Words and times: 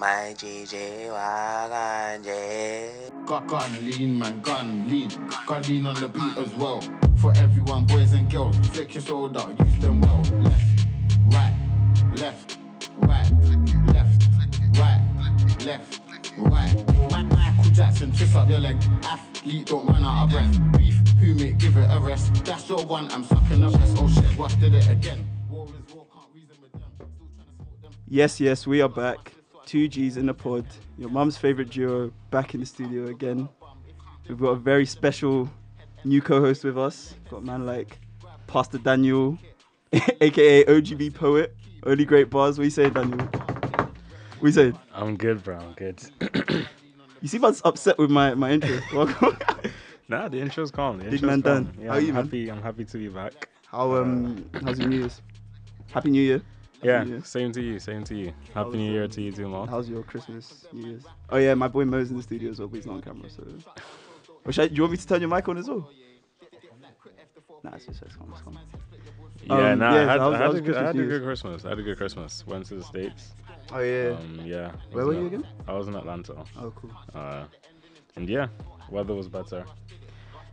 My 0.00 0.32
GG 0.34 1.10
Waganje. 1.12 2.90
Got 3.26 3.46
gun, 3.46 3.70
lean 3.84 4.18
man, 4.18 4.40
gun, 4.40 4.88
lean. 4.88 5.10
Gun 5.46 5.62
lean 5.64 5.84
on 5.84 5.94
the 5.96 6.08
beat 6.08 6.38
as 6.38 6.54
well. 6.54 6.80
For 7.16 7.36
everyone, 7.36 7.84
boys 7.84 8.14
and 8.14 8.30
girls, 8.30 8.56
flex 8.68 8.94
your 8.94 9.02
shoulder, 9.02 9.44
use 9.62 9.78
them 9.78 10.00
well. 10.00 10.22
Left, 10.40 10.88
right, 11.26 11.54
left, 12.16 12.56
left, 13.02 13.32
right, 14.78 15.02
left, 15.66 16.00
right. 16.38 16.74
Ma- 17.10 17.22
Michael 17.22 17.70
Jackson, 17.72 18.10
twist 18.10 18.34
up 18.34 18.48
your 18.48 18.60
leg. 18.60 18.82
Athlete, 19.02 19.66
don't 19.66 19.86
run 19.86 20.02
out 20.02 20.24
of 20.24 20.30
breath. 20.30 20.78
Beef, 20.78 20.96
who 21.20 21.34
make, 21.34 21.58
give 21.58 21.76
it 21.76 21.90
a 21.90 22.00
rest. 22.00 22.42
That's 22.46 22.66
your 22.70 22.86
one, 22.86 23.10
I'm 23.12 23.24
sucking 23.24 23.60
the 23.60 23.68
rest. 23.68 23.98
Oh 24.00 24.08
shit, 24.08 24.38
what 24.38 24.56
did 24.60 24.72
it 24.72 24.88
again? 24.88 25.28
War 25.50 25.66
is 25.66 25.94
war, 25.94 26.06
can't 26.10 26.24
reason 26.34 26.56
with 26.62 26.72
them. 26.72 26.90
Still 26.96 27.28
trying 27.36 27.48
to 27.48 27.54
smoke 27.54 27.82
them. 27.82 27.92
Yes, 28.08 28.40
yes, 28.40 28.66
we 28.66 28.80
are 28.80 28.88
back. 28.88 29.34
Two 29.70 29.86
G's 29.86 30.16
in 30.16 30.26
the 30.26 30.34
pod. 30.34 30.66
Your 30.98 31.10
mum's 31.10 31.36
favorite 31.36 31.70
duo 31.70 32.12
back 32.32 32.54
in 32.54 32.60
the 32.60 32.66
studio 32.66 33.06
again. 33.06 33.48
We've 34.28 34.36
got 34.36 34.48
a 34.48 34.56
very 34.56 34.84
special 34.84 35.48
new 36.04 36.20
co-host 36.20 36.64
with 36.64 36.76
us. 36.76 37.14
Got 37.30 37.36
a 37.36 37.40
man 37.42 37.66
like 37.66 38.00
Pastor 38.48 38.78
Daniel, 38.78 39.38
aka 40.20 40.64
OGB 40.64 41.14
poet. 41.14 41.54
Only 41.86 42.04
great 42.04 42.30
bars. 42.30 42.58
What 42.58 42.64
you 42.64 42.70
say, 42.70 42.90
Daniel? 42.90 43.20
What 43.20 44.42
you 44.42 44.50
say? 44.50 44.72
I'm 44.92 45.16
good, 45.16 45.44
bro. 45.44 45.58
I'm 45.58 45.72
good. 45.74 46.02
You 47.20 47.28
seem 47.28 47.44
upset 47.44 47.96
with 47.96 48.10
my, 48.10 48.34
my 48.34 48.50
intro. 48.50 48.80
Welcome. 48.92 49.38
nah, 50.08 50.26
the 50.26 50.40
intro's 50.40 50.72
calm. 50.72 50.98
The 50.98 51.04
Big 51.04 51.12
intro's 51.12 51.30
man 51.30 51.42
calm. 51.42 51.64
Dan. 51.66 51.74
Yeah, 51.78 51.86
How 51.90 51.94
are 51.94 51.98
I'm 51.98 52.06
you, 52.06 52.12
man? 52.12 52.24
happy. 52.24 52.50
I'm 52.50 52.62
happy 52.62 52.84
to 52.86 52.98
be 52.98 53.06
back. 53.06 53.48
How 53.68 53.94
um 53.94 54.50
how's 54.64 54.80
your 54.80 54.88
New 54.88 54.98
Year's? 54.98 55.22
Happy 55.92 56.10
New 56.10 56.22
Year. 56.22 56.42
Happy 56.82 57.10
Yeah, 57.10 57.22
same 57.22 57.52
to 57.52 57.60
you. 57.62 57.78
Same 57.78 58.04
to 58.04 58.14
you. 58.14 58.32
Happy 58.54 58.76
New 58.78 58.90
Year 58.92 59.06
to 59.06 59.20
you 59.22 59.32
too, 59.32 59.48
man. 59.48 59.68
How's 59.68 59.88
your 59.88 60.02
Christmas, 60.02 60.66
New 60.72 60.88
Year's? 60.90 61.02
Oh 61.28 61.36
yeah, 61.36 61.54
my 61.54 61.68
boy 61.68 61.84
Mo's 61.84 62.10
in 62.10 62.16
the 62.16 62.22
studio 62.22 62.50
as 62.50 62.58
well, 62.58 62.68
but 62.68 62.76
he's 62.76 62.86
not 62.86 62.96
on 62.96 63.02
camera. 63.02 63.28
So, 63.30 63.44
or 64.44 64.52
should 64.52 64.62
I, 64.64 64.68
do 64.68 64.74
you 64.76 64.82
want 64.82 64.92
me 64.92 64.98
to 64.98 65.06
turn 65.06 65.20
your 65.20 65.28
mic 65.30 65.46
on 65.48 65.58
as 65.58 65.68
well? 65.68 65.90
Nah, 67.62 67.72
it's 67.74 67.84
just 67.86 68.02
it's 68.02 68.16
calm, 68.16 68.30
it's 68.32 68.40
calm. 68.40 68.58
Yeah, 69.44 69.54
Um, 69.72 69.78
nah, 69.78 69.94
yeah, 69.94 70.00
I 70.00 70.04
had, 70.12 70.20
how's- 70.20 70.34
I 70.34 70.36
had, 70.38 70.46
how's 70.46 70.54
a, 70.54 70.60
good, 70.62 70.76
I 70.76 70.80
Christmas, 70.80 70.86
had 70.86 71.04
a 71.04 71.08
good 71.08 71.22
Christmas. 71.22 71.64
I 71.64 71.68
had 71.68 71.78
a 71.78 71.82
good 71.82 71.96
Christmas. 71.98 72.46
Went 72.46 72.66
to 72.66 72.74
the 72.76 72.84
States. 72.84 73.32
Oh 73.72 73.80
yeah. 73.80 74.16
Um, 74.18 74.40
yeah. 74.44 74.72
Where 74.92 75.04
were 75.06 75.12
you 75.14 75.26
again? 75.26 75.46
I 75.68 75.72
was 75.74 75.86
in 75.88 75.94
Atlanta. 75.94 76.34
oh 76.58 76.72
cool. 76.74 76.90
Uh, 77.14 77.44
and 78.16 78.28
yeah, 78.28 78.48
weather 78.90 79.14
was 79.14 79.28
better. 79.28 79.64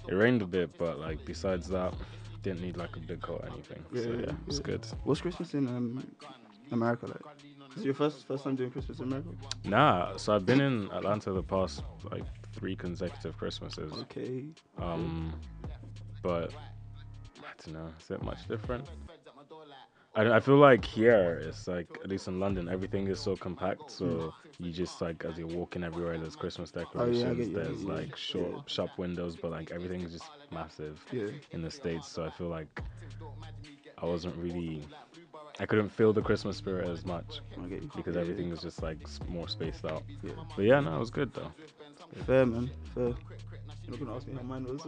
It 0.08 0.14
rained 0.14 0.42
a 0.42 0.46
bit, 0.46 0.78
but 0.78 1.00
like 1.00 1.24
besides 1.26 1.68
that, 1.70 1.94
didn't 2.42 2.62
need 2.62 2.78
like 2.78 2.96
a 2.96 3.00
big 3.00 3.22
coat 3.22 3.42
or 3.44 3.50
anything. 3.54 3.84
Yeah, 3.92 4.02
so 4.02 4.10
yeah, 4.10 4.16
yeah, 4.16 4.30
it 4.30 4.48
was 4.48 4.58
yeah. 4.58 4.64
good. 4.64 4.88
What's 5.04 5.22
Christmas 5.22 5.54
in 5.54 5.68
um 5.68 6.06
America 6.72 7.06
like? 7.08 7.22
Is 7.76 7.82
it 7.84 7.86
your 7.86 7.94
first 7.94 8.26
first 8.28 8.44
time 8.44 8.56
doing 8.56 8.72
Christmas 8.72 9.00
in 9.00 9.06
America? 9.06 9.30
Nah, 9.64 10.18
so 10.18 10.36
I've 10.36 10.46
been 10.46 10.62
in 10.62 10.90
Atlanta 10.92 11.32
the 11.32 11.44
past 11.44 11.84
like 12.12 12.24
three 12.54 12.76
consecutive 12.76 13.38
Christmases. 13.38 13.92
Okay. 13.94 14.46
Um, 14.78 15.34
but 16.22 16.54
I 17.40 17.52
don't 17.66 17.74
know. 17.74 17.90
Is 18.02 18.10
it 18.12 18.22
much 18.24 18.48
different? 18.48 18.86
I, 20.16 20.38
I 20.38 20.40
feel 20.40 20.58
like 20.58 20.84
here 20.84 21.42
it's 21.48 21.68
like 21.68 21.88
at 22.04 22.10
least 22.10 22.28
in 22.28 22.40
London 22.40 22.68
everything 22.68 23.08
is 23.08 23.20
so 23.20 23.36
compact. 23.36 23.92
So 23.92 24.34
you 24.60 24.72
just 24.72 25.02
like 25.02 25.24
as 25.26 25.38
you're 25.38 25.48
walking 25.48 25.84
everywhere, 25.84 26.18
there's 26.18 26.36
Christmas 26.36 26.72
Oh, 26.76 26.80
I 26.80 26.86
decorations. 26.86 27.38
get 27.38 27.54
there's 27.54 27.82
you. 27.82 27.88
like 27.88 28.16
shop 28.16 28.42
Yeah. 28.42 28.62
shop 28.68 28.98
windows, 28.98 29.36
but 29.36 29.52
like 29.52 29.72
everything 29.72 30.02
is 30.04 30.12
just 30.12 30.32
massive 30.52 31.04
Yeah. 31.12 31.30
in 31.52 31.62
the 31.62 31.70
states. 31.72 32.08
So 32.08 32.24
I 32.24 32.30
feel 32.30 32.48
like 32.48 32.82
I 34.02 34.06
wasn't 34.06 34.36
really. 34.38 34.84
I 35.60 35.66
couldn't 35.66 35.90
feel 35.90 36.14
the 36.14 36.22
Christmas 36.22 36.58
spirit 36.58 36.88
as 36.90 37.06
much 37.06 37.42
I 37.58 37.68
get 37.68 37.82
you. 37.84 37.90
because 37.96 38.16
Yeah, 38.16 38.22
everything 38.22 38.50
was 38.50 38.62
just 38.62 38.82
like 38.82 39.00
more 39.28 39.48
spaced 39.48 39.86
out. 39.86 40.04
Yeah. 40.24 40.32
But 40.56 40.66
yeah, 40.66 40.80
no, 40.80 40.96
it 40.96 41.00
was 41.00 41.10
good 41.12 41.34
though. 41.34 41.52
Fair 42.26 42.46
man. 42.46 42.70
Fair. 42.94 43.14
You're 43.86 43.92
not 43.92 44.00
gonna 44.00 44.16
ask 44.16 44.28
me 44.28 44.34
how 44.36 44.42
mine 44.44 44.64
was. 44.66 44.86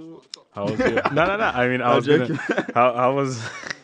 How 0.52 0.66
was 0.70 0.84
your? 0.86 1.02
no, 1.12 1.26
no, 1.26 1.38
no. 1.38 1.46
I 1.46 1.68
mean, 1.68 1.82
I 1.82 1.96
was 1.96 2.08
gonna, 2.08 2.28
how 2.74 2.94
how 2.96 3.16
was 3.16 3.42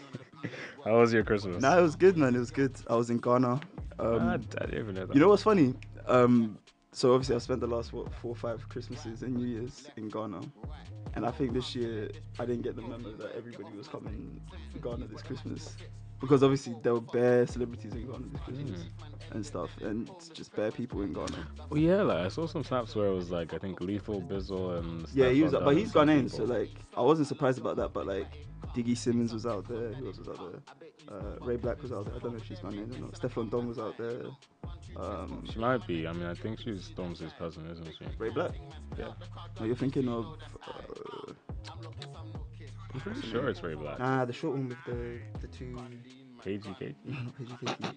how 0.83 0.99
was 0.99 1.13
your 1.13 1.23
Christmas? 1.23 1.61
Nah, 1.61 1.77
it 1.77 1.81
was 1.81 1.95
good, 1.95 2.17
man. 2.17 2.35
It 2.35 2.39
was 2.39 2.51
good. 2.51 2.75
I 2.89 2.95
was 2.95 3.09
in 3.09 3.17
Ghana. 3.17 3.53
Um, 3.53 3.59
Ah, 3.99 4.33
I 4.33 4.37
didn't 4.37 4.73
even 4.79 4.95
know 4.95 5.05
that. 5.05 5.13
You 5.15 5.21
know 5.21 5.29
what's 5.29 5.43
funny? 5.43 5.73
Um, 6.07 6.57
so 6.91 7.13
obviously 7.13 7.35
I 7.35 7.39
spent 7.39 7.59
the 7.61 7.67
last 7.67 7.93
what 7.93 8.13
four 8.13 8.31
or 8.31 8.35
five 8.35 8.67
Christmases 8.69 9.21
and 9.23 9.35
New 9.35 9.47
Years 9.47 9.89
in 9.97 10.09
Ghana, 10.09 10.41
and 11.15 11.25
I 11.25 11.31
think 11.31 11.53
this 11.53 11.75
year 11.75 12.09
I 12.39 12.45
didn't 12.45 12.61
get 12.63 12.75
the 12.75 12.81
memo 12.81 13.11
that 13.17 13.31
everybody 13.35 13.75
was 13.77 13.87
coming 13.87 14.39
to 14.73 14.79
Ghana 14.79 15.07
this 15.07 15.21
Christmas 15.21 15.75
because 16.21 16.43
obviously 16.43 16.73
there 16.81 16.93
were 16.93 17.01
bare 17.01 17.45
celebrities 17.47 17.93
in 17.93 18.05
Ghana 18.09 18.25
this 18.31 18.41
Christmas 18.41 18.81
Hmm. 18.81 19.35
and 19.35 19.45
stuff, 19.45 19.69
and 19.81 20.09
just 20.33 20.55
bare 20.55 20.71
people 20.71 21.01
in 21.01 21.11
Ghana. 21.11 21.47
Well, 21.69 21.79
yeah, 21.81 22.01
like 22.01 22.19
I 22.25 22.27
saw 22.29 22.45
some 22.47 22.63
snaps 22.63 22.95
where 22.95 23.07
it 23.07 23.13
was 23.13 23.29
like 23.31 23.53
I 23.53 23.57
think 23.57 23.81
Lethal 23.81 24.21
Bizzle 24.21 24.79
and 24.79 25.05
Yeah, 25.13 25.29
he 25.29 25.43
was, 25.43 25.51
Van 25.51 25.63
but 25.65 25.69
Dam 25.71 25.77
he's 25.79 25.83
and 25.87 25.91
some 25.93 26.07
Ghanaian, 26.07 26.31
so 26.31 26.43
like 26.45 26.69
I 26.95 27.01
wasn't 27.01 27.27
surprised 27.27 27.59
about 27.59 27.75
that. 27.77 27.91
But 27.93 28.07
like 28.07 28.27
Diggy 28.75 28.97
Simmons 28.97 29.33
was 29.33 29.45
out 29.45 29.67
there. 29.67 29.93
Who 29.93 30.07
else 30.07 30.17
was 30.17 30.27
out 30.27 30.51
there? 30.51 31.17
Uh, 31.17 31.45
Ray 31.45 31.57
BLK 31.57 31.81
was 31.81 31.91
out 31.91 32.05
there. 32.05 32.15
I 32.15 32.19
don't 32.19 32.31
know 32.33 32.37
if 32.37 32.45
she's 32.45 32.59
Ghanaian 32.59 32.95
or 32.97 32.99
not. 32.99 33.13
Stefflon 33.13 33.49
Don 33.49 33.67
was 33.67 33.79
out 33.79 33.97
there. 33.97 34.23
Um, 34.97 35.45
she 35.51 35.59
might 35.59 35.85
be. 35.87 36.07
I 36.07 36.13
mean, 36.13 36.25
I 36.25 36.33
think 36.33 36.59
she's 36.59 36.89
Stormzy's 36.89 37.33
cousin, 37.37 37.69
isn't 37.69 37.85
she? 37.97 38.05
Ray 38.17 38.29
BLK. 38.29 38.53
Yeah, 38.97 39.13
No, 39.59 39.65
you're 39.65 39.75
thinking 39.75 40.07
of. 40.09 40.37
Uh, 40.67 41.33
I'm 42.93 42.99
pretty 43.01 43.21
sure 43.21 43.49
it's 43.49 43.61
Ray 43.63 43.75
BLK. 43.75 43.99
Nah, 43.99 44.25
the 44.25 44.33
short 44.33 44.53
one 44.55 44.69
with 44.69 44.77
the 44.85 45.19
the 45.39 45.47
two. 45.47 45.77
KGK. 46.43 46.93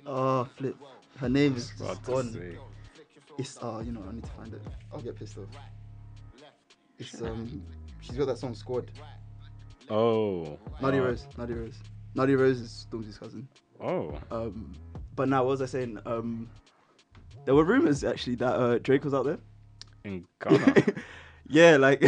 oh, 0.06 0.44
flip. 0.56 0.76
Her 1.18 1.28
name 1.28 1.56
is 1.56 1.70
gone. 1.72 2.62
It's 3.36 3.58
oh, 3.62 3.80
you 3.80 3.92
know, 3.92 4.02
I 4.08 4.12
need 4.14 4.24
to 4.24 4.30
find 4.30 4.52
it. 4.54 4.62
I'll 4.92 5.00
get 5.00 5.16
pissed 5.16 5.38
off. 5.38 5.46
It's 6.98 7.20
um, 7.22 7.62
she's 8.00 8.16
got 8.16 8.26
that 8.26 8.38
song 8.38 8.54
Skwod. 8.54 8.88
Oh. 9.90 10.58
Nadia 10.80 11.02
Rose, 11.02 11.26
Nadia 11.36 11.56
Rose, 11.56 11.78
Nadia 12.14 12.36
Rose 12.36 12.60
is 12.60 12.86
Stormzy's 12.90 13.18
cousin. 13.18 13.48
Oh. 13.80 14.14
Um, 14.30 14.74
but 15.16 15.28
now 15.28 15.44
what 15.44 15.50
was 15.50 15.62
I 15.62 15.66
saying? 15.66 15.98
Um, 16.04 16.48
there 17.44 17.54
were 17.54 17.64
rumors 17.64 18.04
actually 18.04 18.36
that 18.36 18.54
uh, 18.54 18.78
Drake 18.78 19.04
was 19.04 19.14
out 19.14 19.24
there. 19.24 19.38
In 20.04 20.26
Ghana. 20.40 20.74
yeah, 21.48 21.76
like 21.76 22.04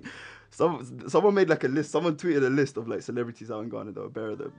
some 0.50 1.08
someone 1.08 1.34
made 1.34 1.48
like 1.48 1.64
a 1.64 1.68
list. 1.68 1.90
Someone 1.90 2.16
tweeted 2.16 2.44
a 2.46 2.50
list 2.50 2.76
of 2.76 2.88
like 2.88 3.02
celebrities 3.02 3.50
out 3.50 3.62
in 3.62 3.68
Ghana 3.68 3.92
that 3.92 4.00
were 4.00 4.08
better 4.08 4.36
than. 4.36 4.52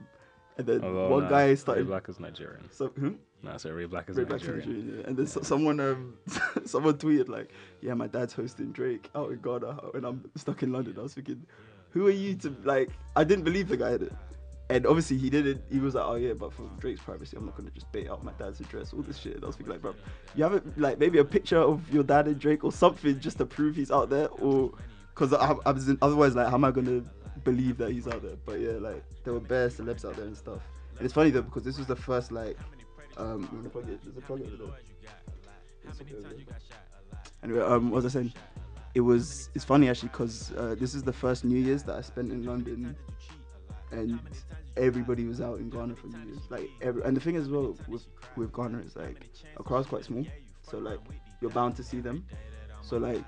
and 0.58 0.66
then 0.66 0.84
Although, 0.84 1.08
one 1.08 1.22
nah, 1.24 1.30
guy 1.30 1.46
Ray 1.46 1.56
started. 1.56 1.86
Black 1.86 2.08
is 2.08 2.18
Nigerian. 2.18 2.68
So, 2.70 2.88
hmm? 2.88 3.12
Nah, 3.42 3.56
so 3.58 3.70
Ray 3.70 3.86
BLK 3.86 4.10
is 4.10 4.16
Ray 4.16 4.24
Nigerian. 4.24 4.58
Nigerian, 4.68 4.98
yeah. 4.98 5.06
And 5.06 5.16
then 5.16 5.26
so, 5.26 5.42
someone 5.42 5.80
um 5.80 6.14
someone 6.64 6.94
tweeted 6.94 7.28
like, 7.28 7.50
yeah, 7.80 7.94
my 7.94 8.06
dad's 8.06 8.32
hosting 8.32 8.72
Drake 8.72 9.08
out 9.14 9.30
in 9.30 9.38
Ghana, 9.38 9.78
and 9.94 10.04
I'm 10.04 10.24
stuck 10.36 10.62
in 10.62 10.72
London. 10.72 10.96
I 10.98 11.02
was 11.02 11.14
thinking, 11.14 11.46
who 11.90 12.06
are 12.06 12.10
you 12.10 12.34
to 12.36 12.54
like? 12.64 12.90
I 13.14 13.24
didn't 13.24 13.44
believe 13.44 13.68
the 13.68 13.76
guy 13.76 13.90
it. 13.90 14.12
And 14.68 14.84
obviously 14.84 15.16
he 15.16 15.30
didn't. 15.30 15.62
He 15.70 15.78
was 15.78 15.94
like, 15.94 16.04
"Oh 16.04 16.16
yeah, 16.16 16.32
but 16.32 16.52
for 16.52 16.68
Drake's 16.78 17.00
privacy, 17.00 17.36
I'm 17.36 17.46
not 17.46 17.56
gonna 17.56 17.70
just 17.70 17.90
bait 17.92 18.10
out 18.10 18.24
my 18.24 18.32
dad's 18.32 18.58
address, 18.60 18.92
all 18.92 19.02
this 19.02 19.16
shit." 19.16 19.36
And 19.36 19.44
I 19.44 19.46
was 19.46 19.56
thinking, 19.56 19.72
like, 19.72 19.80
bro, 19.82 19.94
you 20.34 20.42
haven't 20.42 20.78
like 20.78 20.98
maybe 20.98 21.18
a 21.18 21.24
picture 21.24 21.58
of 21.58 21.88
your 21.92 22.02
dad 22.02 22.26
and 22.26 22.38
Drake 22.38 22.64
or 22.64 22.72
something 22.72 23.20
just 23.20 23.38
to 23.38 23.46
prove 23.46 23.76
he's 23.76 23.92
out 23.92 24.10
there, 24.10 24.28
or 24.28 24.72
because 25.14 25.32
I, 25.32 25.54
I 25.64 25.70
was 25.70 25.88
otherwise 26.02 26.34
like, 26.34 26.48
how 26.48 26.54
am 26.54 26.64
I 26.64 26.72
gonna 26.72 27.04
believe 27.44 27.78
that 27.78 27.92
he's 27.92 28.08
out 28.08 28.22
there? 28.22 28.36
But 28.44 28.58
yeah, 28.60 28.72
like 28.72 29.04
there 29.22 29.32
were 29.32 29.40
bare 29.40 29.68
celebs 29.68 30.04
out 30.04 30.16
there 30.16 30.26
and 30.26 30.36
stuff. 30.36 30.60
And 30.96 31.04
it's 31.04 31.14
funny 31.14 31.30
though 31.30 31.42
because 31.42 31.62
this 31.62 31.78
was 31.78 31.86
the 31.86 31.96
first 31.96 32.32
like, 32.32 32.58
um, 33.16 33.46
plug 33.70 33.88
it? 33.88 34.00
There's 34.02 34.16
a 34.16 34.20
plug 34.20 34.42
over 34.42 34.56
there. 34.56 34.66
Anyway, 37.42 37.60
um, 37.60 37.90
what 37.90 38.02
was 38.02 38.16
I 38.16 38.20
saying? 38.20 38.32
It 38.96 39.00
was 39.02 39.50
it's 39.54 39.62
funny 39.62 39.90
actually 39.90 40.08
because 40.08 40.52
uh, 40.56 40.74
this 40.80 40.94
is 40.94 41.02
the 41.02 41.12
first 41.12 41.44
New 41.44 41.58
Year's 41.58 41.82
that 41.82 41.96
I 41.96 42.00
spent 42.00 42.32
in 42.32 42.46
London, 42.46 42.96
and 43.90 44.18
everybody 44.74 45.26
was 45.26 45.42
out 45.42 45.58
in 45.58 45.68
Ghana 45.68 45.96
for 45.96 46.06
New 46.06 46.24
Year's. 46.30 46.40
Like 46.48 46.70
every, 46.80 47.02
and 47.02 47.14
the 47.14 47.20
thing 47.20 47.36
as 47.36 47.46
well 47.50 47.76
with 47.88 48.06
with 48.36 48.54
Ghana 48.54 48.78
is 48.78 48.96
like 48.96 49.28
our 49.58 49.62
crowd's 49.62 49.86
quite 49.86 50.04
small, 50.04 50.24
so 50.62 50.78
like 50.78 50.98
you're 51.42 51.50
bound 51.50 51.76
to 51.76 51.82
see 51.82 52.00
them. 52.00 52.24
So 52.80 52.96
like 52.96 53.22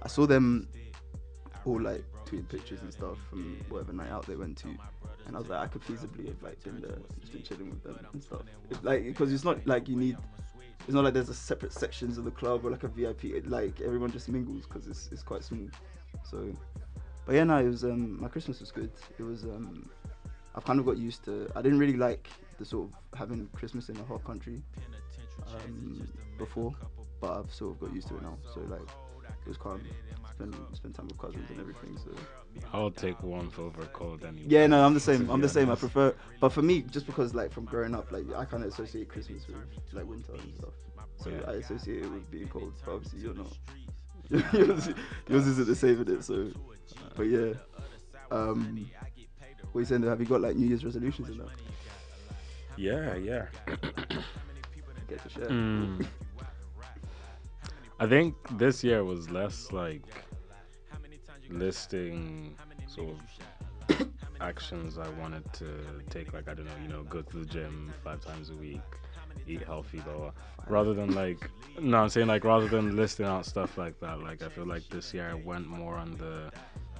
I 0.00 0.06
saw 0.06 0.26
them 0.26 0.68
all 1.64 1.80
like 1.80 2.04
tweeting 2.24 2.48
pictures 2.48 2.80
and 2.82 2.92
stuff 2.92 3.18
from 3.28 3.58
whatever 3.68 3.92
night 3.92 4.12
out 4.12 4.28
they 4.28 4.36
went 4.36 4.58
to, 4.58 4.68
and 5.26 5.34
I 5.34 5.40
was 5.40 5.48
like 5.48 5.58
I 5.58 5.66
could 5.66 5.82
feasibly 5.82 6.28
have 6.28 6.40
like 6.40 6.62
been 6.62 6.80
there, 6.80 6.98
just 7.18 7.32
been 7.32 7.42
chilling 7.42 7.70
with 7.70 7.82
them 7.82 7.98
and 8.12 8.22
stuff. 8.22 8.42
Like 8.82 9.06
because 9.06 9.32
it's 9.32 9.42
not 9.42 9.66
like 9.66 9.88
you 9.88 9.96
need. 9.96 10.16
It's 10.84 10.94
not 10.94 11.04
like 11.04 11.14
there's 11.14 11.28
a 11.28 11.34
separate 11.34 11.72
sections 11.72 12.18
of 12.18 12.24
the 12.24 12.30
club 12.30 12.64
or 12.64 12.70
like 12.70 12.82
a 12.84 12.88
VIP. 12.88 13.44
Like 13.46 13.80
everyone 13.80 14.10
just 14.10 14.28
mingles 14.28 14.66
because 14.66 14.86
it's, 14.86 15.08
it's 15.12 15.22
quite 15.22 15.44
small. 15.44 15.68
So, 16.24 16.54
but 17.26 17.34
yeah, 17.34 17.44
no, 17.44 17.58
it 17.58 17.68
was 17.68 17.84
um 17.84 18.20
my 18.20 18.28
Christmas 18.28 18.60
was 18.60 18.70
good. 18.72 18.90
It 19.18 19.22
was 19.22 19.44
um 19.44 19.88
I've 20.54 20.64
kind 20.64 20.80
of 20.80 20.86
got 20.86 20.96
used 20.98 21.24
to. 21.26 21.48
I 21.54 21.62
didn't 21.62 21.78
really 21.78 21.96
like 21.96 22.28
the 22.58 22.64
sort 22.64 22.88
of 22.88 23.18
having 23.18 23.48
Christmas 23.54 23.88
in 23.88 23.96
a 23.98 24.04
hot 24.04 24.24
country 24.24 24.62
um, 25.54 26.08
before, 26.38 26.74
but 27.20 27.30
I've 27.38 27.54
sort 27.54 27.72
of 27.74 27.80
got 27.80 27.94
used 27.94 28.08
to 28.08 28.16
it 28.16 28.22
now. 28.22 28.36
So 28.52 28.60
like 28.62 28.80
it 28.82 29.48
was 29.48 29.56
calm. 29.56 29.80
Spend 30.40 30.56
spend 30.72 30.94
time 30.94 31.06
with 31.06 31.18
cousins 31.18 31.50
and 31.50 31.60
everything. 31.60 31.98
So 31.98 32.10
I'll 32.72 32.90
take 32.90 33.22
warmth 33.22 33.58
over 33.58 33.84
cold 33.92 34.24
anyway. 34.24 34.46
yeah, 34.48 34.66
no, 34.66 34.82
I'm 34.82 34.94
the 34.94 35.00
same. 35.00 35.28
I'm 35.28 35.42
the 35.42 35.48
same. 35.50 35.68
I 35.70 35.74
prefer, 35.74 36.14
but 36.40 36.48
for 36.48 36.62
me, 36.62 36.80
just 36.80 37.04
because 37.04 37.34
like 37.34 37.52
from 37.52 37.66
growing 37.66 37.94
up, 37.94 38.10
like 38.10 38.24
I 38.34 38.46
kind 38.46 38.64
of 38.64 38.70
associate 38.72 39.10
Christmas 39.10 39.46
with 39.46 39.56
like 39.92 40.06
winter 40.06 40.32
and 40.32 40.56
stuff. 40.56 40.72
So 41.16 41.28
Yeah. 41.28 41.42
I 41.46 41.52
associate 41.56 42.04
it 42.04 42.10
with 42.10 42.30
being 42.30 42.48
cold. 42.48 42.72
But 42.86 42.94
obviously, 42.94 43.20
you're 43.20 43.34
not. 43.34 43.58
yours, 44.54 44.88
yours 45.28 45.46
isn't 45.46 45.66
the 45.68 45.76
same 45.76 46.00
in 46.00 46.10
it. 46.10 46.24
So, 46.24 46.48
but 47.16 47.24
yeah. 47.24 47.52
Um, 48.30 48.88
what 49.72 49.80
you 49.80 49.84
saying? 49.84 50.04
Have 50.04 50.20
you 50.20 50.26
got 50.26 50.40
like 50.40 50.56
New 50.56 50.68
Year's 50.68 50.86
resolutions 50.86 51.28
in 51.28 51.36
that? 51.36 51.48
Yeah, 52.78 53.14
yeah. 53.16 53.44
Get 55.06 55.22
to 55.22 55.28
share. 55.28 55.48
Mm. 55.48 56.06
I 58.00 58.06
think 58.06 58.34
this 58.56 58.82
year 58.82 59.04
was 59.04 59.28
less 59.28 59.70
like 59.72 60.02
listing 61.50 62.56
sort 62.86 63.10
of 63.88 64.08
actions 64.40 64.98
I 64.98 65.08
wanted 65.20 65.50
to 65.54 65.66
take. 66.08 66.32
Like 66.32 66.48
I 66.48 66.54
don't 66.54 66.66
know, 66.66 66.72
you 66.82 66.88
know, 66.88 67.02
go 67.04 67.22
to 67.22 67.36
the 67.38 67.44
gym 67.44 67.92
five 68.02 68.20
times 68.24 68.50
a 68.50 68.54
week, 68.54 68.80
eat 69.46 69.62
healthy, 69.62 70.02
though. 70.04 70.32
Rather 70.68 70.94
than 70.94 71.14
like, 71.14 71.50
no, 71.80 71.98
I'm 71.98 72.08
saying 72.08 72.26
like 72.26 72.44
rather 72.44 72.68
than 72.68 72.96
listing 72.96 73.26
out 73.26 73.46
stuff 73.46 73.78
like 73.78 73.98
that. 74.00 74.20
Like 74.20 74.42
I 74.42 74.48
feel 74.48 74.66
like 74.66 74.88
this 74.88 75.12
year 75.14 75.28
I 75.30 75.34
went 75.34 75.66
more 75.66 75.96
on 75.96 76.16
the 76.16 76.50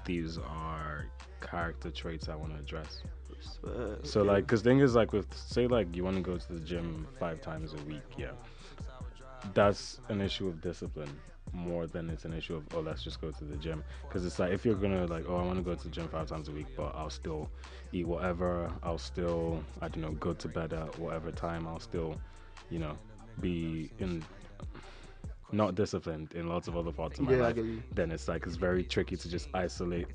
these 0.04 0.38
are 0.38 1.06
character 1.40 1.90
traits 1.90 2.28
I 2.28 2.34
want 2.34 2.52
to 2.54 2.58
address. 2.58 3.02
So 4.02 4.22
like, 4.22 4.46
cause 4.46 4.60
thing 4.62 4.80
is 4.80 4.94
like 4.94 5.12
with 5.12 5.32
say 5.34 5.66
like 5.66 5.96
you 5.96 6.04
want 6.04 6.16
to 6.16 6.22
go 6.22 6.36
to 6.36 6.52
the 6.52 6.60
gym 6.60 7.06
five 7.18 7.40
times 7.40 7.72
a 7.72 7.82
week, 7.84 8.02
yeah, 8.18 8.32
that's 9.54 10.00
an 10.08 10.20
issue 10.20 10.48
of 10.48 10.60
discipline 10.60 11.10
more 11.52 11.86
than 11.86 12.10
it's 12.10 12.24
an 12.24 12.32
issue 12.32 12.56
of 12.56 12.64
oh 12.74 12.80
let's 12.80 13.02
just 13.02 13.20
go 13.20 13.30
to 13.30 13.44
the 13.44 13.56
gym. 13.56 13.82
Cause 14.10 14.24
it's 14.24 14.38
like 14.38 14.52
if 14.52 14.64
you're 14.64 14.74
gonna 14.74 15.06
like 15.06 15.24
oh 15.28 15.36
I 15.36 15.42
want 15.42 15.56
to 15.56 15.62
go 15.62 15.74
to 15.74 15.82
the 15.82 15.90
gym 15.90 16.08
five 16.08 16.28
times 16.28 16.48
a 16.48 16.52
week, 16.52 16.66
but 16.76 16.94
I'll 16.94 17.10
still 17.10 17.50
eat 17.92 18.06
whatever, 18.06 18.70
I'll 18.82 18.98
still 18.98 19.62
I 19.80 19.88
don't 19.88 20.02
know 20.02 20.12
go 20.12 20.32
to 20.34 20.48
bed 20.48 20.72
at 20.72 20.98
whatever 20.98 21.30
time, 21.30 21.66
I'll 21.66 21.80
still, 21.80 22.20
you 22.70 22.78
know, 22.78 22.98
be 23.40 23.90
in 23.98 24.22
not 25.52 25.74
disciplined 25.74 26.32
in 26.34 26.48
lots 26.48 26.68
of 26.68 26.76
other 26.76 26.92
parts 26.92 27.18
of 27.18 27.24
my 27.24 27.32
yeah, 27.32 27.42
life 27.42 27.58
then 27.92 28.12
it's 28.12 28.28
like 28.28 28.46
it's 28.46 28.56
very 28.56 28.84
tricky 28.84 29.16
to 29.16 29.28
just 29.28 29.48
isolate 29.54 30.06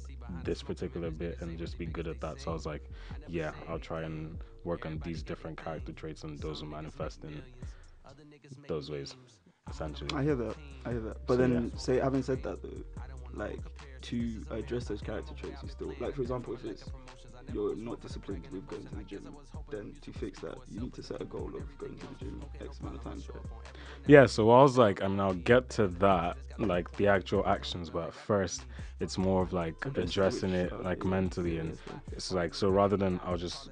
this 0.43 0.63
particular 0.63 1.11
bit 1.11 1.37
and 1.41 1.57
just 1.57 1.77
be 1.77 1.85
good 1.85 2.07
at 2.07 2.19
that. 2.21 2.39
So 2.41 2.51
I 2.51 2.53
was 2.53 2.65
like, 2.65 2.89
yeah, 3.27 3.51
I'll 3.67 3.79
try 3.79 4.03
and 4.03 4.37
work 4.63 4.85
on 4.85 4.99
these 5.03 5.21
different 5.21 5.61
character 5.63 5.91
traits 5.91 6.23
and 6.23 6.39
those 6.39 6.61
will 6.63 6.69
manifest 6.69 7.23
in 7.23 7.41
those 8.67 8.89
ways, 8.89 9.15
essentially. 9.69 10.09
I 10.13 10.23
hear 10.23 10.35
that. 10.35 10.55
I 10.85 10.91
hear 10.91 11.01
that. 11.01 11.25
But 11.27 11.35
So, 11.35 11.37
then, 11.37 11.71
say, 11.77 11.99
having 11.99 12.23
said 12.23 12.43
that 12.43 12.61
though, 12.61 12.83
like 13.33 13.59
to 14.01 14.41
address 14.51 14.85
those 14.85 15.01
character 15.01 15.33
traits, 15.33 15.61
you 15.63 15.69
still 15.69 15.93
like, 15.99 16.15
for 16.15 16.21
example, 16.21 16.53
if 16.53 16.63
it's 16.65 16.85
you're 17.53 17.75
not 17.75 18.01
disciplined 18.01 18.47
with 18.51 18.65
going 18.67 18.85
to 18.85 18.95
the 18.95 19.03
gym, 19.03 19.35
then 19.69 19.93
to 20.01 20.11
fix 20.13 20.39
that, 20.39 20.55
you 20.71 20.79
need 20.79 20.93
to 20.93 21.03
set 21.03 21.21
a 21.21 21.25
goal 21.25 21.51
of 21.55 21.77
going 21.77 21.95
to 21.97 22.07
the 22.07 22.15
gym 22.15 22.43
X 22.59 22.79
amount 22.79 22.97
of 22.97 23.03
times. 23.03 23.29
Right? 23.29 23.43
Yeah, 24.07 24.25
so 24.25 24.49
I 24.49 24.61
was 24.61 24.77
like, 24.77 25.03
I 25.03 25.07
mean, 25.07 25.19
I'll 25.19 25.33
get 25.33 25.69
to 25.71 25.87
that, 25.87 26.37
like 26.57 26.91
the 26.97 27.07
actual 27.07 27.45
actions, 27.45 27.89
but 27.89 28.13
first, 28.13 28.65
it's 28.99 29.17
more 29.17 29.41
of 29.43 29.53
like 29.53 29.75
addressing 29.95 30.51
it 30.51 30.71
uh, 30.71 30.77
like 30.79 31.01
okay, 31.01 31.09
mentally, 31.09 31.59
and 31.59 31.77
it's 32.11 32.31
like 32.31 32.55
so 32.55 32.69
rather 32.69 32.97
than 32.97 33.19
I'll 33.23 33.37
just 33.37 33.69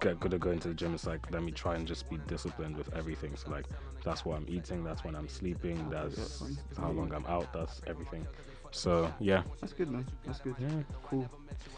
get 0.00 0.18
good 0.18 0.34
at 0.34 0.40
going 0.40 0.58
to 0.60 0.68
the 0.68 0.74
gym, 0.74 0.94
it's 0.94 1.06
like 1.06 1.30
let 1.30 1.42
me 1.42 1.52
try 1.52 1.74
and 1.76 1.86
just 1.86 2.08
be 2.08 2.18
disciplined 2.28 2.76
with 2.76 2.92
everything. 2.94 3.36
So 3.36 3.50
like 3.50 3.66
that's 4.04 4.24
what 4.24 4.36
I'm 4.36 4.46
eating, 4.48 4.84
that's 4.84 5.04
when 5.04 5.14
I'm 5.14 5.28
sleeping, 5.28 5.88
that's 5.90 6.42
how 6.76 6.90
long 6.90 7.12
I'm 7.12 7.26
out, 7.26 7.52
that's 7.52 7.80
everything. 7.86 8.26
So 8.72 9.12
yeah, 9.20 9.42
That's 9.60 9.74
good, 9.74 9.90
man. 9.90 10.06
That's 10.24 10.40
good. 10.40 10.54
yeah, 10.58 10.68
Cool. 11.02 11.28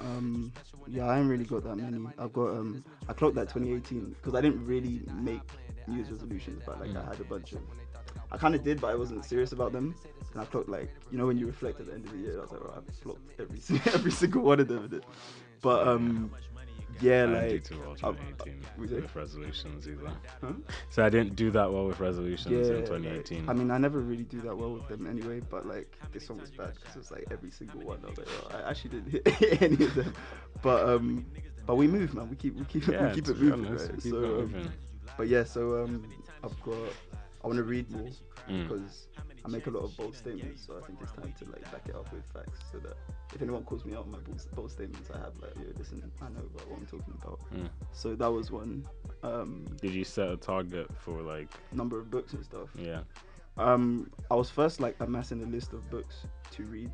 Um, 0.00 0.52
yeah, 0.86 1.06
I 1.06 1.18
ain't 1.18 1.28
really 1.28 1.44
got 1.44 1.64
that 1.64 1.76
many. 1.76 1.98
I've 2.18 2.32
got 2.32 2.50
um, 2.50 2.84
I 3.08 3.12
clocked 3.12 3.34
that 3.34 3.48
2018 3.48 4.10
because 4.10 4.34
I 4.34 4.40
didn't 4.40 4.64
really 4.64 5.02
make 5.12 5.40
New 5.88 5.96
Year's 5.96 6.10
resolutions, 6.10 6.62
but 6.64 6.80
like 6.80 6.94
I 6.96 7.04
had 7.04 7.20
a 7.20 7.24
bunch 7.24 7.52
of. 7.52 7.60
I 8.30 8.36
kind 8.36 8.54
of 8.54 8.62
did, 8.62 8.80
but 8.80 8.88
I 8.88 8.94
wasn't 8.94 9.24
serious 9.24 9.52
about 9.52 9.72
them. 9.72 9.94
And 10.32 10.42
I 10.42 10.44
clocked 10.44 10.68
like, 10.68 10.88
you 11.10 11.18
know, 11.18 11.26
when 11.26 11.36
you 11.36 11.46
reflect 11.46 11.80
at 11.80 11.86
the 11.86 11.94
end 11.94 12.04
of 12.06 12.12
the 12.12 12.18
year, 12.18 12.38
I 12.38 12.42
was 12.42 12.52
like, 12.52 12.60
oh, 12.64 12.74
I've 12.76 12.94
flopped 12.96 13.40
every 13.40 13.60
every 13.92 14.12
single 14.12 14.42
one 14.42 14.60
of 14.60 14.68
them. 14.68 15.02
But 15.60 15.88
um, 15.88 16.30
yeah, 17.00 17.24
I 17.24 17.26
didn't 17.26 17.48
do 17.48 17.54
like, 17.54 17.64
too 17.64 17.80
well 17.80 17.90
um, 18.02 18.16
2018 18.16 18.66
we 18.78 18.86
did? 18.86 19.02
with 19.02 19.16
resolutions 19.16 19.88
either. 19.88 20.10
Huh? 20.40 20.52
So 20.90 21.04
I 21.04 21.08
didn't 21.08 21.36
do 21.36 21.50
that 21.50 21.72
well 21.72 21.86
with 21.86 22.00
resolutions 22.00 22.52
yeah, 22.52 22.74
in 22.74 22.76
like, 22.80 22.86
2018. 22.86 23.48
I 23.48 23.52
mean, 23.52 23.70
I 23.70 23.78
never 23.78 24.00
really 24.00 24.24
do 24.24 24.40
that 24.42 24.56
well 24.56 24.72
with 24.72 24.88
them 24.88 25.06
anyway. 25.06 25.40
But 25.40 25.66
like, 25.66 25.96
this 26.12 26.28
one 26.28 26.40
was 26.40 26.50
bad 26.50 26.74
because 26.74 26.96
it 26.96 26.98
was 26.98 27.10
like 27.10 27.26
every 27.30 27.50
single 27.50 27.80
one. 27.80 27.98
I 28.04 28.10
was 28.10 28.18
like, 28.18 28.28
oh, 28.28 28.56
I 28.56 28.70
actually 28.70 29.00
didn't 29.00 29.38
hit 29.38 29.62
any 29.62 29.84
of 29.84 29.94
them. 29.94 30.14
But 30.62 30.88
um, 30.88 31.26
but 31.66 31.76
we 31.76 31.86
move, 31.86 32.14
man. 32.14 32.28
We 32.30 32.36
keep 32.36 32.56
we 32.56 32.64
keep 32.64 32.86
yeah, 32.88 33.08
we 33.08 33.14
keep 33.14 33.28
it 33.28 33.38
moving, 33.38 33.66
honest, 33.66 33.90
right? 33.90 34.02
keep 34.02 34.12
So, 34.12 34.18
it 34.22 34.40
um. 34.40 34.72
But 35.16 35.28
yeah, 35.28 35.44
so 35.44 35.82
um, 35.84 36.10
I've 36.42 36.60
got. 36.62 36.78
I 37.42 37.46
want 37.46 37.58
to 37.58 37.64
read 37.64 37.90
more 37.90 38.08
Mm. 38.48 38.68
Because 39.44 39.54
I 39.54 39.56
make 39.58 39.66
a 39.66 39.70
lot 39.70 39.84
of 39.84 39.96
bold 39.96 40.16
statements. 40.16 40.66
So 40.66 40.78
I 40.82 40.86
think 40.86 40.98
it's 41.02 41.12
time 41.12 41.34
to 41.38 41.44
like 41.50 41.62
back 41.70 41.82
it 41.88 41.94
up 41.94 42.10
with 42.12 42.24
facts, 42.32 42.60
so 42.72 42.78
that 42.78 42.96
if 43.34 43.42
anyone 43.42 43.64
calls 43.64 43.84
me 43.84 43.94
out 43.94 44.04
on 44.04 44.12
my 44.12 44.18
bold, 44.18 44.42
bold 44.54 44.70
statements, 44.70 45.10
I 45.12 45.18
have 45.18 45.32
like, 45.40 45.54
yo, 45.56 45.72
listen, 45.78 46.10
I 46.20 46.28
know 46.28 46.40
about 46.40 46.70
what 46.70 46.78
I'm 46.78 46.86
talking 46.86 47.14
about. 47.22 47.40
Mm. 47.54 47.68
So 47.92 48.14
that 48.14 48.30
was 48.30 48.50
one. 48.50 48.86
Um, 49.22 49.66
Did 49.80 49.92
you 49.92 50.04
set 50.04 50.28
a 50.30 50.36
target 50.36 50.88
for 50.98 51.20
like 51.22 51.48
number 51.72 51.98
of 51.98 52.10
books 52.10 52.32
and 52.32 52.44
stuff. 52.44 52.68
yeah? 52.74 53.00
Um, 53.56 54.10
I 54.30 54.34
was 54.34 54.50
first 54.50 54.80
like 54.80 54.96
amassing 55.00 55.42
a 55.42 55.46
list 55.46 55.72
of 55.72 55.88
books 55.90 56.26
to 56.52 56.64
read, 56.64 56.90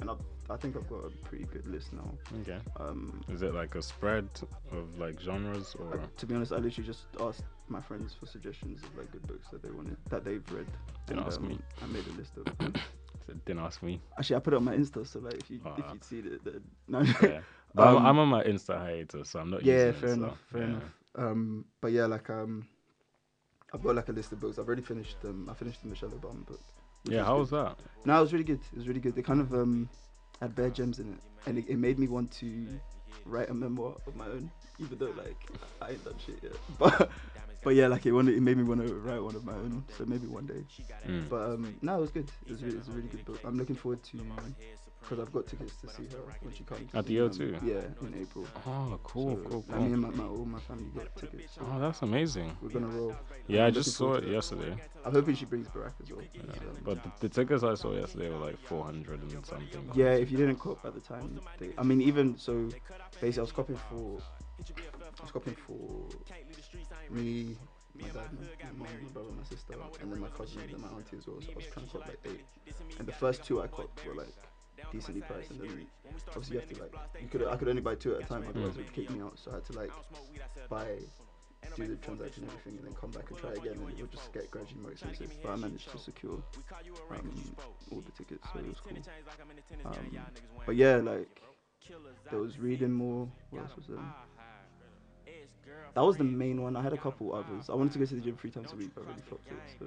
and 0.00 0.10
I've, 0.10 0.18
I 0.48 0.56
think 0.56 0.76
I've 0.76 0.88
got 0.88 1.04
a 1.04 1.10
pretty 1.28 1.44
good 1.52 1.66
list 1.66 1.92
now. 1.92 2.08
Okay. 2.42 2.58
Um, 2.78 3.20
Is 3.28 3.42
it 3.42 3.52
like 3.54 3.74
a 3.74 3.82
spread 3.82 4.28
of 4.70 4.96
like 4.98 5.20
genres 5.20 5.74
or? 5.78 5.98
I- 6.00 6.06
to 6.18 6.26
be 6.26 6.34
honest, 6.34 6.52
I 6.52 6.56
literally 6.58 6.86
just 6.86 7.06
asked 7.20 7.42
my 7.68 7.80
friends 7.80 8.14
for 8.18 8.26
suggestions 8.26 8.82
of 8.84 8.96
like 8.96 9.10
good 9.10 9.26
books 9.26 9.48
that 9.50 9.62
they 9.62 9.70
wanted 9.70 9.96
that 10.10 10.24
they've 10.24 10.44
read. 10.52 10.66
Didn't 11.06 11.18
and, 11.20 11.26
ask 11.26 11.40
um, 11.40 11.48
me. 11.48 11.58
I 11.82 11.86
made 11.86 12.06
a 12.06 12.12
list 12.12 12.36
of. 12.36 12.44
Didn't 13.44 13.60
ask 13.62 13.82
me. 13.82 14.00
Actually, 14.18 14.36
I 14.36 14.38
put 14.38 14.52
it 14.52 14.56
on 14.56 14.64
my 14.64 14.76
Insta, 14.76 15.04
so 15.04 15.18
like 15.18 15.34
if 15.34 15.50
you 15.50 15.56
if 15.56 15.84
Ah. 15.84 15.92
you'd 15.92 16.04
see 16.04 16.18
it, 16.20 16.40
no. 16.88 17.00
Yeah. 17.00 17.40
But 17.74 17.82
I'm, 17.88 17.96
Um, 17.96 18.06
I'm 18.06 18.18
on 18.20 18.28
my 18.28 18.44
Insta 18.44 18.78
hiatus, 18.78 19.30
so 19.30 19.40
I'm 19.40 19.50
not. 19.50 19.64
yeah, 19.64 19.86
using 19.86 20.00
fair 20.00 20.10
it, 20.10 20.12
so, 20.14 20.18
enough, 20.22 20.38
fair 20.52 20.60
yeah. 20.62 20.66
enough. 20.68 20.82
Um, 21.16 21.64
but 21.80 21.90
yeah, 21.90 22.06
like 22.06 22.30
um, 22.30 22.68
I've 23.74 23.82
got 23.82 23.96
like 23.96 24.08
a 24.08 24.12
list 24.12 24.30
of 24.32 24.38
books. 24.38 24.58
I've 24.60 24.66
already 24.66 24.82
finished 24.82 25.20
them. 25.22 25.48
I 25.50 25.54
finished 25.54 25.82
the 25.82 25.88
Michelle 25.88 26.10
Obama 26.10 26.46
book. 26.46 26.60
Yeah, 27.04 27.24
how 27.24 27.34
good. 27.34 27.40
was 27.40 27.50
that? 27.50 27.76
No, 28.04 28.18
it 28.18 28.20
was 28.20 28.32
really 28.32 28.44
good. 28.44 28.60
It 28.72 28.76
was 28.76 28.86
really 28.86 29.00
good. 29.00 29.16
They 29.16 29.22
kind 29.22 29.40
of 29.40 29.52
um 29.52 29.88
had 30.40 30.54
bare 30.54 30.70
gems 30.70 30.98
in 30.98 31.12
it, 31.12 31.18
and 31.46 31.58
it, 31.58 31.64
it 31.68 31.78
made 31.78 31.98
me 31.98 32.08
want 32.08 32.30
to 32.32 32.80
write 33.24 33.50
a 33.50 33.54
memoir 33.54 33.94
of 34.06 34.16
my 34.16 34.26
own, 34.26 34.50
even 34.78 34.98
though 34.98 35.12
like 35.16 35.36
I 35.80 35.90
ain't 35.90 36.04
done 36.04 36.14
shit 36.24 36.38
yet. 36.42 36.52
But 36.78 37.10
but 37.62 37.74
yeah, 37.74 37.88
like 37.88 38.06
it 38.06 38.12
wanted, 38.12 38.36
it 38.36 38.42
made 38.42 38.56
me 38.56 38.62
want 38.62 38.86
to 38.86 38.94
write 38.94 39.20
one 39.20 39.34
of 39.34 39.44
my 39.44 39.54
own. 39.54 39.84
So 39.98 40.04
maybe 40.04 40.28
one 40.28 40.46
day. 40.46 40.62
Mm. 41.04 41.28
But 41.28 41.42
um, 41.42 41.74
no, 41.82 41.98
it 41.98 42.00
was 42.00 42.10
good. 42.10 42.30
It 42.46 42.52
was, 42.52 42.62
really, 42.62 42.76
it 42.76 42.78
was 42.78 42.88
a 42.88 42.92
really 42.92 43.08
good 43.08 43.24
book. 43.24 43.40
I'm 43.44 43.58
looking 43.58 43.74
forward 43.74 44.04
to 44.04 44.16
because 45.06 45.20
I've 45.20 45.32
got 45.32 45.46
tickets 45.46 45.74
to 45.82 45.88
see 45.88 46.04
her 46.10 46.18
when 46.40 46.52
she 46.52 46.64
comes. 46.64 46.92
At 46.94 47.06
the 47.06 47.16
O2? 47.18 47.58
um, 47.62 47.68
Yeah, 47.68 48.06
in 48.08 48.14
April. 48.20 48.44
Oh, 48.66 48.98
cool, 49.04 49.36
So, 49.36 49.48
cool, 49.50 49.64
cool. 49.68 49.74
and 49.76 49.98
my, 50.00 50.08
my 50.10 50.24
all 50.24 50.44
my 50.44 50.58
family 50.60 50.90
got 50.96 51.14
tickets. 51.16 51.54
So 51.54 51.62
Oh, 51.64 51.78
that's 51.78 52.02
amazing. 52.02 52.56
we're 52.60 52.70
gonna 52.70 52.88
roll. 52.88 53.14
Yeah, 53.46 53.64
I 53.64 53.66
I'm 53.68 53.74
just 53.74 53.92
saw 53.96 54.14
it 54.14 54.26
yesterday. 54.26 54.74
I'm 55.04 55.12
hoping 55.12 55.36
she 55.36 55.44
brings 55.44 55.68
Barack 55.68 55.92
as 56.02 56.10
well. 56.10 56.22
Yeah. 56.34 56.40
Um, 56.42 56.78
But 56.84 57.02
the, 57.04 57.12
the 57.20 57.28
tickets 57.28 57.62
I 57.62 57.74
saw 57.74 57.92
yesterday 57.92 58.30
were 58.30 58.38
like 58.38 58.58
400 58.58 59.20
and 59.22 59.46
something. 59.46 59.90
Yeah, 59.94 60.14
if 60.14 60.30
you 60.32 60.36
didn't 60.38 60.56
cop 60.58 60.84
at 60.84 60.94
the 60.94 61.00
time, 61.00 61.40
they, 61.58 61.70
I 61.78 61.84
mean, 61.84 62.00
even 62.02 62.36
so, 62.36 62.68
basically, 63.20 63.38
I 63.38 63.42
was 63.42 63.52
copying 63.52 63.78
for, 63.88 64.18
I 64.58 65.22
was 65.22 65.30
copying 65.30 65.56
for 65.56 66.08
me, 67.10 67.56
my 67.94 68.08
dad, 68.08 68.14
my, 68.32 68.46
my 68.72 68.78
mom, 68.78 68.88
my 69.04 69.08
brother, 69.12 69.28
my 69.38 69.44
sister, 69.44 69.74
and 70.02 70.12
then 70.12 70.20
my 70.20 70.28
cousin, 70.28 70.60
and 70.62 70.72
then 70.72 70.80
my 70.80 70.88
auntie 70.88 71.16
as 71.16 71.26
well. 71.28 71.40
So 71.40 71.52
I 71.52 71.56
was 71.56 71.66
trying 71.72 71.86
to 71.86 71.92
cop 71.92 72.06
like 72.08 72.18
eight, 72.26 72.44
and 72.98 73.06
the 73.06 73.12
first 73.12 73.44
two 73.44 73.62
I 73.62 73.68
copped 73.68 74.04
were 74.04 74.14
like 74.14 74.34
decently 74.92 75.22
priced, 75.22 75.50
and 75.50 75.60
then 75.60 75.86
obviously 76.28 76.54
you 76.54 76.60
have 76.60 76.68
to 76.70 76.82
like, 76.82 76.94
you 77.20 77.28
could, 77.28 77.46
I 77.46 77.56
could 77.56 77.68
only 77.68 77.82
buy 77.82 77.94
two 77.94 78.14
at 78.16 78.22
a 78.22 78.26
time, 78.26 78.44
otherwise 78.48 78.76
it 78.76 78.78
would 78.78 78.92
kick 78.92 79.10
me 79.10 79.20
out. 79.20 79.38
So 79.38 79.50
I 79.50 79.54
had 79.54 79.64
to 79.66 79.72
like 79.72 79.90
buy. 80.68 80.86
Do 81.74 81.86
the 81.88 81.96
transaction 81.96 82.44
and 82.44 82.52
everything, 82.52 82.78
and 82.78 82.86
then 82.86 82.94
come 82.94 83.10
back 83.10 83.28
and 83.28 83.38
try 83.38 83.50
again, 83.50 83.72
and 83.72 83.98
it 83.98 84.00
would 84.00 84.12
just 84.12 84.32
get 84.32 84.48
gradually 84.50 84.80
more 84.80 84.92
expensive. 84.92 85.30
But 85.42 85.50
I 85.50 85.56
managed 85.56 85.90
to 85.90 85.98
secure 85.98 86.40
um, 87.10 87.56
all 87.90 88.00
the 88.02 88.12
tickets, 88.12 88.46
so 88.52 88.60
it 88.60 88.68
was 88.68 88.78
cool. 88.80 88.96
Um, 89.84 90.18
but 90.64 90.76
yeah, 90.76 90.96
like 90.96 91.42
there 92.30 92.38
was 92.38 92.58
reading 92.58 92.92
more. 92.92 93.28
What 93.50 93.62
else 93.62 93.74
was 93.76 93.86
there? 93.88 93.98
That 95.94 96.04
was 96.04 96.16
the 96.16 96.24
main 96.24 96.62
one. 96.62 96.76
I 96.76 96.82
had 96.82 96.92
a 96.92 96.98
couple 96.98 97.34
others. 97.34 97.68
I 97.68 97.74
wanted 97.74 97.92
to 97.94 97.98
go 97.98 98.04
to 98.06 98.14
the 98.14 98.20
gym 98.20 98.36
three 98.36 98.50
times 98.50 98.72
a 98.72 98.76
week, 98.76 98.90
but 98.94 99.04
I 99.04 99.08
really 99.08 99.22
flopped 99.22 99.48
it. 99.48 99.58
So, 99.78 99.86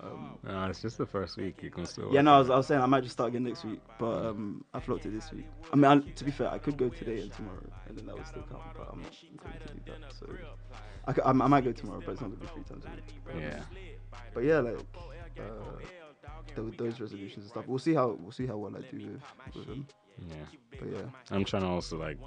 um, 0.00 0.38
Nah, 0.44 0.68
it's 0.68 0.80
just 0.80 0.98
the 0.98 1.06
first 1.06 1.36
week. 1.36 1.62
You 1.62 1.70
can 1.70 1.84
still. 1.86 2.12
yeah, 2.12 2.20
no, 2.20 2.34
I 2.36 2.38
was. 2.38 2.50
I 2.50 2.56
was 2.56 2.66
saying 2.66 2.80
I 2.80 2.86
might 2.86 3.02
just 3.02 3.14
start 3.14 3.28
again 3.30 3.44
next 3.44 3.64
week, 3.64 3.80
but 3.98 4.26
um, 4.26 4.64
I 4.72 4.80
flopped 4.80 5.06
it 5.06 5.10
this 5.12 5.32
week. 5.32 5.46
I 5.72 5.76
mean, 5.76 5.84
I, 5.84 5.98
to 5.98 6.24
be 6.24 6.30
fair, 6.30 6.48
I 6.50 6.58
could 6.58 6.76
go 6.76 6.88
today 6.88 7.20
and 7.20 7.32
tomorrow, 7.32 7.66
and 7.88 7.98
then 7.98 8.06
that 8.06 8.16
would 8.16 8.26
still 8.26 8.42
count, 8.48 8.62
but 8.76 8.88
I'm 8.92 9.02
not 9.02 9.12
going 9.42 9.54
to 9.60 9.74
do 9.74 9.92
that. 10.00 10.12
So 10.14 10.26
I 11.24 11.32
might 11.32 11.64
go 11.64 11.72
tomorrow, 11.72 12.02
but 12.04 12.12
it's 12.12 12.20
not 12.20 12.30
gonna 12.30 12.40
be 12.40 12.46
three 12.48 12.62
times 12.64 12.84
a 12.84 12.90
week. 13.34 13.42
Yeah. 13.42 13.60
But 14.34 14.44
yeah, 14.44 14.58
like 14.60 14.78
uh, 15.38 15.42
tho- 16.54 16.70
those 16.76 17.00
resolutions 17.00 17.44
and 17.44 17.50
stuff. 17.50 17.66
We'll 17.66 17.78
see 17.78 17.94
how 17.94 18.16
we'll 18.20 18.32
see 18.32 18.46
how 18.46 18.56
well 18.56 18.76
I 18.76 18.80
do 18.80 18.98
with 19.06 19.54
with 19.56 19.66
them. 19.66 19.86
Yeah. 20.28 20.34
But 20.78 20.92
yeah, 20.92 21.02
I'm 21.30 21.44
trying 21.44 21.62
to 21.62 21.68
also 21.68 21.96
like 21.98 22.18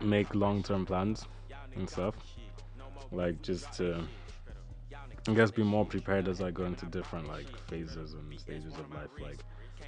make 0.00 0.34
long 0.34 0.62
term 0.62 0.86
plans 0.86 1.26
and 1.74 1.88
stuff. 1.88 2.14
Like 3.12 3.40
just 3.42 3.72
to 3.74 4.02
I 5.28 5.34
guess 5.34 5.50
be 5.50 5.62
more 5.64 5.84
prepared 5.84 6.28
as 6.28 6.40
I 6.40 6.50
go 6.52 6.64
into 6.64 6.86
different 6.86 7.26
like 7.26 7.46
phases 7.68 8.14
and 8.14 8.40
stages 8.40 8.74
of 8.74 8.90
life. 8.94 9.08
Like 9.20 9.38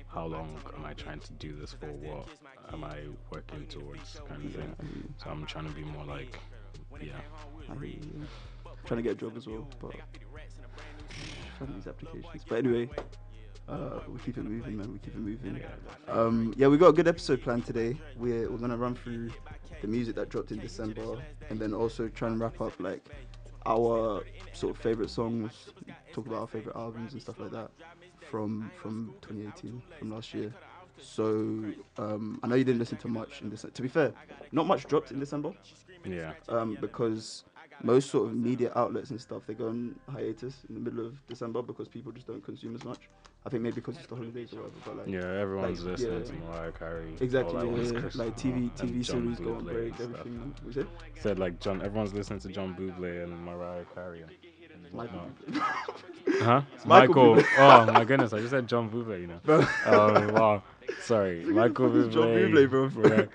how 0.09 0.27
long 0.27 0.59
am 0.77 0.85
I 0.85 0.95
trying 0.95 1.21
to 1.21 1.33
do 1.35 1.53
this 1.55 1.73
for? 1.73 1.87
What 1.87 2.29
am 2.73 2.83
I 2.83 2.99
working 3.31 3.67
towards 3.69 4.21
kind 4.29 4.45
of 4.45 4.53
thing. 4.53 4.75
Mean, 4.83 5.15
So 5.23 5.31
I'm 5.31 5.47
trying 5.47 5.67
to 5.69 5.73
be 5.73 5.83
more 5.83 6.05
like 6.05 6.39
yeah. 7.01 7.13
I 7.71 7.85
you. 7.85 8.01
Trying 8.85 8.99
to 8.99 9.03
get 9.03 9.13
a 9.13 9.15
job 9.15 9.37
as 9.37 9.47
well, 9.47 9.69
but 9.81 9.95
trying 11.59 11.75
these 11.75 11.87
applications. 11.87 12.45
But 12.49 12.59
anyway, 12.59 12.89
uh, 13.69 14.01
we 14.09 14.19
keep 14.21 14.39
it 14.39 14.45
moving, 14.45 14.79
man. 14.79 14.93
We 14.93 14.99
keep 14.99 15.15
it 15.15 15.21
moving. 15.21 15.61
Um, 16.09 16.55
yeah, 16.57 16.69
we 16.69 16.79
got 16.79 16.89
a 16.89 16.93
good 16.93 17.09
episode 17.09 17.43
planned 17.43 17.67
today. 17.67 17.97
We're 18.17 18.51
we're 18.51 18.59
gonna 18.59 18.77
run 18.77 18.95
through 18.95 19.31
the 19.83 19.89
music 19.89 20.17
that 20.17 20.31
dropped 20.31 20.53
in 20.53 20.59
December, 20.59 21.19
and 21.51 21.61
then 21.61 21.75
also 21.75 22.09
try 22.09 22.29
and 22.29 22.41
wrap 22.41 22.61
up 22.61 22.73
like 22.81 23.05
our 23.69 24.23
sort 24.53 24.75
of 24.75 24.83
favorite 24.83 25.11
songs, 25.11 25.53
talk 26.13 26.27
about 26.27 26.41
our 26.41 26.47
favorite 26.47 26.77
albums 26.77 27.13
and 27.13 27.23
stuff 27.23 27.39
like 27.39 27.51
that 27.53 27.71
from 28.31 28.71
from 28.83 29.15
2018, 29.23 29.83
from 29.99 30.11
last 30.11 30.35
year. 30.35 30.53
So 31.01 31.25
um, 31.99 32.41
I 32.43 32.47
know 32.49 32.57
you 32.57 32.65
didn't 32.65 32.81
listen 32.81 32.99
to 32.99 33.09
much 33.09 33.41
in 33.43 33.51
December. 33.51 33.75
To 33.75 33.83
be 33.83 33.89
fair, 33.89 34.13
not 34.53 34.67
much 34.67 34.85
dropped 34.87 35.13
in 35.13 35.21
December 35.21 35.53
Yeah. 36.05 36.33
um, 36.49 36.77
because 36.81 37.45
most 37.83 38.11
sort 38.11 38.27
of 38.29 38.37
media 38.37 38.73
outlets 38.75 39.11
and 39.11 39.21
stuff 39.21 39.43
they 39.47 39.55
go 39.55 39.69
on 39.69 39.95
hiatus 40.13 40.57
in 40.69 40.75
the 40.75 40.81
middle 40.81 41.07
of 41.07 41.27
December 41.29 41.63
because 41.63 41.89
people 41.89 42.11
just 42.13 42.27
don't 42.27 42.45
consume 42.45 42.75
as 42.75 42.85
much. 42.85 43.09
I 43.47 43.51
think 43.51 43.63
maybe 43.63 43.77
because 43.77 43.97
it's 43.97 44.07
the 44.07 44.17
holidays 44.17 44.53
or 44.53 44.57
whatever. 44.63 44.75
But 44.85 44.97
like, 44.99 45.07
Yeah, 45.09 45.41
everyone's 45.41 45.85
like, 45.85 45.93
listening 45.99 46.19
yeah. 46.21 46.27
to 46.27 46.33
Mariah 46.35 46.73
Carey. 46.73 47.15
exactly, 47.21 47.57
all 47.57 47.79
yeah, 47.79 47.93
yeah, 47.93 48.01
like 48.15 48.37
TV 48.37 48.71
TV 48.73 49.07
series 49.07 49.39
go 49.39 49.55
on 49.55 49.65
break, 49.65 49.95
everything. 50.01 50.55
What 50.63 50.75
you 50.77 50.83
say? 50.83 50.89
Said 51.21 51.39
like 51.39 51.61
John, 51.61 51.81
everyone's 51.83 52.13
listening 52.13 52.41
to 52.41 52.49
John 52.49 52.75
Buble 52.75 53.25
and 53.25 53.45
Mariah 53.45 53.85
Carey. 53.95 54.23
And, 54.23 54.31
and 54.85 54.93
Michael. 54.93 55.31
Huh? 56.41 56.63
Michael 56.85 57.37
Michael. 57.37 57.45
oh 57.59 57.87
my 57.93 58.05
goodness, 58.05 58.33
I 58.33 58.39
just 58.39 58.51
said 58.51 58.67
John 58.67 58.91
Buble, 58.91 59.21
you 59.21 59.29
know. 59.29 59.67
Um, 59.87 60.35
wow. 60.35 60.63
Sorry, 61.03 61.45
Michael 61.45 61.89
Bublé. 61.91 62.13
John 62.13 62.29
Bublé, 62.29 62.69
bro? 62.69 63.29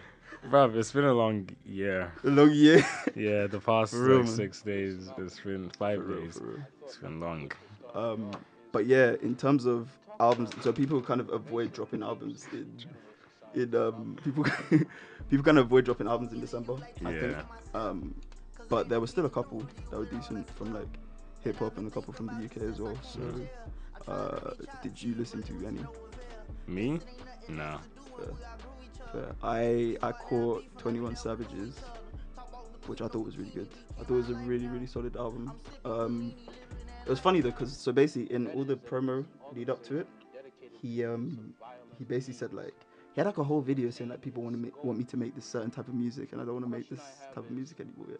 Bruv, 0.49 0.75
it's 0.75 0.91
been 0.91 1.05
a 1.05 1.13
long 1.13 1.47
year. 1.65 2.11
A 2.23 2.29
long 2.29 2.51
year. 2.51 2.85
Yeah, 3.15 3.47
the 3.47 3.59
past 3.59 3.93
like 3.93 4.27
six 4.27 4.61
days. 4.61 5.09
It's 5.17 5.39
been 5.39 5.69
five 5.77 6.03
For 6.03 6.15
days. 6.15 6.37
for. 6.37 6.67
It's 6.83 6.97
been 6.97 7.19
long. 7.19 7.51
Um, 7.93 8.31
but 8.71 8.85
yeah, 8.85 9.13
in 9.21 9.35
terms 9.35 9.65
of 9.65 9.89
albums, 10.19 10.49
so 10.61 10.73
people 10.73 11.01
kind 11.01 11.21
of 11.21 11.29
avoid 11.29 11.73
dropping 11.73 12.03
albums 12.03 12.47
in, 12.51 12.67
in 13.53 13.75
um, 13.75 14.17
people 14.23 14.45
people 15.29 15.43
kind 15.43 15.57
of 15.57 15.65
avoid 15.65 15.85
dropping 15.85 16.07
albums 16.07 16.33
in 16.33 16.41
December. 16.41 16.73
I 17.05 17.11
think. 17.11 17.35
Yeah. 17.35 17.43
Um, 17.73 18.15
but 18.67 18.89
there 18.89 18.99
were 18.99 19.07
still 19.07 19.25
a 19.25 19.29
couple 19.29 19.65
that 19.91 19.97
were 19.97 20.05
decent 20.05 20.49
from 20.57 20.73
like 20.73 20.87
hip 21.41 21.57
hop 21.59 21.77
and 21.77 21.87
a 21.87 21.91
couple 21.91 22.13
from 22.13 22.27
the 22.27 22.45
UK 22.45 22.69
as 22.69 22.81
well. 22.81 22.97
So, 23.03 23.21
uh, 24.11 24.51
did 24.81 25.01
you 25.01 25.15
listen 25.15 25.43
to 25.43 25.67
any? 25.67 25.85
Me? 26.67 26.99
No. 27.47 27.79
Fair. 29.13 29.35
I 29.43 29.95
I 30.01 30.11
caught 30.11 30.65
Twenty 30.79 30.99
One 30.99 31.15
Savages, 31.15 31.75
which 32.87 33.01
I 33.01 33.07
thought 33.07 33.23
was 33.23 33.37
really 33.37 33.51
good. 33.51 33.69
I 33.99 34.03
thought 34.03 34.15
it 34.15 34.17
was 34.17 34.29
a 34.31 34.35
really 34.35 34.67
really 34.67 34.87
solid 34.87 35.15
album. 35.15 35.53
Um, 35.85 36.33
it 37.05 37.09
was 37.09 37.19
funny 37.19 37.39
though, 37.39 37.51
cause 37.51 37.77
so 37.77 37.91
basically 37.91 38.33
in 38.35 38.47
all 38.47 38.63
the 38.63 38.75
promo 38.75 39.23
lead 39.53 39.69
up 39.69 39.83
to 39.83 39.99
it, 39.99 40.07
he 40.81 41.05
um 41.05 41.53
he 41.99 42.03
basically 42.05 42.33
said 42.33 42.53
like 42.53 42.73
he 43.13 43.21
had 43.21 43.27
like 43.27 43.37
a 43.37 43.43
whole 43.43 43.61
video 43.61 43.91
saying 43.91 44.09
like 44.09 44.21
people 44.21 44.41
want 44.41 44.55
to 44.55 44.61
make 44.61 44.83
want 44.83 44.97
me 44.97 45.03
to 45.03 45.17
make 45.17 45.35
this 45.35 45.45
certain 45.45 45.69
type 45.69 45.87
of 45.87 45.93
music 45.93 46.31
and 46.31 46.41
I 46.41 46.45
don't 46.45 46.55
want 46.55 46.65
to 46.65 46.71
make 46.71 46.89
this 46.89 47.01
type 47.27 47.37
of 47.37 47.51
music 47.51 47.81
anymore. 47.81 48.07
Yet. 48.09 48.19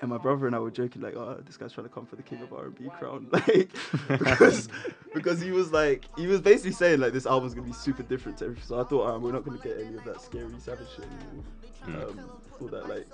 And 0.00 0.10
my 0.10 0.18
brother 0.18 0.46
and 0.46 0.54
I 0.54 0.58
were 0.58 0.70
joking 0.70 1.00
like, 1.00 1.16
oh, 1.16 1.40
this 1.46 1.56
guy's 1.56 1.72
trying 1.72 1.88
to 1.88 1.92
come 1.92 2.04
for 2.04 2.16
the 2.16 2.22
king 2.22 2.42
of 2.42 2.52
R&B 2.52 2.90
crown, 2.98 3.28
like 3.32 3.70
because 4.08 4.68
because 5.14 5.40
he 5.40 5.52
was 5.52 5.72
like 5.72 6.04
he 6.18 6.26
was 6.26 6.42
basically 6.42 6.72
saying 6.72 7.00
like 7.00 7.14
this 7.14 7.24
album's 7.24 7.54
gonna 7.54 7.66
be 7.66 7.72
super 7.72 8.02
different 8.02 8.36
to 8.38 8.44
everything. 8.44 8.64
So 8.66 8.78
I 8.78 8.84
thought, 8.84 9.08
um, 9.08 9.22
we're 9.22 9.32
not 9.32 9.44
gonna 9.44 9.58
get 9.58 9.78
any 9.78 9.96
of 9.96 10.04
that 10.04 10.20
scary 10.20 10.52
savage 10.58 10.88
shit 10.94 11.06
anymore. 11.06 12.08
Um, 12.08 12.30
all 12.60 12.68
that 12.68 12.88
like, 12.88 13.06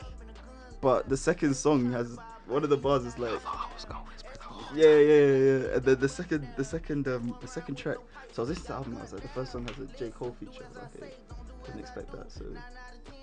but 0.81 1.09
the 1.09 1.17
second 1.17 1.55
song 1.55 1.93
has 1.93 2.19
one 2.47 2.65
of 2.65 2.71
the 2.71 2.77
bars 2.77 3.05
is 3.05 3.17
like, 3.19 3.41
yeah, 4.75 4.87
yeah, 4.87 4.97
yeah, 4.97 5.37
yeah. 5.37 5.77
And 5.77 5.85
then 5.85 6.01
the 6.01 6.09
second, 6.09 6.49
the 6.57 6.65
second, 6.65 7.07
um, 7.09 7.37
the 7.41 7.49
second 7.49 7.77
track. 7.77 7.99
So 8.33 8.43
I 8.43 8.47
was 8.47 8.49
listening 8.51 8.65
to 8.65 8.69
the 8.69 8.75
album. 8.75 8.97
I 8.99 9.03
was 9.03 9.13
like, 9.13 9.23
the 9.23 9.29
first 9.29 9.53
song 9.53 9.69
has 9.69 9.79
a 9.79 9.87
J 9.99 10.11
Cole 10.11 10.35
feature. 10.41 10.65
I 10.65 10.69
was 10.69 10.77
like, 10.77 10.97
okay, 10.97 11.15
didn't 11.67 11.81
expect 11.81 12.13
that. 12.13 12.33
So, 12.33 12.45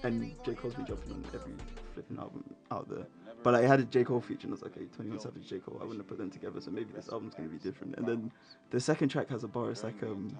and 0.03 0.31
J 0.45 0.53
Cole's 0.53 0.75
been 0.75 0.85
jumping 0.85 1.11
on 1.11 1.25
every 1.33 1.53
flipping 1.93 2.17
album 2.17 2.43
out 2.71 2.87
there. 2.89 3.05
But 3.41 3.53
like, 3.53 3.63
it 3.63 3.67
had 3.67 3.79
a 3.79 3.83
J 3.83 4.03
Cole 4.03 4.19
feature, 4.19 4.47
and 4.47 4.51
I 4.51 4.55
was 4.55 4.61
like, 4.61 4.75
okay, 4.75 4.85
21 4.95 5.19
Savage, 5.19 5.47
J 5.47 5.59
Cole. 5.59 5.77
I 5.79 5.83
wouldn't 5.83 5.99
have 5.99 6.07
put 6.07 6.17
them 6.17 6.29
together, 6.29 6.59
so 6.59 6.71
maybe 6.71 6.91
this 6.93 7.09
album's 7.09 7.33
gonna 7.35 7.49
be 7.49 7.57
different. 7.57 7.95
And 7.95 8.05
then 8.05 8.31
the 8.69 8.79
second 8.79 9.09
track 9.09 9.29
has 9.29 9.43
a 9.43 9.47
bar. 9.47 9.71
It's 9.71 9.83
like, 9.83 10.01
um, 10.03 10.37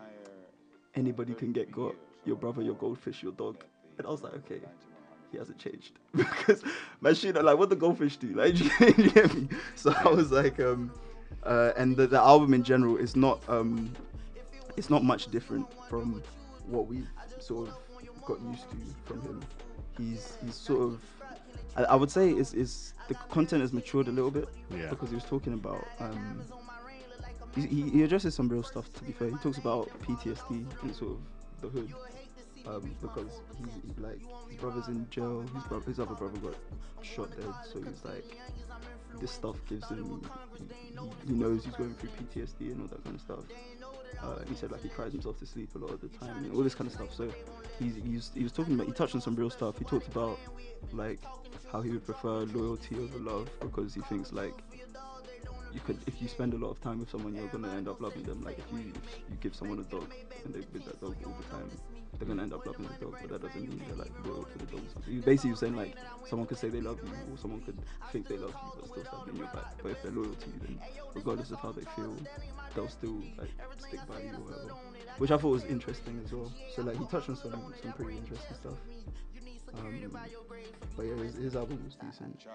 anybody 0.95 1.33
can 1.33 1.51
get 1.51 1.71
got. 1.71 1.95
Your 2.25 2.35
brother, 2.35 2.61
your 2.61 2.75
goldfish, 2.75 3.23
your 3.23 3.31
dog. 3.31 3.63
And 3.97 4.05
I 4.05 4.09
was 4.09 4.21
like, 4.21 4.33
okay, 4.33 4.59
he 5.31 5.37
hasn't 5.37 5.57
changed 5.57 5.93
because 6.15 6.63
my 7.01 7.13
shit 7.13 7.35
like 7.35 7.57
what 7.57 7.69
the 7.69 7.75
goldfish 7.75 8.17
do 8.17 8.29
like 8.33 8.55
do 8.55 8.63
you, 8.79 8.93
do 8.93 9.03
you 9.03 9.09
get 9.11 9.33
me 9.33 9.47
so 9.75 9.93
i 9.97 10.07
was 10.09 10.31
like 10.31 10.59
um 10.59 10.91
uh 11.43 11.71
and 11.77 11.95
the, 11.95 12.07
the 12.07 12.17
album 12.17 12.53
in 12.53 12.63
general 12.63 12.97
is 12.97 13.15
not 13.15 13.47
um 13.47 13.91
it's 14.75 14.89
not 14.89 15.03
much 15.03 15.29
different 15.29 15.67
from 15.87 16.21
what 16.67 16.87
we 16.87 17.03
sort 17.39 17.69
of 17.69 17.75
got 18.25 18.41
used 18.41 18.69
to 18.69 18.77
from 19.05 19.21
him 19.21 19.41
he's 19.99 20.37
he's 20.43 20.55
sort 20.55 20.81
of 20.81 21.01
i, 21.75 21.83
I 21.83 21.95
would 21.95 22.09
say 22.11 22.29
is 22.29 22.53
is 22.53 22.93
the 23.07 23.15
content 23.15 23.61
has 23.61 23.73
matured 23.73 24.07
a 24.07 24.11
little 24.11 24.31
bit 24.31 24.47
Yeah. 24.75 24.89
because 24.89 25.09
he 25.09 25.15
was 25.15 25.25
talking 25.25 25.53
about 25.53 25.85
um 25.99 26.41
he, 27.55 27.89
he, 27.89 28.03
addresses 28.03 28.35
some 28.35 28.47
real 28.47 28.63
stuff 28.63 28.91
to 28.93 29.03
be 29.03 29.11
fair 29.11 29.29
he 29.29 29.35
talks 29.37 29.57
about 29.57 29.89
ptsd 30.03 30.65
and 30.83 30.95
sort 30.95 31.11
of 31.13 31.19
the 31.61 31.67
hood 31.67 31.93
um, 32.67 32.95
because 33.01 33.41
he's, 33.57 33.73
he 33.95 34.01
like 34.01 34.19
his 34.49 34.57
brother's 34.59 34.87
in 34.89 35.07
jail. 35.09 35.41
His 35.55 35.63
brother, 35.63 35.85
his 35.85 35.99
other 35.99 36.13
brother 36.13 36.37
got 36.39 36.55
shot 37.01 37.29
dead, 37.31 37.53
so 37.71 37.79
he's 37.81 38.03
like 38.03 38.37
this 39.19 39.31
stuff 39.31 39.55
gives 39.67 39.87
him. 39.89 40.21
He- 40.57 40.99
he 41.27 41.33
knows 41.33 41.63
he's 41.65 41.73
going 41.75 41.95
through 41.95 42.09
PTSD 42.19 42.71
and 42.73 42.81
all 42.81 42.87
that 42.87 43.03
kind 43.03 43.15
of 43.15 43.21
stuff. 43.21 43.39
Uh, 44.21 44.39
he 44.47 44.55
said 44.55 44.71
like 44.71 44.81
he 44.81 44.89
cries 44.89 45.11
himself 45.11 45.39
to 45.39 45.45
sleep 45.45 45.73
a 45.75 45.77
lot 45.77 45.91
of 45.91 46.01
the 46.01 46.09
time, 46.09 46.43
and 46.43 46.53
all 46.53 46.61
this 46.63 46.75
kind 46.75 46.87
of 46.87 46.93
stuff. 46.93 47.13
So 47.13 47.31
he's, 47.79 47.95
he's 47.95 48.31
he 48.33 48.43
was 48.43 48.51
talking 48.51 48.73
about 48.75 48.87
he 48.87 48.93
touched 48.93 49.15
on 49.15 49.21
some 49.21 49.35
real 49.35 49.49
stuff. 49.49 49.77
He 49.77 49.85
talked 49.85 50.07
about 50.07 50.37
like 50.91 51.19
how 51.71 51.81
he 51.81 51.91
would 51.91 52.05
prefer 52.05 52.45
loyalty 52.45 52.95
over 52.97 53.19
love 53.19 53.49
because 53.59 53.93
he 53.93 54.01
thinks 54.01 54.33
like 54.33 54.53
you 55.71 55.79
could 55.81 55.97
if 56.07 56.21
you 56.21 56.27
spend 56.27 56.53
a 56.53 56.57
lot 56.57 56.71
of 56.71 56.81
time 56.81 56.99
with 56.99 57.09
someone 57.09 57.35
you're 57.35 57.47
gonna 57.47 57.71
end 57.75 57.87
up 57.87 58.01
loving 58.01 58.23
them 58.23 58.41
like 58.43 58.57
if 58.57 58.65
you 58.71 58.91
if 58.95 59.29
you 59.29 59.37
give 59.39 59.53
someone 59.55 59.79
a 59.79 59.83
dog 59.83 60.11
and 60.45 60.53
they're 60.53 60.63
with 60.73 60.85
that 60.85 60.99
dog 60.99 61.15
all 61.25 61.35
the 61.39 61.55
time 61.55 61.69
they're 62.19 62.27
gonna 62.27 62.43
end 62.43 62.53
up 62.53 62.65
loving 62.65 62.87
the 62.87 63.05
dog 63.05 63.15
but 63.21 63.29
that 63.29 63.41
doesn't 63.41 63.61
mean 63.61 63.81
they're 63.87 63.95
like 63.97 64.11
loyal 64.25 64.43
to 64.43 64.57
the 64.57 64.65
dog 64.65 64.81
so 64.93 65.01
basically 65.25 65.51
was 65.51 65.59
saying 65.59 65.75
like 65.75 65.95
someone 66.27 66.47
could 66.47 66.57
say 66.57 66.69
they 66.69 66.81
love 66.81 66.99
you 67.03 67.33
or 67.33 67.37
someone 67.37 67.61
could 67.61 67.77
think 68.11 68.27
they 68.27 68.37
love 68.37 68.53
you 68.53 68.71
but 68.79 68.89
still 68.89 69.05
stab 69.05 69.27
in 69.29 69.35
your 69.37 69.47
back 69.47 69.73
but 69.81 69.91
if 69.91 70.03
they're 70.03 70.11
loyal 70.11 70.33
to 70.33 70.47
you 70.47 70.59
then 70.61 70.79
regardless 71.13 71.51
of 71.51 71.59
how 71.59 71.71
they 71.71 71.83
feel 71.95 72.15
they'll 72.75 72.89
still 72.89 73.21
like 73.37 73.49
stick 73.77 73.99
by 74.07 74.21
you 74.21 74.33
or 74.33 74.51
whatever 74.51 74.73
which 75.17 75.31
I 75.31 75.37
thought 75.37 75.49
was 75.49 75.65
interesting 75.65 76.21
as 76.25 76.33
well 76.33 76.51
so 76.75 76.81
like 76.81 76.97
he 76.97 77.05
touched 77.05 77.29
on 77.29 77.35
some 77.35 77.73
some 77.81 77.93
pretty 77.93 78.17
interesting 78.17 78.55
stuff 78.55 78.77
um, 79.75 80.17
but 80.97 81.05
yeah 81.05 81.15
his, 81.15 81.35
his 81.35 81.55
album 81.55 81.81
was 81.85 81.95
decent 81.95 82.45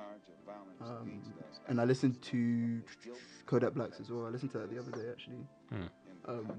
um, 0.80 1.22
and 1.68 1.80
I 1.80 1.84
listened 1.84 2.20
to 2.22 2.82
Kodak 3.46 3.74
Blacks 3.74 4.00
as 4.00 4.10
well. 4.10 4.26
I 4.26 4.30
listened 4.30 4.50
to 4.52 4.58
that 4.58 4.70
the 4.70 4.78
other 4.78 4.90
day 4.90 5.08
actually. 5.10 5.46
Hmm. 5.70 5.82
Um, 6.26 6.52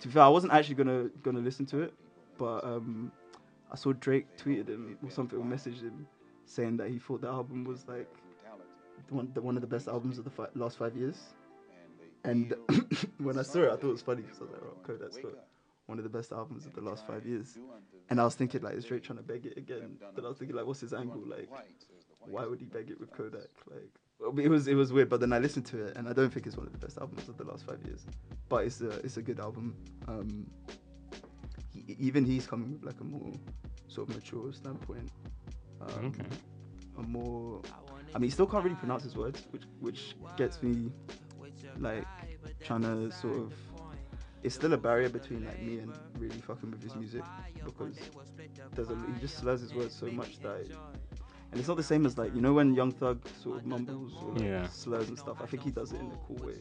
to 0.00 0.08
be 0.08 0.14
fair, 0.14 0.22
I 0.22 0.28
wasn't 0.28 0.52
actually 0.52 0.76
gonna 0.76 1.10
gonna 1.22 1.40
listen 1.40 1.66
to 1.66 1.82
it, 1.82 1.94
but 2.40 2.64
um, 2.64 3.12
I 3.70 3.76
saw 3.76 3.92
Drake 3.92 4.26
tweeted 4.38 4.68
him 4.68 4.96
or 5.04 5.10
something 5.10 5.38
or 5.38 5.44
messaged 5.44 5.82
him 5.82 6.06
saying 6.46 6.78
that 6.78 6.88
he 6.88 6.98
thought 6.98 7.20
the 7.20 7.28
album 7.28 7.64
was 7.64 7.86
like 7.86 8.08
one 9.10 9.26
one 9.34 9.56
of 9.56 9.60
the 9.60 9.68
best 9.68 9.88
albums 9.88 10.16
of 10.16 10.24
the 10.24 10.30
fi- 10.30 10.48
last 10.54 10.78
five 10.78 10.96
years. 10.96 11.18
And 12.24 12.54
when 13.18 13.38
I 13.38 13.42
saw 13.42 13.60
it, 13.60 13.66
I 13.66 13.76
thought 13.76 13.90
it 13.90 13.92
was 13.92 14.02
funny 14.02 14.22
because 14.22 14.40
I 14.40 14.44
was 14.44 14.52
like, 14.52 14.62
"Oh, 14.64 14.76
Kodak's 14.86 15.18
got 15.18 15.32
one 15.86 15.98
of 15.98 16.04
the 16.04 16.10
best 16.10 16.32
albums 16.32 16.64
of 16.64 16.72
the 16.74 16.80
last 16.80 17.06
five 17.06 17.26
years." 17.26 17.58
And 18.08 18.18
I 18.20 18.24
was 18.24 18.34
thinking 18.34 18.62
like, 18.62 18.74
is 18.74 18.84
Drake 18.86 19.04
trying 19.04 19.18
to 19.18 19.22
beg 19.22 19.46
it 19.46 19.56
again? 19.56 19.96
Then 20.16 20.24
I 20.24 20.28
was 20.28 20.38
thinking 20.38 20.56
like, 20.56 20.66
what's 20.66 20.80
his 20.80 20.92
angle? 20.92 21.22
Like, 21.24 21.48
why 22.26 22.44
would 22.46 22.58
he 22.58 22.66
beg 22.66 22.90
it 22.90 22.98
with 22.98 23.12
Kodak? 23.12 23.48
Like, 23.70 24.42
it 24.44 24.48
was 24.48 24.66
it 24.66 24.74
was 24.74 24.92
weird. 24.92 25.08
But 25.10 25.20
then 25.20 25.32
I 25.32 25.38
listened 25.38 25.66
to 25.66 25.84
it, 25.86 25.96
and 25.96 26.08
I 26.08 26.12
don't 26.12 26.32
think 26.32 26.46
it's 26.46 26.56
one 26.56 26.66
of 26.66 26.72
the 26.72 26.78
best 26.78 26.98
albums 26.98 27.28
of 27.28 27.36
the 27.36 27.44
last 27.44 27.66
five 27.66 27.80
years. 27.84 28.06
But 28.48 28.64
it's 28.64 28.80
a 28.80 28.90
it's 29.00 29.18
a 29.18 29.22
good 29.22 29.40
album. 29.40 29.76
Um, 30.08 30.46
even 31.98 32.24
he's 32.24 32.46
coming 32.46 32.72
with 32.72 32.84
like 32.84 33.00
a 33.00 33.04
more 33.04 33.32
sort 33.88 34.08
of 34.08 34.14
mature 34.16 34.52
standpoint. 34.52 35.10
Um, 35.80 36.06
Okay. 36.06 36.24
A 36.98 37.02
more, 37.02 37.62
I 38.14 38.18
mean, 38.18 38.28
he 38.28 38.30
still 38.30 38.46
can't 38.46 38.64
really 38.64 38.76
pronounce 38.76 39.04
his 39.04 39.16
words, 39.16 39.46
which 39.52 39.62
which 39.80 40.16
gets 40.36 40.62
me 40.62 40.92
like 41.78 42.04
trying 42.64 42.82
to 42.82 43.10
sort 43.10 43.36
of. 43.38 43.52
It's 44.42 44.54
still 44.54 44.72
a 44.72 44.76
barrier 44.78 45.08
between 45.08 45.44
like 45.44 45.60
me 45.62 45.78
and 45.78 45.94
really 46.18 46.40
fucking 46.40 46.70
with 46.70 46.82
his 46.82 46.94
music 46.96 47.22
because 47.64 47.96
there's 48.74 48.90
a 48.90 48.96
he 49.14 49.20
just 49.20 49.38
slurs 49.38 49.60
his 49.60 49.74
words 49.74 49.94
so 49.94 50.06
much 50.06 50.40
that. 50.40 50.66
and 51.52 51.58
it's 51.60 51.68
not 51.68 51.76
the 51.76 51.82
same 51.82 52.06
as 52.06 52.16
like 52.18 52.34
you 52.34 52.40
know 52.40 52.54
when 52.54 52.74
Young 52.74 52.90
Thug 52.92 53.20
sort 53.42 53.58
of 53.58 53.66
mumbles 53.66 54.12
or 54.22 54.32
like 54.34 54.44
Yeah. 54.44 54.66
slurs 54.68 55.08
and 55.08 55.18
stuff. 55.18 55.38
I 55.42 55.46
think 55.46 55.62
he 55.62 55.70
does 55.70 55.92
it 55.92 56.00
in 56.00 56.06
a 56.10 56.16
cool 56.26 56.36
way. 56.46 56.56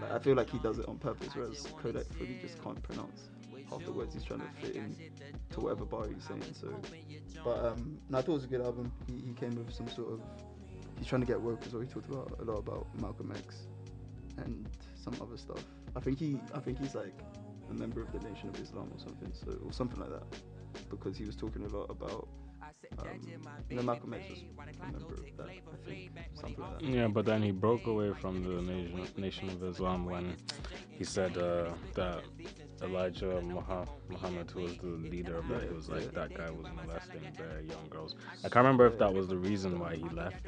Like 0.00 0.12
I 0.12 0.18
feel 0.18 0.34
like 0.36 0.48
he 0.50 0.58
does 0.58 0.78
it 0.78 0.86
on 0.88 0.98
purpose, 0.98 1.34
whereas 1.34 1.66
Kodak 1.82 2.04
fully 2.14 2.36
just 2.40 2.62
can't 2.62 2.80
pronounce 2.82 3.28
words 3.78 4.14
he's 4.14 4.24
trying 4.24 4.40
to 4.40 4.48
fit 4.60 4.76
in 4.76 4.94
to 5.50 5.60
whatever 5.60 5.84
bar 5.84 6.06
he's 6.08 6.24
saying. 6.24 6.42
So, 6.52 6.68
but 7.44 7.64
um, 7.64 7.98
no, 8.08 8.18
I 8.18 8.22
thought 8.22 8.32
it 8.32 8.34
was 8.34 8.44
a 8.44 8.48
good 8.48 8.60
album. 8.62 8.92
He, 9.06 9.28
he 9.28 9.32
came 9.34 9.54
with 9.54 9.72
some 9.72 9.88
sort 9.88 10.12
of 10.12 10.20
he's 10.98 11.06
trying 11.06 11.22
to 11.22 11.26
get 11.26 11.40
woke 11.40 11.64
as 11.66 11.72
well. 11.72 11.82
He 11.82 11.88
talked 11.88 12.10
about 12.10 12.38
a 12.40 12.44
lot 12.44 12.58
about 12.58 12.86
Malcolm 13.00 13.32
X 13.36 13.66
and 14.38 14.68
some 14.94 15.14
other 15.20 15.36
stuff. 15.36 15.64
I 15.96 16.00
think 16.00 16.18
he 16.18 16.38
I 16.54 16.60
think 16.60 16.78
he's 16.78 16.94
like 16.94 17.18
a 17.70 17.74
member 17.74 18.02
of 18.02 18.12
the 18.12 18.18
Nation 18.28 18.48
of 18.48 18.60
Islam 18.60 18.90
or 18.92 18.98
something. 18.98 19.32
So 19.32 19.58
or 19.64 19.72
something 19.72 20.00
like 20.00 20.10
that 20.10 20.24
because 20.88 21.16
he 21.16 21.24
was 21.24 21.36
talking 21.36 21.64
a 21.64 21.68
lot 21.68 21.90
about. 21.90 22.28
Um, 22.98 23.06
you 23.68 23.76
know, 23.76 23.82
Malcolm 23.82 24.14
X 24.14 24.24
was 24.28 24.40
a 24.80 24.92
member 24.92 25.14
of 25.14 25.36
that, 25.36 25.46
I 25.48 25.76
think, 25.88 26.10
something 26.34 26.60
like 26.60 26.78
that. 26.80 26.84
Yeah, 26.88 27.08
but 27.08 27.24
then 27.24 27.42
he 27.42 27.50
broke 27.50 27.86
away 27.86 28.12
from 28.12 28.42
the 28.42 28.60
Nation, 28.62 29.08
Nation 29.16 29.48
of 29.50 29.62
Islam 29.62 30.04
when 30.04 30.36
he 30.90 31.04
said 31.04 31.36
uh, 31.38 31.70
that 31.94 32.22
Elijah 32.82 33.40
Muha- 33.42 33.88
Muhammad, 34.08 34.50
who 34.50 34.62
was 34.62 34.76
the 34.78 34.86
leader 34.86 35.36
of 35.38 35.48
that, 35.48 35.62
he 35.62 35.68
was 35.74 35.88
like, 35.88 36.12
that 36.12 36.34
guy 36.34 36.50
was 36.50 36.66
molesting 36.74 37.22
the 37.36 37.62
young 37.64 37.88
girls. 37.88 38.14
I 38.44 38.48
can't 38.48 38.56
remember 38.64 38.86
if 38.86 38.98
that 38.98 39.12
was 39.12 39.28
the 39.28 39.36
reason 39.38 39.78
why 39.78 39.96
he 39.96 40.08
left, 40.10 40.46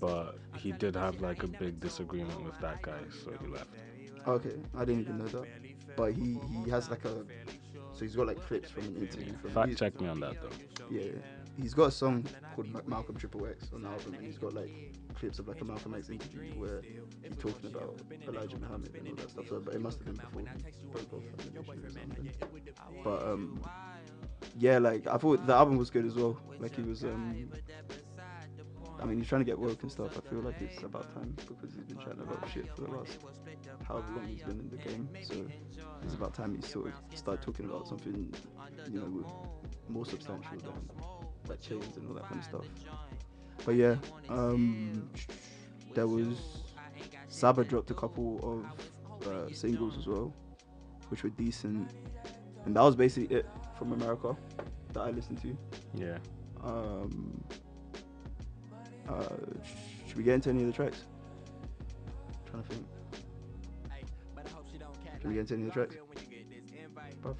but 0.00 0.38
he 0.56 0.72
did 0.72 0.94
have 0.96 1.20
like 1.20 1.42
a 1.42 1.48
big 1.48 1.80
disagreement 1.80 2.44
with 2.44 2.58
that 2.60 2.82
guy, 2.82 3.00
so 3.24 3.32
he 3.40 3.46
left. 3.46 3.70
Okay, 4.26 4.56
I 4.76 4.84
didn't 4.84 5.00
even 5.02 5.18
know 5.18 5.28
that. 5.28 5.48
But 5.96 6.12
he 6.12 6.38
he 6.46 6.70
has 6.70 6.90
like 6.90 7.04
a 7.04 7.24
so 7.92 8.04
he's 8.04 8.14
got 8.16 8.26
like 8.26 8.40
clips 8.46 8.70
from 8.70 8.84
an 8.84 8.96
interview 8.96 9.36
from 9.36 9.50
Fact 9.50 9.76
check 9.76 10.00
me 10.00 10.08
on 10.08 10.20
that 10.20 10.40
though. 10.40 10.48
Yeah, 10.90 11.02
yeah. 11.02 11.12
He's 11.60 11.74
got 11.74 11.88
a 11.88 11.90
song 11.90 12.24
called 12.54 12.88
Malcolm 12.88 13.16
Triple 13.16 13.46
X 13.46 13.70
on 13.74 13.82
the 13.82 13.88
album, 13.88 14.14
and 14.14 14.24
he's 14.24 14.38
got 14.38 14.52
like 14.52 14.70
clips 15.14 15.38
of 15.38 15.48
like 15.48 15.60
a 15.60 15.64
Malcolm 15.64 15.94
X 15.94 16.08
interview 16.08 16.50
where 16.58 16.82
he's 17.22 17.36
talking 17.36 17.70
about 17.70 18.00
Elijah 18.26 18.58
Muhammad 18.58 18.94
and 18.94 19.08
all 19.08 19.14
that 19.16 19.30
stuff. 19.30 19.48
So, 19.48 19.60
but 19.60 19.74
it 19.74 19.80
must 19.80 19.98
have 19.98 20.06
been 20.06 20.16
before 20.16 20.42
he 20.42 20.86
broke 20.90 21.12
off. 21.12 21.22
But 23.04 23.22
um, 23.28 23.60
yeah, 24.58 24.78
like 24.78 25.06
I 25.06 25.16
thought 25.16 25.46
the 25.46 25.54
album 25.54 25.76
was 25.76 25.90
good 25.90 26.06
as 26.06 26.14
well. 26.14 26.38
Like 26.58 26.74
he 26.74 26.82
was 26.82 27.04
um. 27.04 27.48
I 29.00 29.06
mean, 29.06 29.16
he's 29.16 29.28
trying 29.28 29.40
to 29.40 29.46
get 29.46 29.58
work 29.58 29.82
and 29.82 29.90
stuff. 29.90 30.18
I 30.18 30.28
feel 30.28 30.40
like 30.40 30.60
it's 30.60 30.82
about 30.82 31.14
time 31.14 31.34
because 31.48 31.74
he's 31.74 31.84
been 31.84 31.96
trying 31.96 32.20
a 32.20 32.24
lot 32.24 32.42
of 32.42 32.50
shit 32.50 32.66
for 32.76 32.82
the 32.82 32.90
last 32.90 33.18
however 33.88 34.06
long 34.14 34.28
he's 34.28 34.42
been 34.42 34.60
in 34.60 34.68
the 34.68 34.76
game. 34.76 35.08
So 35.22 35.46
it's 36.02 36.14
about 36.14 36.34
time 36.34 36.54
he 36.54 36.60
sort 36.60 36.88
of 36.88 37.18
start 37.18 37.40
talking 37.40 37.64
about 37.64 37.88
something, 37.88 38.30
you 38.92 39.00
know, 39.00 39.24
more 39.88 40.04
substantial 40.04 40.58
than 40.58 41.19
like 41.48 41.60
chains 41.60 41.96
and 41.96 42.08
all 42.08 42.14
that 42.14 42.28
kind 42.28 42.38
of 42.38 42.44
stuff. 42.44 42.66
But 43.64 43.74
yeah, 43.74 43.96
um, 44.28 45.10
there 45.94 46.06
was 46.06 46.62
Saba 47.28 47.64
dropped 47.64 47.90
a 47.90 47.94
couple 47.94 48.64
of 49.22 49.26
uh, 49.28 49.52
singles 49.52 49.98
as 49.98 50.06
well, 50.06 50.34
which 51.08 51.22
were 51.22 51.30
decent, 51.30 51.90
and 52.64 52.76
that 52.76 52.82
was 52.82 52.96
basically 52.96 53.36
it 53.36 53.46
from 53.78 53.92
America 53.92 54.36
that 54.92 55.00
I 55.00 55.10
listened 55.10 55.40
to. 55.42 55.56
Yeah. 55.94 56.18
Um, 56.62 57.42
uh, 59.08 59.24
should 60.06 60.16
we 60.16 60.22
get 60.22 60.34
into 60.34 60.50
any 60.50 60.60
of 60.62 60.66
the 60.66 60.72
tracks? 60.72 61.04
trying 62.50 62.62
to 62.62 62.68
think. 62.68 62.86
Should 65.20 65.28
we 65.28 65.34
get 65.34 65.40
into 65.40 65.54
any 65.54 65.62
of 65.64 65.68
the 65.68 65.74
tracks? 65.74 65.96
Bruv. 67.22 67.36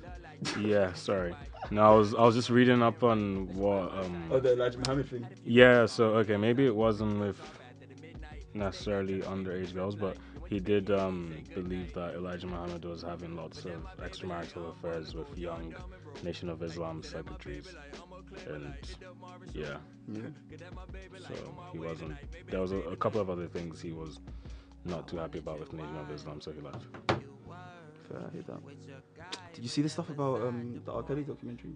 Yeah, 0.61 0.93
sorry. 0.93 1.35
No, 1.71 1.83
I 1.83 1.95
was 1.95 2.15
I 2.15 2.23
was 2.23 2.35
just 2.35 2.51
reading 2.51 2.83
up 2.83 3.03
on 3.03 3.47
what 3.55 3.93
um 3.99 4.29
Oh, 4.31 4.41
the 4.41 4.53
Elijah 4.53 4.79
Muhammad 4.79 5.09
thing. 5.09 5.27
Yeah, 5.45 5.87
so 5.87 6.05
okay, 6.17 6.37
maybe 6.37 6.67
it 6.67 6.75
wasn't 6.75 7.21
with 7.21 7.39
necessarily 8.55 9.21
underage 9.23 9.73
girls, 9.75 9.95
but 9.95 10.17
he 10.49 10.59
did 10.59 10.91
um, 10.91 11.33
believe 11.55 11.95
that 11.95 12.15
Elijah 12.17 12.49
Muhammad 12.49 12.85
was 12.85 13.03
having 13.03 13.37
lots 13.37 13.65
of 13.65 13.87
extramarital 13.99 14.71
affairs 14.71 15.15
with 15.15 15.39
young 15.39 15.73
Nation 16.25 16.49
of 16.49 16.61
Islam 16.63 17.03
secretaries, 17.05 17.73
and 18.49 18.75
yeah, 19.55 19.77
Yeah. 20.09 20.23
so 21.29 21.35
he 21.73 21.79
wasn't. 21.79 22.17
There 22.49 22.61
was 22.61 22.73
a, 22.73 22.79
a 22.79 22.97
couple 22.97 23.21
of 23.21 23.31
other 23.31 23.47
things 23.47 23.81
he 23.81 23.93
was 23.93 24.19
not 24.85 25.07
too 25.07 25.19
happy 25.19 25.39
about 25.39 25.61
with 25.61 25.73
Nation 25.73 25.97
of 25.97 26.11
Islam, 26.11 26.41
so 26.41 26.51
he 26.51 26.61
left. 26.61 26.87
Fair, 28.11 28.21
I 28.27 28.33
hear 28.33 28.43
that. 28.43 28.61
Did 29.55 29.63
you 29.63 29.69
see 29.69 29.83
the 29.83 29.89
stuff 29.89 30.11
about 30.11 30.43
um, 30.43 30.81
the 30.85 30.93
R. 30.93 31.03
Kelly 31.03 31.23
documentary? 31.23 31.75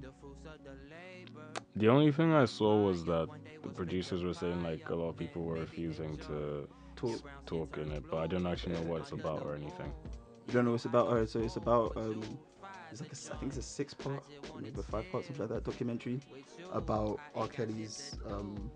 The 1.77 1.89
only 1.89 2.13
thing 2.13 2.33
I 2.33 2.45
saw 2.45 2.83
was 2.83 3.05
that 3.05 3.29
the 3.63 3.69
producers 3.69 4.23
were 4.23 4.35
saying 4.35 4.63
like 4.63 4.89
a 4.91 4.95
lot 4.95 5.11
of 5.11 5.17
people 5.17 5.43
were 5.43 5.55
refusing 5.55 6.17
to 6.19 6.69
Talk. 6.97 7.21
talk 7.47 7.79
in 7.79 7.91
it, 7.93 8.05
but 8.11 8.19
I 8.19 8.27
don't 8.27 8.47
actually 8.47 8.75
know 8.75 8.83
what 8.83 9.03
it's 9.03 9.13
about 9.13 9.43
or 9.45 9.55
anything. 9.55 9.93
You 10.47 10.55
don't 10.55 10.65
know 10.65 10.73
what 10.73 10.77
it's 10.77 10.85
about? 10.85 11.09
Alright, 11.09 11.29
so 11.29 11.41
it's 11.41 11.57
about 11.57 11.97
um, 11.97 12.23
it's 12.91 13.01
like 13.01 13.13
a 13.13 13.35
I 13.35 13.37
think 13.39 13.51
it's 13.51 13.59
a 13.59 13.63
six 13.63 13.95
part, 13.95 14.23
maybe 14.61 14.79
a 14.79 14.83
five 14.83 15.11
part, 15.11 15.25
something 15.25 15.47
like 15.47 15.51
that 15.51 15.65
documentary 15.65 16.21
about 16.73 17.19
R. 17.35 17.49
Kelly's 17.49 18.17
um, 18.31 18.71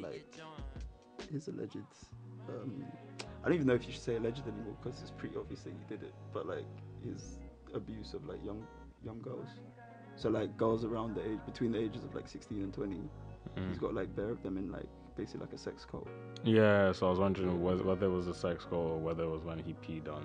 like 0.00 0.32
his 1.30 1.48
alleged. 1.48 1.78
Um, 2.48 2.84
I 3.48 3.50
don't 3.52 3.54
even 3.62 3.68
know 3.68 3.76
if 3.76 3.86
you 3.86 3.94
should 3.94 4.02
say 4.02 4.16
alleged 4.16 4.42
anymore 4.46 4.74
because 4.82 5.00
it's 5.00 5.10
pretty 5.10 5.34
obvious 5.34 5.62
that 5.62 5.70
he 5.70 5.78
did 5.88 6.02
it, 6.04 6.12
but 6.34 6.46
like 6.46 6.66
his 7.02 7.38
abuse 7.72 8.12
of 8.12 8.26
like 8.26 8.44
young 8.44 8.62
young 9.02 9.22
girls. 9.22 9.48
So 10.16 10.28
like 10.28 10.54
girls 10.58 10.84
around 10.84 11.14
the 11.14 11.22
age 11.26 11.38
between 11.46 11.72
the 11.72 11.78
ages 11.78 12.04
of 12.04 12.14
like 12.14 12.28
16 12.28 12.58
and 12.60 12.74
20. 12.74 12.96
Mm. 13.56 13.68
He's 13.70 13.78
got 13.78 13.94
like 13.94 14.14
bare 14.14 14.28
of 14.28 14.42
them 14.42 14.58
in 14.58 14.70
like 14.70 14.84
basically 15.16 15.46
like 15.46 15.54
a 15.54 15.56
sex 15.56 15.86
cult. 15.90 16.06
Yeah, 16.44 16.92
so 16.92 17.06
I 17.06 17.10
was 17.10 17.20
wondering 17.20 17.62
whether, 17.62 17.82
whether 17.84 18.04
it 18.04 18.10
was 18.10 18.26
a 18.26 18.34
sex 18.34 18.66
call 18.66 18.86
or 18.86 18.98
whether 18.98 19.22
it 19.22 19.30
was 19.30 19.44
when 19.44 19.58
he 19.58 19.74
peed 19.82 20.12
on. 20.14 20.22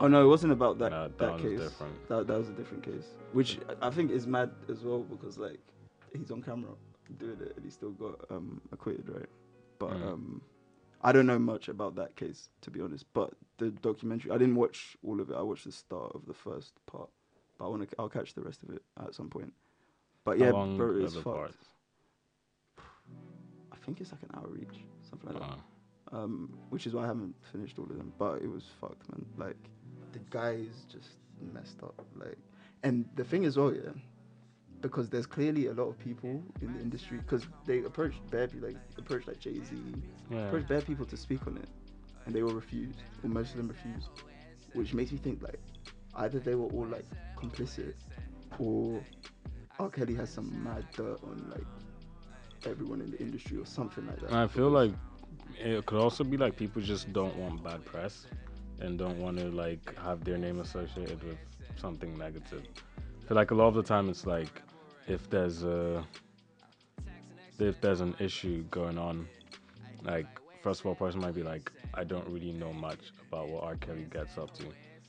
Oh 0.00 0.08
no, 0.08 0.24
it 0.24 0.28
wasn't 0.28 0.54
about 0.54 0.78
that. 0.78 0.92
That, 0.92 1.18
that 1.18 1.38
case. 1.40 1.60
different. 1.60 2.08
That 2.08 2.26
that 2.26 2.38
was 2.38 2.48
a 2.48 2.52
different 2.52 2.84
case, 2.84 3.08
which 3.34 3.58
I 3.82 3.88
I 3.88 3.90
think 3.90 4.10
is 4.10 4.26
mad 4.26 4.50
as 4.70 4.82
well 4.82 5.00
because 5.00 5.36
like 5.36 5.60
he's 6.16 6.30
on 6.30 6.40
camera 6.40 6.70
doing 7.18 7.36
it 7.38 7.52
and 7.54 7.66
he 7.66 7.70
still 7.70 7.90
got 7.90 8.18
um 8.30 8.62
acquitted, 8.72 9.10
right? 9.10 9.28
But 9.78 9.90
Mm. 9.90 10.06
um, 10.10 10.42
I 11.02 11.12
don't 11.12 11.26
know 11.26 11.38
much 11.38 11.68
about 11.68 11.96
that 11.96 12.16
case 12.16 12.48
to 12.62 12.70
be 12.70 12.80
honest. 12.80 13.04
But 13.12 13.34
the 13.58 13.70
documentary, 13.70 14.30
I 14.30 14.38
didn't 14.38 14.56
watch 14.56 14.96
all 15.04 15.20
of 15.20 15.30
it. 15.30 15.36
I 15.36 15.42
watched 15.42 15.64
the 15.64 15.72
start 15.72 16.12
of 16.14 16.26
the 16.26 16.34
first 16.34 16.72
part, 16.86 17.08
but 17.58 17.66
I 17.66 17.68
want 17.68 17.88
to. 17.88 17.96
I'll 17.98 18.08
catch 18.08 18.34
the 18.34 18.42
rest 18.42 18.62
of 18.62 18.70
it 18.70 18.82
at 19.04 19.14
some 19.14 19.28
point. 19.28 19.52
But 20.24 20.38
How 20.38 20.44
yeah, 20.46 20.50
long 20.52 20.76
bro, 20.76 20.96
it's 20.96 21.14
the 21.14 21.22
fucked. 21.22 21.36
parts? 21.36 21.56
I 23.72 23.76
think 23.84 24.00
it's 24.00 24.12
like 24.12 24.22
an 24.22 24.30
hour 24.34 24.56
each, 24.56 24.84
something 25.08 25.30
like 25.32 25.40
that 25.40 25.58
Uh, 26.12 26.16
um, 26.16 26.56
which 26.70 26.86
is 26.86 26.94
why 26.94 27.04
I 27.04 27.06
haven't 27.06 27.34
finished 27.50 27.78
all 27.78 27.84
of 27.86 27.96
them. 27.96 28.12
But 28.18 28.42
it 28.42 28.48
was 28.50 28.64
fucked, 28.80 29.08
man. 29.10 29.24
Like 29.36 29.56
the 30.12 30.20
guys 30.30 30.84
just 30.90 31.16
messed 31.52 31.82
up. 31.82 32.00
Like, 32.16 32.38
and 32.82 33.08
the 33.16 33.24
thing 33.24 33.44
as 33.44 33.56
well, 33.56 33.72
yeah, 33.74 33.90
because 34.82 35.08
there's 35.08 35.26
clearly 35.26 35.68
a 35.68 35.72
lot 35.72 35.84
of 35.84 35.98
people 35.98 36.42
in 36.60 36.74
the 36.74 36.80
industry 36.80 37.18
because 37.18 37.46
they 37.64 37.78
approached 37.84 38.18
bad 38.30 38.50
people, 38.50 38.68
like 38.68 38.76
approached 38.98 39.28
like 39.28 39.38
Jay 39.38 39.54
Z, 39.54 39.76
yeah. 40.30 40.46
approached 40.46 40.68
bare 40.68 40.82
people 40.82 41.06
to 41.06 41.16
speak 41.16 41.46
on 41.46 41.56
it, 41.56 41.68
and 42.26 42.34
they 42.34 42.42
were 42.42 42.54
refused, 42.54 43.02
or 43.22 43.30
most 43.30 43.52
of 43.52 43.56
them 43.56 43.68
refused, 43.68 44.08
which 44.74 44.92
makes 44.92 45.12
me 45.12 45.18
think 45.18 45.42
like 45.42 45.60
either 46.16 46.38
they 46.38 46.54
were 46.54 46.66
all 46.66 46.86
like 46.86 47.04
complicit, 47.36 47.94
or 48.58 49.00
R. 49.78 49.88
Kelly 49.88 50.14
has 50.14 50.30
some 50.30 50.62
mad 50.62 50.84
dirt 50.94 51.20
on 51.22 51.50
like 51.50 51.66
everyone 52.66 53.00
in 53.00 53.10
the 53.10 53.18
industry 53.18 53.56
or 53.56 53.66
something 53.66 54.06
like 54.06 54.20
that. 54.20 54.32
I 54.32 54.46
feel 54.46 54.68
like 54.68 54.92
it 55.58 55.86
could 55.86 55.98
also 55.98 56.24
be 56.24 56.36
like 56.36 56.56
people 56.56 56.82
just 56.82 57.12
don't 57.12 57.36
want 57.36 57.62
bad 57.62 57.84
press 57.84 58.26
and 58.80 58.98
don't 58.98 59.18
want 59.18 59.38
to 59.38 59.46
like 59.46 59.96
have 59.98 60.24
their 60.24 60.38
name 60.38 60.60
associated 60.60 61.22
with 61.22 61.38
something 61.76 62.16
negative. 62.18 62.62
I 63.22 63.28
feel 63.28 63.36
like 63.36 63.50
a 63.52 63.54
lot 63.54 63.68
of 63.68 63.74
the 63.74 63.82
time 63.82 64.08
it's 64.08 64.26
like 64.26 64.62
if 65.06 65.28
there's 65.30 65.62
a 65.62 66.04
if 67.58 67.80
there's 67.80 68.00
an 68.00 68.14
issue 68.18 68.64
going 68.70 68.98
on, 68.98 69.28
like 70.04 70.26
first 70.62 70.80
of 70.80 70.86
all, 70.86 70.92
a 70.92 70.96
person 70.96 71.20
might 71.20 71.34
be 71.34 71.42
like, 71.42 71.70
I 71.94 72.04
don't 72.04 72.26
really 72.28 72.52
know 72.52 72.72
much 72.72 72.98
about 73.28 73.48
what 73.48 73.64
R. 73.64 73.76
Kelly 73.76 74.06
gets 74.10 74.38
up 74.38 74.54
to. 74.58 74.64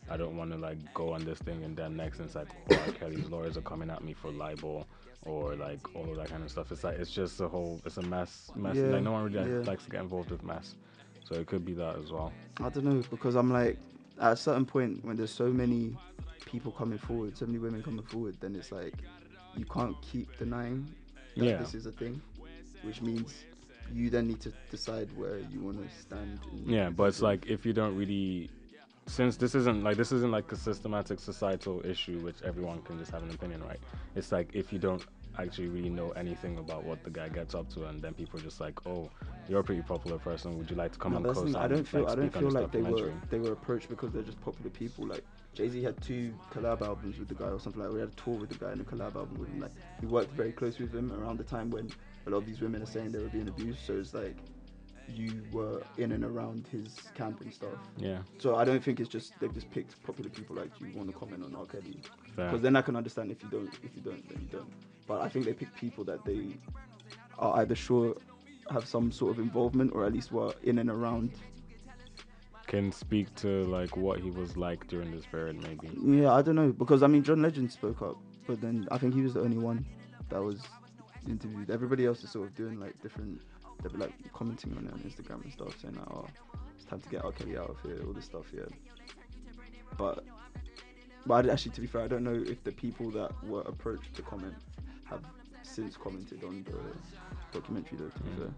I 0.10 0.18
don't 0.18 0.36
want 0.36 0.52
to 0.52 0.58
like 0.58 0.78
go 0.94 1.14
on 1.14 1.24
this 1.24 1.40
thing, 1.40 1.64
and 1.64 1.76
then 1.76 1.96
next 1.96 2.20
it's 2.20 2.36
like 2.36 2.50
oh, 2.72 2.84
R. 2.88 2.94
Kelly's 2.94 3.30
lawyers 3.30 3.58
are 3.58 3.62
coming 3.62 3.90
at 3.90 4.04
me 4.04 4.14
for 4.14 4.32
libel 4.32 4.88
or 5.26 5.56
like 5.56 5.96
all 5.96 6.10
of 6.10 6.18
that 6.18 6.30
kind 6.30 6.44
of 6.44 6.52
stuff. 6.52 6.72
It's 6.72 6.84
like 6.84 7.00
it's 7.00 7.12
just 7.12 7.40
a 7.40 7.48
whole, 7.48 7.82
it's 7.86 7.98
a 7.98 8.02
mess. 8.02 8.52
Mess. 8.56 8.76
Yeah, 8.76 8.84
like 8.88 9.04
no 9.04 9.14
one 9.14 9.32
really 9.32 9.50
yeah. 9.50 9.60
likes 9.60 9.86
to 9.86 9.90
get 9.90 10.02
involved 10.02 10.32
with 10.32 10.44
mess, 10.44 10.76
so 11.24 11.36
it 11.36 11.48
could 11.48 11.66
be 11.66 11.74
that 11.74 11.98
as 11.98 12.12
well. 12.12 12.34
I 12.60 12.70
don't 12.70 12.86
know 12.86 13.04
because 13.10 13.36
I'm 13.36 13.52
like 13.52 13.78
at 14.20 14.34
a 14.34 14.38
certain 14.38 14.66
point 14.66 15.04
when 15.06 15.16
there's 15.16 15.32
so 15.32 15.48
many 15.48 15.96
people 16.46 16.72
coming 16.72 16.98
forward, 17.00 17.38
so 17.38 17.46
many 17.46 17.60
women 17.60 17.82
coming 17.82 18.04
forward, 18.06 18.38
then 18.42 18.56
it's 18.56 18.72
like 18.72 18.96
you 19.58 19.66
can't 19.66 20.00
keep 20.02 20.36
denying 20.38 20.88
that 21.38 21.46
Yeah. 21.46 21.58
this 21.58 21.74
is 21.74 21.86
a 21.86 21.92
thing, 21.92 22.22
which 22.82 23.02
means 23.02 23.46
you 23.92 24.10
then 24.10 24.28
need 24.28 24.40
to 24.42 24.52
decide 24.70 25.10
where 25.18 25.40
you 25.40 25.62
want 25.62 25.78
to 25.78 25.90
stand. 25.96 26.40
In 26.52 26.70
Yeah, 26.70 26.90
but 26.90 27.06
it's 27.06 27.22
like 27.22 27.46
if 27.48 27.66
you 27.66 27.74
don't 27.74 27.96
really 27.96 28.50
since 29.06 29.36
this 29.36 29.54
isn't 29.54 29.84
like 29.84 29.98
this 29.98 30.12
isn't 30.14 30.32
like 30.32 30.50
a 30.52 30.56
systematic 30.56 31.20
societal 31.20 31.86
issue 31.86 32.20
which 32.20 32.42
everyone 32.44 32.82
can 32.84 32.98
just 32.98 33.12
have 33.12 33.24
an 33.24 33.32
opinion, 33.32 33.62
right? 33.64 33.80
It's 34.16 34.32
like 34.32 34.50
if 34.54 34.72
you 34.72 34.80
don't 34.80 35.04
actually 35.38 35.68
really 35.68 35.90
know 35.90 36.12
anything 36.12 36.58
about 36.58 36.84
what 36.86 37.04
the 37.04 37.10
guy 37.10 37.28
gets 37.28 37.54
up 37.56 37.70
to, 37.74 37.86
and 37.86 38.02
then 38.02 38.14
people 38.14 38.40
are 38.40 38.44
just 38.44 38.62
like, 38.62 38.86
oh, 38.86 39.10
you're 39.50 39.60
a 39.60 39.64
pretty 39.64 39.82
popular 39.82 40.18
person. 40.18 40.58
Would 40.58 40.70
you 40.70 40.76
like 40.76 40.94
to 40.94 41.00
come 41.00 41.14
No, 41.14 41.18
and 41.18 41.26
the 41.26 41.34
co 41.34 41.44
thing, 41.46 41.56
I 41.56 41.68
don't 41.68 41.88
feel 41.88 42.04
like, 42.04 42.18
I 42.18 42.22
don't 42.22 42.34
feel 42.34 42.52
like 42.52 42.72
they 42.72 42.82
were 42.82 43.12
they 43.30 43.40
were 43.40 43.52
approached 43.52 43.90
because 43.90 44.12
they're 44.12 44.24
just 44.24 44.40
popular 44.42 44.70
people. 44.70 45.06
Like 45.08 45.24
Jay 45.54 45.70
Z 45.70 45.84
had 45.84 46.02
two 46.02 46.34
collab 46.52 46.82
albums 46.82 47.20
with 47.20 47.28
the 47.28 47.36
guy 47.36 47.46
or 47.46 47.60
something 47.60 47.82
like. 47.82 47.92
We 47.92 48.00
had 48.00 48.10
a 48.10 48.14
tour 48.14 48.36
with 48.36 48.50
the 48.50 48.56
guy 48.56 48.72
and 48.72 48.82
a 48.82 48.84
collab 48.84 49.16
album 49.16 49.38
with 49.40 49.50
him. 49.50 49.60
Like 49.60 49.72
he 50.00 50.08
worked 50.08 50.32
very 50.34 50.52
close 50.52 50.80
with 50.80 50.94
him 50.94 51.12
around 51.12 51.38
the 51.38 51.44
time 51.44 51.70
when 51.70 51.92
a 52.26 52.30
lot 52.30 52.38
of 52.38 52.46
these 52.46 52.62
women 52.62 52.82
are 52.82 52.88
saying 52.88 53.12
they 53.12 53.20
were 53.20 53.30
being 53.30 53.48
abused. 53.48 53.80
So 53.86 53.94
it's 53.94 54.14
like 54.14 54.36
you 55.08 55.44
were 55.52 55.84
in 55.98 56.12
and 56.14 56.24
around 56.24 56.68
his 56.72 56.96
camp 57.14 57.42
and 57.42 57.54
stuff. 57.54 57.78
Yeah, 57.98 58.20
So 58.38 58.56
I 58.56 58.64
don't 58.64 58.84
think 58.84 59.00
it's 59.00 59.10
just 59.10 59.34
they've 59.40 59.54
just 59.54 59.70
picked 59.70 60.02
popular 60.04 60.30
people 60.30 60.56
like 60.56 60.70
you 60.80 60.92
want 60.96 61.12
to 61.12 61.18
comment 61.18 61.44
on 61.44 61.56
R. 61.56 61.66
Kelly. 61.66 62.00
Because 62.36 62.62
then 62.62 62.76
I 62.76 62.82
can 62.82 62.96
understand 62.96 63.30
if 63.32 63.44
you 63.44 63.50
don't, 63.50 63.74
if 63.84 63.96
you 63.96 64.02
don't, 64.02 64.28
then 64.30 64.42
you 64.42 64.48
don't. 64.48 64.74
But 65.08 65.22
I 65.22 65.30
think 65.30 65.46
they 65.46 65.54
pick 65.54 65.76
people 65.76 66.04
that 66.06 66.24
they 66.26 66.58
are 67.38 67.60
either 67.60 67.76
sure 67.76 68.16
have 68.72 68.88
some 68.88 69.12
sort 69.12 69.32
of 69.34 69.40
involvement 69.40 69.92
or 69.94 70.06
at 70.06 70.14
least 70.14 70.32
were 70.32 70.54
in 70.64 70.80
and 70.80 70.90
around. 70.90 71.32
Can 72.74 72.92
speak 72.92 73.28
to 73.36 73.66
like 73.66 73.96
what 73.96 74.20
he 74.20 74.32
was 74.32 74.58
like 74.58 74.88
during 74.88 75.12
this 75.12 75.28
period, 75.28 75.62
maybe. 75.62 75.90
Yeah, 76.04 76.34
I 76.34 76.42
don't 76.42 76.56
know 76.56 76.72
because 76.72 77.04
I 77.04 77.08
mean 77.08 77.22
John 77.22 77.40
Legend 77.40 77.72
spoke 77.72 78.02
up, 78.02 78.18
but 78.48 78.62
then 78.62 78.88
I 78.90 78.98
think 78.98 79.14
he 79.14 79.22
was 79.22 79.36
the 79.36 79.42
only 79.42 79.60
one 79.60 79.86
that 80.30 80.42
was 80.42 80.60
interviewed. 81.30 81.70
Everybody 81.70 82.08
else 82.08 82.24
is 82.24 82.32
sort 82.32 82.48
of 82.48 82.56
doing 82.56 82.80
like 82.80 83.00
different. 83.04 83.40
They'll 83.84 83.92
be 83.92 84.00
like 84.00 84.12
commenting 84.34 84.76
on 84.76 84.88
it 84.88 84.92
on 84.94 85.00
Instagram 85.02 85.44
and 85.44 85.54
stuff, 85.54 85.80
saying 85.80 85.94
like, 85.94 86.08
"Oh, 86.10 86.26
it's 86.76 86.86
time 86.86 87.00
to 87.02 87.10
get 87.10 87.24
R. 87.24 87.32
Kelly 87.32 87.60
out 87.60 87.70
of 87.70 87.80
here," 87.84 88.00
all 88.08 88.12
this 88.14 88.26
stuff. 88.26 88.48
Yeah, 88.52 88.64
but 89.96 90.26
but 91.28 91.48
actually, 91.48 91.74
to 91.74 91.82
be 91.82 91.86
fair, 91.86 92.02
I 92.02 92.08
don't 92.08 92.24
know 92.24 92.44
if 92.44 92.64
the 92.64 92.72
people 92.72 93.12
that 93.12 93.32
were 93.44 93.62
approached 93.68 94.16
to 94.16 94.24
comment 94.24 94.56
have 95.06 95.22
since 95.62 95.96
commented 95.96 96.44
on 96.44 96.64
the 96.64 96.80
documentary 97.60 98.00
though. 98.00 98.10
To 98.10 98.20
be 98.24 98.30
Mm. 98.32 98.38
fair, 98.40 98.54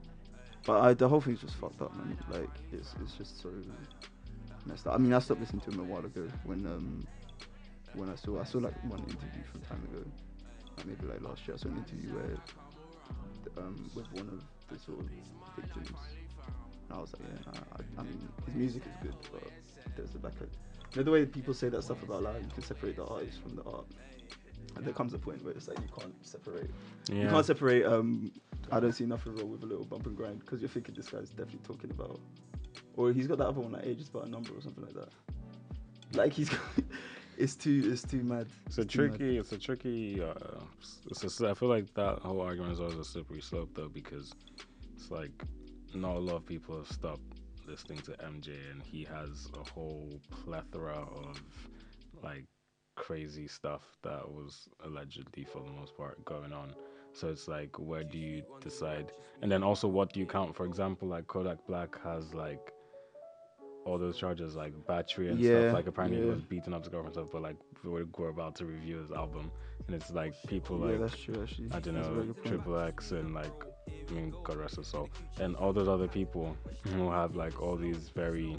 but 0.66 0.82
I, 0.82 0.94
the 0.94 1.08
whole 1.08 1.22
thing's 1.22 1.42
just 1.42 1.56
fucked 1.56 1.82
up, 1.82 1.96
man. 1.96 2.18
Like 2.32 2.50
it's 2.72 2.96
it's 3.02 3.14
just 3.14 3.42
so 3.42 3.50
messed 4.66 4.88
up. 4.88 4.96
I 4.96 4.98
mean, 4.98 5.14
I 5.14 5.20
stopped 5.20 5.40
listening 5.40 5.62
to 5.62 5.72
him 5.72 5.80
a 5.80 5.84
while 5.84 6.06
ago 6.06 6.28
when 6.44 6.66
um 6.66 7.08
when 7.94 8.10
I 8.10 8.16
saw 8.16 8.42
I 8.42 8.44
saw 8.44 8.58
like 8.58 8.74
one 8.84 9.00
interview 9.00 9.44
from 9.52 9.62
time 9.62 9.84
ago, 9.92 10.04
like 10.78 10.86
maybe 10.88 11.06
like 11.06 11.22
last 11.22 11.48
year. 11.48 11.56
I 11.56 11.58
saw 11.60 11.70
an 11.70 11.78
interview 11.78 12.10
where 12.14 12.38
um 13.64 13.90
with 13.96 14.12
one 14.14 14.28
of 14.28 14.42
the 14.70 14.84
sort 14.84 15.00
of 15.00 15.10
victims. 15.56 15.98
And 16.90 16.98
I 16.98 17.02
was 17.02 17.14
like, 17.14 17.24
yeah, 17.24 17.62
I, 17.78 18.02
I 18.02 18.04
mean, 18.04 18.28
his 18.46 18.56
music 18.56 18.84
is 18.86 18.96
good, 19.02 19.16
but 19.32 19.52
there's 19.96 20.14
a 20.16 20.28
a 20.28 20.32
you 20.32 21.02
know 21.02 21.04
the 21.04 21.12
way 21.12 21.26
people 21.26 21.54
say 21.54 21.70
that 21.70 21.84
stuff 21.84 22.02
about 22.04 22.24
like 22.24 22.42
you 22.42 22.50
can 22.54 22.64
separate 22.64 22.96
the 22.96 23.06
artist 23.06 23.42
from 23.42 23.56
the 23.56 23.64
art. 23.64 23.86
There 24.82 24.94
comes 24.94 25.14
a 25.14 25.18
point 25.18 25.44
where 25.44 25.54
it's 25.54 25.68
like 25.68 25.80
you 25.80 25.88
can't 25.98 26.14
separate. 26.26 26.70
You 27.12 27.28
can't 27.28 27.46
separate. 27.46 27.86
Um, 27.86 28.32
I 28.72 28.80
don't 28.80 28.92
see 28.94 29.06
nothing 29.06 29.36
wrong 29.36 29.50
with 29.52 29.64
a 29.64 29.66
little 29.66 29.86
bump 29.86 30.06
and 30.06 30.16
grind 30.18 30.40
because 30.40 30.62
you're 30.62 30.70
thinking 30.70 30.96
this 30.96 31.08
guy's 31.10 31.30
definitely 31.30 31.60
talking 31.64 31.92
about, 31.92 32.20
or 32.96 33.12
he's 33.14 33.28
got 33.28 33.38
that 33.40 33.48
other 33.48 33.62
one 33.62 33.72
that 33.74 33.86
ages 33.86 34.10
by 34.10 34.22
a 34.24 34.28
number 34.28 34.52
or 34.56 34.62
something 34.62 34.84
like 34.84 34.94
that. 34.96 35.10
Like 36.14 36.34
he's, 36.34 36.52
it's 37.38 37.56
too, 37.56 37.90
it's 37.92 38.04
too 38.04 38.24
mad. 38.24 38.48
It's 38.68 38.78
a 38.78 38.82
It's 38.82 38.96
mad. 38.96 39.10
tricky. 39.10 39.38
It's 39.38 39.52
a 39.52 39.58
tricky. 39.58 40.22
Uh, 40.22 40.34
it's 41.10 41.42
a, 41.42 41.50
I 41.50 41.54
feel 41.54 41.70
like 41.70 41.94
that 41.96 42.20
whole 42.20 42.42
argument 42.42 42.74
is 42.74 42.80
always 42.80 42.98
a 42.98 43.04
slippery 43.06 43.42
slope, 43.42 43.70
though, 43.76 43.90
because 43.90 44.34
it's 44.96 45.10
like 45.12 45.32
not 45.94 46.16
a 46.16 46.20
lot 46.20 46.36
of 46.36 46.46
people 46.46 46.78
have 46.78 46.92
stopped 46.92 47.22
listening 47.68 48.00
to 48.00 48.12
MJ, 48.12 48.50
and 48.72 48.84
he 48.84 49.04
has 49.06 49.48
a 49.60 49.70
whole 49.70 50.20
plethora 50.30 50.98
of 50.98 51.40
like 52.24 52.44
crazy 52.96 53.48
stuff 53.48 53.82
that 54.04 54.30
was 54.30 54.70
allegedly, 54.84 55.44
for 55.44 55.62
the 55.62 55.72
most 55.72 55.96
part, 55.98 56.24
going 56.26 56.54
on. 56.54 56.74
So 57.14 57.30
it's 57.30 57.48
like, 57.48 57.78
where 57.80 58.04
do 58.04 58.18
you 58.18 58.44
decide? 58.62 59.12
And 59.42 59.52
then 59.52 59.64
also, 59.64 59.88
what 59.88 60.12
do 60.14 60.20
you 60.20 60.26
count? 60.26 60.56
For 60.56 60.66
example, 60.66 61.08
like 61.08 61.28
Kodak 61.28 61.66
Black 61.68 62.02
has 62.04 62.34
like 62.34 62.72
all 63.86 63.98
those 63.98 64.18
charges, 64.18 64.56
like 64.56 64.74
battery 64.88 65.30
and 65.30 65.40
Yeah, 65.40 65.62
stuff. 65.62 65.74
Like 65.74 65.88
apparently 65.88 66.20
he 66.20 66.26
was 66.26 66.42
beating 66.42 66.74
up 66.74 66.82
his 66.82 66.90
girlfriend 66.90 67.16
and 67.16 67.26
stuff, 67.28 67.32
but 67.32 67.42
like 67.42 67.56
we're, 67.84 68.06
we're 68.18 68.30
about 68.30 68.56
to 68.56 68.66
review 68.66 68.98
his 68.98 69.12
album, 69.12 69.52
and 69.88 69.96
it's 69.96 70.12
like 70.12 70.34
people 70.48 70.80
yeah, 70.80 70.86
like 70.92 71.00
that's 71.02 71.18
true. 71.18 71.42
Actually, 71.42 71.70
I 71.72 71.80
don't 71.80 71.96
know. 71.96 72.34
Triple 72.44 72.80
X 72.80 73.12
and 73.12 73.34
like 73.34 73.52
I 74.10 74.14
mean 74.14 74.34
God 74.44 74.58
rest 74.58 74.78
his 74.78 74.88
soul, 74.88 75.10
and 75.40 75.56
all 75.56 75.72
those 75.72 75.88
other 75.88 76.08
people 76.08 76.58
who 76.94 77.12
have 77.12 77.36
like 77.36 77.62
all 77.62 77.76
these 77.76 78.10
very 78.10 78.56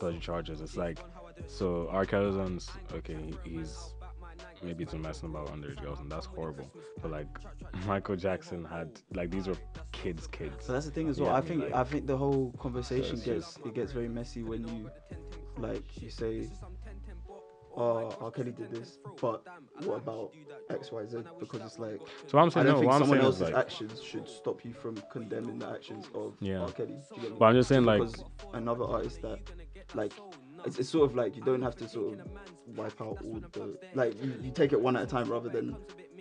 dodgy 0.00 0.18
charges. 0.18 0.60
It's 0.60 0.76
like 0.76 0.98
so 1.46 1.88
R. 1.90 2.04
Kelly's 2.04 2.36
on 2.36 2.58
okay, 2.94 3.16
he's 3.44 3.94
maybe 4.62 4.84
it's 4.84 4.94
messing 4.94 5.28
about 5.30 5.48
underage 5.48 5.80
girls, 5.82 6.00
and 6.00 6.10
that's 6.10 6.26
horrible. 6.26 6.70
But 7.00 7.10
like 7.10 7.26
Michael 7.86 8.16
Jackson 8.16 8.64
had 8.64 9.00
like 9.14 9.30
these 9.30 9.46
were 9.48 9.56
kids, 9.92 10.26
kids. 10.26 10.64
So 10.66 10.72
that's 10.72 10.86
the 10.86 10.92
thing 10.92 11.08
as 11.08 11.20
well. 11.20 11.30
Yeah, 11.30 11.36
I 11.36 11.40
think 11.40 11.62
like- 11.64 11.74
I 11.74 11.84
think 11.84 12.06
the 12.06 12.16
whole 12.16 12.52
conversation 12.58 13.16
it's 13.16 13.24
gets 13.24 13.58
it 13.64 13.74
gets 13.74 13.92
very 13.92 14.08
messy 14.08 14.42
when 14.42 14.66
you 14.68 14.90
like 15.58 16.00
you 16.02 16.08
say, 16.10 16.48
"Oh, 17.76 18.10
R. 18.20 18.30
Kelly 18.30 18.52
did 18.52 18.70
this," 18.70 18.98
but 19.20 19.46
what 19.84 19.98
about 19.98 20.32
X, 20.70 20.92
Y, 20.92 21.04
Z? 21.06 21.18
Because 21.38 21.60
it's 21.62 21.78
like 21.78 22.00
So 22.26 22.38
what 22.38 22.42
I'm 22.42 22.48
I 22.60 22.64
don't 22.64 22.74
no, 22.74 22.80
think 22.80 22.92
someone 22.92 23.20
else's 23.20 23.42
like, 23.42 23.54
actions 23.54 24.02
should 24.02 24.28
stop 24.28 24.64
you 24.64 24.72
from 24.72 24.96
condemning 25.10 25.58
the 25.58 25.68
actions 25.68 26.06
of 26.14 26.34
Yeah. 26.40 26.60
R. 26.60 26.70
Kelly. 26.70 26.98
Do 27.10 27.16
you 27.16 27.22
get 27.22 27.30
me? 27.32 27.36
but 27.38 27.44
I'm 27.46 27.54
just 27.54 27.68
saying 27.68 27.84
Just 27.84 28.18
like 28.18 28.26
another 28.54 28.84
artist 28.84 29.20
that 29.22 29.38
like 29.94 30.12
it's, 30.64 30.78
it's 30.78 30.88
sort 30.88 31.10
of 31.10 31.16
like 31.16 31.36
you 31.36 31.42
don't 31.42 31.62
have 31.62 31.76
to 31.76 31.88
sort 31.88 32.18
of 32.18 32.26
wipe 32.76 33.00
out 33.00 33.18
all 33.24 33.40
the 33.52 33.78
like 33.94 34.22
you, 34.22 34.34
you 34.42 34.50
take 34.50 34.72
it 34.72 34.80
one 34.80 34.96
at 34.96 35.02
a 35.02 35.06
time 35.06 35.30
rather 35.30 35.48
than 35.48 35.76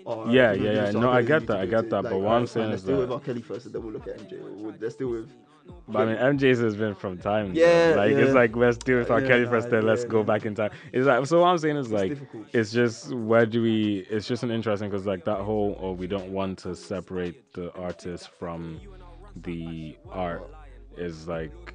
oh, 0.05 0.29
Yeah, 0.29 0.53
yeah, 0.53 0.85
yeah. 0.85 0.91
No, 0.91 1.11
I 1.11 1.21
get 1.21 1.47
that, 1.47 1.59
I 1.59 1.65
get 1.65 1.89
that, 1.89 2.03
but 2.03 2.13
like, 2.13 2.21
what 2.21 2.33
I'm 2.33 2.47
saying 2.47 2.71
is 2.71 2.83
that- 2.83 2.97
with 2.97 3.11
R. 3.11 3.19
Kelly 3.19 3.41
first 3.41 3.65
and 3.65 3.75
then 3.75 3.83
we'll 3.83 3.93
look 3.93 4.07
at 4.07 4.17
MJ 4.19 4.63
or 4.63 4.71
they're 4.71 4.89
still 4.89 5.09
with 5.09 5.31
But 5.87 6.01
I 6.01 6.05
mean, 6.05 6.37
MJ's 6.37 6.59
has 6.59 6.75
been 6.75 6.95
from 6.95 7.17
time. 7.17 7.53
Yeah, 7.53 7.89
Yeah, 7.89 7.95
like 7.95 8.11
yeah. 8.11 8.17
it's 8.19 8.33
like 8.33 8.55
let's 8.55 8.77
do 8.77 8.97
with 8.97 9.11
R. 9.11 9.21
Yeah, 9.21 9.27
Kelly 9.27 9.45
first, 9.45 9.69
then 9.69 9.85
let's 9.85 10.03
yeah, 10.03 10.07
go 10.09 10.19
yeah. 10.19 10.23
back 10.25 10.45
in 10.45 10.55
time. 10.55 10.71
It's 10.91 11.05
like 11.05 11.25
so. 11.27 11.41
What 11.41 11.47
I'm 11.47 11.57
saying 11.59 11.77
is 11.77 11.85
it's 11.87 11.93
like 11.93 12.09
difficult. 12.09 12.47
it's 12.51 12.71
just 12.71 13.13
where 13.13 13.45
do 13.45 13.61
we? 13.61 14.05
It's 14.09 14.27
just 14.27 14.43
an 14.43 14.51
interesting 14.51 14.89
because 14.89 15.05
like 15.05 15.23
that 15.25 15.37
whole 15.37 15.77
oh 15.79 15.91
we 15.91 16.07
don't 16.07 16.31
want 16.31 16.57
to 16.59 16.75
separate 16.75 17.53
the 17.53 17.71
artist 17.75 18.29
from 18.39 18.79
the 19.35 19.95
art 20.09 20.49
is 20.97 21.27
like 21.27 21.73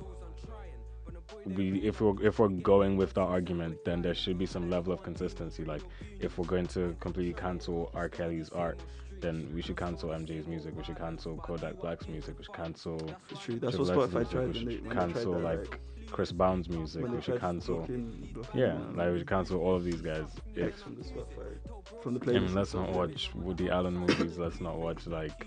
we 1.55 1.79
if 1.81 2.01
we're 2.01 2.21
if 2.27 2.39
we're 2.39 2.49
going 2.49 2.97
with 2.97 3.15
that 3.15 3.23
argument 3.23 3.77
then 3.85 4.03
there 4.03 4.15
should 4.15 4.39
be 4.39 4.47
some 4.47 4.69
level 4.71 4.93
of 4.93 5.03
consistency 5.03 5.65
like 5.65 5.83
if 6.21 6.39
we're 6.39 6.47
going 6.47 6.67
to 6.67 6.95
completely 7.01 7.33
cancel 7.33 7.91
R. 7.95 8.09
Kelly's 8.09 8.51
art 8.51 8.81
then 9.21 9.51
we 9.55 9.63
should 9.63 9.77
cancel 9.77 10.11
MJ's 10.11 10.47
music 10.47 10.77
we 10.77 10.83
should 10.85 10.99
cancel 10.99 11.37
Kodak 11.37 11.81
Black's 11.81 12.09
music 12.09 12.37
we 12.39 12.45
should 12.45 12.55
cancel 12.55 12.99
It's 13.31 13.41
true. 13.41 13.59
That's 13.59 13.77
Triple 13.77 13.97
what 13.97 14.11
Spotify 14.11 14.15
music, 14.15 14.31
tried 14.33 14.49
we 14.49 14.55
should 14.55 14.67
when 14.67 14.89
they 14.89 14.95
tried 14.95 15.15
cancel 15.15 15.33
that, 15.35 15.43
like 15.43 15.81
Chris 16.11 16.33
Brown's 16.33 16.69
music 16.69 17.03
when 17.03 17.13
we 17.13 17.21
should 17.21 17.41
cancel 17.41 17.77
blocking- 17.79 18.29
blocking, 18.33 18.61
yeah 18.61 18.75
um, 18.75 18.97
like 18.97 19.13
we 19.13 19.19
should 19.19 19.29
cancel 19.29 19.61
all 19.61 19.75
of 19.75 19.85
these 19.85 20.01
guys 20.01 20.27
if 20.55 20.69
X 20.69 20.83
from 20.83 20.97
the 20.97 21.03
Spotify 21.03 21.57
from 22.03 22.15
the 22.15 22.31
I 22.31 22.39
mean, 22.39 22.55
let's 22.55 22.75
not 22.75 22.93
watch 22.93 23.35
Woody 23.35 23.71
Allen 23.71 23.97
movies. 23.97 24.39
Let's 24.39 24.61
not 24.61 24.77
watch 24.79 25.07
like 25.07 25.47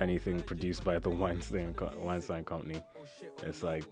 anything 0.00 0.40
produced 0.40 0.84
by 0.84 0.98
the 0.98 1.10
Weinstein 1.22 1.74
Weinstein 1.98 2.44
Company. 2.44 2.80
It's 3.42 3.62
like, 3.62 3.84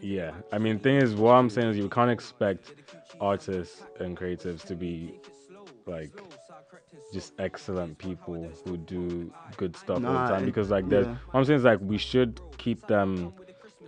yeah. 0.00 0.32
I 0.52 0.58
mean, 0.58 0.78
thing 0.78 0.96
is, 0.96 1.14
what 1.14 1.32
I'm 1.32 1.50
saying 1.50 1.68
is, 1.68 1.76
you 1.76 1.88
can't 1.88 2.10
expect 2.10 2.74
artists 3.20 3.82
and 4.00 4.16
creatives 4.16 4.64
to 4.66 4.74
be 4.74 5.20
like 5.86 6.10
just 7.12 7.32
excellent 7.38 7.96
people 7.98 8.50
who 8.64 8.76
do 8.76 9.32
good 9.56 9.74
stuff 9.74 10.04
all 10.04 10.12
the 10.12 10.28
time 10.28 10.44
because 10.44 10.70
like 10.70 10.84
yeah. 10.90 10.98
what 11.04 11.18
I'm 11.34 11.44
saying 11.44 11.58
is 11.58 11.64
like 11.64 11.80
we 11.80 11.96
should 11.96 12.40
keep 12.58 12.86
them 12.86 13.32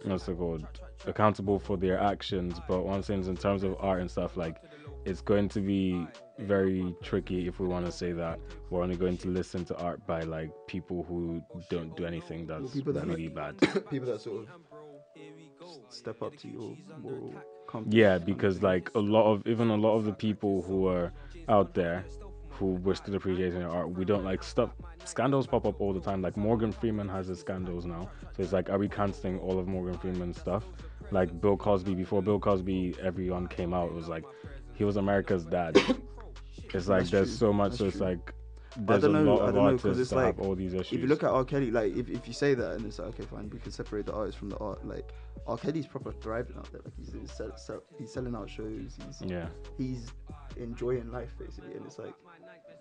what's 0.04 0.26
it 0.28 0.38
called 0.38 0.66
accountable 1.06 1.58
for 1.58 1.76
their 1.76 2.00
actions 2.00 2.58
but 2.66 2.84
what 2.84 2.94
I'm 2.94 3.02
saying 3.02 3.20
is 3.20 3.28
in 3.28 3.36
terms 3.36 3.62
of 3.62 3.76
art 3.78 4.00
and 4.00 4.10
stuff 4.10 4.36
like 4.36 4.56
it's 5.04 5.20
going 5.20 5.48
to 5.50 5.60
be 5.60 6.06
very 6.38 6.94
tricky 7.02 7.46
if 7.46 7.58
we 7.58 7.66
want 7.66 7.84
to 7.86 7.92
say 7.92 8.12
that 8.12 8.38
we're 8.70 8.82
only 8.82 8.96
going 8.96 9.16
to 9.18 9.28
listen 9.28 9.64
to 9.66 9.76
art 9.76 10.06
by 10.06 10.20
like 10.20 10.50
people 10.66 11.04
who 11.08 11.42
don't 11.68 11.94
do 11.96 12.06
anything 12.06 12.46
that's 12.46 12.72
people 12.72 12.92
that 12.92 13.06
really 13.06 13.28
bad 13.28 13.58
people 13.90 14.06
that 14.06 14.20
sort 14.20 14.40
of 14.40 14.48
step 15.88 16.22
up 16.22 16.36
to 16.38 16.48
your 16.48 16.76
moral 17.02 17.34
compass. 17.66 17.94
Yeah, 17.94 18.18
because 18.18 18.62
like 18.62 18.90
a 18.94 18.98
lot 19.00 19.30
of 19.32 19.46
even 19.46 19.70
a 19.70 19.76
lot 19.76 19.96
of 19.96 20.04
the 20.04 20.12
people 20.12 20.62
who 20.62 20.86
are 20.86 21.12
out 21.48 21.74
there 21.74 22.04
who 22.48 22.74
we're 22.84 22.94
still 22.94 23.14
appreciating 23.14 23.58
their 23.58 23.70
art, 23.70 23.90
we 23.90 24.04
don't 24.04 24.24
like 24.24 24.42
stuff. 24.42 24.70
Scandals 25.04 25.46
pop 25.46 25.64
up 25.66 25.80
all 25.80 25.92
the 25.94 26.00
time. 26.00 26.20
Like 26.20 26.36
Morgan 26.36 26.72
Freeman 26.72 27.08
has 27.08 27.26
his 27.28 27.40
scandals 27.40 27.86
now, 27.86 28.10
so 28.36 28.42
it's 28.42 28.52
like, 28.52 28.68
are 28.68 28.78
we 28.78 28.88
canceling 28.88 29.38
all 29.38 29.58
of 29.58 29.66
Morgan 29.66 29.96
Freeman's 29.98 30.38
stuff? 30.38 30.64
Like 31.10 31.40
Bill 31.40 31.56
Cosby. 31.56 31.94
Before 31.94 32.22
Bill 32.22 32.38
Cosby, 32.38 32.96
everyone 33.02 33.46
came 33.48 33.72
out. 33.72 33.88
It 33.88 33.94
was 33.94 34.08
like 34.08 34.24
he 34.74 34.84
was 34.84 34.96
America's 34.96 35.44
dad. 35.46 35.76
It's 36.72 36.86
like 36.88 37.08
That's 37.08 37.10
there's 37.10 37.28
true, 37.28 37.36
so 37.36 37.52
much. 37.52 37.72
that's 37.72 37.78
So 37.78 37.86
it's 37.86 37.98
true. 37.98 38.00
like 38.00 38.32
there's 38.76 39.02
don't 39.02 39.16
a 39.16 39.22
know, 39.22 39.40
I 39.40 39.46
don't 39.52 39.54
know, 39.64 39.72
because 39.76 39.98
it's 39.98 40.12
like, 40.12 40.38
all 40.38 40.54
these 40.54 40.74
issues. 40.74 40.92
If 40.92 41.00
you 41.00 41.06
look 41.08 41.22
at 41.24 41.30
R. 41.30 41.44
Kelly, 41.44 41.70
like 41.70 41.96
if, 41.96 42.08
if 42.08 42.26
you 42.28 42.32
say 42.34 42.54
that 42.54 42.72
and 42.72 42.86
it's 42.86 42.98
like 42.98 43.08
okay, 43.08 43.24
fine, 43.24 43.50
we 43.50 43.58
can 43.58 43.72
separate 43.72 44.06
the 44.06 44.12
artist 44.14 44.38
from 44.38 44.50
the 44.50 44.58
art. 44.58 44.86
Like 44.86 45.12
R. 45.46 45.56
Kelly's 45.56 45.86
proper 45.86 46.12
thriving 46.12 46.56
out 46.56 46.70
there. 46.72 46.80
Like 46.84 46.94
he's 46.96 47.12
he's, 47.12 47.32
sell, 47.32 47.56
sell, 47.56 47.82
he's 47.98 48.12
selling 48.12 48.34
out 48.36 48.48
shows. 48.48 48.96
He's 49.04 49.22
yeah, 49.28 49.48
he's 49.76 50.12
enjoying 50.56 51.10
life 51.10 51.34
basically, 51.38 51.74
and 51.74 51.84
it's 51.86 51.98
like 51.98 52.14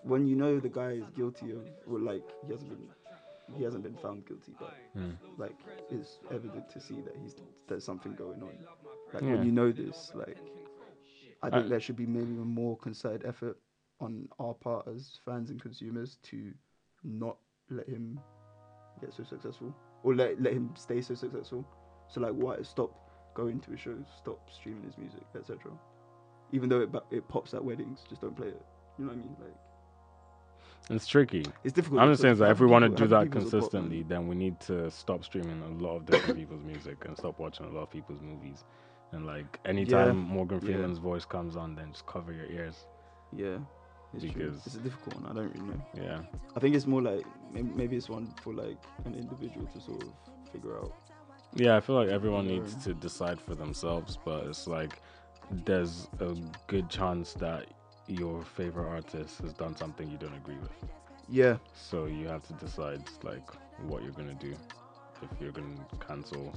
when 0.04 0.26
you 0.26 0.36
know 0.36 0.58
the 0.60 0.68
guy 0.68 0.92
is 0.92 1.04
guilty 1.16 1.50
of, 1.52 1.68
well, 1.86 2.00
like 2.02 2.22
he 2.46 2.52
hasn't 2.52 2.70
been 2.70 2.88
he 3.56 3.64
hasn't 3.64 3.82
been 3.82 3.96
found 3.96 4.24
guilty, 4.26 4.52
but 4.60 4.74
Mm. 4.96 5.16
like 5.38 5.56
it's 5.90 6.18
evident 6.32 6.68
to 6.70 6.80
see 6.80 7.00
that 7.00 7.16
he's 7.20 7.34
there's 7.68 7.84
something 7.84 8.14
going 8.14 8.42
on. 8.42 8.50
Like 9.12 9.22
Yeah. 9.22 9.32
when 9.34 9.44
you 9.44 9.52
know 9.52 9.72
this, 9.72 10.12
like 10.14 10.38
I 11.42 11.50
think 11.50 11.64
I- 11.66 11.68
there 11.68 11.80
should 11.80 11.96
be 11.96 12.06
maybe 12.06 12.32
a 12.34 12.44
more 12.44 12.76
concerted 12.76 13.24
effort 13.26 13.56
on 14.00 14.28
our 14.38 14.54
part 14.54 14.86
as 14.88 15.18
fans 15.24 15.50
and 15.50 15.60
consumers 15.60 16.18
to 16.24 16.52
not 17.04 17.36
let 17.70 17.88
him 17.88 18.18
get 19.00 19.12
so 19.14 19.22
successful 19.24 19.74
or 20.02 20.14
let 20.14 20.40
let 20.40 20.52
him 20.52 20.70
stay 20.74 21.00
so 21.00 21.14
successful. 21.14 21.64
So 22.08 22.20
like, 22.20 22.32
why 22.32 22.60
Stop 22.62 22.92
going 23.34 23.60
to 23.60 23.70
his 23.70 23.80
shows, 23.80 24.04
stop 24.18 24.40
streaming 24.50 24.82
his 24.84 24.98
music, 24.98 25.22
etc. 25.36 25.70
Even 26.52 26.68
though 26.68 26.80
it 26.80 26.90
it 27.10 27.28
pops 27.28 27.54
at 27.54 27.64
weddings, 27.64 28.00
just 28.08 28.20
don't 28.20 28.36
play 28.36 28.48
it. 28.48 28.62
You 28.98 29.04
know 29.04 29.12
what 29.12 29.18
I 29.18 29.22
mean? 29.22 29.36
Like 29.40 29.56
it's 30.88 31.06
tricky. 31.06 31.44
it's 31.62 31.72
difficult. 31.72 32.00
I'm 32.00 32.10
just 32.10 32.22
saying 32.22 32.36
that 32.36 32.50
if 32.50 32.60
we 32.60 32.66
want 32.66 32.84
to 32.84 32.88
do 32.88 33.06
that 33.08 33.30
consistently, 33.30 34.02
then 34.02 34.26
we 34.26 34.34
need 34.34 34.58
to 34.60 34.90
stop 34.90 35.24
streaming 35.24 35.62
a 35.62 35.82
lot 35.82 35.96
of 35.96 36.06
different 36.06 36.36
people's 36.38 36.64
music 36.64 37.04
and 37.06 37.16
stop 37.16 37.38
watching 37.38 37.66
a 37.66 37.68
lot 37.68 37.82
of 37.82 37.90
people's 37.90 38.20
movies. 38.20 38.64
And 39.12 39.26
like 39.26 39.60
anytime 39.64 40.16
Morgan 40.16 40.58
yeah. 40.60 40.66
Freeman's 40.66 40.98
voice 40.98 41.24
comes 41.24 41.56
on, 41.56 41.74
then 41.74 41.92
just 41.92 42.06
cover 42.06 42.32
your 42.32 42.46
ears. 42.46 42.86
Yeah, 43.36 43.58
it's 44.14 44.32
true. 44.32 44.54
It's 44.66 44.74
a 44.74 44.78
difficult 44.80 45.16
one. 45.16 45.26
I 45.30 45.34
don't 45.34 45.52
really 45.54 45.66
know. 45.68 45.82
Yeah, 45.94 46.20
I 46.56 46.60
think 46.60 46.74
it's 46.74 46.86
more 46.86 47.02
like 47.02 47.24
maybe, 47.52 47.70
maybe 47.74 47.96
it's 47.96 48.08
one 48.08 48.26
for 48.42 48.52
like 48.52 48.78
an 49.04 49.14
individual 49.14 49.66
to 49.66 49.80
sort 49.80 50.02
of 50.02 50.10
figure 50.52 50.76
out. 50.78 50.92
yeah. 51.54 51.76
I 51.76 51.80
feel 51.80 51.96
like 51.96 52.08
everyone 52.08 52.46
needs 52.46 52.74
to 52.84 52.94
decide 52.94 53.40
for 53.40 53.54
themselves, 53.54 54.18
but 54.24 54.46
it's 54.46 54.66
like 54.66 55.00
there's 55.64 56.08
a 56.20 56.34
good 56.66 56.88
chance 56.88 57.34
that 57.34 57.66
your 58.06 58.42
favorite 58.42 58.88
artist 58.88 59.40
has 59.42 59.52
done 59.52 59.76
something 59.76 60.08
you 60.10 60.18
don't 60.18 60.34
agree 60.34 60.56
with. 60.56 60.72
Yeah, 61.28 61.58
So 61.74 62.06
you 62.06 62.26
have 62.26 62.42
to 62.48 62.52
decide 62.54 63.02
like 63.22 63.48
what 63.86 64.02
you're 64.02 64.12
gonna 64.12 64.34
do. 64.34 64.54
If 65.22 65.40
you're 65.40 65.52
gonna 65.52 65.76
cancel 66.06 66.52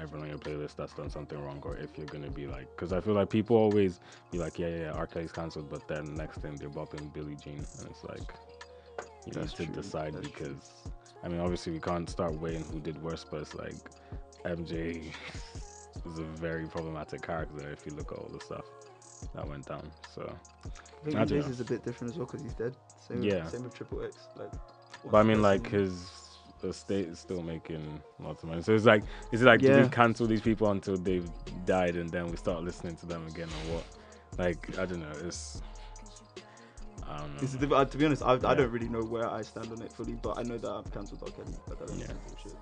everyone 0.00 0.24
on 0.24 0.30
your 0.30 0.38
playlist 0.38 0.76
that's 0.76 0.92
done 0.94 1.10
something 1.10 1.38
wrong, 1.42 1.60
or 1.64 1.76
if 1.76 1.96
you're 1.98 2.06
gonna 2.06 2.30
be 2.30 2.46
like, 2.46 2.68
because 2.76 2.92
I 2.92 3.00
feel 3.00 3.14
like 3.14 3.30
people 3.30 3.56
always 3.56 4.00
be 4.30 4.38
like, 4.38 4.58
yeah, 4.58 4.68
yeah, 4.68 4.76
yeah, 4.86 4.90
R. 4.92 5.06
Kelly's 5.06 5.32
cancelled, 5.32 5.68
but 5.70 5.86
then 5.88 6.14
next 6.14 6.38
thing 6.38 6.56
they're 6.56 6.70
bopping 6.70 7.12
Billie 7.12 7.36
Jean, 7.36 7.66
and 7.78 7.88
it's 7.88 8.04
like 8.04 8.34
you 9.26 9.32
That's 9.32 9.52
need 9.58 9.66
to 9.66 9.66
true, 9.66 9.74
decide 9.82 10.14
that's 10.14 10.28
true. 10.30 10.48
because 10.48 10.82
I 11.22 11.28
mean, 11.28 11.40
obviously 11.40 11.72
we 11.72 11.80
can't 11.80 12.08
start 12.08 12.38
weighing 12.40 12.64
who 12.64 12.80
did 12.80 13.02
worse, 13.02 13.24
but 13.28 13.40
it's 13.42 13.54
like 13.54 13.74
MJ 14.44 15.12
was 16.04 16.18
a 16.18 16.22
very 16.22 16.66
problematic 16.66 17.22
character 17.22 17.70
if 17.70 17.84
you 17.84 17.92
look 17.92 18.12
at 18.12 18.18
all 18.18 18.30
the 18.32 18.40
stuff 18.40 18.64
that 19.34 19.46
went 19.48 19.66
down. 19.66 19.90
So, 20.14 20.22
I 20.64 21.04
think 21.04 21.16
I 21.16 21.24
don't 21.24 21.38
DJ's 21.38 21.46
know. 21.46 21.50
is 21.52 21.60
a 21.60 21.64
bit 21.64 21.84
different 21.84 22.12
as 22.12 22.18
well 22.18 22.26
because 22.26 22.42
he's 22.42 22.54
dead. 22.54 22.74
Same 23.08 23.22
Yeah. 23.22 23.42
With, 23.42 23.48
same 23.50 23.62
with 23.64 23.74
Triple 23.74 24.04
X. 24.04 24.28
Like. 24.36 24.52
but 25.10 25.18
I 25.18 25.22
mean, 25.24 25.42
like 25.42 25.64
person- 25.64 25.96
his 26.62 26.76
state 26.76 27.08
is 27.08 27.18
still 27.18 27.42
making 27.42 28.00
lots 28.20 28.42
of 28.42 28.48
money. 28.48 28.62
So 28.62 28.74
it's 28.74 28.84
like, 28.84 29.02
is 29.32 29.42
it 29.42 29.46
like, 29.46 29.60
do 29.60 29.82
we 29.82 29.88
cancel 29.88 30.26
these 30.26 30.40
people 30.40 30.70
until 30.70 30.96
they've 30.96 31.28
died 31.66 31.96
and 31.96 32.10
then 32.10 32.28
we 32.30 32.36
start 32.36 32.62
listening 32.64 32.96
to 32.96 33.06
them 33.06 33.26
again, 33.26 33.48
or 33.48 33.74
what? 33.76 33.84
Like, 34.38 34.78
I 34.78 34.86
don't 34.86 35.00
know. 35.00 35.12
It's, 35.26 35.62
I 37.06 37.18
don't 37.18 37.34
know. 37.34 37.40
It's 37.42 37.54
uh, 37.54 37.84
to 37.84 37.96
be 37.98 38.04
honest, 38.04 38.22
I, 38.22 38.34
Yeah. 38.34 38.48
I 38.48 38.54
don't 38.54 38.70
really 38.70 38.88
know 38.88 39.02
where 39.02 39.28
I 39.30 39.42
stand 39.42 39.72
on 39.72 39.82
it 39.82 39.92
fully, 39.92 40.14
but 40.14 40.38
I 40.38 40.42
know 40.42 40.58
that 40.58 40.70
I've 40.70 40.92
cancelled 40.92 41.22
R. 41.22 41.30
Kelly. 41.30 41.56
Like, 41.68 41.82
I 41.82 41.86
don't 41.86 41.98
Yeah. 41.98 42.02
listen 42.06 42.16
to 42.18 42.30
his 42.34 42.42
shit. 42.42 42.56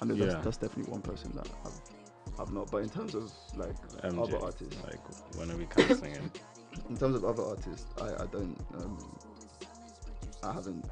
I 0.00 0.04
know 0.06 0.14
that's, 0.14 0.34
Yeah. 0.34 0.40
that's 0.42 0.56
definitely 0.56 0.90
one 0.90 1.02
person 1.02 1.32
that 1.34 1.48
I've, 1.64 2.40
I've 2.40 2.52
not. 2.52 2.70
But 2.70 2.78
in 2.78 2.88
terms 2.88 3.14
of 3.14 3.30
like 3.56 3.74
MJ, 4.02 4.22
other 4.22 4.38
artists, 4.44 4.82
like, 4.84 5.36
when 5.36 5.50
are 5.50 5.56
we 5.56 5.66
canceling 5.66 6.12
him? 6.12 6.30
in 6.88 6.96
terms 6.96 7.16
of 7.16 7.24
other 7.24 7.42
artists, 7.42 7.86
I, 8.00 8.22
I 8.22 8.26
don't 8.26 8.56
um 8.78 9.18
I 10.42 10.52
haven't 10.52 10.84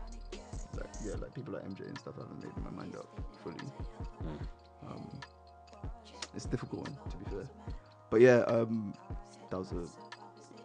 yeah 1.05 1.15
like 1.21 1.35
people 1.35 1.55
like 1.55 1.65
MJ 1.65 1.87
and 1.89 1.99
stuff 1.99 2.15
I 2.19 2.23
haven't 2.23 2.43
made 2.43 2.65
my 2.65 2.71
mind 2.71 2.97
up 2.97 3.09
fully. 3.43 3.57
Hmm. 3.57 4.91
Um, 4.91 5.21
it's 6.35 6.45
a 6.45 6.49
difficult 6.49 6.83
one 6.83 6.97
to 7.11 7.17
be 7.17 7.25
fair, 7.31 7.49
but 8.11 8.21
yeah 8.21 8.39
um 8.47 8.95
that 9.51 9.59
was 9.59 9.73
a 9.73 9.85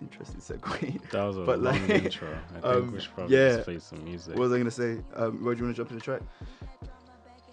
interesting 0.01 0.39
segue. 0.41 1.01
That 1.11 1.23
was 1.23 1.37
a 1.37 1.41
But, 1.45 1.59
long 1.59 1.87
like, 1.87 2.03
intro. 2.05 2.29
I 2.29 2.53
think 2.53 2.65
um, 2.65 2.91
we 2.91 2.99
should 2.99 3.13
probably 3.13 3.37
yeah. 3.37 3.49
just 3.55 3.63
play 3.65 3.79
some 3.79 4.03
music. 4.03 4.35
what 4.35 4.43
was 4.43 4.53
I 4.53 4.57
gonna 4.57 4.71
say? 4.71 4.97
Um, 5.15 5.43
where 5.43 5.55
do 5.55 5.59
you 5.59 5.65
want 5.65 5.75
to 5.75 5.79
jump 5.79 5.89
to 5.89 5.95
the 5.95 6.01
track? 6.01 6.21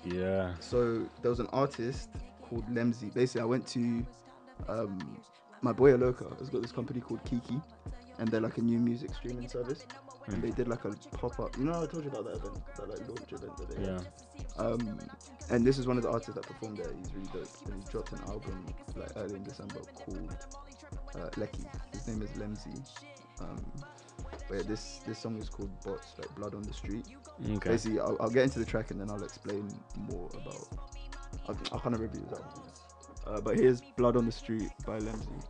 yeah. 0.05 0.55
So 0.61 1.07
there 1.23 1.31
was 1.31 1.41
an 1.41 1.49
artist 1.53 2.11
called 2.43 2.67
Lemzy. 2.69 3.13
Basically, 3.13 3.43
I 3.43 3.45
went 3.45 3.67
to 3.69 4.05
um, 4.69 5.21
my 5.63 5.73
boy 5.73 5.93
Aloka 5.93 6.39
has 6.39 6.49
got 6.49 6.63
this 6.63 6.73
company 6.73 7.01
called 7.01 7.23
Kiki, 7.25 7.61
and 8.19 8.29
they're 8.29 8.41
like 8.41 8.59
a 8.59 8.63
new 8.63 8.79
music 8.79 9.15
streaming 9.15 9.49
service. 9.49 9.87
And 10.33 10.37
Hmm. 10.37 10.43
they 10.43 10.51
did 10.53 10.69
like 10.69 10.85
a 10.85 10.91
pop 11.17 11.39
up. 11.41 11.57
You 11.59 11.65
know, 11.65 11.83
I 11.83 11.87
told 11.87 12.05
you 12.05 12.11
about 12.11 12.25
that 12.25 12.37
event, 12.37 12.59
that 12.77 12.89
like 12.89 13.01
launch 13.09 13.33
event 13.33 13.57
that 13.57 13.69
they 13.69 13.85
Yeah. 13.85 14.01
had. 14.01 14.07
Um, 14.65 14.99
and 15.51 15.65
this 15.67 15.79
is 15.79 15.87
one 15.87 15.97
of 15.97 16.03
the 16.05 16.11
artists 16.11 16.35
that 16.35 16.45
performed 16.47 16.79
there. 16.79 16.93
He's 16.93 17.13
really 17.15 17.27
dope, 17.33 17.49
and 17.67 17.75
he 17.83 17.91
dropped 17.91 18.13
an 18.13 18.21
album 18.29 18.65
like 18.97 19.11
early 19.17 19.35
in 19.37 19.43
December 19.43 19.81
called 19.95 20.37
uh, 21.17 21.29
Lecky. 21.37 21.65
His 21.93 22.07
name 22.07 22.23
is 22.23 22.31
Lemzy. 22.31 22.81
Um, 23.41 23.65
but 24.49 24.55
yeah, 24.57 24.63
this 24.67 25.01
this 25.07 25.19
song 25.19 25.37
is 25.39 25.49
called 25.49 25.71
Bots, 25.83 26.15
like 26.19 26.33
Blood 26.37 26.55
on 26.55 26.63
the 26.63 26.73
Street. 26.73 27.07
Okay. 27.57 27.71
Basically, 27.71 27.99
I'll, 28.01 28.17
I'll 28.21 28.31
get 28.31 28.45
into 28.45 28.59
the 28.59 28.65
track 28.65 28.91
and 28.93 29.01
then 29.01 29.11
I'll 29.11 29.23
explain 29.25 29.69
more 29.97 30.29
about. 30.35 30.69
I'll, 31.49 31.57
I'll 31.73 31.81
kind 31.81 31.95
of 31.95 32.01
review 32.01 32.25
that. 32.31 32.43
Uh, 33.27 33.41
but 33.41 33.57
here's 33.57 33.81
Blood 33.97 34.17
on 34.17 34.27
the 34.27 34.33
Street 34.33 34.71
by 34.87 34.99
Lemzy. 35.01 35.43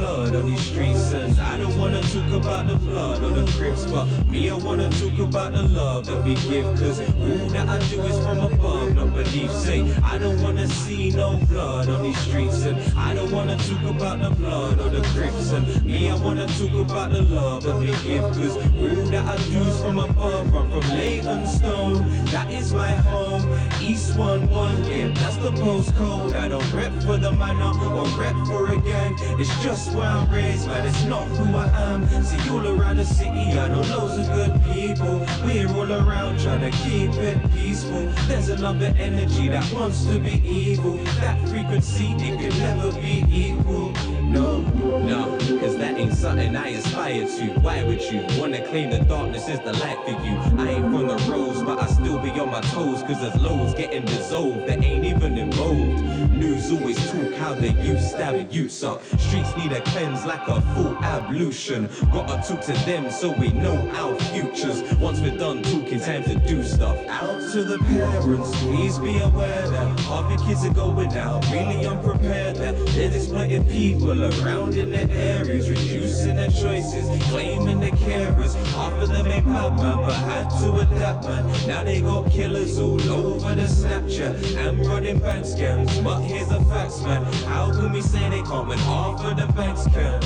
Blood 0.00 0.34
on 0.34 0.46
these 0.46 0.60
streets 0.62 1.12
And 1.12 1.38
I 1.38 1.58
don't 1.58 1.76
wanna 1.78 1.99
talk 2.12 2.32
about 2.32 2.66
the 2.66 2.74
blood 2.76 3.22
or 3.22 3.30
the 3.30 3.50
crips 3.52 3.84
But 3.86 4.06
me, 4.28 4.50
I 4.50 4.54
wanna 4.56 4.90
talk 4.90 5.18
about 5.18 5.52
the 5.52 5.62
love 5.62 6.06
that 6.06 6.24
we 6.24 6.34
give 6.34 6.66
Cause 6.78 7.00
all 7.00 7.48
that 7.54 7.68
I 7.68 7.78
do 7.88 8.02
is 8.02 8.18
from 8.24 8.40
above, 8.40 8.94
not 8.94 9.14
beneath. 9.14 9.52
Say, 9.52 9.80
I 10.02 10.18
don't 10.18 10.40
wanna 10.42 10.66
see 10.66 11.10
no 11.10 11.38
blood 11.48 11.88
on 11.88 12.02
these 12.02 12.18
streets 12.18 12.64
And 12.64 12.76
I 12.98 13.14
don't 13.14 13.30
wanna 13.30 13.56
talk 13.56 13.82
about 13.94 14.20
the 14.20 14.30
blood 14.30 14.80
or 14.80 14.88
the 14.88 15.02
crips 15.08 15.52
And 15.52 15.84
me, 15.84 16.10
I 16.10 16.16
wanna 16.16 16.46
talk 16.46 16.74
about 16.74 17.12
the 17.12 17.22
love 17.22 17.62
that 17.62 17.76
we 17.76 17.86
give 17.86 18.24
Cause 18.34 18.56
all 18.56 19.04
that 19.12 19.26
I 19.26 19.36
do 19.50 19.60
is 19.60 19.80
from 19.80 19.98
above. 19.98 20.54
I'm 20.54 20.70
from 20.70 20.80
Leytonstone, 20.96 22.08
that 22.26 22.50
is 22.50 22.72
my 22.74 22.90
home. 22.90 23.46
East 23.80 24.16
1 24.16 24.48
1, 24.48 24.84
yeah, 24.84 25.08
that's 25.14 25.36
the 25.36 25.50
postcode. 25.50 26.34
I 26.34 26.48
don't 26.48 26.72
rep 26.72 26.92
for 27.02 27.16
the 27.16 27.32
manor 27.32 27.72
or 27.94 28.06
rep 28.18 28.34
for 28.46 28.72
a 28.72 28.76
gang. 28.80 29.14
It's 29.38 29.62
just 29.62 29.94
where 29.94 30.06
I'm 30.06 30.30
raised, 30.30 30.66
man, 30.66 30.86
it's 30.86 31.04
not 31.04 31.26
who 31.28 31.56
I 31.56 31.66
am 31.92 31.99
See 32.08 32.50
all 32.50 32.66
around 32.66 32.96
the 32.96 33.04
city, 33.04 33.58
I 33.58 33.68
know 33.68 33.82
loads 33.82 34.16
of 34.18 34.26
good 34.34 34.52
people. 34.72 35.26
We're 35.44 35.68
all 35.68 35.92
around 35.92 36.40
trying 36.40 36.70
to 36.70 36.76
keep 36.78 37.12
it 37.14 37.38
peaceful. 37.52 38.06
There's 38.28 38.48
another 38.48 38.94
energy 38.98 39.48
that 39.48 39.70
wants 39.72 40.04
to 40.06 40.18
be 40.18 40.42
evil. 40.48 40.96
That 41.20 41.38
frequency, 41.48 42.12
it 42.18 42.38
can 42.38 42.58
never 42.58 42.92
be 43.00 43.24
equal. 43.30 43.92
No, 44.22 44.60
no, 44.60 45.38
cause 45.58 45.76
that 45.78 45.98
ain't 45.98 46.14
something 46.14 46.56
I 46.56 46.68
aspire 46.68 47.26
to. 47.26 47.60
Why 47.60 47.82
would 47.82 48.00
you 48.02 48.24
wanna 48.38 48.66
claim 48.68 48.90
the 48.90 49.00
darkness 49.00 49.48
is 49.48 49.58
the 49.60 49.72
light 49.72 49.98
for 50.04 50.12
you? 50.24 50.36
I 50.58 50.70
ain't 50.70 50.84
from 50.84 51.08
the 51.08 51.16
roads, 51.30 51.62
but 51.62 51.82
I 51.82 51.86
still 51.86 52.18
be 52.18 52.30
on 52.30 52.50
my 52.50 52.60
toes 52.60 53.02
Cause 53.02 53.20
there's 53.20 53.36
loads 53.36 53.74
getting 53.74 54.04
dissolved 54.04 54.68
that 54.68 54.82
ain't 54.84 55.04
even 55.04 55.36
involved 55.36 56.29
News 56.40 56.72
always 56.72 56.96
talk 57.10 57.34
how 57.34 57.52
the 57.52 57.70
youth 57.84 58.00
stabbing 58.00 58.50
youths 58.50 58.82
up 58.82 59.04
Streets 59.18 59.54
need 59.58 59.72
a 59.72 59.82
cleanse 59.82 60.24
like 60.24 60.48
a 60.48 60.58
full 60.72 60.96
ablution. 61.04 61.86
Gotta 62.10 62.40
talk 62.48 62.62
to 62.62 62.72
them 62.86 63.10
so 63.10 63.30
we 63.32 63.50
know 63.52 63.76
our 63.90 64.18
futures. 64.32 64.82
Once 64.94 65.20
we're 65.20 65.36
done 65.36 65.62
talking, 65.62 66.00
time 66.00 66.24
to 66.24 66.36
do 66.36 66.64
stuff. 66.64 66.96
Out 67.08 67.42
to 67.52 67.62
the 67.62 67.76
parents, 67.78 68.58
please 68.62 68.98
be 68.98 69.18
aware 69.18 69.68
that 69.68 70.00
Half 70.00 70.30
your 70.30 70.48
kids 70.48 70.64
are 70.64 70.72
going 70.72 71.14
out, 71.18 71.44
really 71.50 71.84
unprepared. 71.86 72.56
That 72.56 72.74
there's 72.74 72.94
this 72.94 73.16
exploiting 73.24 73.66
people 73.66 74.24
around 74.24 74.74
in 74.76 74.90
the 74.90 75.10
areas, 75.12 75.68
reducing 75.68 76.36
their 76.36 76.50
choices, 76.50 77.06
claiming 77.24 77.80
the 77.80 77.90
carers. 77.90 78.56
Half 78.90 79.02
of 79.02 79.08
them 79.08 79.26
ain't 79.28 79.46
bad 79.46 79.76
but 79.76 80.12
had 80.12 80.50
to 80.60 80.76
adapt 80.78 81.24
man. 81.24 81.68
Now 81.68 81.84
they 81.84 82.00
got 82.00 82.30
killers 82.30 82.78
all 82.78 83.00
over 83.10 83.54
the 83.54 83.62
Snapchat 83.62 84.56
and 84.56 84.84
running 84.86 85.18
bank 85.20 85.44
scams. 85.44 86.02
But 86.02 86.20
here's 86.22 86.48
the 86.48 86.60
facts, 86.64 87.00
man. 87.02 87.24
How 87.44 87.70
can 87.70 87.92
we 87.92 88.02
say 88.02 88.28
they 88.30 88.42
can't 88.42 88.66
when 88.66 88.78
half 88.78 89.20
the 89.36 89.46
banks 89.52 89.84
can? 89.86 90.20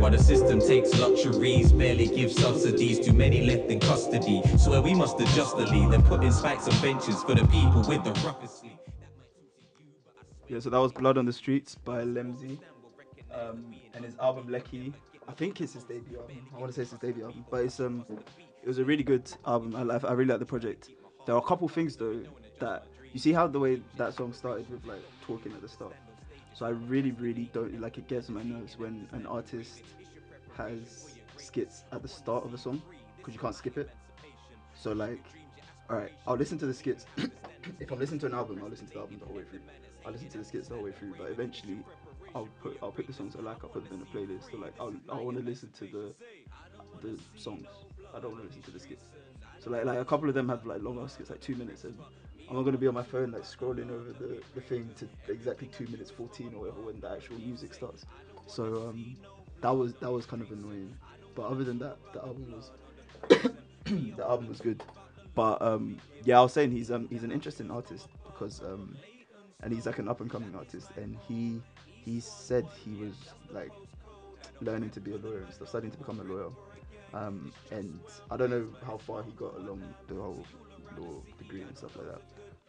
While 0.00 0.12
the 0.12 0.18
system 0.18 0.60
takes 0.60 0.98
luxuries, 0.98 1.72
barely 1.72 2.06
gives 2.06 2.40
subsidies, 2.40 3.00
too 3.00 3.12
many 3.12 3.44
left 3.44 3.70
in 3.70 3.80
custody. 3.80 4.42
Swear 4.56 4.80
we 4.80 4.94
must 4.94 5.20
adjust 5.20 5.56
the 5.56 5.66
lead, 5.66 5.90
then 5.92 6.02
put 6.02 6.24
in 6.24 6.32
spikes 6.32 6.66
on 6.68 6.80
benches 6.80 7.22
for 7.22 7.34
the 7.34 7.46
people 7.48 7.84
with 7.86 8.02
the 8.02 8.12
roughest 8.24 8.60
sleep. 8.60 8.78
Yeah, 10.48 10.60
so 10.60 10.70
that 10.70 10.78
was 10.78 10.92
Blood 10.92 11.18
on 11.18 11.26
the 11.26 11.32
Streets 11.32 11.74
by 11.74 12.02
Lemzy. 12.02 12.58
Um, 13.30 13.74
and 13.94 14.04
his 14.04 14.16
album 14.16 14.48
Lecky. 14.48 14.94
I 15.28 15.32
think 15.32 15.60
it's 15.60 15.74
his 15.74 15.84
debut 15.84 16.18
album. 16.18 16.46
I 16.54 16.58
want 16.58 16.68
to 16.68 16.72
say 16.74 16.82
it's 16.82 16.92
his 16.92 17.00
debut 17.00 17.24
album, 17.24 17.44
but 17.50 17.64
it's 17.64 17.80
um, 17.80 18.04
it 18.62 18.68
was 18.68 18.78
a 18.78 18.84
really 18.84 19.02
good 19.02 19.30
album. 19.46 19.74
I, 19.76 19.94
I 20.06 20.12
really 20.12 20.30
like 20.30 20.38
the 20.38 20.46
project. 20.46 20.90
There 21.24 21.34
are 21.34 21.38
a 21.38 21.46
couple 21.46 21.68
things 21.68 21.96
though 21.96 22.22
that 22.60 22.86
you 23.12 23.18
see 23.18 23.32
how 23.32 23.46
the 23.46 23.58
way 23.58 23.82
that 23.96 24.14
song 24.14 24.32
started 24.32 24.68
with 24.70 24.84
like 24.86 25.02
talking 25.22 25.52
at 25.52 25.62
the 25.62 25.68
start. 25.68 25.94
So 26.54 26.64
I 26.66 26.70
really, 26.70 27.12
really 27.12 27.50
don't 27.52 27.80
like 27.80 27.98
it. 27.98 28.08
Gets 28.08 28.28
on 28.28 28.36
my 28.36 28.42
nerves 28.42 28.78
when 28.78 29.08
an 29.12 29.26
artist 29.26 29.82
has 30.56 31.18
skits 31.36 31.84
at 31.92 32.02
the 32.02 32.08
start 32.08 32.44
of 32.44 32.54
a 32.54 32.58
song 32.58 32.80
because 33.18 33.34
you 33.34 33.40
can't 33.40 33.54
skip 33.54 33.76
it. 33.76 33.90
So 34.74 34.92
like, 34.92 35.22
all 35.90 35.96
right, 35.96 36.12
I'll 36.26 36.36
listen 36.36 36.58
to 36.58 36.66
the 36.66 36.74
skits. 36.74 37.06
if 37.80 37.90
I'm 37.90 37.98
listening 37.98 38.20
to 38.20 38.26
an 38.26 38.34
album, 38.34 38.60
I'll 38.62 38.70
listen 38.70 38.86
to 38.86 38.92
the 38.94 39.00
album 39.00 39.18
the 39.18 39.26
whole 39.26 39.36
way 39.36 39.44
through. 39.44 39.60
I'll 40.04 40.12
listen 40.12 40.28
to 40.28 40.38
the 40.38 40.44
skits 40.44 40.68
the 40.68 40.74
whole 40.74 40.84
way 40.84 40.92
through. 40.92 41.14
But 41.18 41.30
eventually, 41.30 41.78
I'll 42.36 42.48
put 42.62 42.76
I'll 42.82 42.92
pick 42.92 43.06
the 43.06 43.14
songs 43.14 43.34
I 43.34 43.40
like. 43.42 43.64
I'll 43.64 43.70
put 43.70 43.88
them 43.88 43.98
in 43.98 44.02
a 44.02 44.04
playlist. 44.04 44.50
So 44.50 44.58
like, 44.58 44.74
I'll, 44.78 44.94
I 45.08 45.18
want 45.18 45.38
to 45.38 45.42
listen 45.42 45.70
to 45.78 45.86
the 45.86 46.14
the 47.00 47.18
songs. 47.34 47.66
I 48.14 48.20
don't 48.20 48.32
want 48.32 48.42
to 48.42 48.46
listen 48.46 48.62
to 48.62 48.70
the 48.70 48.78
skits. 48.78 49.04
So 49.58 49.70
like 49.70 49.86
like 49.86 49.98
a 49.98 50.04
couple 50.04 50.28
of 50.28 50.34
them 50.34 50.48
have 50.50 50.66
like 50.66 50.82
long 50.82 51.08
skits, 51.08 51.30
like 51.30 51.40
two 51.40 51.56
minutes, 51.56 51.84
and 51.84 51.96
I'm 52.48 52.56
not 52.56 52.62
gonna 52.62 52.76
be 52.76 52.86
on 52.86 52.94
my 52.94 53.02
phone 53.02 53.30
like 53.32 53.42
scrolling 53.42 53.90
over 53.90 54.12
the, 54.12 54.42
the 54.54 54.60
thing 54.60 54.90
to 54.96 55.08
exactly 55.32 55.68
two 55.68 55.86
minutes 55.86 56.10
fourteen 56.10 56.52
or 56.54 56.60
whatever 56.60 56.82
when 56.82 57.00
the 57.00 57.10
actual 57.10 57.38
music 57.38 57.72
starts. 57.72 58.04
So 58.46 58.88
um, 58.88 59.16
that 59.62 59.74
was 59.74 59.94
that 59.94 60.12
was 60.12 60.26
kind 60.26 60.42
of 60.42 60.50
annoying. 60.50 60.94
But 61.34 61.46
other 61.46 61.64
than 61.64 61.78
that, 61.78 61.96
the 62.12 62.20
album 62.22 62.52
was 62.52 62.70
the 63.86 64.22
album 64.22 64.48
was 64.48 64.60
good. 64.60 64.82
But 65.34 65.62
um, 65.62 66.02
yeah, 66.22 66.38
I 66.38 66.42
was 66.42 66.52
saying 66.52 66.70
he's 66.70 66.90
um 66.90 67.08
he's 67.08 67.24
an 67.24 67.32
interesting 67.32 67.70
artist 67.70 68.08
because 68.26 68.60
um, 68.60 68.98
and 69.62 69.72
he's 69.72 69.86
like 69.86 69.98
an 69.98 70.08
up 70.08 70.20
and 70.20 70.30
coming 70.30 70.54
artist, 70.54 70.90
and 70.96 71.16
he 71.26 71.62
he 72.06 72.20
said 72.20 72.64
he 72.84 72.94
was 72.94 73.14
like 73.52 73.72
learning 74.60 74.90
to 74.90 75.00
be 75.00 75.12
a 75.12 75.16
lawyer 75.16 75.40
and 75.40 75.52
stuff, 75.52 75.68
studying 75.68 75.90
to 75.90 75.98
become 75.98 76.20
a 76.20 76.22
lawyer. 76.22 76.50
Um, 77.12 77.52
and 77.70 77.98
I 78.30 78.36
don't 78.36 78.50
know 78.50 78.66
how 78.86 78.96
far 78.96 79.22
he 79.22 79.32
got 79.32 79.56
along 79.56 79.82
the 80.08 80.14
whole 80.14 80.44
law 80.96 81.20
degree 81.38 81.62
and 81.62 81.76
stuff 81.76 81.96
like 81.96 82.06
that, 82.06 82.20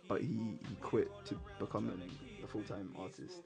but 0.08 0.21
he, 0.21 0.58
he 0.67 0.76
quit 0.82 1.10
to 1.26 1.39
become 1.60 1.89
an, 1.89 2.02
a 2.43 2.47
full 2.47 2.63
time 2.63 2.93
artist 3.00 3.43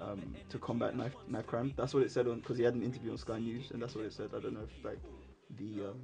um, 0.00 0.34
to 0.48 0.58
combat 0.58 0.96
knife 0.96 1.14
knife 1.28 1.46
crime. 1.46 1.72
That's 1.76 1.94
what 1.94 2.02
it 2.02 2.10
said 2.10 2.26
on 2.26 2.40
because 2.40 2.58
he 2.58 2.64
had 2.64 2.74
an 2.74 2.82
interview 2.82 3.12
on 3.12 3.18
Sky 3.18 3.38
News, 3.38 3.70
and 3.70 3.80
that's 3.80 3.94
what 3.94 4.04
it 4.04 4.12
said. 4.12 4.30
I 4.36 4.40
don't 4.40 4.54
know 4.54 4.66
if 4.68 4.84
like 4.84 4.98
the 5.56 5.88
um, 5.90 6.00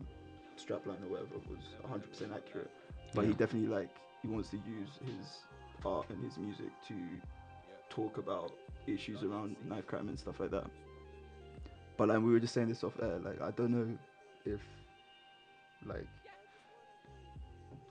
strapline 0.56 1.02
or 1.04 1.10
whatever 1.10 1.34
was 1.50 1.60
100% 1.90 2.34
accurate, 2.34 2.70
but 3.14 3.24
he 3.24 3.32
definitely 3.32 3.68
like 3.68 3.90
he 4.22 4.28
wants 4.28 4.50
to 4.50 4.56
use 4.56 4.90
his 5.04 5.38
art 5.84 6.06
and 6.10 6.22
his 6.24 6.38
music 6.38 6.70
to 6.88 6.94
talk 7.90 8.18
about 8.18 8.52
issues 8.86 9.22
around 9.22 9.56
knife 9.68 9.86
crime 9.86 10.08
and 10.08 10.18
stuff 10.18 10.40
like 10.40 10.50
that. 10.50 10.66
But 11.96 12.08
like 12.08 12.18
we 12.18 12.32
were 12.32 12.40
just 12.40 12.54
saying 12.54 12.68
this 12.68 12.82
off 12.84 12.94
air, 13.00 13.18
like 13.24 13.40
I 13.40 13.50
don't 13.52 13.70
know 13.70 13.98
if 14.44 14.60
like 15.86 16.06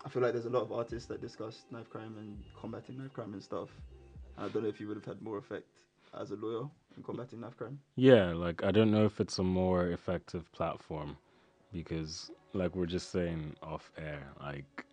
I 0.06 0.10
feel 0.10 0.22
like 0.22 0.34
there's 0.34 0.46
a 0.46 0.50
lot 0.50 0.64
of 0.64 0.72
artists 0.72 1.08
that 1.08 1.22
discuss 1.22 1.64
knife 1.72 1.90
crime 1.90 2.16
and 2.18 2.38
combating 2.60 2.98
knife 2.98 3.14
crime 3.14 3.34
and 3.34 3.42
stuff. 3.42 3.70
I 4.38 4.48
don't 4.50 4.64
know 4.64 4.70
if 4.70 4.80
you 4.80 4.88
would 4.88 4.98
have 4.98 5.06
had 5.06 5.22
more 5.22 5.38
effect 5.38 5.68
as 6.20 6.32
a 6.32 6.36
lawyer 6.36 6.68
in 6.98 7.04
combating 7.04 7.40
knife 7.40 7.56
crime. 7.58 7.80
Yeah, 7.96 8.34
like 8.34 8.64
I 8.64 8.72
don't 8.72 8.92
know 8.92 9.06
if 9.06 9.20
it's 9.22 9.40
a 9.40 9.44
more 9.44 9.88
effective 9.92 10.52
platform 10.52 11.18
because 11.72 12.32
like 12.54 12.76
we're 12.76 12.86
just 12.86 13.12
saying 13.12 13.56
off 13.64 13.92
air, 13.98 14.28
like 14.42 14.86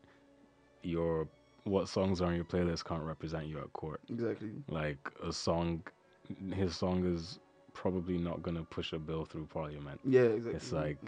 your 0.82 1.26
what 1.64 1.88
songs 1.88 2.20
are 2.20 2.26
on 2.26 2.34
your 2.34 2.44
playlist 2.44 2.84
can't 2.84 3.02
represent 3.02 3.46
you 3.46 3.58
at 3.58 3.72
court. 3.72 4.00
Exactly. 4.08 4.50
Like 4.68 5.12
a 5.22 5.32
song 5.32 5.82
his 6.54 6.76
song 6.76 7.04
is 7.12 7.38
probably 7.72 8.18
not 8.18 8.42
gonna 8.42 8.62
push 8.64 8.92
a 8.92 8.98
bill 8.98 9.24
through 9.24 9.46
parliament. 9.46 10.00
Yeah, 10.04 10.22
exactly. 10.22 10.56
It's 10.56 10.72
like 10.72 10.98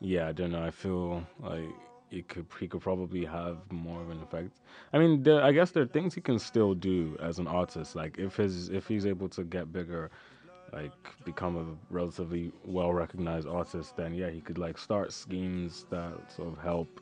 yeah. 0.00 0.22
yeah, 0.22 0.28
I 0.28 0.32
don't 0.32 0.52
know. 0.52 0.62
I 0.62 0.70
feel 0.70 1.26
like 1.40 1.74
it 2.10 2.28
could 2.28 2.46
he 2.58 2.68
could 2.68 2.80
probably 2.80 3.24
have 3.24 3.58
more 3.70 4.00
of 4.02 4.10
an 4.10 4.20
effect. 4.22 4.60
I 4.92 4.98
mean, 4.98 5.22
there, 5.22 5.42
I 5.42 5.52
guess 5.52 5.70
there 5.70 5.82
are 5.82 5.86
things 5.86 6.14
he 6.14 6.20
can 6.20 6.38
still 6.38 6.74
do 6.74 7.16
as 7.22 7.38
an 7.38 7.46
artist. 7.46 7.96
Like 7.96 8.18
if 8.18 8.36
his 8.36 8.68
if 8.68 8.86
he's 8.86 9.06
able 9.06 9.28
to 9.30 9.44
get 9.44 9.72
bigger, 9.72 10.10
like 10.72 10.92
become 11.24 11.56
a 11.56 11.94
relatively 11.94 12.52
well 12.64 12.92
recognized 12.92 13.48
artist, 13.48 13.96
then 13.96 14.14
yeah, 14.14 14.30
he 14.30 14.40
could 14.40 14.58
like 14.58 14.78
start 14.78 15.12
schemes 15.12 15.86
that 15.90 16.32
sort 16.34 16.48
of 16.48 16.58
help 16.58 17.00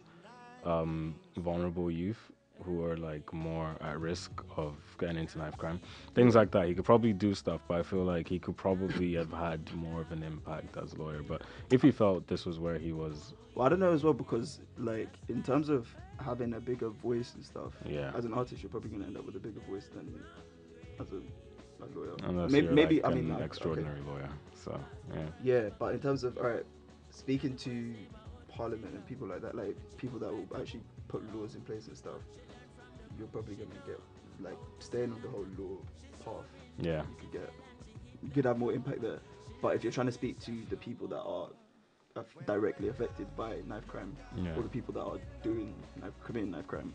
um, 0.64 1.14
vulnerable 1.36 1.90
youth 1.90 2.27
who 2.64 2.84
are 2.84 2.96
like 2.96 3.32
more 3.32 3.76
at 3.80 3.98
risk 4.00 4.30
of 4.56 4.74
getting 4.98 5.16
into 5.18 5.38
knife 5.38 5.56
crime. 5.56 5.80
Things 6.14 6.34
like 6.34 6.50
that. 6.52 6.66
He 6.66 6.74
could 6.74 6.84
probably 6.84 7.12
do 7.12 7.34
stuff, 7.34 7.60
but 7.68 7.78
I 7.78 7.82
feel 7.82 8.04
like 8.04 8.28
he 8.28 8.38
could 8.38 8.56
probably 8.56 9.14
have 9.22 9.32
had 9.32 9.72
more 9.74 10.00
of 10.00 10.12
an 10.12 10.22
impact 10.22 10.76
as 10.76 10.92
a 10.92 10.96
lawyer. 10.96 11.22
But 11.22 11.42
if 11.70 11.82
he 11.82 11.90
felt 11.90 12.26
this 12.26 12.46
was 12.46 12.58
where 12.58 12.78
he 12.78 12.92
was, 12.92 13.34
Well, 13.54 13.66
I 13.66 13.68
don't 13.70 13.80
know 13.80 13.92
as 13.92 14.04
well 14.04 14.14
because 14.14 14.60
like 14.76 15.10
in 15.28 15.42
terms 15.42 15.68
of 15.68 15.94
having 16.20 16.54
a 16.54 16.60
bigger 16.60 16.90
voice 16.90 17.34
and 17.34 17.44
stuff. 17.44 17.72
Yeah. 17.86 18.12
As 18.16 18.24
an 18.24 18.34
artist, 18.34 18.62
you're 18.62 18.70
probably 18.70 18.90
gonna 18.90 19.06
end 19.06 19.16
up 19.16 19.24
with 19.24 19.36
a 19.36 19.40
bigger 19.40 19.60
voice 19.68 19.88
than 19.94 20.22
as 21.00 21.12
a, 21.12 21.20
unless 22.24 22.50
maybe, 22.50 22.66
you're 22.66 22.74
maybe 22.74 22.96
like 23.00 23.12
I 23.12 23.14
mean 23.14 23.24
an 23.24 23.30
like, 23.30 23.36
okay. 23.36 23.44
extraordinary 23.46 24.00
lawyer. 24.00 24.28
So 24.52 24.78
yeah, 25.14 25.26
Yeah, 25.42 25.68
but 25.78 25.94
in 25.94 26.00
terms 26.00 26.24
of 26.24 26.36
alright, 26.38 26.64
speaking 27.10 27.56
to 27.58 27.94
parliament 28.48 28.94
and 28.94 29.06
people 29.06 29.28
like 29.28 29.42
that, 29.42 29.54
like 29.54 29.76
people 29.96 30.18
that 30.18 30.30
will 30.32 30.46
actually 30.60 30.82
put 31.06 31.22
laws 31.34 31.54
in 31.54 31.60
place 31.62 31.86
and 31.86 31.96
stuff, 31.96 32.20
you're 33.18 33.28
probably 33.28 33.54
gonna 33.56 33.70
get 33.86 34.00
like 34.40 34.58
staying 34.78 35.12
on 35.12 35.20
the 35.22 35.28
whole 35.28 35.46
law 35.58 35.76
path. 36.24 36.46
yeah, 36.78 37.02
You 37.02 37.16
could 37.20 37.32
get, 37.32 37.52
you 38.22 38.30
could 38.30 38.44
have 38.44 38.58
more 38.58 38.72
impact 38.72 39.02
there. 39.02 39.18
But 39.60 39.74
if 39.74 39.82
you're 39.82 39.92
trying 39.92 40.06
to 40.06 40.12
speak 40.12 40.38
to 40.40 40.52
the 40.70 40.76
people 40.76 41.08
that 41.08 41.20
are 41.22 41.48
aff- 42.16 42.46
directly 42.46 42.88
affected 42.88 43.26
by 43.36 43.56
knife 43.66 43.86
crime, 43.88 44.16
Yeah. 44.36 44.56
or 44.56 44.62
the 44.62 44.68
people 44.68 44.94
that 44.94 45.02
are 45.02 45.18
doing 45.42 45.74
knife, 46.00 46.12
committing 46.24 46.52
knife 46.52 46.68
crime, 46.68 46.94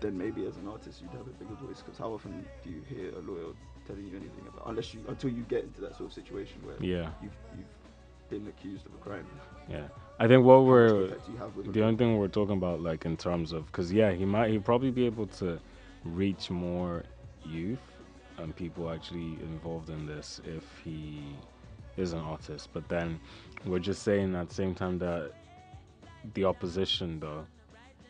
then 0.00 0.16
maybe 0.16 0.46
as 0.46 0.56
an 0.56 0.68
artist 0.68 1.02
you'd 1.02 1.10
have 1.10 1.26
a 1.26 1.30
bigger 1.30 1.54
voice. 1.56 1.82
Because 1.82 1.98
how 1.98 2.12
often 2.12 2.44
do 2.64 2.70
you 2.70 2.82
hear 2.88 3.12
a 3.16 3.20
lawyer 3.20 3.52
telling 3.86 4.04
you 4.06 4.16
anything 4.16 4.46
about, 4.46 4.68
unless 4.68 4.94
you 4.94 5.00
until 5.08 5.30
you 5.30 5.42
get 5.42 5.64
into 5.64 5.80
that 5.80 5.96
sort 5.96 6.08
of 6.10 6.12
situation 6.12 6.64
where 6.64 6.76
yeah, 6.80 7.10
you've 7.22 7.32
you've 7.58 7.66
been 8.30 8.46
accused 8.46 8.86
of 8.86 8.94
a 8.94 8.98
crime. 8.98 9.26
yeah. 9.68 9.88
I 10.20 10.28
think 10.28 10.44
what 10.44 10.66
we're 10.66 11.04
impact 11.04 11.26
do 11.26 11.32
you 11.32 11.38
have 11.38 11.56
with 11.56 11.68
a 11.68 11.70
the 11.72 11.82
only 11.82 11.96
thing 11.96 12.18
we're 12.18 12.28
talking 12.28 12.58
about, 12.58 12.82
like 12.82 13.06
in 13.06 13.16
terms 13.16 13.52
of, 13.52 13.64
because 13.66 13.90
yeah, 13.90 14.12
he 14.12 14.26
might, 14.26 14.50
he'd 14.50 14.66
probably 14.66 14.90
be 14.90 15.06
able 15.06 15.26
to 15.28 15.58
reach 16.04 16.50
more 16.50 17.04
youth 17.42 17.78
and 18.36 18.54
people 18.54 18.90
actually 18.90 19.38
involved 19.40 19.88
in 19.88 20.06
this 20.06 20.40
if 20.44 20.64
he 20.84 21.22
is 21.96 22.12
an 22.12 22.18
artist. 22.18 22.68
But 22.74 22.86
then 22.90 23.18
we're 23.64 23.78
just 23.78 24.02
saying 24.02 24.34
at 24.34 24.50
the 24.50 24.54
same 24.54 24.74
time 24.74 24.98
that 24.98 25.32
the 26.34 26.44
opposition, 26.44 27.18
though, 27.18 27.46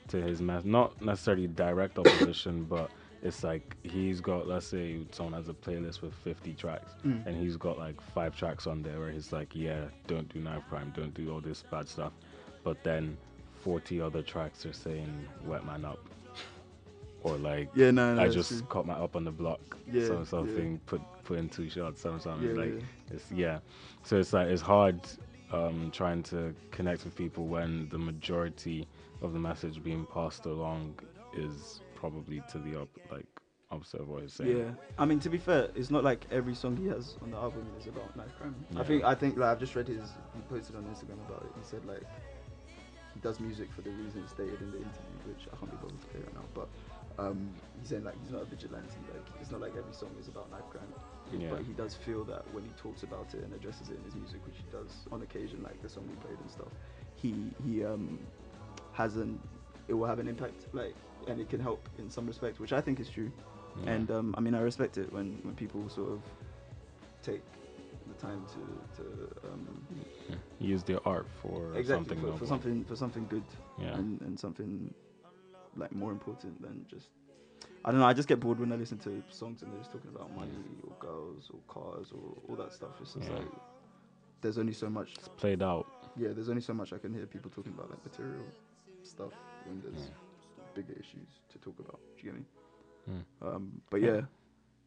to 0.09 0.21
his 0.21 0.43
mess, 0.43 0.65
not 0.65 1.01
necessarily 1.01 1.47
direct 1.47 1.97
opposition, 1.97 2.65
but 2.65 2.91
it's 3.23 3.45
like 3.45 3.77
he's 3.83 4.21
got, 4.21 4.47
let's 4.49 4.67
say, 4.67 5.01
someone 5.11 5.35
has 5.35 5.49
a 5.49 5.53
playlist 5.53 6.01
with 6.03 6.15
50 6.15 6.55
tracks, 6.55 6.93
Mm. 7.05 7.27
and 7.27 7.37
he's 7.37 7.57
got 7.57 7.79
like 7.79 8.01
five 8.01 8.37
tracks 8.37 8.67
on 8.67 8.83
there 8.83 8.99
where 8.99 9.11
he's 9.11 9.33
like, 9.33 9.55
yeah, 9.55 9.85
don't 10.07 10.33
do 10.33 10.41
knife 10.41 10.63
crime, 10.69 10.93
don't 10.97 11.13
do 11.15 11.31
all 11.33 11.41
this 11.41 11.63
bad 11.71 11.89
stuff. 11.89 12.13
But 12.65 12.83
then 12.85 13.17
40 13.63 14.01
other 14.01 14.23
tracks 14.23 14.65
are 14.67 14.73
saying, 14.73 15.27
wet 15.45 15.65
man 15.67 15.85
up. 15.85 15.99
Or 17.23 17.37
like, 17.37 17.69
Yeah, 17.75 17.91
no, 17.91 18.15
no, 18.15 18.23
I 18.23 18.29
just 18.29 18.49
true. 18.51 18.63
caught 18.63 18.87
my 18.87 18.95
up 18.95 19.15
on 19.15 19.25
the 19.25 19.31
block. 19.31 19.77
Yeah, 19.93 20.07
so 20.07 20.19
yeah. 20.21 20.25
something, 20.25 20.81
put 20.87 21.03
put 21.25 21.39
in 21.39 21.49
two 21.51 21.69
shots, 21.69 22.01
some 22.01 22.19
something. 22.21 22.49
Yeah, 22.49 22.55
like, 22.57 22.73
yeah. 22.75 23.15
it's, 23.15 23.31
yeah. 23.31 23.59
So 24.05 24.17
it's 24.19 24.33
like, 24.33 24.49
it's 24.49 24.63
hard 24.63 24.99
um, 25.53 25.91
trying 25.93 26.23
to 26.25 26.55
connect 26.71 27.05
with 27.05 27.15
people 27.15 27.47
when 27.47 27.89
the 27.91 27.99
majority 27.99 28.87
of 29.21 29.35
the 29.35 29.39
message 29.39 29.83
being 29.85 30.07
passed 30.07 30.47
along 30.47 30.95
is 31.37 31.81
probably 32.01 32.43
to 32.51 32.59
the 32.59 32.77
op- 32.81 32.99
like 33.11 33.27
opposite 33.71 34.01
of 34.01 34.09
what 34.09 34.23
he's 34.23 34.33
saying. 34.33 34.57
Yeah, 34.57 34.71
I 34.99 35.05
mean 35.05 35.21
to 35.21 35.29
be 35.31 35.39
fair, 35.39 35.69
it's 35.77 35.91
not 35.91 36.03
like 36.03 36.27
every 36.33 36.55
song 36.55 36.77
he 36.77 36.87
has 36.89 37.15
on 37.23 37.31
the 37.31 37.37
album 37.37 37.67
is 37.79 37.87
about 37.87 38.17
knife 38.17 38.35
crime. 38.39 38.55
I 38.77 38.83
think 38.83 39.05
I 39.05 39.15
think 39.15 39.37
like 39.37 39.51
I've 39.51 39.61
just 39.61 39.77
read 39.77 39.87
his 39.87 40.03
he 40.35 40.41
posted 40.49 40.75
on 40.77 40.85
Instagram 40.85 41.21
about 41.29 41.43
it. 41.45 41.53
He 41.57 41.63
said 41.65 41.85
like 41.85 42.03
he 43.15 43.21
does 43.21 43.39
music 43.41 43.69
for 43.73 43.83
the 43.83 43.91
reasons 43.91 44.31
stated 44.31 44.61
in 44.61 44.71
the 44.71 44.79
interview, 44.79 45.17
which 45.27 45.47
I 45.53 45.57
can't 45.57 45.71
be 45.71 45.77
bothered 45.77 46.01
to 46.01 46.07
play 46.09 46.21
right 46.23 46.35
now. 46.35 46.47
But 46.55 46.69
um, 47.19 47.51
he's 47.79 47.89
saying 47.91 48.05
like 48.05 48.15
he's 48.23 48.31
not 48.33 48.43
a 48.43 48.45
vigilante. 48.47 48.97
Like 49.13 49.27
it's 49.41 49.51
not 49.51 49.61
like 49.61 49.73
every 49.77 49.93
song 49.93 50.11
is 50.21 50.29
about 50.29 50.51
knife 50.51 50.69
crime. 50.71 50.89
it- 51.33 51.41
Yeah. 51.41 51.51
but 51.51 51.63
he 51.63 51.73
does 51.75 51.95
feel 51.95 52.25
that 52.25 52.43
when 52.55 52.65
he 52.65 52.71
talks 52.77 53.03
about 53.05 53.35
it 53.35 53.45
and 53.45 53.53
addresses 53.55 53.89
it 53.91 53.99
in 53.99 54.05
his 54.05 54.15
music, 54.17 54.41
which 54.47 54.57
he 54.57 54.67
does 54.73 54.91
on 55.13 55.23
occasion, 55.23 55.63
like 55.63 55.81
the 55.83 55.89
song 55.89 56.05
we 56.09 56.17
played 56.27 56.39
and 56.41 56.51
stuff, 56.51 56.73
he 57.23 57.33
he 57.65 57.85
um 57.85 58.19
has 58.93 59.17
an 59.17 59.39
it 59.89 59.95
will 59.95 60.07
have 60.07 60.19
an 60.21 60.29
impact, 60.29 60.67
like, 60.73 60.95
and 61.29 61.41
it 61.41 61.49
can 61.49 61.61
help 61.61 61.89
in 61.99 62.11
some 62.11 62.27
respect, 62.27 62.61
which 62.61 62.73
I 62.73 62.81
think 62.81 63.01
is 63.01 63.09
true. 63.09 63.31
Yeah. 63.85 63.93
And 63.93 64.11
um, 64.11 64.35
I 64.37 64.41
mean, 64.41 64.55
I 64.55 64.61
respect 64.61 64.99
it 64.99 65.13
when 65.13 65.39
when 65.43 65.55
people 65.55 65.89
sort 65.89 66.11
of 66.11 66.21
take 67.23 67.43
the 68.09 68.15
time 68.21 68.45
to 68.55 69.03
to 69.03 69.49
um, 69.53 69.83
use 70.59 70.83
their 70.83 70.99
art 71.07 71.27
for 71.43 71.75
exactly 71.77 71.85
something 71.87 72.21
for, 72.21 72.27
noble. 72.27 72.39
for 72.39 72.47
something 72.47 72.85
for 72.85 72.97
something 72.97 73.27
good 73.29 73.45
Yeah. 73.79 73.95
and, 73.95 74.21
and 74.23 74.39
something 74.39 74.93
like 75.77 75.93
more 75.93 76.13
important 76.13 76.61
than 76.61 76.85
just 76.89 77.09
I 77.85 77.91
don't 77.91 78.01
know. 78.01 78.07
I 78.07 78.13
just 78.13 78.29
get 78.29 78.41
bored 78.41 78.59
when 78.59 78.73
I 78.73 78.77
listen 78.77 78.99
to 78.99 79.23
songs 79.31 79.63
and 79.63 79.73
they're 79.73 79.81
just 79.81 79.93
talking 79.93 80.11
about 80.15 80.35
money 80.37 80.53
or 80.83 80.93
girls 80.99 81.51
or 81.53 81.61
cars 81.73 82.13
or 82.13 82.37
all 82.49 82.57
that 82.57 82.73
stuff. 82.73 82.91
It's 83.01 83.15
just 83.15 83.31
like 83.31 83.47
there's 84.43 84.59
only 84.59 84.75
so 84.75 84.91
much. 84.91 85.15
It's 85.17 85.29
played 85.29 85.63
out. 85.63 85.87
Yeah, 86.17 86.29
there's 86.35 86.49
only 86.49 86.61
so 86.61 86.75
much 86.75 86.93
I 86.93 86.99
can 86.99 87.15
hear 87.15 87.27
people 87.27 87.51
talking 87.51 87.73
about 87.73 87.91
like 87.91 88.05
material 88.05 88.45
stuff 89.03 89.33
when 89.67 89.81
there's 89.81 90.11
bigger 90.75 90.93
issues 90.95 91.29
to 91.51 91.59
talk 91.59 91.79
about. 91.79 92.01
Do 92.17 92.27
you 92.27 92.33
get 92.33 92.41
me? 92.41 92.47
Mm. 93.11 93.25
Um, 93.47 93.83
but 93.91 94.01
Yeah. 94.01 94.23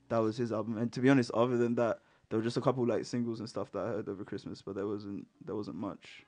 that 0.10 0.18
was 0.18 0.38
his 0.38 0.52
album. 0.52 0.78
And 0.78 0.92
to 0.94 1.00
be 1.02 1.10
honest, 1.10 1.32
other 1.32 1.58
than 1.58 1.76
that, 1.76 2.00
there 2.30 2.40
were 2.40 2.44
just 2.44 2.58
a 2.58 2.62
couple 2.62 2.86
like 2.86 3.06
singles 3.06 3.40
and 3.40 3.50
stuff 3.50 3.72
that 3.74 3.80
I 3.84 3.88
heard 3.90 4.10
over 4.10 4.24
Christmas, 4.24 4.62
but 4.62 4.76
there 4.76 4.88
wasn't 4.88 5.28
there 5.46 5.56
wasn't 5.56 5.78
much 5.78 6.26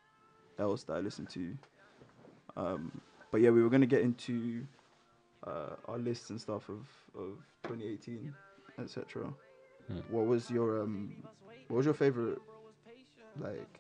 else 0.60 0.84
that 0.84 0.94
I 0.94 1.00
listened 1.00 1.30
to. 1.32 1.58
Um, 2.56 3.02
but 3.32 3.42
yeah, 3.42 3.50
we 3.50 3.64
were 3.64 3.70
gonna 3.70 3.86
get 3.86 4.02
into 4.02 4.66
uh, 5.46 5.76
our 5.88 5.98
lists 5.98 6.30
and 6.30 6.40
stuff 6.40 6.70
of, 6.70 6.88
of 7.16 7.38
2018, 7.64 8.34
etc. 8.80 9.34
Hmm. 9.88 9.98
What 10.10 10.26
was 10.26 10.50
your 10.50 10.82
um, 10.82 11.16
what 11.68 11.78
was 11.78 11.86
your 11.86 11.94
favorite 11.96 12.40
like? 13.40 13.80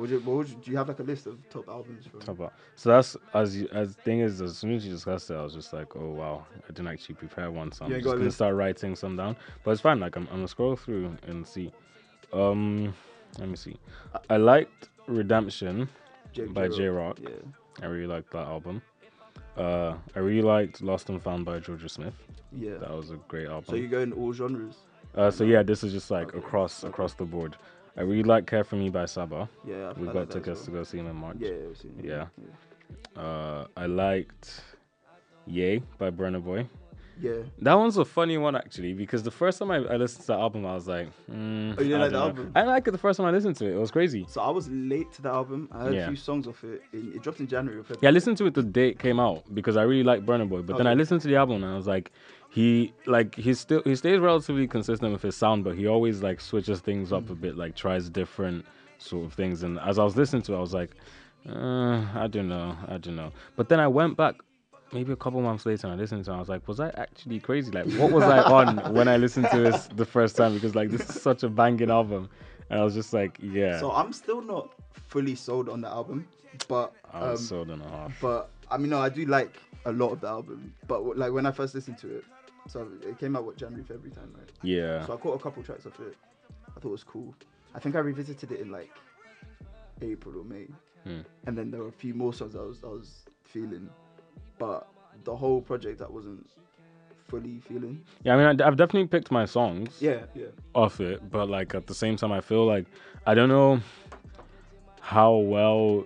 Would 0.00 0.10
you, 0.10 0.20
what 0.20 0.36
would 0.38 0.48
you, 0.48 0.56
do 0.64 0.70
you 0.70 0.76
have 0.76 0.88
like 0.88 0.98
a 0.98 1.02
list 1.02 1.26
of 1.26 1.36
top 1.50 1.68
albums 1.68 2.06
from? 2.06 2.20
Top. 2.20 2.52
So 2.76 2.90
that's 2.90 3.16
as 3.34 3.56
you, 3.56 3.68
as 3.72 3.94
thing 3.94 4.20
is 4.20 4.40
as 4.40 4.56
soon 4.56 4.74
as 4.74 4.84
you 4.86 4.92
discussed 4.92 5.30
it, 5.30 5.34
I 5.34 5.42
was 5.42 5.54
just 5.54 5.72
like, 5.72 5.94
oh 5.96 6.10
wow, 6.10 6.46
I 6.64 6.66
didn't 6.68 6.88
actually 6.88 7.16
prepare 7.16 7.50
one, 7.50 7.70
so 7.72 7.84
I'm 7.84 7.92
ain't 7.92 8.02
just 8.02 8.12
gonna 8.14 8.24
list? 8.24 8.36
start 8.36 8.54
writing 8.54 8.96
some 8.96 9.16
down. 9.16 9.36
But 9.62 9.72
it's 9.72 9.80
fine. 9.80 10.00
Like 10.00 10.16
I'm, 10.16 10.26
I'm 10.28 10.36
gonna 10.36 10.48
scroll 10.48 10.76
through 10.76 11.16
and 11.26 11.46
see. 11.46 11.70
Um, 12.32 12.94
let 13.38 13.48
me 13.48 13.56
see. 13.56 13.76
I, 14.30 14.36
liked 14.38 14.88
Redemption 15.06 15.88
J- 16.32 16.46
by. 16.46 16.68
Jay 16.68 16.86
Rock. 16.88 17.18
Yeah, 17.20 17.30
I 17.82 17.86
really 17.86 18.06
liked 18.06 18.30
that 18.32 18.46
album. 18.46 18.82
Uh, 19.56 19.94
I 20.14 20.20
really 20.20 20.42
liked 20.42 20.80
Lost 20.80 21.08
and 21.10 21.22
Found 21.22 21.44
by 21.44 21.58
Jorja 21.60 21.90
Smith. 21.90 22.14
yeah. 22.52 22.78
That 22.78 22.90
was 22.94 23.10
a 23.10 23.16
great 23.28 23.48
album. 23.48 23.64
So 23.68 23.74
you 23.76 23.88
go 23.88 24.00
in 24.00 24.12
all 24.12 24.32
genres. 24.32 24.76
uh, 25.16 25.30
so 25.30 25.44
yeah, 25.44 25.62
this 25.62 25.82
is 25.84 25.92
just 25.92 26.10
like 26.10 26.28
Okay, 26.28 26.38
across 26.38 26.82
okay. 26.84 26.88
across 26.90 27.14
the 27.14 27.24
board. 27.24 27.56
I 27.96 28.02
really 28.02 28.22
like 28.22 28.46
Care 28.46 28.64
for 28.64 28.76
Me 28.76 28.88
by 28.88 29.04
Saba. 29.06 29.48
Yeah, 29.66 29.92
We 29.96 30.06
got 30.06 30.14
like 30.16 30.30
tickets 30.30 30.64
to 30.64 30.70
go 30.70 30.84
see 30.84 30.98
him 30.98 31.06
in 31.08 31.16
March. 31.16 31.36
Yeah, 31.40 31.50
Yeah. 32.02 32.26
yeah. 33.16 33.20
Uh, 33.22 33.66
I 33.76 33.86
liked 33.86 34.62
Ye 35.46 35.82
by 35.98 36.10
Burna 36.10 36.42
Boy. 36.42 36.66
Yeah. 37.20 37.32
That 37.60 37.74
one's 37.74 37.98
a 37.98 38.04
funny 38.06 38.38
one 38.38 38.56
actually 38.56 38.94
because 38.94 39.22
the 39.22 39.30
first 39.30 39.58
time 39.58 39.70
I, 39.70 39.76
I 39.76 39.96
listened 39.96 40.22
to 40.22 40.26
that 40.28 40.38
album, 40.38 40.64
I 40.64 40.74
was 40.74 40.88
like, 40.88 41.08
mm, 41.30 41.74
Oh, 41.76 41.82
you 41.82 41.88
didn't 41.90 41.94
I 41.94 42.02
like 42.04 42.12
the 42.12 42.18
know. 42.18 42.24
album? 42.28 42.52
I 42.54 42.62
liked 42.62 42.88
it 42.88 42.92
the 42.92 42.98
first 42.98 43.18
time 43.18 43.26
I 43.26 43.30
listened 43.30 43.56
to 43.56 43.66
it. 43.66 43.74
It 43.74 43.78
was 43.78 43.90
crazy. 43.90 44.24
So 44.26 44.40
I 44.40 44.48
was 44.48 44.70
late 44.70 45.12
to 45.14 45.22
the 45.22 45.28
album. 45.28 45.68
I 45.70 45.80
heard 45.82 45.94
Yeah. 45.94 46.04
a 46.04 46.06
few 46.06 46.16
songs 46.16 46.46
off 46.46 46.64
it. 46.64 46.82
In, 46.94 47.12
it 47.14 47.22
dropped 47.22 47.40
in 47.40 47.46
January 47.46 47.78
or 47.78 47.82
February. 47.82 48.00
Yeah, 48.04 48.08
I 48.08 48.12
listened 48.12 48.38
to 48.38 48.46
it 48.46 48.54
the 48.54 48.62
day 48.62 48.88
it 48.88 48.98
came 48.98 49.20
out 49.20 49.42
because 49.54 49.76
I 49.76 49.82
really 49.82 50.04
like 50.04 50.24
Burna 50.24 50.48
Boy. 50.48 50.62
But 50.62 50.78
then 50.78 50.86
I 50.86 50.94
listened 50.94 51.20
to 51.22 51.28
the 51.28 51.36
album 51.36 51.56
and 51.62 51.66
I 51.72 51.76
was 51.76 51.86
like, 51.86 52.10
he 52.50 52.92
like 53.06 53.34
he's 53.36 53.60
still 53.60 53.80
he 53.84 53.94
stays 53.94 54.18
relatively 54.18 54.66
consistent 54.66 55.12
with 55.12 55.22
his 55.22 55.36
sound, 55.36 55.64
but 55.64 55.76
he 55.76 55.86
always 55.86 56.22
like 56.22 56.40
switches 56.40 56.80
things 56.80 57.12
up 57.12 57.30
a 57.30 57.34
bit, 57.34 57.56
like 57.56 57.76
tries 57.76 58.08
different 58.08 58.66
sort 58.98 59.24
of 59.24 59.32
things. 59.32 59.62
And 59.62 59.78
as 59.78 59.98
I 59.98 60.04
was 60.04 60.16
listening 60.16 60.42
to 60.42 60.54
it, 60.54 60.56
I 60.56 60.60
was 60.60 60.74
like, 60.74 60.90
uh, 61.48 62.04
I 62.14 62.26
don't 62.28 62.48
know, 62.48 62.76
I 62.88 62.98
don't 62.98 63.14
know. 63.14 63.32
But 63.54 63.68
then 63.68 63.78
I 63.78 63.86
went 63.86 64.16
back 64.16 64.34
maybe 64.92 65.12
a 65.12 65.16
couple 65.16 65.40
months 65.40 65.64
later 65.64 65.86
and 65.86 65.94
I 65.94 65.98
listened 65.98 66.24
to 66.24 66.32
it. 66.32 66.34
I 66.34 66.38
was 66.40 66.48
like, 66.48 66.66
was 66.66 66.80
I 66.80 66.88
actually 66.96 67.38
crazy? 67.38 67.70
Like, 67.70 67.86
what 67.92 68.10
was 68.10 68.24
I 68.24 68.42
on 68.52 68.94
when 68.94 69.06
I 69.06 69.16
listened 69.16 69.46
to 69.52 69.60
this 69.60 69.86
the 69.94 70.04
first 70.04 70.36
time? 70.36 70.52
Because 70.54 70.74
like 70.74 70.90
this 70.90 71.08
is 71.08 71.22
such 71.22 71.44
a 71.44 71.48
banging 71.48 71.90
album. 71.90 72.28
And 72.68 72.80
I 72.80 72.84
was 72.84 72.94
just 72.94 73.12
like, 73.12 73.38
yeah, 73.40 73.78
So 73.78 73.92
I'm 73.92 74.12
still 74.12 74.42
not 74.42 74.72
fully 75.06 75.36
sold 75.36 75.68
on 75.68 75.80
the 75.80 75.88
album, 75.88 76.26
but 76.66 76.92
I 77.12 77.20
um, 77.20 77.30
was 77.30 77.48
sold 77.48 77.70
on 77.70 77.80
a 77.80 77.88
half. 77.88 78.20
but 78.20 78.50
I 78.70 78.76
mean, 78.76 78.90
no, 78.90 79.00
I 79.00 79.08
do 79.08 79.24
like 79.26 79.56
a 79.84 79.92
lot 79.92 80.10
of 80.10 80.20
the 80.20 80.28
album. 80.28 80.72
But 80.86 81.16
like 81.16 81.32
when 81.32 81.46
I 81.46 81.52
first 81.52 81.74
listened 81.74 81.98
to 81.98 82.16
it, 82.18 82.24
so 82.68 82.88
it 83.06 83.18
came 83.18 83.36
out 83.36 83.44
what 83.44 83.56
January, 83.56 83.84
February 83.84 84.10
time, 84.10 84.32
right? 84.36 84.48
Yeah. 84.62 85.04
So 85.06 85.14
I 85.14 85.16
caught 85.16 85.34
a 85.38 85.42
couple 85.42 85.62
tracks 85.62 85.86
of 85.86 85.94
it. 86.00 86.16
I 86.68 86.80
thought 86.80 86.88
it 86.88 86.92
was 86.92 87.04
cool. 87.04 87.34
I 87.74 87.78
think 87.78 87.94
I 87.96 88.00
revisited 88.00 88.52
it 88.52 88.60
in 88.60 88.70
like 88.70 88.90
April 90.02 90.38
or 90.40 90.44
May, 90.44 90.66
Hmm. 91.04 91.20
and 91.46 91.56
then 91.56 91.70
there 91.70 91.80
were 91.80 91.88
a 91.88 91.92
few 91.92 92.14
more 92.14 92.32
songs 92.34 92.54
I 92.56 92.60
was 92.60 92.82
I 92.84 92.88
was 92.88 93.22
feeling, 93.44 93.88
but 94.58 94.86
the 95.24 95.34
whole 95.34 95.60
project 95.60 96.02
I 96.02 96.08
wasn't 96.08 96.48
fully 97.28 97.60
feeling. 97.60 98.02
Yeah, 98.24 98.34
I 98.34 98.36
mean, 98.36 98.60
I, 98.60 98.66
I've 98.66 98.76
definitely 98.76 99.06
picked 99.08 99.30
my 99.30 99.44
songs. 99.46 99.96
Yeah, 100.00 100.20
yeah. 100.34 100.46
off 100.74 101.00
it, 101.00 101.30
but 101.30 101.48
like 101.48 101.74
at 101.74 101.86
the 101.86 101.94
same 101.94 102.16
time, 102.16 102.32
I 102.32 102.40
feel 102.40 102.66
like 102.66 102.86
I 103.26 103.34
don't 103.34 103.48
know 103.48 103.80
how 105.00 105.34
well 105.34 106.04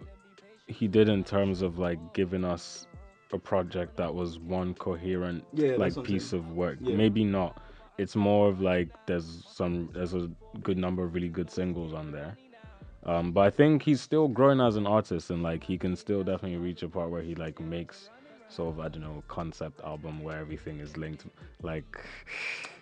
he 0.66 0.86
did 0.88 1.08
in 1.08 1.24
terms 1.24 1.62
of 1.62 1.78
like 1.78 1.98
giving 2.14 2.44
us 2.44 2.86
a 3.34 3.38
project 3.38 3.96
that 3.96 4.14
was 4.14 4.38
one 4.38 4.74
coherent 4.74 5.44
Yeah, 5.52 5.76
like 5.76 6.02
piece 6.04 6.32
of 6.32 6.52
work. 6.52 6.78
Yeah. 6.80 6.96
Maybe 6.96 7.24
not. 7.24 7.60
It's 7.98 8.16
more 8.16 8.48
of 8.48 8.60
like 8.60 8.88
there's 9.06 9.44
some 9.48 9.90
there's 9.92 10.14
a 10.14 10.30
good 10.62 10.78
number 10.78 11.04
of 11.04 11.14
really 11.14 11.28
good 11.28 11.50
singles 11.50 11.92
on 11.92 12.10
there. 12.12 12.36
Um, 13.04 13.32
but 13.32 13.42
I 13.42 13.50
think 13.50 13.82
he's 13.82 14.00
still 14.00 14.28
growing 14.28 14.60
as 14.60 14.76
an 14.76 14.86
artist 14.86 15.30
and 15.30 15.42
like 15.42 15.62
he 15.62 15.76
can 15.76 15.94
still 15.94 16.22
definitely 16.24 16.56
reach 16.56 16.82
a 16.82 16.88
part 16.88 17.10
where 17.10 17.22
he 17.22 17.34
like 17.34 17.60
makes 17.60 18.08
sort 18.48 18.72
of 18.74 18.80
I 18.80 18.88
don't 18.88 19.02
know 19.02 19.22
concept 19.28 19.80
album 19.84 20.22
where 20.22 20.38
everything 20.38 20.78
is 20.80 20.96
linked 20.96 21.26
like 21.62 21.98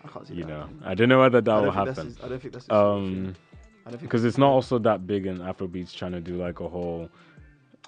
I 0.05 0.09
can't 0.09 0.27
see 0.27 0.35
you 0.35 0.45
know. 0.45 0.69
I 0.85 0.95
don't 0.95 1.09
know 1.09 1.19
whether 1.19 1.41
that 1.41 1.63
will 1.63 1.71
happen. 1.73 2.07
his- 2.07 2.21
I 2.23 2.29
don't 2.29 2.41
think 2.41 2.53
that's 2.55 2.71
Um. 2.71 3.35
I 3.85 3.91
don't 3.91 3.99
think 3.99 4.03
because 4.03 4.25
it's 4.25 4.39
not 4.39 4.51
also 4.51 4.79
that 4.79 5.07
big 5.09 5.27
in 5.27 5.39
Afrobeats 5.39 5.93
trying 5.93 6.13
to 6.13 6.21
do 6.21 6.37
like 6.37 6.61
a 6.61 6.69
whole 6.69 7.11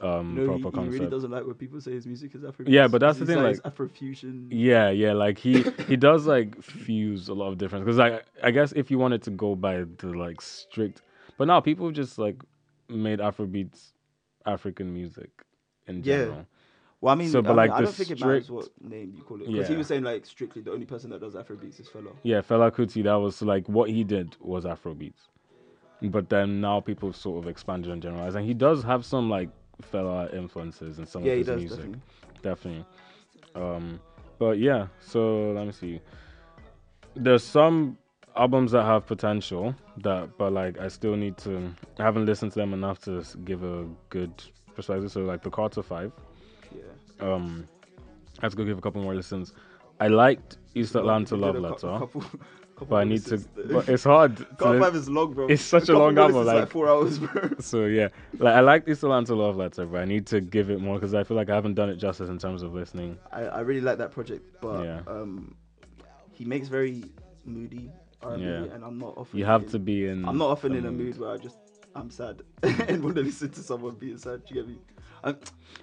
um 0.00 0.34
No, 0.34 0.40
he, 0.42 0.46
proper 0.46 0.58
he 0.58 0.70
concept. 0.72 0.92
really 0.92 1.06
doesn't 1.10 1.30
like 1.30 1.44
when 1.46 1.54
people 1.54 1.80
say 1.80 1.92
his 1.92 2.06
music 2.06 2.34
is 2.34 2.44
Afro. 2.44 2.64
Yeah, 2.68 2.88
but 2.88 3.00
that's 3.00 3.18
the 3.18 3.26
thing, 3.26 3.38
It's 3.38 3.60
like- 3.64 3.74
Afrofusion. 3.74 4.48
yeah, 4.50 4.90
yeah, 4.90 5.12
like 5.12 5.38
he 5.38 5.62
he 5.86 5.96
does 5.96 6.26
like 6.26 6.60
fuse 6.62 7.28
a 7.28 7.34
lot 7.34 7.48
of 7.52 7.58
difference 7.58 7.84
because 7.84 7.98
like 7.98 8.24
I 8.42 8.50
guess 8.50 8.72
if 8.72 8.90
you 8.90 8.98
wanted 8.98 9.22
to 9.22 9.30
go 9.30 9.54
by 9.54 9.84
the 9.98 10.08
like 10.08 10.40
strict, 10.40 11.02
but 11.38 11.46
now 11.46 11.60
people 11.60 11.90
just 11.92 12.18
like 12.18 12.42
made 12.88 13.20
Afrobeats 13.20 13.92
African 14.46 14.92
music 14.92 15.30
in 15.86 16.02
general. 16.02 16.36
Yeah. 16.38 16.42
Well, 17.00 17.12
I 17.12 17.16
mean, 17.16 17.28
So, 17.28 17.40
I, 17.40 17.42
but, 17.42 17.48
mean, 17.48 17.56
like, 17.56 17.70
I 17.70 17.78
the 17.80 17.84
don't 17.84 17.94
think 17.94 18.10
it 18.12 18.20
matters 18.20 18.44
strict- 18.44 18.50
what 18.80 18.90
name 18.90 19.12
you 19.14 19.22
call 19.22 19.40
it. 19.42 19.46
Because 19.46 19.68
he 19.68 19.76
was 19.76 19.86
saying 19.86 20.02
like 20.04 20.24
strictly 20.26 20.62
the 20.62 20.72
only 20.72 20.86
person 20.86 21.10
that 21.10 21.20
does 21.20 21.34
Afrobeats 21.34 21.78
is 21.78 21.88
Fela. 21.88 22.12
Yeah, 22.22 22.40
Fela 22.40 22.70
Kuti, 22.72 23.04
that 23.04 23.14
was 23.14 23.42
like 23.42 23.68
what 23.68 23.90
he 23.90 24.04
did 24.04 24.36
was 24.40 24.64
Afrobeats. 24.64 25.28
But 26.02 26.28
then 26.30 26.60
now 26.60 26.80
people 26.80 27.12
sort 27.12 27.42
of 27.44 27.48
expanded 27.48 27.90
and 27.92 28.02
generalized. 28.02 28.36
And 28.36 28.44
he 28.46 28.54
does 28.54 28.82
have 28.82 29.04
some 29.04 29.28
like 29.30 29.50
Fela 29.92 30.32
influences 30.34 30.98
and 30.98 31.08
some 31.08 31.24
Yeah, 31.24 31.32
of 31.32 31.38
his 31.38 31.46
does 31.46 31.60
music. 31.60 31.78
definitely. 31.78 32.00
definitely. 32.42 32.84
Um, 33.54 34.00
but 34.38 34.58
yeah, 34.58 34.86
so 35.00 35.52
let 35.52 35.66
me 35.66 35.72
see. 35.72 36.00
There's 37.14 37.42
some 37.44 37.96
albums 38.36 38.72
that 38.72 38.84
have 38.84 39.06
potential 39.06 39.74
that, 39.98 40.36
but 40.38 40.52
like 40.52 40.78
I 40.80 40.88
still 40.88 41.16
need 41.16 41.36
to. 41.38 41.72
I 41.98 42.02
haven't 42.02 42.26
listened 42.26 42.52
to 42.52 42.58
them 42.58 42.72
enough 42.74 42.98
to 43.02 43.22
give 43.44 43.62
a 43.62 43.86
good 44.10 44.32
perspective. 44.74 45.10
So 45.12 45.20
like 45.22 45.42
the 45.42 45.50
Carter 45.50 45.82
Five. 45.82 46.12
Yeah. 46.74 47.32
Um, 47.32 47.68
I 48.40 48.46
have 48.46 48.52
to 48.52 48.56
go 48.56 48.64
give 48.64 48.78
a 48.78 48.80
couple 48.80 49.02
more 49.02 49.14
listens. 49.14 49.52
I 50.00 50.08
liked 50.08 50.56
East 50.74 50.96
Atlanta 50.96 51.36
Love 51.36 51.54
Letter, 51.56 51.98
couple- 51.98 52.24
but 52.88 52.96
I 52.96 53.04
need 53.04 53.24
to. 53.26 53.38
But 53.70 53.88
it's 53.88 54.04
hard. 54.04 54.38
Five 54.58 54.94
is 54.96 55.08
long, 55.08 55.32
bro. 55.32 55.46
It's 55.46 55.62
such 55.62 55.88
a 55.88 55.96
long 55.98 56.16
album, 56.18 56.40
is 56.42 56.46
like- 56.46 56.70
four 56.70 56.88
hours, 56.88 57.18
bro. 57.18 57.50
so 57.60 57.84
yeah, 57.86 58.08
like 58.38 58.54
I 58.54 58.60
like 58.60 58.88
East 58.88 59.02
Atlanta 59.02 59.34
Love 59.34 59.56
Letter, 59.56 59.86
but 59.86 60.00
I 60.00 60.04
need 60.04 60.26
to 60.28 60.40
give 60.40 60.70
it 60.70 60.80
more 60.80 60.96
because 60.96 61.14
I 61.14 61.24
feel 61.24 61.36
like 61.36 61.50
I 61.50 61.54
haven't 61.54 61.74
done 61.74 61.88
it 61.88 61.96
justice 61.96 62.28
in 62.28 62.38
terms 62.38 62.62
of 62.62 62.74
listening. 62.74 63.18
I, 63.32 63.42
I 63.42 63.60
really 63.60 63.80
like 63.80 63.98
that 63.98 64.10
project, 64.12 64.60
but 64.60 64.82
Yeah. 64.84 65.00
um, 65.06 65.54
he 66.32 66.44
makes 66.44 66.68
very 66.68 67.04
moody 67.44 67.90
R&B, 68.22 68.42
Yeah. 68.42 68.64
and 68.74 68.84
I'm 68.84 68.98
not 68.98 69.14
often. 69.16 69.38
You 69.38 69.44
have 69.44 69.62
in- 69.64 69.68
to 69.70 69.78
be 69.78 70.06
in. 70.06 70.24
I'm 70.28 70.38
not 70.38 70.48
often 70.50 70.72
a 70.72 70.76
in 70.78 70.86
a 70.86 70.92
mood 70.92 71.18
where 71.18 71.30
I 71.30 71.36
just 71.36 71.58
I'm 71.94 72.10
sad 72.10 72.42
and 72.62 73.04
want 73.04 73.16
to 73.16 73.22
listen 73.22 73.50
to 73.50 73.60
someone 73.60 73.94
being 73.94 74.18
sad. 74.18 74.44
Do 74.46 74.54
you 74.54 74.62
get 74.62 74.68
me? 74.68 74.78
I'm, 75.24 75.38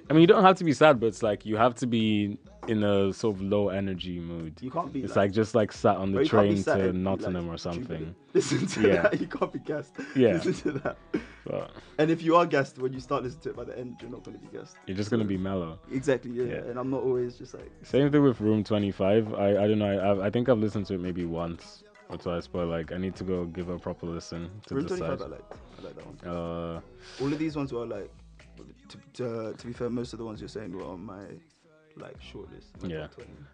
mean, 0.09 0.21
you 0.21 0.27
don't 0.27 0.43
have 0.43 0.57
to 0.57 0.63
be 0.63 0.73
sad, 0.73 0.99
but 0.99 1.07
it's 1.07 1.23
like 1.23 1.45
you 1.45 1.57
have 1.57 1.75
to 1.75 1.87
be 1.87 2.37
in 2.67 2.83
a 2.83 3.11
sort 3.11 3.35
of 3.35 3.41
low 3.41 3.69
energy 3.69 4.19
mood. 4.19 4.53
you 4.61 4.69
can't 4.69 4.93
be. 4.93 5.01
It's 5.03 5.15
like 5.15 5.31
just 5.31 5.55
like 5.55 5.71
sat 5.71 5.97
on 5.97 6.11
the 6.11 6.23
you 6.23 6.29
can't 6.29 6.49
be 6.55 6.61
train 6.63 6.77
to 6.77 6.93
Nottingham 6.93 7.47
like, 7.47 7.55
or 7.55 7.57
something. 7.57 8.15
Listen 8.33 8.67
to 8.67 8.81
Yeah. 8.87 9.01
that. 9.01 9.19
You 9.19 9.27
can't 9.27 9.51
be 9.51 9.59
gassed. 9.59 9.95
Yeah. 10.15 10.33
Listen 10.43 10.73
to 10.73 10.79
that. 10.79 10.97
But 11.45 11.71
And 11.97 12.11
if 12.11 12.21
you 12.21 12.35
are 12.35 12.45
gassed 12.45 12.77
when 12.77 12.93
you 12.93 12.99
start 12.99 13.23
listening 13.23 13.41
to 13.43 13.49
it, 13.49 13.55
by 13.55 13.63
the 13.63 13.77
end 13.79 13.97
you're 13.99 14.11
not 14.11 14.23
going 14.23 14.37
to 14.37 14.45
be 14.45 14.55
gassed. 14.55 14.75
you're 14.85 14.95
just 14.97 15.09
gonna 15.09 15.25
be 15.25 15.37
mellow. 15.37 15.79
Exactly. 15.91 16.31
Yeah. 16.31 16.43
Yeah. 16.43 16.55
And 16.69 16.77
I'm 16.77 16.91
not 16.91 17.01
always 17.01 17.35
just 17.37 17.55
like. 17.55 17.71
Same 17.81 18.11
thing 18.11 18.21
with 18.21 18.39
Room 18.39 18.63
25. 18.63 19.33
I 19.33 19.49
I 19.63 19.67
don't 19.67 19.79
know. 19.79 19.99
I 20.21 20.27
I 20.27 20.29
think 20.29 20.49
I've 20.49 20.59
listened 20.59 20.85
to 20.87 20.93
it 20.93 20.99
maybe 20.99 21.25
once 21.25 21.83
or 22.09 22.17
twice, 22.17 22.45
but 22.45 22.67
like 22.67 22.91
I 22.91 22.97
need 22.97 23.15
to 23.15 23.23
go 23.23 23.45
give 23.45 23.69
a 23.69 23.79
proper 23.79 24.05
listen 24.05 24.51
to 24.67 24.75
Room 24.75 24.85
decide. 24.85 25.17
25, 25.17 25.21
I 25.21 25.31
liked. 25.31 25.53
I 25.79 25.81
like 25.83 25.95
that 25.95 26.05
one. 26.05 26.35
Uh, 26.35 26.81
All 27.23 27.33
of 27.33 27.39
these 27.39 27.55
ones 27.55 27.73
were 27.73 27.85
like, 27.87 28.11
to, 28.89 28.97
to, 29.13 29.53
to 29.57 29.67
be 29.67 29.73
fair, 29.73 29.89
most 29.89 30.13
of 30.13 30.19
the 30.19 30.25
ones 30.25 30.39
you're 30.41 30.49
saying 30.49 30.71
were 30.73 30.85
on 30.85 31.03
my 31.03 31.23
like 31.97 32.17
shortlist. 32.21 32.71
Yeah. 32.87 33.07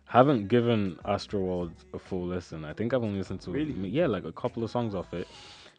haven't 0.05 0.47
given 0.47 0.97
Astroworld 1.05 1.71
a 1.93 1.99
full 1.99 2.25
listen. 2.25 2.63
I 2.65 2.73
think 2.73 2.93
I've 2.93 3.03
only 3.03 3.17
listened 3.17 3.41
to 3.41 3.51
Really? 3.51 3.73
yeah, 3.89 4.07
like 4.07 4.25
a 4.25 4.31
couple 4.31 4.63
of 4.63 4.71
songs 4.71 4.93
off 4.93 5.13
it. 5.13 5.27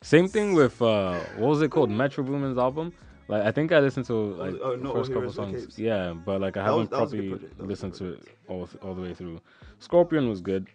Same 0.03 0.29
thing 0.29 0.55
with 0.55 0.81
uh, 0.81 1.19
what 1.37 1.49
was 1.49 1.63
it 1.63 1.71
called? 1.71 1.91
Metro 1.91 2.25
Boomin's 2.25 2.59
album. 2.59 2.93
Like 3.29 3.45
I 3.45 3.53
think 3.53 3.73
I 3.73 3.81
listened 3.81 4.07
to 4.07 4.15
like 4.15 4.55
oh, 4.63 4.77
the 4.77 4.93
first 4.93 5.13
couple 5.13 5.33
songs. 5.33 5.79
Yeah, 5.79 6.13
but 6.13 6.41
like 6.41 6.57
I 6.57 6.61
That 6.61 6.71
haven't 6.71 6.81
was 6.81 6.89
properly 6.89 7.29
project. 7.31 7.59
That 7.59 7.67
was 7.67 7.83
a 7.83 7.87
listened 7.87 7.95
to 7.95 8.13
it 8.15 8.23
all 8.49 8.69
all 8.83 8.95
the 8.95 9.03
way 9.03 9.15
through. 9.15 9.41
Scorpion 9.81 10.29
was 10.29 10.41
good. 10.41 10.67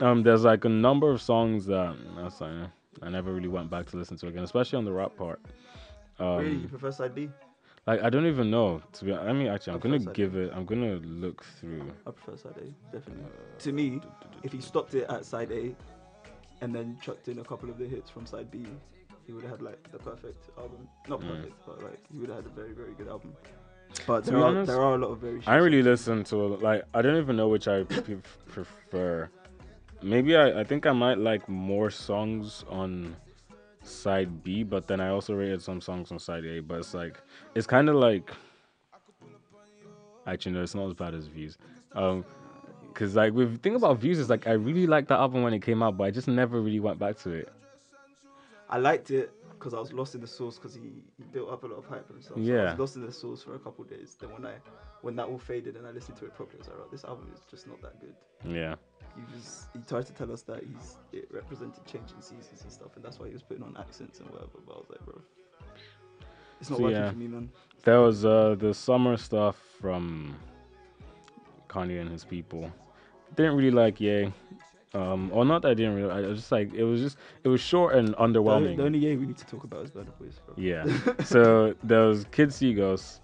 Um, 0.00 0.22
there's 0.22 0.44
like 0.44 0.64
a 0.64 0.68
number 0.68 1.10
of 1.10 1.20
songs 1.20 1.66
that 1.66 1.96
that's 2.16 2.40
eh, 2.42 2.66
I 3.02 3.08
never 3.08 3.32
really 3.32 3.48
went 3.48 3.70
back 3.70 3.86
to 3.86 3.96
listen 3.96 4.16
to 4.18 4.28
again, 4.28 4.44
especially 4.44 4.76
on 4.78 4.84
the 4.84 4.92
rap 4.92 5.16
part. 5.16 5.40
Um, 6.18 6.36
really, 6.36 6.56
you 6.56 6.68
prefer 6.68 6.92
side 6.92 7.14
B? 7.14 7.28
Like 7.86 8.02
I 8.02 8.10
don't 8.10 8.26
even 8.26 8.50
know. 8.50 8.82
To 8.94 9.04
be, 9.04 9.14
I 9.14 9.32
mean, 9.32 9.46
actually, 9.46 9.74
I'm 9.74 9.78
I 9.78 9.82
gonna 9.82 10.12
give 10.12 10.34
it. 10.36 10.52
I'm 10.54 10.64
gonna 10.64 10.94
look 10.96 11.44
through. 11.60 11.82
I 12.06 12.10
prefer 12.10 12.36
side 12.36 12.56
A, 12.58 12.96
definitely. 12.96 13.24
to 13.60 13.72
me, 13.72 14.00
if 14.42 14.52
he 14.52 14.60
stopped 14.60 14.94
it 14.94 15.06
at 15.08 15.24
side 15.24 15.52
A 15.52 15.74
and 16.62 16.74
then 16.74 16.96
chucked 17.00 17.28
in 17.28 17.38
a 17.38 17.44
couple 17.44 17.70
of 17.70 17.78
the 17.78 17.86
hits 17.86 18.10
from 18.10 18.26
side 18.26 18.50
B, 18.50 18.66
he 19.26 19.32
would 19.32 19.42
have 19.44 19.52
had 19.52 19.62
like 19.62 19.92
the 19.92 19.98
perfect 19.98 20.50
album. 20.58 20.88
Not 21.08 21.20
Mm. 21.20 21.28
perfect, 21.28 21.54
but 21.66 21.82
like 21.84 22.00
he 22.12 22.18
would 22.18 22.28
have 22.28 22.38
had 22.38 22.46
a 22.46 22.54
very, 22.60 22.72
very 22.72 22.92
good 22.94 23.08
album. 23.08 23.34
But 24.06 24.24
To 24.24 24.30
there 24.30 24.38
be 24.38 24.42
are, 24.42 24.48
honest, 24.48 24.66
there 24.66 24.80
are 24.82 24.94
a 24.96 24.98
lot 24.98 25.10
of 25.12 25.18
very. 25.18 25.40
I 25.46 25.56
really 25.56 25.82
listen 25.82 26.24
to 26.24 26.36
like 26.56 26.82
I 26.92 27.02
don't 27.02 27.16
even 27.18 27.36
know 27.36 27.48
which 27.48 27.68
I 27.68 27.84
pre- 27.88 28.16
prefer. 28.48 29.30
Maybe 30.02 30.36
I, 30.36 30.60
I 30.60 30.64
think 30.64 30.86
I 30.86 30.92
might 30.92 31.18
like 31.18 31.48
more 31.48 31.90
songs 31.90 32.64
on 32.68 33.14
side 33.86 34.42
B, 34.42 34.62
but 34.62 34.86
then 34.86 35.00
I 35.00 35.08
also 35.08 35.34
rated 35.34 35.62
some 35.62 35.80
songs 35.80 36.10
on 36.12 36.18
side 36.18 36.44
A. 36.44 36.60
But 36.60 36.78
it's 36.78 36.94
like 36.94 37.20
it's 37.54 37.66
kind 37.66 37.88
of 37.88 37.96
like 37.96 38.30
actually 40.26 40.52
no, 40.52 40.62
it's 40.62 40.74
not 40.74 40.86
as 40.86 40.94
bad 40.94 41.14
as 41.14 41.26
Views. 41.26 41.56
Um, 41.94 42.24
cause 42.94 43.14
like 43.14 43.32
with 43.32 43.52
the 43.52 43.58
thing 43.58 43.74
about 43.76 43.98
Views 43.98 44.18
is 44.18 44.28
like 44.30 44.46
I 44.46 44.52
really 44.52 44.86
liked 44.86 45.08
that 45.08 45.18
album 45.18 45.42
when 45.42 45.54
it 45.54 45.62
came 45.62 45.82
out, 45.82 45.96
but 45.96 46.04
I 46.04 46.10
just 46.10 46.28
never 46.28 46.60
really 46.60 46.80
went 46.80 46.98
back 46.98 47.18
to 47.20 47.30
it. 47.30 47.48
I 48.68 48.78
liked 48.78 49.10
it 49.10 49.32
because 49.52 49.74
I 49.74 49.78
was 49.80 49.92
lost 49.92 50.14
in 50.14 50.20
the 50.20 50.26
source 50.26 50.56
because 50.56 50.74
he, 50.74 51.02
he 51.16 51.22
built 51.32 51.50
up 51.50 51.62
a 51.62 51.66
lot 51.66 51.78
of 51.78 51.86
hype 51.86 52.06
for 52.06 52.14
himself. 52.14 52.36
So 52.36 52.42
I 52.42 52.54
Yeah. 52.54 52.70
was 52.70 52.78
lost 52.78 52.96
in 52.96 53.06
the 53.06 53.12
source 53.12 53.42
for 53.42 53.54
a 53.54 53.58
couple 53.58 53.84
of 53.84 53.90
days. 53.90 54.16
Then 54.20 54.30
when 54.32 54.44
I 54.44 54.54
when 55.02 55.14
that 55.16 55.26
all 55.28 55.38
faded 55.38 55.76
and 55.76 55.86
I 55.86 55.90
listened 55.92 56.18
to 56.18 56.24
it 56.24 56.34
properly, 56.34 56.58
I 56.58 56.62
was 56.62 56.68
like, 56.68 56.78
right, 56.78 56.90
this 56.90 57.04
album 57.04 57.30
is 57.32 57.40
just 57.50 57.66
not 57.68 57.80
that 57.82 58.00
good. 58.00 58.14
Yeah. 58.44 58.74
He 59.16 59.34
was 59.34 59.66
he 59.72 59.80
tried 59.80 60.06
to 60.06 60.12
tell 60.12 60.30
us 60.32 60.42
that 60.42 60.62
he's 60.62 60.96
it 61.12 61.28
represented 61.32 61.84
changing 61.86 62.20
seasons 62.20 62.62
and 62.62 62.70
stuff, 62.72 62.90
and 62.96 63.04
that's 63.04 63.18
why 63.18 63.26
he 63.28 63.32
was 63.32 63.42
putting 63.42 63.62
on 63.62 63.76
accents 63.78 64.20
and 64.20 64.28
whatever. 64.30 64.58
But 64.66 64.74
I 64.74 64.78
was 64.78 64.90
like, 64.90 65.04
bro, 65.04 65.20
it's 66.60 66.70
not 66.70 66.76
So, 66.76 66.82
working 66.82 66.98
yeah. 66.98 67.10
for 67.10 67.16
me, 67.16 67.28
man. 67.28 67.50
There 67.84 68.00
was 68.00 68.24
uh 68.24 68.56
the 68.58 68.74
summer 68.74 69.16
stuff 69.16 69.56
from 69.80 70.36
Kanye 71.68 72.00
and 72.00 72.10
his 72.10 72.24
people. 72.24 72.70
Didn't 73.34 73.56
really 73.56 73.70
like 73.70 74.00
Ye. 74.00 74.32
Um, 74.94 75.30
or 75.32 75.44
not 75.44 75.62
that 75.62 75.72
I 75.72 75.74
didn't 75.74 75.94
really. 75.96 76.10
I 76.10 76.20
was 76.20 76.38
just 76.38 76.52
like 76.52 76.72
it 76.72 76.84
was 76.84 77.00
just 77.00 77.18
it 77.44 77.48
was 77.48 77.60
short 77.60 77.94
and 77.96 78.14
underwhelming. 78.16 78.76
the 78.76 78.84
only 78.84 78.98
yeah 78.98 79.14
we 79.14 79.26
need 79.26 79.36
to 79.38 79.46
talk 79.46 79.64
about 79.64 79.84
is 79.84 79.90
Burna 79.90 80.16
Boys. 80.18 80.40
Bro. 80.46 80.54
Yeah. 80.56 80.86
so 81.24 81.74
there 81.82 82.06
was 82.06 82.24
Kids 82.30 82.56
See 82.56 82.72
Ghosts. 82.72 83.20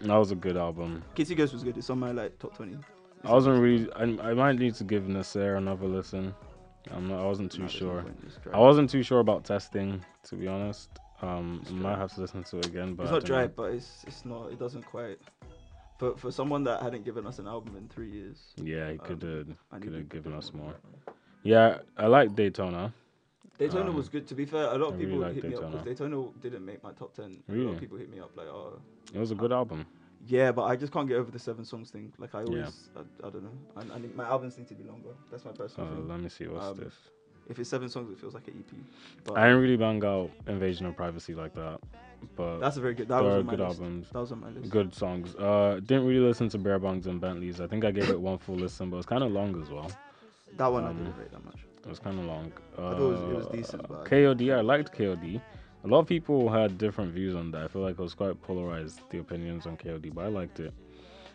That 0.00 0.16
was 0.16 0.30
a 0.30 0.36
good 0.36 0.56
album. 0.56 1.02
Kids 1.16 1.28
See 1.28 1.34
Ghosts 1.34 1.52
was 1.54 1.64
good. 1.64 1.76
It's 1.76 1.90
on 1.90 1.98
my 1.98 2.12
like 2.12 2.38
top 2.38 2.54
twenty. 2.56 2.76
I 3.24 3.32
wasn't 3.32 3.60
really. 3.60 3.92
I, 3.94 4.30
I 4.30 4.34
might 4.34 4.58
need 4.58 4.74
to 4.76 4.84
give 4.84 5.08
Nasir 5.08 5.56
another 5.56 5.86
listen. 5.86 6.34
I'm 6.90 7.08
not. 7.08 7.20
I 7.20 7.26
wasn't 7.26 7.52
too 7.52 7.68
sure. 7.68 8.02
point, 8.02 8.18
it's 8.26 8.36
dry. 8.36 8.52
I 8.54 8.58
wasn't 8.60 8.88
too 8.90 9.02
sure 9.02 9.20
about 9.20 9.44
testing, 9.44 10.04
to 10.24 10.36
be 10.36 10.46
honest. 10.48 10.88
Um, 11.20 11.58
It's 11.62 11.70
might 11.72 11.98
have 11.98 12.12
to 12.14 12.20
listen 12.20 12.44
to 12.44 12.58
it 12.58 12.66
again. 12.66 12.94
But 12.94 13.04
It's 13.04 13.12
not 13.12 13.24
dry, 13.24 13.42
know. 13.42 13.52
but 13.56 13.72
it's 13.72 14.04
it's 14.06 14.24
not. 14.24 14.52
It 14.52 14.58
doesn't 14.58 14.84
quite. 14.86 15.18
For 15.98 16.16
for 16.16 16.30
someone 16.30 16.62
that 16.64 16.80
hadn't 16.80 17.04
given 17.04 17.26
us 17.26 17.40
an 17.40 17.48
album 17.48 17.76
in 17.76 17.88
three 17.88 18.10
years, 18.10 18.54
Yeah, 18.56 18.92
he 18.92 18.98
could 18.98 19.22
have 19.22 19.48
I 19.72 19.78
could 19.80 19.94
have 19.94 20.08
given 20.08 20.32
us 20.32 20.52
more. 20.54 20.74
Yeah, 21.42 21.78
I 21.96 22.06
like 22.06 22.34
Daytona. 22.36 22.92
Daytona 23.58 23.90
Um, 23.90 23.96
was 23.96 24.08
good. 24.08 24.28
To 24.28 24.36
be 24.36 24.44
fair, 24.44 24.72
a 24.72 24.78
lot 24.78 24.92
of 24.94 24.98
people 24.98 25.18
like 25.18 25.34
hit 25.34 25.44
me 25.44 25.54
up 25.56 25.72
because 25.72 25.84
Daytona 25.84 26.28
didn't 26.40 26.64
make 26.64 26.82
my 26.84 26.92
top 26.92 27.14
ten. 27.14 27.42
A 27.48 27.52
lot 27.52 27.74
of 27.74 27.80
people 27.80 27.98
hit 27.98 28.08
me 28.10 28.20
up 28.20 28.30
like, 28.36 28.46
oh, 28.46 28.80
It 29.12 29.18
was 29.18 29.32
a 29.32 29.34
good 29.34 29.52
album. 29.52 29.84
Yeah, 30.26 30.52
but 30.52 30.64
I 30.64 30.76
just 30.76 30.92
can't 30.92 31.08
get 31.08 31.16
over 31.16 31.30
the 31.30 31.38
seven 31.38 31.64
songs 31.64 31.90
thing. 31.90 32.12
Like 32.18 32.34
I 32.34 32.40
Yeah. 32.40 32.46
always, 32.46 32.88
I, 32.96 33.00
I 33.26 33.30
don't 33.30 33.44
know. 33.44 33.50
I, 33.76 33.80
I 33.80 34.00
think 34.00 34.14
my 34.16 34.24
albums 34.26 34.58
need 34.58 34.68
to 34.68 34.74
be 34.74 34.84
longer. 34.84 35.10
That's 35.30 35.44
my 35.44 35.52
Uh, 35.52 35.54
personal 35.54 35.88
thing. 35.90 36.08
let 36.08 36.20
me 36.20 36.28
see 36.28 36.46
what's 36.48 36.66
Um, 36.66 36.76
this. 36.76 36.94
If 37.48 37.58
it's 37.58 37.70
seven 37.70 37.88
songs, 37.88 38.10
it 38.10 38.18
feels 38.18 38.34
like 38.34 38.46
an 38.48 38.54
EP. 38.68 38.76
But 39.24 39.38
I 39.38 39.46
didn't 39.46 39.62
really 39.62 39.76
bang 39.78 40.04
out 40.04 40.30
Invasion 40.48 40.84
of 40.84 40.96
Privacy 40.96 41.34
like 41.34 41.54
that, 41.54 41.80
but 42.36 42.58
that's 42.58 42.76
a 42.76 42.80
very 42.80 42.92
good. 42.92 43.08
That 43.08 43.22
was 43.22 43.36
on 43.36 43.46
my 43.46 43.50
good 43.52 43.60
list. 43.60 43.80
albums, 43.80 44.10
That 44.10 44.18
was 44.20 44.32
on 44.32 44.40
my 44.40 44.50
list. 44.50 44.68
good 44.70 44.92
songs. 44.92 45.34
Uh, 45.36 45.80
didn't 45.86 46.04
really 46.06 46.20
listen 46.20 46.50
to 46.50 46.58
Beerbongs 46.58 47.06
and 47.06 47.18
Bentleys. 47.20 47.60
I 47.62 47.66
think 47.66 47.86
I 47.86 47.90
gave 47.90 48.10
it 48.10 48.20
one 48.20 48.36
full 48.36 48.56
listen, 48.56 48.90
but 48.90 48.98
it's 48.98 49.06
kind 49.06 49.24
of 49.24 49.32
long 49.32 49.62
as 49.62 49.70
well. 49.70 49.90
That 50.58 50.66
one 50.66 50.84
I 50.84 50.88
um, 50.90 50.98
didn't 50.98 51.16
rate 51.16 51.30
that 51.32 51.42
much. 51.44 51.64
It 51.84 51.88
was 51.88 52.00
kind 52.00 52.18
of 52.18 52.26
long. 52.26 52.52
Uh, 52.76 52.90
thought 52.90 53.00
it 53.00 53.00
was- 53.00 53.20
it 53.22 53.36
was 53.36 53.46
decent, 53.46 53.88
but 53.88 54.00
I- 54.00 54.04
KOD, 54.10 54.52
I 54.52 54.60
liked 54.60 54.92
KOD. 54.92 55.40
A 55.84 55.88
lot 55.88 56.00
of 56.00 56.06
people 56.06 56.48
had 56.50 56.76
different 56.78 57.12
views 57.12 57.34
on 57.34 57.50
that. 57.52 57.62
I 57.62 57.68
feel 57.68 57.82
like 57.82 57.98
it 57.98 58.02
was 58.02 58.14
quite 58.14 58.40
polarized, 58.42 59.00
the 59.10 59.18
opinions 59.18 59.66
on 59.66 59.76
KOD, 59.76 60.12
but 60.14 60.24
I 60.24 60.28
liked 60.28 60.60
it. 60.60 60.72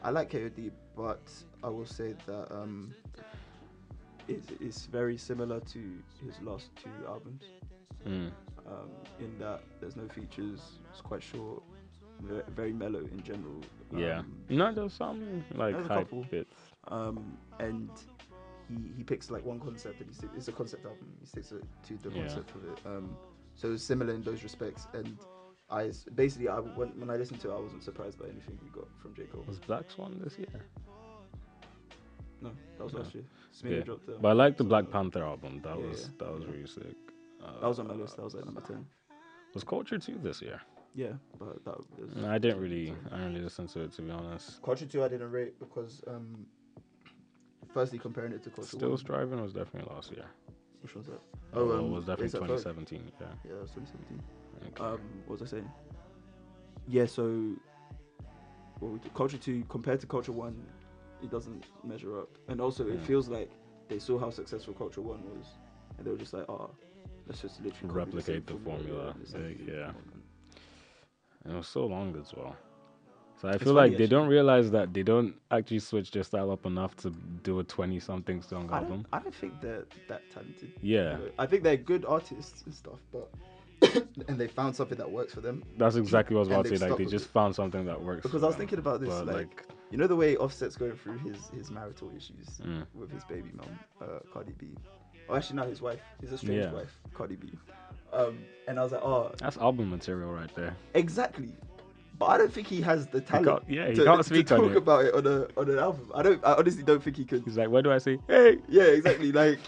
I 0.04 0.10
like 0.10 0.32
KOD, 0.32 0.72
but 0.98 1.22
I 1.64 1.70
will 1.70 1.86
say 1.86 2.14
that 2.26 2.52
um, 2.54 2.94
it, 4.28 4.44
it's 4.60 4.86
very 4.86 5.18
similar 5.18 5.60
to 5.62 5.80
his 6.26 6.42
last 6.42 6.76
two 6.76 6.90
albums. 7.08 7.44
Mm. 8.06 8.32
Um, 8.68 8.90
in 9.20 9.38
that 9.40 9.62
there's 9.80 9.96
no 9.96 10.08
features. 10.10 10.60
It's 10.92 11.02
quite 11.02 11.24
short. 11.24 11.64
Very, 12.56 12.72
mellow 12.74 13.00
in 13.00 13.22
general. 13.24 13.60
Yeah. 13.96 14.20
Um, 14.20 14.34
No, 14.50 14.74
there's 14.74 14.94
some 14.94 15.44
like 15.56 15.74
There's 15.76 15.88
hype 15.88 16.00
couple. 16.10 16.26
bits. 16.30 16.54
um, 16.90 17.38
and 17.60 17.90
he 18.70 18.76
he 18.98 19.04
picks 19.04 19.30
like 19.32 19.46
one 19.46 19.60
concept 19.60 20.00
and 20.00 20.10
he 20.10 20.16
sticks, 20.16 20.34
it's 20.38 20.48
a 20.48 20.52
concept 20.54 20.86
album. 20.86 21.08
He 21.20 21.26
sticks 21.26 21.50
to 21.50 21.62
to 21.88 21.98
the 22.10 22.16
Yeah. 22.16 22.22
concept 22.22 22.56
of 22.56 22.64
it. 22.66 22.80
Um, 22.86 23.16
so 23.56 23.72
it's 23.72 23.84
similar 23.84 24.14
in 24.14 24.24
those 24.24 24.44
respects. 24.44 24.88
And 24.94 25.18
I 25.70 25.92
basically 26.16 26.48
I 26.50 26.60
when, 26.60 26.90
when 27.00 27.10
I 27.10 27.16
listened 27.16 27.40
to 27.42 27.52
it, 27.52 27.56
I 27.56 27.60
wasn't 27.60 27.84
surprised 27.84 28.20
by 28.20 28.26
anything 28.26 28.58
we 28.62 28.70
got 28.70 28.88
from 29.02 29.14
J 29.16 29.24
Cole. 29.24 29.44
Was 29.48 29.60
Black 29.60 29.90
Swan 29.90 30.20
this 30.24 30.38
year? 30.38 30.48
No, 32.42 32.52
that 32.78 32.84
was 32.84 32.94
No. 32.94 33.00
last 33.00 33.16
year. 33.16 33.24
Yeah. 33.64 33.80
dropped. 33.84 34.10
Um, 34.10 34.16
But 34.22 34.30
I 34.30 34.34
like 34.34 34.58
the 34.58 34.64
Black 34.64 34.90
Panther 34.92 35.24
album. 35.24 35.62
That 35.64 35.78
Yeah, 35.78 35.86
was 35.88 36.10
that 36.20 36.32
was 36.34 36.44
Yeah. 36.44 36.52
really 36.52 36.68
sick. 36.68 36.96
Uh, 37.42 37.60
That 37.62 37.68
was 37.68 37.80
on 37.80 37.88
my 37.88 37.94
list. 37.94 38.18
That 38.18 38.24
was 38.24 38.36
like 38.36 38.46
number 38.46 38.62
ten. 38.62 38.86
Was 39.54 39.64
Culture 39.64 40.00
2 40.00 40.18
this 40.18 40.42
year? 40.42 40.60
Yeah, 40.96 41.14
but 41.40 41.64
that 41.66 41.78
was. 41.78 41.88
No, 42.16 42.30
I 42.30 42.38
didn't 42.38 42.60
really 42.60 42.92
I 43.12 43.18
didn't 43.18 43.34
really 43.34 43.42
listen 43.44 43.68
to 43.68 43.82
it 43.82 43.94
to 43.94 44.02
be 44.02 44.12
honest. 44.12 44.62
Culture 44.62 44.86
two 44.86 45.04
I 45.04 45.08
didn't 45.08 45.32
rate 45.32 45.58
because 45.60 46.04
um, 46.08 46.46
firstly 47.74 47.98
comparing 47.98 48.32
it 48.34 48.44
to 48.44 48.50
Culture 48.52 48.78
Still 48.78 48.90
one. 48.90 48.98
Striving 48.98 49.42
was 49.42 49.54
definitely 49.54 49.92
last 49.94 50.12
year. 50.12 50.26
Which 50.84 50.96
one's 50.96 51.08
that? 51.08 51.22
Oh, 51.54 51.72
um, 51.72 51.86
it 51.86 51.90
was 51.92 52.06
definitely 52.06 52.40
A$AP 52.40 52.50
Ferg. 52.50 52.64
2017. 52.64 53.12
Yeah. 53.20 53.28
Yeah, 53.46 53.52
that 53.54 53.62
was 53.62 53.72
2017. 53.72 54.22
Okay. 54.68 54.84
Um, 54.84 55.00
what 55.26 55.40
was 55.40 55.48
I 55.48 55.52
saying? 55.52 55.72
Yeah, 56.88 57.06
so 57.06 57.56
what 58.80 58.92
we 58.92 59.00
do, 59.00 59.10
Culture 59.16 59.38
Two 59.38 59.64
compared 59.70 60.02
to 60.02 60.08
Culture 60.08 60.34
One, 60.34 60.62
it 61.24 61.32
doesn't 61.32 61.64
measure 61.86 62.20
up, 62.20 62.30
and 62.50 62.60
also 62.60 62.86
it 62.88 63.02
feels 63.02 63.30
like 63.30 63.50
they 63.88 63.98
saw 64.00 64.20
how 64.20 64.30
successful 64.30 64.74
Culture 64.74 65.02
One 65.02 65.24
was, 65.38 65.48
and 65.98 66.06
they 66.06 66.12
were 66.12 66.18
just 66.18 66.34
like, 66.34 66.50
oh, 66.50 66.70
let's 67.28 67.42
just 67.42 67.62
literally 67.64 67.94
Replicate 67.94 68.46
the 68.46 68.54
same 68.54 68.62
formula, 68.64 69.12
and 69.12 69.22
it's 69.22 69.34
like, 69.34 69.44
like, 69.44 69.60
yeah, 69.66 69.74
yeah. 69.74 69.92
And 71.46 71.54
it 71.54 71.58
was 71.58 71.68
so 71.68 71.86
long 71.86 72.16
as 72.20 72.34
well. 72.36 72.56
So 73.44 73.50
I 73.50 73.56
It's 73.56 73.64
feel 73.66 73.74
like 73.74 73.98
they 73.98 74.08
don't 74.08 74.30
realize 74.30 74.72
that 74.72 74.94
they 74.94 75.04
don't 75.04 75.36
actually 75.52 75.80
switch 75.80 76.12
their 76.12 76.24
style 76.24 76.50
up 76.50 76.66
enough 76.66 76.96
to 76.98 77.10
do 77.44 77.60
a 77.60 77.64
20 77.66 78.00
something 78.00 78.42
song 78.42 78.70
I 78.72 78.78
album. 78.78 79.06
I 79.12 79.20
don't 79.20 79.36
think 79.36 79.60
they're 79.60 79.84
that 80.08 80.22
talented. 80.34 80.72
Yeah. 80.82 81.18
I 81.38 81.46
think 81.46 81.64
they're 81.64 81.76
good 81.76 82.06
artists 82.06 82.64
and 82.66 82.74
stuff, 82.74 83.00
but 83.12 83.30
and 84.30 84.40
they 84.40 84.48
found 84.48 84.74
something 84.78 84.98
that 84.98 85.12
works 85.12 85.34
for 85.34 85.42
them. 85.42 85.62
That's 85.78 85.98
exactly 85.98 86.38
what 86.38 86.40
I 86.40 86.42
was 86.44 86.48
about 86.48 86.66
to 86.68 86.78
say. 86.78 86.88
Like 86.90 86.98
they 86.98 87.04
just 87.06 87.26
it. 87.26 87.32
found 87.34 87.54
something 87.54 87.84
that 87.84 88.02
works. 88.02 88.24
Because 88.24 88.44
I 88.44 88.46
was 88.46 88.56
them. 88.56 88.62
thinking 88.62 88.80
about 88.80 89.02
this, 89.02 89.10
But, 89.10 89.26
like, 89.26 89.66
you 89.92 89.98
know 89.98 90.08
the 90.08 90.16
way 90.16 90.38
Offset's 90.38 90.78
going 90.78 90.94
through 90.94 91.18
his 91.18 91.50
his 91.50 91.70
marital 91.70 92.12
issues 92.16 92.48
Mm. 92.66 92.86
with 92.94 93.12
his 93.12 93.26
baby 93.26 93.50
mom, 93.54 93.78
uh, 94.02 94.20
Cardi 94.32 94.54
B. 94.58 94.68
Oh, 95.28 95.36
actually, 95.36 95.58
not 95.58 95.68
his 95.68 95.82
wife. 95.82 96.00
His 96.22 96.32
estranged 96.32 96.64
Yeah. 96.68 96.72
wife, 96.72 96.98
Cardi 97.14 97.36
B. 97.36 97.52
Um, 98.14 98.38
and 98.70 98.80
I 98.80 98.84
was 98.84 98.94
like, 98.94 99.02
oh, 99.04 99.34
that's 99.38 99.58
album 99.58 99.90
material 99.90 100.32
right 100.32 100.54
there. 100.56 100.78
exactly. 100.94 101.52
But 102.26 102.32
I 102.32 102.38
don't 102.38 102.54
think 102.54 102.68
he 102.68 102.82
has 102.82 103.08
the 103.08 103.22
talent. 103.22 103.48
can't- 103.48 103.64
yeah, 103.70 103.90
he 103.90 103.96
to, 103.96 104.04
can't 104.06 104.18
to 104.20 104.24
speak 104.24 104.48
talk 104.48 104.60
on 104.60 104.72
it. 104.72 104.78
about 104.78 105.06
it 105.06 105.14
on 105.14 105.28
a 105.28 105.48
on 105.60 105.70
an 105.70 105.80
album. 105.80 106.12
I 106.16 106.22
don't. 106.24 106.44
I 106.46 106.54
honestly 106.54 106.84
don't 106.84 107.04
think 107.04 107.18
he 107.18 107.26
could. 107.26 107.44
He's 107.44 107.58
like, 107.58 107.70
where 107.70 107.82
do 107.82 107.92
I 107.92 107.98
say, 107.98 108.18
hey? 108.28 108.60
Yeah, 108.70 108.84
exactly. 108.84 109.32
like, 109.32 109.60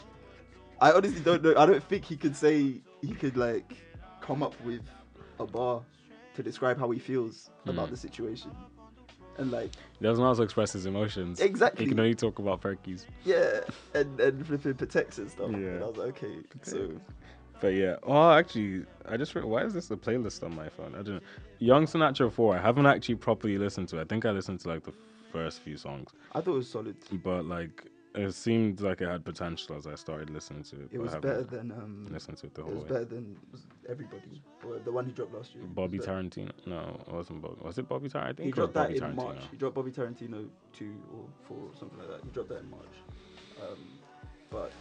I 0.79 0.91
honestly 0.91 1.19
don't 1.21 1.43
know. 1.43 1.53
I 1.57 1.65
don't 1.65 1.83
think 1.83 2.05
he 2.05 2.15
could 2.17 2.35
say 2.35 2.81
he 3.01 3.13
could 3.13 3.35
like 3.37 3.75
come 4.21 4.41
up 4.43 4.55
with 4.61 4.81
a 5.39 5.45
bar 5.45 5.81
to 6.35 6.43
describe 6.43 6.79
how 6.79 6.89
he 6.91 6.99
feels 6.99 7.49
about 7.65 7.87
Mm. 7.87 7.91
the 7.91 7.97
situation. 7.97 8.51
and 9.37 9.51
like 9.51 9.71
He 9.99 10.03
doesn't 10.05 10.35
to 10.37 10.43
express 10.43 10.71
his 10.73 10.85
emotions. 10.85 11.41
Exactly. 11.41 11.83
He 11.85 11.89
can 11.91 11.99
only 11.99 12.15
talk 12.15 12.39
about 12.39 12.61
perkies. 12.61 13.05
yeah, 13.25 13.59
and 13.93 14.17
and 14.19 14.47
flipping 14.47 14.75
protects 14.75 15.17
and 15.17 15.29
stuff. 15.29 15.51
Yeah. 15.51 15.57
And 15.57 15.83
I 15.83 15.87
was 15.87 15.97
like, 15.97 16.07
okay, 16.23 16.35
so 16.61 16.89
But 17.61 17.69
yeah, 17.69 17.95
oh, 18.03 18.31
actually, 18.31 18.85
I 19.07 19.17
just 19.17 19.33
re- 19.35 19.43
why 19.43 19.63
is 19.63 19.73
this 19.73 19.89
a 19.91 19.95
playlist 19.95 20.43
on 20.43 20.55
my 20.55 20.69
phone? 20.69 20.93
I 20.93 21.01
don't 21.01 21.15
know. 21.15 21.19
Young 21.59 21.85
Sinatra 21.85 22.31
4, 22.31 22.57
I 22.57 22.61
haven't 22.61 22.85
actually 22.85 23.15
properly 23.15 23.57
listened 23.57 23.87
to. 23.89 23.97
it. 23.97 24.01
I 24.01 24.05
think 24.05 24.25
I 24.25 24.31
listened 24.31 24.59
to 24.61 24.67
like 24.69 24.83
the 24.83 24.93
first 25.31 25.61
few 25.61 25.77
songs, 25.77 26.11
I 26.33 26.41
thought 26.41 26.51
it 26.53 26.57
was 26.57 26.69
solid. 26.69 26.95
but 27.23 27.45
like 27.45 27.85
it 28.13 28.33
seemed 28.33 28.79
like 28.79 29.01
it 29.01 29.09
had 29.09 29.25
potential 29.25 29.75
as 29.75 29.85
I 29.87 29.95
started 29.95 30.29
listening 30.29 30.63
to 30.63 30.75
it. 30.83 30.89
It 30.93 30.99
was 30.99 31.11
better 31.15 31.43
than 31.43 31.71
um. 31.71 32.07
listened 32.09 32.37
to 32.37 32.47
it 32.47 32.55
the 32.55 32.61
whole 32.63 32.71
It 32.71 32.75
was 32.75 32.83
way. 32.83 32.89
better 32.89 33.05
than 33.05 33.35
everybody. 33.89 34.41
The 34.85 34.91
one 34.91 35.05
he 35.05 35.11
dropped 35.11 35.33
last 35.33 35.53
year. 35.53 35.63
Bobby. 35.65 35.99
Tarantino? 35.99 36.51
No, 36.65 36.97
it 37.07 37.13
wasn't 37.13 37.41
Bobby. 37.41 37.55
Was 37.61 37.77
it 37.77 37.89
Bobby 37.89 38.07
Tarantino? 38.09 38.23
I 38.23 38.27
think 38.27 38.39
He 38.39 38.47
it 38.49 38.55
dropped 38.55 38.73
that 38.75 38.83
Bobby 38.87 38.97
in 38.97 39.03
Tarantino. 39.03 39.15
March. 39.15 39.43
He 39.51 39.57
dropped 39.57 39.75
Bobby 39.75 39.91
Tarantino 39.91 40.47
two 40.71 40.95
or 41.13 41.25
four 41.45 41.57
or 41.57 41.75
something 41.77 41.99
like 41.99 42.07
that. 42.07 42.21
He 42.23 42.29
dropped 42.29 42.49
that 42.49 42.59
in 42.59 42.69
March. 42.69 42.95
Um, 43.61 43.77
but 44.49 44.71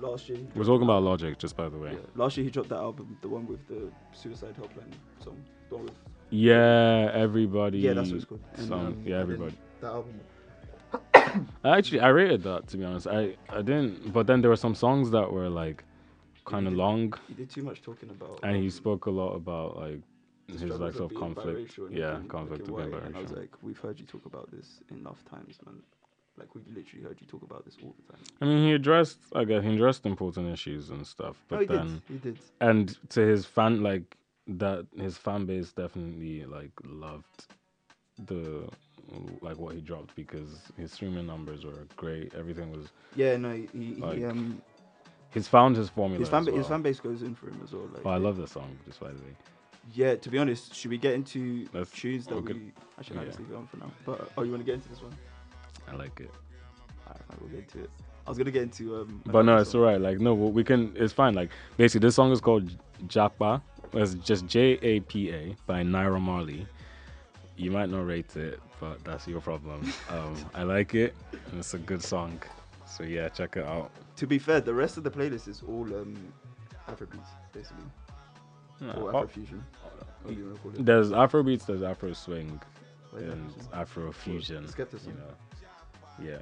last 0.00 0.28
year, 0.28 0.38
We're 0.54 0.64
talking 0.64 0.84
about 0.84 1.02
Logic, 1.02 1.36
just 1.38 1.56
by 1.56 1.68
the 1.68 1.78
way. 1.78 1.92
yeah, 1.92 1.98
last 2.14 2.36
year 2.36 2.44
he 2.44 2.50
dropped 2.50 2.68
that 2.70 2.78
album, 2.78 3.16
the 3.22 3.28
one 3.28 3.46
with 3.46 3.66
the 3.68 3.90
Suicide 4.12 4.54
Helpline 4.56 4.92
song, 5.22 5.42
the 5.68 5.76
one 5.76 5.84
with 5.84 5.94
Yeah, 6.30 7.10
everybody. 7.12 7.78
yeah, 7.78 7.92
that's 7.94 8.08
what 8.10 8.16
it's 8.16 8.24
called. 8.24 8.40
And, 8.56 8.72
um, 8.72 9.02
yeah, 9.04 9.18
everybody. 9.18 9.54
That 9.80 9.88
album. 9.92 10.20
Actually, 11.64 12.00
I 12.00 12.08
rated 12.08 12.42
that 12.44 12.68
to 12.68 12.76
be 12.76 12.84
honest. 12.84 13.06
I 13.08 13.36
I 13.48 13.62
didn't, 13.62 14.12
but 14.12 14.26
then 14.26 14.40
there 14.40 14.50
were 14.50 14.56
some 14.56 14.74
songs 14.74 15.10
that 15.10 15.32
were 15.32 15.48
like 15.48 15.82
kind 16.44 16.66
of 16.66 16.74
long, 16.74 17.12
He 17.28 17.34
did 17.34 17.50
too 17.50 17.62
much 17.62 17.82
talking 17.82 18.10
about. 18.10 18.38
and 18.42 18.54
he 18.56 18.64
um, 18.64 18.70
spoke 18.70 19.06
a 19.06 19.10
lot 19.10 19.32
about 19.34 19.76
like 19.76 20.00
his 20.46 20.62
likes 20.78 20.98
of 21.00 21.12
conflict. 21.14 21.78
Yeah, 21.90 22.20
conflict 22.28 22.62
of 22.64 22.70
looking 22.70 22.90
being 22.90 22.92
white, 22.92 23.02
And 23.06 23.16
I 23.16 23.22
was 23.22 23.32
like, 23.32 23.50
we've 23.62 23.78
heard 23.78 23.98
you 23.98 24.06
talk 24.06 24.26
about 24.26 24.50
this 24.52 24.80
enough 24.90 25.24
times, 25.24 25.58
man. 25.66 25.76
Like 26.36 26.54
we've 26.54 26.66
literally 26.74 27.04
heard 27.04 27.18
you 27.20 27.26
talk 27.26 27.42
about 27.42 27.64
this 27.64 27.76
all 27.82 27.94
the 28.06 28.12
time. 28.12 28.22
I 28.40 28.44
mean, 28.46 28.64
he 28.66 28.72
addressed, 28.72 29.18
I 29.34 29.44
guess, 29.44 29.62
he 29.62 29.74
addressed 29.74 30.04
important 30.04 30.52
issues 30.52 30.90
and 30.90 31.06
stuff. 31.06 31.36
But 31.48 31.56
no, 31.56 31.60
he 31.60 31.66
then, 31.66 31.86
did. 31.86 32.02
He 32.08 32.18
did. 32.30 32.38
and 32.60 32.98
to 33.10 33.20
his 33.20 33.44
fan, 33.46 33.82
like 33.82 34.16
that, 34.48 34.86
his 34.96 35.16
fan 35.16 35.46
base 35.46 35.72
definitely 35.72 36.44
like 36.44 36.72
loved 36.84 37.46
the 38.26 38.68
like 39.42 39.58
what 39.58 39.74
he 39.74 39.80
dropped 39.80 40.14
because 40.16 40.62
his 40.76 40.90
streaming 40.92 41.26
numbers 41.26 41.64
were 41.64 41.86
great. 41.96 42.34
Everything 42.34 42.72
was. 42.72 42.88
Yeah, 43.14 43.36
no, 43.36 43.52
he, 43.52 43.94
Like, 44.00 44.18
he 44.18 44.24
um 44.24 44.60
He's 45.32 45.48
found 45.48 45.76
his 45.76 45.88
formula. 45.88 46.18
his 46.20 46.28
fan 46.28 46.44
ba- 46.44 46.52
his 46.52 46.66
fan 46.66 46.82
base 46.82 47.00
goes 47.00 47.22
in 47.22 47.34
for 47.34 47.48
him 47.48 47.60
as 47.64 47.72
well. 47.72 47.88
Like, 47.92 48.02
Oh, 48.06 48.10
I 48.10 48.18
love 48.18 48.36
the 48.36 48.46
song, 48.46 48.76
just 48.86 49.00
by 49.00 49.08
the 49.08 49.14
way. 49.14 49.34
Yeah, 49.92 50.14
to 50.14 50.30
be 50.30 50.38
honest, 50.38 50.74
should 50.74 50.90
we 50.90 50.96
get 50.98 51.12
into 51.14 51.66
Let's- 51.72 51.90
tunes 51.90 52.26
that 52.26 52.36
we 52.42 52.72
actually 52.98 53.16
no, 53.16 53.22
let's 53.24 53.36
Yeah. 53.36 53.42
leave 53.42 53.50
it 53.52 53.56
on 53.56 53.66
for 53.66 53.76
now? 53.78 53.90
But 54.06 54.30
oh, 54.38 54.42
you 54.42 54.50
want 54.52 54.62
to 54.62 54.64
get 54.64 54.74
into 54.76 54.88
this 54.88 55.02
one? 55.02 55.12
I 55.88 55.94
like 55.96 56.20
it. 56.20 56.30
Alright, 57.06 57.22
we'll 57.40 57.50
get 57.50 57.60
into 57.60 57.84
it. 57.84 57.90
I 58.26 58.30
was 58.30 58.38
gonna 58.38 58.50
get 58.50 58.62
into 58.62 58.96
um. 58.96 59.22
But 59.26 59.44
no, 59.44 59.58
it's 59.58 59.74
alright. 59.74 60.00
Like 60.00 60.18
no, 60.18 60.34
we 60.34 60.64
can. 60.64 60.92
It's 60.96 61.12
fine. 61.12 61.34
Like 61.34 61.50
basically, 61.76 62.06
this 62.06 62.14
song 62.14 62.32
is 62.32 62.40
called 62.40 62.74
Japa. 63.06 63.60
It's 63.92 64.14
just 64.14 64.46
J 64.46 64.78
A 64.82 65.00
P 65.00 65.30
A 65.30 65.54
by 65.66 65.82
Naira 65.82 66.20
Marley. 66.20 66.66
You 67.56 67.70
might 67.70 67.90
not 67.90 68.06
rate 68.06 68.34
it, 68.36 68.60
but 68.80 69.04
that's 69.04 69.28
your 69.28 69.40
problem. 69.40 69.92
Um, 70.10 70.36
I 70.54 70.62
like 70.62 70.94
it, 70.94 71.14
and 71.32 71.60
it's 71.60 71.74
a 71.74 71.78
good 71.78 72.02
song. 72.02 72.42
So 72.86 73.04
yeah, 73.04 73.28
check 73.28 73.56
it 73.56 73.64
out. 73.64 73.90
To 74.16 74.26
be 74.26 74.38
fair, 74.38 74.60
the 74.60 74.74
rest 74.74 74.96
of 74.96 75.04
the 75.04 75.10
playlist 75.10 75.46
is 75.46 75.62
all 75.66 75.84
um 75.94 76.16
Afrobeats 76.88 77.28
basically 77.52 77.84
Nah, 78.80 78.94
or 78.94 79.12
Afrofusion. 79.12 79.60
What 80.22 80.34
do 80.34 80.40
you 80.40 80.44
want 80.46 80.56
to 80.56 80.62
call 80.62 80.72
it? 80.72 80.84
There's 80.84 81.10
Afrobeats, 81.10 81.66
there's 81.66 81.82
Afro 81.82 82.12
swing, 82.12 82.60
and 83.14 83.50
Afrofusion? 83.50 83.72
Afro 83.72 84.12
fusion. 84.12 84.68
Skepticism. 84.68 85.12
You 85.12 85.18
know. 85.18 85.34
Yeah. 86.22 86.38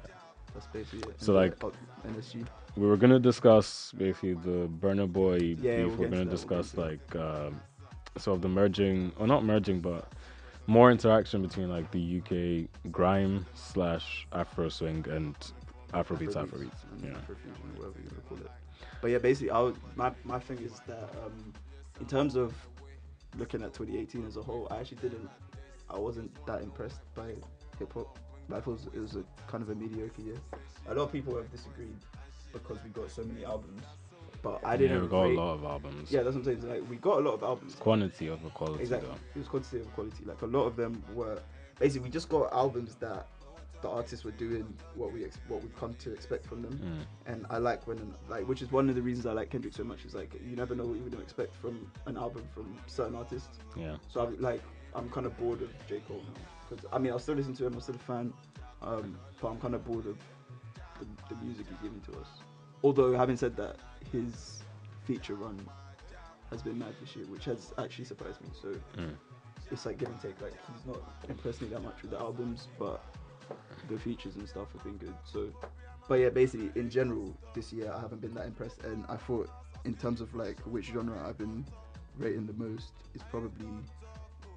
That's 0.53 0.67
basically 0.67 1.09
it. 1.11 1.21
So, 1.21 1.33
like- 1.33 1.63
uh, 1.63 1.69
NSG. 2.07 2.45
we 2.75 2.87
were 2.87 2.97
gonna 2.97 3.19
discuss 3.19 3.91
basically 3.97 4.33
the 4.35 4.67
Burna 4.67 5.11
Boy 5.11 5.39
beef. 5.39 5.59
Yeah, 5.61 5.77
we'll 5.85 5.89
we're 5.89 6.09
gonna 6.09 6.17
we'll 6.17 6.25
discuss 6.25 6.71
get 6.71 6.81
like 6.81 7.15
um, 7.15 7.59
sort 8.17 8.35
of 8.35 8.41
the 8.41 8.49
merging, 8.49 9.11
or 9.17 9.25
not 9.25 9.43
merging, 9.43 9.79
but 9.81 10.11
more 10.67 10.91
interaction 10.91 11.41
between 11.41 11.69
like 11.69 11.89
the 11.91 12.19
UK 12.21 12.69
grime 12.91 13.45
slash 13.55 14.27
Afro 14.31 14.69
swing 14.69 15.05
and 15.09 15.35
Afrobeats, 15.93 16.35
Afrobeats. 16.35 16.83
and 16.91 17.03
Yeah. 17.03 17.09
Afrofusion, 17.11 17.77
whatever 17.77 17.99
you 17.99 18.09
want 18.09 18.15
to 18.23 18.29
call 18.29 18.37
it. 18.37 18.51
But 19.01 19.11
yeah, 19.11 19.17
basically, 19.17 19.51
I 19.51 19.59
would, 19.59 19.75
my 19.95 20.11
my 20.23 20.39
thing 20.39 20.59
is 20.59 20.79
that 20.87 21.09
um, 21.25 21.53
in 21.99 22.05
terms 22.05 22.35
of 22.35 22.53
looking 23.37 23.63
at 23.63 23.73
2018 23.73 24.25
as 24.27 24.37
a 24.37 24.41
whole, 24.43 24.67
I 24.71 24.77
actually 24.79 24.97
didn't, 24.97 25.29
I 25.89 25.97
wasn't 25.97 26.31
that 26.45 26.61
impressed 26.61 26.99
by 27.15 27.33
hip 27.79 27.93
hop. 27.93 28.17
I 28.51 28.59
thought 28.59 28.79
it 28.93 28.99
was, 28.99 29.15
it 29.15 29.25
a 29.47 29.51
kind 29.51 29.63
of 29.63 29.69
a 29.69 29.75
mediocre 29.75 30.21
year. 30.21 30.37
A 30.87 30.93
lot 30.93 31.03
of 31.03 31.11
people 31.11 31.35
have 31.37 31.49
disagreed 31.51 31.95
because 32.51 32.77
we 32.83 32.89
got 32.89 33.09
so 33.09 33.23
many 33.23 33.45
albums, 33.45 33.83
but 34.41 34.59
I 34.63 34.75
didn't. 34.77 34.97
yeah, 34.97 35.01
we 35.03 35.07
got 35.07 35.21
rate- 35.23 35.37
a 35.37 35.41
lot 35.41 35.53
of 35.53 35.63
albums. 35.63 36.11
Yeah, 36.11 36.23
that's 36.23 36.35
what 36.35 36.45
I'm 36.47 36.61
saying. 36.61 36.69
Like 36.69 36.89
we 36.89 36.97
got 36.97 37.19
a 37.19 37.21
lot 37.21 37.33
of 37.35 37.43
albums. 37.43 37.75
Quantity 37.75 38.29
over 38.29 38.49
quality 38.49 38.83
Exactly. 38.83 39.09
though. 39.09 39.15
It 39.35 39.39
was 39.39 39.47
quantity 39.47 39.79
of 39.79 39.93
quality. 39.93 40.25
Like 40.25 40.41
a 40.41 40.45
lot 40.47 40.63
of 40.65 40.75
them 40.75 41.01
were 41.13 41.39
basically 41.79 42.07
we 42.07 42.11
just 42.11 42.29
got 42.29 42.51
albums 42.53 42.95
that 42.95 43.27
the 43.81 43.89
artists 43.89 44.23
were 44.23 44.31
doing 44.31 44.65
what 44.95 45.11
we 45.11 45.25
ex- 45.25 45.39
what 45.47 45.61
we've 45.61 45.75
come 45.77 45.93
to 45.95 46.13
expect 46.13 46.45
from 46.45 46.61
them. 46.61 46.79
Mm. 47.27 47.31
And 47.33 47.45
I 47.49 47.57
like 47.57 47.85
when 47.87 48.13
like 48.29 48.47
which 48.47 48.61
is 48.61 48.71
one 48.71 48.89
of 48.89 48.95
the 48.95 49.01
reasons 49.01 49.25
I 49.25 49.31
like 49.33 49.49
Kendrick 49.49 49.73
so 49.73 49.83
much 49.83 50.05
is 50.05 50.13
like 50.13 50.33
you 50.47 50.55
never 50.55 50.75
know 50.75 50.85
what 50.85 50.97
you're 50.97 51.09
gonna 51.09 51.23
expect 51.23 51.55
from 51.55 51.89
an 52.05 52.17
album 52.17 52.43
from 52.53 52.75
certain 52.87 53.15
artists. 53.15 53.59
Yeah. 53.75 53.95
So 54.09 54.21
I'm 54.21 54.39
like 54.41 54.61
I'm 54.95 55.09
kind 55.09 55.25
of 55.25 55.37
bored 55.37 55.61
of 55.61 55.69
J 55.87 56.01
Cole 56.07 56.21
now 56.35 56.41
because 56.75 56.89
I 56.91 56.97
mean 56.97 57.11
I'll 57.11 57.19
still 57.19 57.35
listen 57.35 57.53
to 57.55 57.65
him. 57.65 57.73
I'm 57.73 57.81
still 57.81 57.95
a 57.95 57.99
fan, 57.99 58.33
um, 58.81 59.17
but 59.41 59.47
I'm 59.49 59.59
kind 59.59 59.75
of 59.75 59.85
bored 59.85 60.05
of 60.07 60.17
the, 60.99 61.05
the 61.33 61.41
music 61.41 61.65
he's 61.69 61.77
giving 61.81 62.01
to 62.01 62.11
us. 62.19 62.27
Although 62.83 63.13
having 63.13 63.37
said 63.37 63.55
that, 63.57 63.77
his 64.11 64.63
feature 65.05 65.35
run 65.35 65.59
has 66.49 66.61
been 66.61 66.77
mad 66.77 66.93
this 67.01 67.15
year, 67.15 67.25
which 67.27 67.45
has 67.45 67.73
actually 67.77 68.05
surprised 68.05 68.41
me. 68.41 68.49
So 68.61 68.69
Mm. 68.97 69.15
it's 69.71 69.85
like 69.85 69.97
give 69.97 70.09
and 70.09 70.21
take. 70.21 70.39
Like 70.41 70.53
he's 70.73 70.85
not 70.85 71.01
impressed 71.29 71.61
me 71.61 71.67
that 71.69 71.81
much 71.81 72.01
with 72.01 72.11
the 72.11 72.19
albums, 72.19 72.67
but 72.77 73.03
the 73.89 73.97
features 73.97 74.35
and 74.35 74.47
stuff 74.47 74.71
have 74.73 74.83
been 74.83 74.97
good. 74.97 75.13
So, 75.25 75.47
but 76.07 76.15
yeah, 76.15 76.29
basically 76.29 76.71
in 76.79 76.89
general, 76.89 77.33
this 77.53 77.71
year 77.73 77.91
I 77.91 77.99
haven't 77.99 78.21
been 78.21 78.33
that 78.35 78.45
impressed, 78.45 78.83
and 78.83 79.03
I 79.09 79.15
thought 79.15 79.49
in 79.85 79.93
terms 79.95 80.21
of 80.21 80.33
like 80.35 80.59
which 80.61 80.85
genre 80.87 81.17
I've 81.27 81.37
been 81.37 81.65
rating 82.17 82.45
the 82.45 82.53
most 82.53 82.91
is 83.15 83.21
probably 83.29 83.65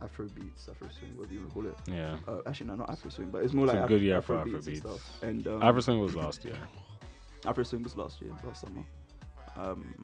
Afro 0.02 0.26
beats, 0.28 0.68
Afro 0.68 0.88
swing, 0.98 1.16
whatever 1.16 1.34
you 1.34 1.40
want 1.40 1.50
to 1.50 1.54
call 1.54 1.66
it. 1.66 1.76
Yeah. 1.88 2.16
Uh, 2.28 2.40
actually, 2.46 2.66
no, 2.68 2.76
not 2.76 2.90
Afro 2.90 3.10
swing, 3.10 3.30
but 3.30 3.42
it's 3.42 3.52
more 3.54 3.64
It's 3.66 3.72
like 3.74 3.80
a 3.80 3.84
Af- 3.84 3.88
good 3.88 4.02
year 4.02 4.16
Afro 4.18 4.38
for 4.40 4.44
beats 4.44 4.66
and 4.66 4.76
Afrobeats. 4.76 4.80
stuff. 4.80 5.22
And 5.22 5.46
um, 5.48 5.62
Afro 5.62 5.80
swing 5.80 6.00
was 6.00 6.14
last 6.14 6.44
year. 6.44 6.56
Afro 7.46 7.64
swing 7.64 7.82
was 7.82 7.96
last 7.96 8.20
year, 8.20 8.32
last 8.44 8.60
summer. 8.62 8.84
Um, 9.56 9.94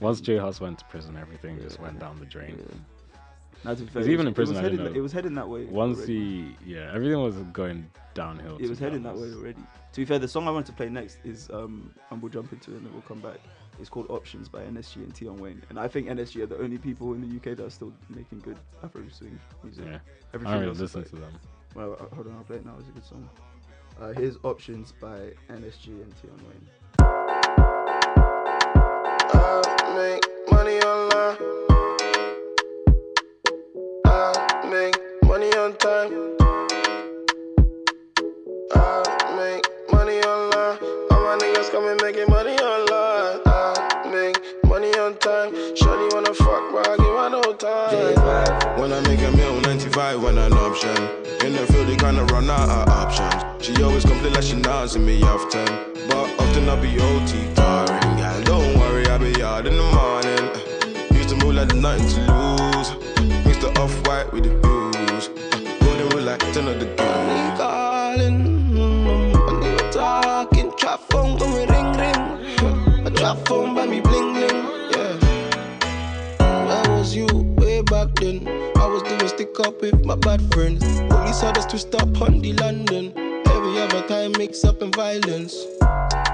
Once 0.00 0.20
J 0.20 0.38
Hus 0.38 0.60
went 0.60 0.78
to 0.80 0.84
prison, 0.86 1.16
everything 1.16 1.58
just 1.60 1.78
went 1.80 1.98
down 1.98 2.18
the 2.18 2.26
drain. 2.26 2.58
yeah. 2.58 3.74
Fair, 3.74 4.08
even 4.08 4.26
in 4.28 4.34
prison, 4.34 4.54
It 4.56 4.64
I 4.64 4.68
was, 4.70 4.78
know. 4.78 4.86
it 4.86 5.00
was 5.00 5.12
heading 5.12 5.34
that 5.34 5.48
way. 5.48 5.64
Once 5.64 5.98
already. 5.98 6.14
he, 6.14 6.56
yeah, 6.74 6.92
everything 6.94 7.20
was 7.20 7.34
going 7.52 7.90
downhill. 8.14 8.58
it 8.58 8.68
was 8.68 8.78
heading 8.78 9.02
that 9.02 9.14
way 9.16 9.32
already. 9.32 9.58
To 9.92 10.00
be 10.00 10.04
fair, 10.04 10.18
the 10.20 10.28
song 10.28 10.46
I 10.46 10.50
want 10.50 10.66
to 10.66 10.72
play 10.72 10.88
next 10.88 11.18
is 11.24 11.48
um, 11.50 11.92
and 12.10 12.22
we'll 12.22 12.30
jump 12.30 12.52
into 12.52 12.72
it 12.72 12.76
and 12.76 12.86
then 12.86 12.92
we'll 12.92 13.02
come 13.02 13.18
back. 13.20 13.38
It's 13.78 13.90
called 13.90 14.10
Options 14.10 14.48
by 14.48 14.60
NSG 14.60 14.96
and 14.96 15.16
Tion 15.16 15.36
Wayne, 15.38 15.62
and 15.68 15.78
I 15.78 15.86
think 15.86 16.08
NSG 16.08 16.42
are 16.42 16.46
the 16.46 16.58
only 16.58 16.78
people 16.78 17.12
in 17.12 17.20
the 17.20 17.36
UK 17.36 17.56
that 17.56 17.64
are 17.66 17.70
still 17.70 17.92
making 18.08 18.40
good 18.40 18.56
Afro 18.82 19.02
swing 19.10 19.38
music. 19.62 19.84
Yeah. 19.86 19.96
I 19.96 19.98
Everything 20.34 20.54
don't 20.54 20.62
really 20.62 20.78
listen 20.80 21.04
to 21.04 21.16
them. 21.16 21.32
Well, 21.74 21.92
uh, 21.92 22.14
hold 22.14 22.26
on, 22.28 22.36
I'll 22.38 22.44
play 22.44 22.56
it 22.56 22.64
now. 22.64 22.74
It's 22.78 22.88
a 22.88 22.92
good 22.92 23.04
song. 23.04 23.28
Uh, 24.00 24.12
here's 24.12 24.36
Options 24.44 24.92
by 24.92 25.32
NSG 25.50 25.88
and 25.88 26.12
Tion 26.20 26.40
Wayne. 26.46 26.68
I 29.30 29.62
make 29.96 30.24
money 30.50 30.78
online. 30.80 31.36
I 34.06 34.68
make 34.70 34.98
money 35.24 35.52
on 35.56 35.76
time. 35.76 36.36
I 38.74 38.76
make 39.36 39.64
money 39.92 40.18
online. 40.22 40.78
All 41.10 41.20
my 41.24 41.36
niggas 41.40 41.70
coming 41.70 41.98
making 42.02 42.25
When 48.86 48.94
I 48.94 49.00
make 49.08 49.18
a 49.18 49.32
meal, 49.32 49.60
95 49.62 50.22
when 50.22 50.38
an 50.38 50.52
option. 50.52 50.96
In 51.44 51.54
the 51.54 51.66
field, 51.72 51.88
they 51.88 51.96
kinda 51.96 52.22
run 52.26 52.48
out 52.48 52.68
of 52.68 52.88
options. 52.88 53.34
She 53.58 53.82
always 53.82 54.04
complain 54.04 54.32
like 54.32 54.44
she 54.44 54.54
not 54.54 54.90
see 54.90 55.00
me 55.00 55.20
often. 55.24 55.66
But 56.06 56.30
often 56.38 56.68
I 56.68 56.76
be 56.76 56.94
OT 56.96 57.52
tiring. 57.56 58.16
Yeah, 58.16 58.40
don't 58.44 58.78
worry, 58.78 59.04
I 59.08 59.18
be 59.18 59.42
out 59.42 59.66
in 59.66 59.76
the 59.76 59.82
morning. 59.98 60.44
Used 61.10 61.30
to 61.30 61.34
move 61.34 61.56
like 61.56 61.70
there's 61.70 61.82
nothing 61.82 62.06
to 62.14 62.20
lose. 62.30 62.90
Mix 63.44 63.58
the 63.58 63.76
off 63.82 63.92
white 64.06 64.32
with 64.32 64.44
the 64.44 64.54
blues. 64.60 65.30
Golden 65.80 66.08
rule 66.10 66.22
like 66.22 66.38
10 66.52 66.68
of 66.68 66.78
the 66.78 66.86
goons. 66.86 67.58
calling. 67.58 68.38
Mm, 68.70 69.34
when 69.46 69.62
you 69.64 69.90
talking, 69.90 70.70
trap 70.78 71.00
phone 71.10 71.36
going 71.36 71.68
ring 71.68 71.90
ring. 72.02 73.04
A 73.04 73.10
trap 73.10 73.38
phone 73.48 73.74
by 73.74 73.84
me 73.84 73.98
bling 74.00 74.32
bling. 74.34 74.58
Yeah. 74.92 76.68
Where 76.68 76.96
was 76.96 77.16
you? 77.16 77.45
Where 77.90 78.06
way 78.06 78.06
back 78.06 78.14
then. 78.16 78.48
I 78.76 78.86
was 78.86 79.02
doing 79.02 79.28
stick 79.28 79.58
up 79.60 79.80
with 79.80 80.04
my 80.04 80.16
bad 80.16 80.40
friends. 80.52 80.82
Police 81.08 81.40
had 81.40 81.58
us 81.58 81.66
twist 81.66 81.94
up 81.94 82.20
on 82.20 82.40
the 82.40 82.52
London. 82.54 83.12
Every 83.48 83.78
other 83.78 84.06
time 84.06 84.32
mix 84.38 84.64
up 84.64 84.82
in 84.82 84.92
violence. 84.92 85.56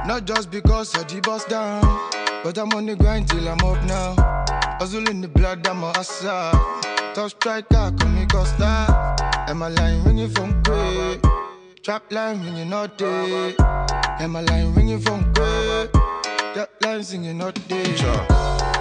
Not 0.06 0.26
just 0.26 0.50
because 0.50 0.94
I 0.96 1.02
the 1.04 1.20
bust 1.20 1.48
down, 1.48 1.82
but 2.42 2.58
I'm 2.58 2.72
on 2.72 2.86
the 2.86 2.96
grind 2.96 3.28
till 3.28 3.48
I'm 3.48 3.60
up 3.60 3.82
now. 3.84 4.14
Hustle 4.78 5.08
in 5.08 5.20
the 5.20 5.28
blood, 5.28 5.66
I'm 5.66 5.82
a 5.82 5.92
hustler. 5.92 6.52
Top 7.14 7.30
striker, 7.30 7.92
call 7.98 8.08
me 8.08 8.26
Costa. 8.26 9.16
And 9.48 9.58
my 9.58 9.68
line 9.68 10.02
ringing 10.04 10.30
from 10.30 10.62
grey. 10.62 11.20
Trap 11.82 12.12
line 12.12 12.42
ringing 12.44 12.72
all 12.72 12.88
day. 12.88 13.54
And 14.20 14.32
my 14.32 14.40
line 14.40 14.74
ringing 14.74 15.00
from 15.00 15.32
grey. 15.32 15.88
Trap 16.54 16.70
line 16.82 17.02
singing 17.04 17.40
all 17.40 17.52
day. 17.52 17.94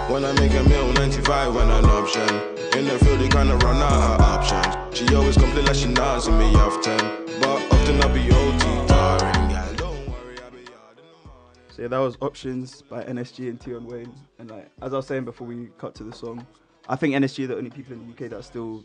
When 0.10 0.26
I 0.26 0.34
make 0.34 0.54
a 0.54 0.64
meal, 0.64 0.92
95 0.94 1.56
when 1.56 1.72
I'm 1.72 1.84
an 1.84 1.90
option. 1.90 2.61
In 2.78 2.86
the 2.86 2.98
field, 3.04 3.20
they 3.20 3.28
kinda 3.30 3.56
run 3.58 3.78
out 3.78 4.20
of 4.20 4.22
options. 4.22 4.98
She 4.98 5.14
always 5.16 5.36
complain 5.38 5.66
like 5.66 5.76
she 5.76 5.88
not 5.88 6.22
see 6.24 6.32
me 6.32 6.54
often. 6.56 6.98
But 7.40 7.62
often 7.74 8.02
I 8.02 8.08
be 8.14 8.32
OT 8.32 8.88
tiring. 8.88 9.50
Girl, 9.50 9.74
don't 9.76 10.08
worry, 10.10 10.36
I 10.46 10.50
be 10.50 10.66
hard 10.72 10.98
in 10.98 11.04
the 11.06 11.28
morning. 11.28 11.62
So 11.70 11.82
yeah, 11.82 11.88
that 11.90 11.98
was 11.98 12.18
Options 12.22 12.82
by 12.84 13.04
NSG 13.04 13.50
and 13.50 13.62
Tion 13.62 13.86
Wayne. 13.86 14.14
And 14.40 14.50
like 14.50 14.70
as 14.82 14.94
I 14.94 14.98
was 14.98 15.08
saying 15.08 15.26
before 15.26 15.48
we 15.48 15.68
cut 15.78 15.96
to 15.96 16.04
the 16.04 16.14
song, 16.16 16.46
I 16.88 16.96
think 16.96 17.14
NSG 17.14 17.44
are 17.44 17.48
the 17.48 17.58
only 17.58 17.70
people 17.70 17.94
in 17.94 18.00
the 18.06 18.12
UK 18.14 18.30
that 18.30 18.40
are 18.40 18.44
still 18.44 18.84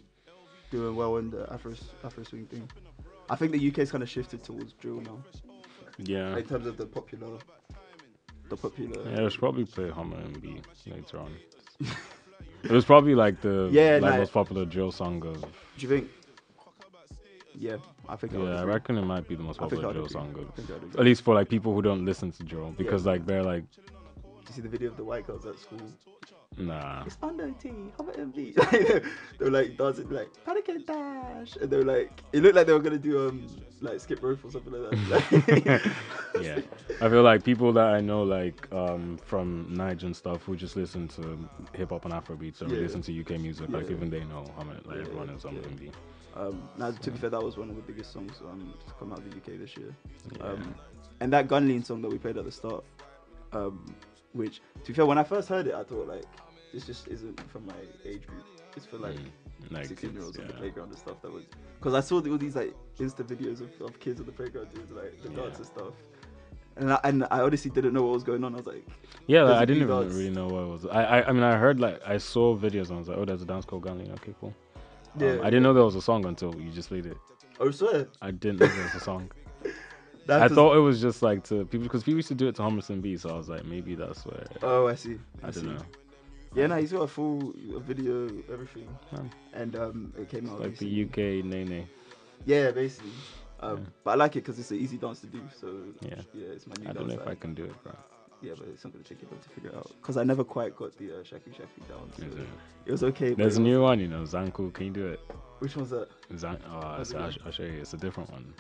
doing 0.70 0.96
well 0.96 1.16
in 1.18 1.30
the 1.30 1.46
Afro 1.52 1.74
Afro 2.04 2.24
swing 2.24 2.46
thing. 2.46 2.68
I 3.30 3.36
think 3.36 3.52
the 3.52 3.68
UK's 3.68 3.90
kind 3.90 4.02
of 4.02 4.10
shifted 4.10 4.42
towards 4.44 4.72
drill 4.74 5.00
now 5.00 5.18
Yeah. 5.98 6.36
in 6.36 6.44
terms 6.44 6.66
of 6.66 6.76
the 6.76 6.86
popular, 6.86 7.38
the 8.48 8.56
popular. 8.56 9.02
Yeah, 9.10 9.20
it 9.20 9.24
was 9.24 9.36
probably 9.36 9.64
play 9.64 9.90
Homerton 9.90 10.40
B 10.40 10.60
later 10.86 11.18
on. 11.18 11.32
it 12.70 12.74
was 12.74 12.84
probably 12.84 13.14
like 13.14 13.40
the 13.40 13.68
Yeah, 13.72 13.98
like, 14.00 14.18
most 14.18 14.32
popular 14.32 14.64
drill 14.64 14.92
song 14.92 15.24
of. 15.26 15.34
Do 15.42 15.48
you 15.78 15.88
think? 15.88 16.10
Yeah, 17.58 17.76
I 18.08 18.16
think. 18.16 18.32
Yeah, 18.34 18.40
I 18.40 18.60
agree. 18.62 18.72
reckon 18.74 18.98
it 18.98 19.02
might 19.02 19.26
be 19.26 19.34
the 19.34 19.42
most 19.42 19.58
popular 19.58 19.82
drill 19.92 20.04
agree. 20.04 20.08
song 20.12 20.34
of. 20.38 20.54
think 20.54 20.70
I'd 20.70 20.76
agree. 20.76 21.00
At 21.00 21.04
least 21.04 21.22
for 21.22 21.34
like 21.34 21.48
people 21.48 21.74
who 21.74 21.82
don't 21.82 22.04
listen 22.04 22.30
to 22.32 22.42
drill, 22.42 22.74
because 22.76 23.06
like 23.06 23.24
they're 23.24 23.42
like, 23.42 23.64
Do 23.72 23.80
you 24.48 24.54
see 24.54 24.60
the 24.60 24.68
video 24.68 24.90
of 24.90 24.96
the 24.96 25.04
white 25.04 25.26
girls 25.26 25.46
at 25.46 25.58
school? 25.58 25.80
Nah. 26.58 27.04
It's 27.04 27.18
Unknown 27.22 27.54
T, 27.54 27.70
Homerton 27.98 28.34
B. 28.34 28.54
they 28.72 29.44
were 29.44 29.50
like 29.50 29.76
dancing 29.76 30.08
like 30.10 30.28
panic 30.44 30.68
and 30.68 30.86
dash, 30.86 31.56
and 31.56 31.70
they 31.70 31.76
were 31.76 31.84
like, 31.84 32.22
it 32.32 32.42
looked 32.42 32.54
like 32.56 32.66
they 32.66 32.72
were 32.72 32.80
gonna 32.80 32.98
do 32.98 33.28
um 33.28 33.46
like 33.82 34.00
skip 34.00 34.22
rope 34.22 34.42
or 34.44 34.50
something 34.50 34.72
like 34.72 34.90
that. 35.08 35.92
yeah, 36.40 36.60
I 37.00 37.08
feel 37.10 37.22
like 37.22 37.44
people 37.44 37.72
that 37.74 37.88
I 37.88 38.00
know, 38.00 38.22
like 38.22 38.72
um, 38.72 39.18
from 39.18 39.66
Niger 39.74 40.06
and 40.06 40.16
stuff, 40.16 40.44
who 40.44 40.56
just 40.56 40.76
listen 40.76 41.08
to 41.08 41.38
hip 41.74 41.90
hop 41.90 42.04
and 42.06 42.14
Afrobeats, 42.14 42.62
or 42.62 42.72
Yeah. 42.72 42.80
listen 42.80 43.02
to 43.02 43.20
UK 43.20 43.38
music, 43.38 43.68
like 43.68 43.90
even 43.90 44.08
they 44.08 44.24
know 44.24 44.46
how 44.56 44.64
many, 44.64 44.80
like 44.86 44.96
Yeah, 44.96 45.02
everyone 45.02 45.30
is 45.30 45.44
on 45.44 45.56
yeah. 45.56 45.60
MV. 45.62 45.92
Um, 46.36 46.68
now, 46.78 46.90
to 46.90 47.10
be 47.10 47.18
fair, 47.18 47.30
that 47.30 47.42
was 47.42 47.56
one 47.56 47.70
of 47.70 47.76
the 47.76 47.82
biggest 47.82 48.12
songs 48.12 48.40
um, 48.50 48.72
to 48.86 48.94
come 48.94 49.12
out 49.12 49.18
of 49.18 49.30
the 49.30 49.36
UK 49.36 49.58
this 49.58 49.76
year. 49.76 49.94
Yeah. 50.38 50.42
Um, 50.44 50.74
and 51.20 51.32
that 51.32 51.48
Gun 51.48 51.66
Lean 51.68 51.82
song 51.82 52.02
that 52.02 52.10
we 52.10 52.18
played 52.18 52.36
at 52.36 52.44
the 52.44 52.52
start, 52.52 52.84
um, 53.52 53.94
which, 54.32 54.60
to 54.82 54.88
be 54.88 54.92
fair, 54.92 55.06
when 55.06 55.18
I 55.18 55.24
first 55.24 55.48
heard 55.48 55.66
it, 55.66 55.74
I 55.74 55.82
thought, 55.84 56.06
like, 56.08 56.24
this 56.72 56.84
just 56.86 57.08
isn't 57.08 57.40
from 57.50 57.66
my 57.66 57.74
age 58.04 58.26
group. 58.26 58.44
It's 58.76 58.86
for, 58.86 58.98
like, 58.98 59.14
Mm, 59.16 59.72
like 59.72 59.86
16 59.86 60.12
year 60.12 60.22
olds 60.22 60.36
kids, 60.36 60.48
on 60.50 60.54
the 60.54 60.60
playground 60.60 60.88
and 60.90 60.98
stuff. 60.98 61.22
That 61.22 61.32
was 61.32 61.44
because 61.78 61.94
I 61.94 62.00
saw 62.00 62.16
all 62.16 62.36
these 62.38 62.54
like 62.54 62.74
Insta 62.98 63.24
videos 63.24 63.62
of, 63.62 63.70
of 63.80 63.98
kids 63.98 64.20
on 64.20 64.26
the 64.26 64.32
playground 64.32 64.68
doing 64.74 64.86
like 64.94 65.20
the 65.22 65.30
Yeah. 65.30 65.36
dance 65.46 65.56
and 65.56 65.66
stuff. 65.66 65.94
And 66.76 66.92
I, 66.92 67.00
and 67.04 67.24
I 67.30 67.40
honestly 67.40 67.70
didn't 67.70 67.94
know 67.94 68.02
what 68.02 68.12
was 68.12 68.22
going 68.22 68.44
on. 68.44 68.52
I 68.54 68.58
was 68.58 68.66
like, 68.66 68.86
Yeah, 69.26 69.44
like, 69.44 69.56
I 69.56 69.64
didn't 69.64 69.82
even 69.84 69.98
dance. 69.98 70.12
really 70.14 70.28
know 70.30 70.48
what 70.48 70.60
it 70.62 70.66
was. 70.66 70.86
I, 70.86 71.04
I, 71.04 71.28
I 71.28 71.32
mean, 71.32 71.42
I 71.42 71.56
heard 71.56 71.80
like 71.80 72.02
I 72.06 72.18
saw 72.18 72.54
videos 72.54 72.88
and 72.88 72.96
I 72.96 72.98
was 72.98 73.08
like, 73.08 73.16
oh, 73.16 73.24
there's 73.24 73.40
a 73.40 73.46
dance 73.46 73.64
called 73.64 73.82
Gun 73.84 73.98
Lean. 73.98 74.12
Okay, 74.12 74.34
cool. 74.40 74.54
Um, 75.14 75.22
Yeah, 75.22 75.38
I 75.40 75.44
didn't 75.46 75.62
know 75.62 75.72
there 75.72 75.84
was 75.84 75.94
a 75.94 76.02
song 76.02 76.26
until 76.26 76.54
you 76.60 76.70
just 76.70 76.90
played 76.90 77.06
it. 77.06 77.16
oh, 77.58 77.70
swear. 77.70 78.08
I 78.20 78.30
didn't 78.30 78.60
know 78.60 78.66
there 78.66 78.82
was 78.84 78.94
a 78.94 79.00
song. 79.00 79.30
That 80.26 80.42
I 80.42 80.48
thought 80.48 80.76
it 80.76 80.80
was 80.80 81.00
just 81.00 81.22
like 81.22 81.44
to 81.44 81.64
people 81.66 81.84
because 81.84 82.02
people 82.02 82.16
used 82.16 82.28
to 82.28 82.34
do 82.34 82.48
it 82.48 82.56
to 82.56 82.62
Homerton 82.62 83.00
B, 83.00 83.16
so 83.16 83.30
I 83.30 83.34
was 83.34 83.48
like, 83.48 83.64
maybe 83.64 83.94
that's 83.94 84.26
where. 84.26 84.46
Oh, 84.62 84.88
I 84.88 84.96
see. 84.96 85.18
I, 85.42 85.52
see. 85.52 85.62
don't 85.62 85.76
know. 85.76 85.82
Yeah, 86.54 86.66
no, 86.66 86.76
he's 86.76 86.90
got 86.90 87.02
a 87.02 87.06
full 87.06 87.54
a 87.74 87.80
video, 87.80 88.28
everything, 88.52 88.88
and 89.52 89.76
um, 89.76 90.12
it 90.18 90.28
came 90.28 90.48
out. 90.48 90.60
like 90.60 90.70
recently. 90.70 91.04
the 91.04 91.38
UK 91.38 91.44
Nene. 91.44 91.88
Yeah, 92.44 92.70
basically. 92.72 93.10
Um, 93.60 93.78
Yeah. 93.78 93.84
But 94.04 94.10
I 94.10 94.14
like 94.14 94.36
it 94.36 94.40
because 94.40 94.58
it's 94.58 94.70
an 94.70 94.78
easy 94.78 94.96
dance 94.96 95.20
to 95.20 95.26
do. 95.26 95.40
So 95.60 95.68
Yeah. 96.00 96.16
yeah, 96.34 96.46
it's 96.48 96.66
my 96.66 96.74
new 96.78 96.84
dance. 96.84 96.96
I 96.96 96.98
don't 96.98 97.08
know 97.08 97.16
dance. 97.16 97.26
if 97.26 97.28
I 97.28 97.34
can 97.34 97.54
do 97.54 97.64
it, 97.64 97.82
bro. 97.82 97.92
Yeah, 98.42 98.52
but 98.58 98.68
it's 98.68 98.84
not 98.84 98.92
gonna 98.92 99.04
take 99.04 99.22
you 99.22 99.28
long 99.30 99.40
to 99.40 99.48
figure 99.48 99.70
it 99.70 99.76
out 99.76 99.90
because 100.00 100.16
I 100.16 100.24
never 100.24 100.44
quite 100.44 100.76
got 100.76 100.96
the 100.98 101.20
uh, 101.20 101.24
shaku 101.24 101.52
shaku 101.52 101.80
down. 101.88 102.10
So 102.18 102.26
Is 102.26 102.34
it? 102.34 102.48
it 102.86 102.92
was 102.92 103.02
okay. 103.04 103.30
but 103.30 103.38
There's 103.38 103.56
it 103.56 103.60
a 103.60 103.62
new 103.62 103.82
one, 103.82 103.98
you 104.00 104.08
know, 104.08 104.22
Zanku. 104.22 104.72
Can 104.72 104.86
you 104.86 104.92
do 104.92 105.06
it? 105.06 105.20
Which 105.60 105.76
one's 105.76 105.90
that? 105.90 106.08
Zan- 106.36 106.60
oh, 106.68 106.78
I'll, 106.78 106.98
I'll 107.44 107.52
show 107.52 107.62
you. 107.62 107.80
It's 107.80 107.94
a 107.94 107.96
different 107.96 108.30
one. 108.30 108.52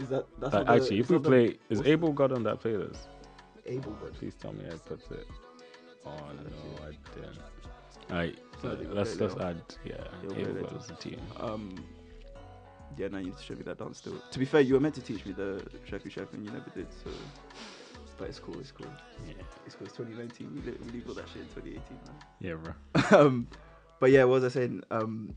Is 0.00 0.08
that? 0.08 0.26
That's 0.40 0.54
Like, 0.54 0.66
not 0.66 0.76
the- 0.76 0.82
actually, 0.82 0.98
if 1.00 1.10
we 1.10 1.16
not 1.16 1.22
the- 1.24 1.28
play, 1.28 1.58
is 1.68 1.80
Able 1.82 2.12
God 2.12 2.32
on 2.32 2.42
that 2.44 2.60
playlist? 2.62 3.06
Able, 3.66 3.92
but 4.00 4.14
Please 4.14 4.34
tell 4.34 4.52
me 4.52 4.64
I 4.66 4.74
put 4.76 5.00
it. 5.12 5.26
Oh 6.06 6.10
no, 6.10 6.84
I 6.86 6.96
didn't. 7.14 7.38
Alright, 8.10 8.38
got 8.62 8.94
let's 8.94 9.20
let's 9.20 9.36
add 9.36 9.62
yeah. 9.84 10.02
Able 10.24 10.54
God 10.62 10.76
as 10.78 10.90
a 10.90 10.94
team. 10.94 11.20
um. 11.38 11.74
Yeah, 12.96 13.06
now 13.08 13.18
you 13.18 13.26
need 13.26 13.36
to 13.36 13.42
show 13.42 13.54
me 13.54 13.62
that 13.62 13.78
dance 13.78 13.98
still. 13.98 14.20
To 14.32 14.38
be 14.38 14.44
fair, 14.44 14.62
you 14.62 14.74
were 14.74 14.80
meant 14.80 14.96
to 14.96 15.00
teach 15.00 15.24
me 15.24 15.32
the 15.32 15.62
shaku 15.84 16.10
shaku 16.10 16.34
and 16.36 16.44
you 16.44 16.50
never 16.50 16.68
did. 16.74 16.88
So, 17.04 17.10
but 18.18 18.28
it's 18.28 18.40
cool. 18.40 18.58
It's 18.58 18.72
cool. 18.72 18.86
Yeah, 19.28 19.34
It's 19.64 19.76
cool. 19.76 19.86
It's 19.86 19.96
2019. 19.96 20.52
We 20.64 20.72
li- 20.72 20.78
we 20.84 20.90
leave 20.92 21.08
all 21.08 21.14
that 21.14 21.28
shit 21.28 21.42
in 21.42 21.48
2018, 21.48 21.80
man. 22.04 22.14
yeah, 22.40 22.54
bro. 22.54 23.18
um, 23.26 23.46
but 24.00 24.10
yeah, 24.10 24.24
what 24.24 24.42
was 24.42 24.44
I 24.44 24.48
saying? 24.48 24.82
Um, 24.90 25.36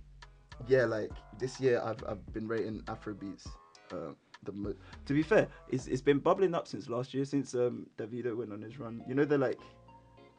yeah, 0.68 0.86
like 0.86 1.12
this 1.38 1.60
year 1.60 1.80
I've 1.86 2.04
I've 2.08 2.26
been 2.34 2.48
rating 2.48 2.80
Afrobeats. 2.88 3.46
Uh, 3.92 4.14
the 4.46 4.52
mo- 4.52 4.76
to 5.06 5.14
be 5.14 5.24
fair, 5.24 5.48
it's 5.70 5.88
it's 5.88 6.02
been 6.02 6.20
bubbling 6.20 6.54
up 6.56 6.68
since 6.68 6.90
last 6.90 7.14
year, 7.14 7.26
since 7.26 7.54
um 7.56 7.88
Davido 7.98 8.36
went 8.36 8.52
on 8.52 8.62
his 8.62 8.80
run. 8.80 9.04
You 9.08 9.16
know 9.16 9.26
the 9.26 9.38
like 9.38 9.60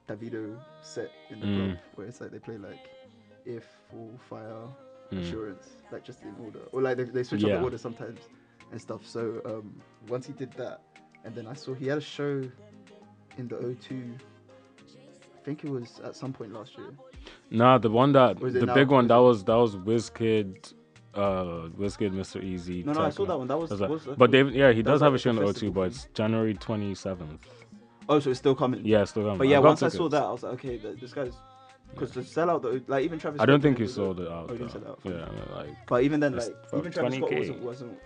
Davido 0.09 0.57
set 0.83 1.11
in 1.31 1.41
the 1.41 1.47
Mm. 1.47 1.55
club 1.57 1.79
where 1.95 2.07
it's 2.07 2.21
like 2.21 2.31
they 2.31 2.39
play 2.39 2.59
like 2.59 2.79
if 3.47 3.65
full 3.91 4.19
fire 4.29 4.67
Mm. 5.13 5.19
assurance, 5.21 5.69
like 5.93 6.05
just 6.05 6.23
in 6.23 6.35
order, 6.45 6.61
or 6.73 6.83
like 6.83 6.97
they, 6.97 7.05
they 7.05 7.23
switch 7.23 7.45
up 7.45 7.51
the 7.51 7.61
order 7.61 7.79
sometimes 7.79 8.21
and 8.73 8.81
stuff. 8.81 9.07
So 9.07 9.41
um, 9.45 9.81
once 10.09 10.27
he 10.27 10.33
did 10.33 10.53
that, 10.55 10.81
and 11.25 11.35
then 11.35 11.47
I 11.47 11.55
saw 11.55 11.75
he 11.75 11.87
had 11.87 11.99
a 11.99 12.03
show 12.03 12.43
in 13.39 13.49
the 13.49 13.57
O2. 13.57 14.15
I 15.37 15.45
think 15.45 15.65
it 15.65 15.71
was 15.71 16.01
at 16.03 16.17
some 16.17 16.33
point 16.33 16.53
last 16.53 16.77
year. 16.79 16.89
Nah, 17.51 17.77
the 17.79 17.91
one 17.91 18.13
that 18.13 18.41
Or 18.43 18.49
is 18.49 18.55
it 18.57 18.61
the 18.61 18.67
now? 18.67 18.75
big 18.75 18.89
one 18.89 19.07
that 19.09 19.17
was 19.19 19.45
that 19.45 19.55
was 19.57 19.77
Wizkid, 19.77 20.73
uh, 21.17 21.69
let's 21.77 21.97
get 21.97 22.13
Mr. 22.13 22.43
Eazi. 22.43 22.85
No, 22.85 22.93
no, 22.93 23.01
I 23.03 23.11
saw 23.11 23.25
that 23.27 23.39
one. 23.39 23.47
That 23.49 23.59
was. 23.59 23.71
That. 23.71 23.89
was- 23.89 24.07
But 24.17 24.31
David, 24.31 24.55
yeah, 24.55 24.73
he 24.73 24.83
does 24.83 25.01
have 25.01 25.15
a 25.15 25.19
show 25.19 25.33
the 25.33 25.47
festival 25.47 25.71
O2, 25.71 25.75
but 25.75 25.81
it's 25.83 26.09
January 26.15 26.55
twenty 26.55 26.95
seventh. 26.95 27.47
Oh, 28.09 28.19
so 28.21 28.31
it's 28.31 28.39
still 28.39 28.55
coming. 28.55 28.81
Yeah, 28.85 29.03
it's 29.03 29.11
still 29.13 29.23
coming. 29.23 29.39
But 29.39 29.49
yeah, 29.49 29.57
got 29.57 29.65
once 29.65 29.83
I 29.83 29.89
saw 29.89 30.09
that, 30.09 30.23
I 30.23 30.31
was 30.31 30.43
like, 30.43 30.53
okay, 30.55 30.77
this 30.77 31.13
guy's 31.13 31.35
because 31.91 32.11
to 32.13 32.25
sell 32.25 32.51
out 32.51 32.63
the 32.63 32.83
like 32.87 33.05
even 33.05 33.19
Travis. 33.19 33.41
I 33.41 33.47
don't 33.47 33.61
Scott 33.61 33.63
think 33.63 33.79
he 33.79 33.87
sold 33.87 34.21
it 34.21 34.29
out. 34.29 34.47
Oh, 34.49 34.53
he 34.53 34.59
didn't 34.59 34.73
sell 34.73 34.87
out. 34.89 35.01
Yeah, 35.05 35.13
I 35.13 35.31
mean, 35.31 35.43
like 35.55 35.87
But 35.87 36.03
even 36.03 36.21
then, 36.21 36.37
like 36.37 36.55
even 36.77 36.93
Travis 36.93 37.15
Scott 37.17 37.31
20K. 37.31 37.39
wasn't 37.39 37.63
wasn't 37.63 37.99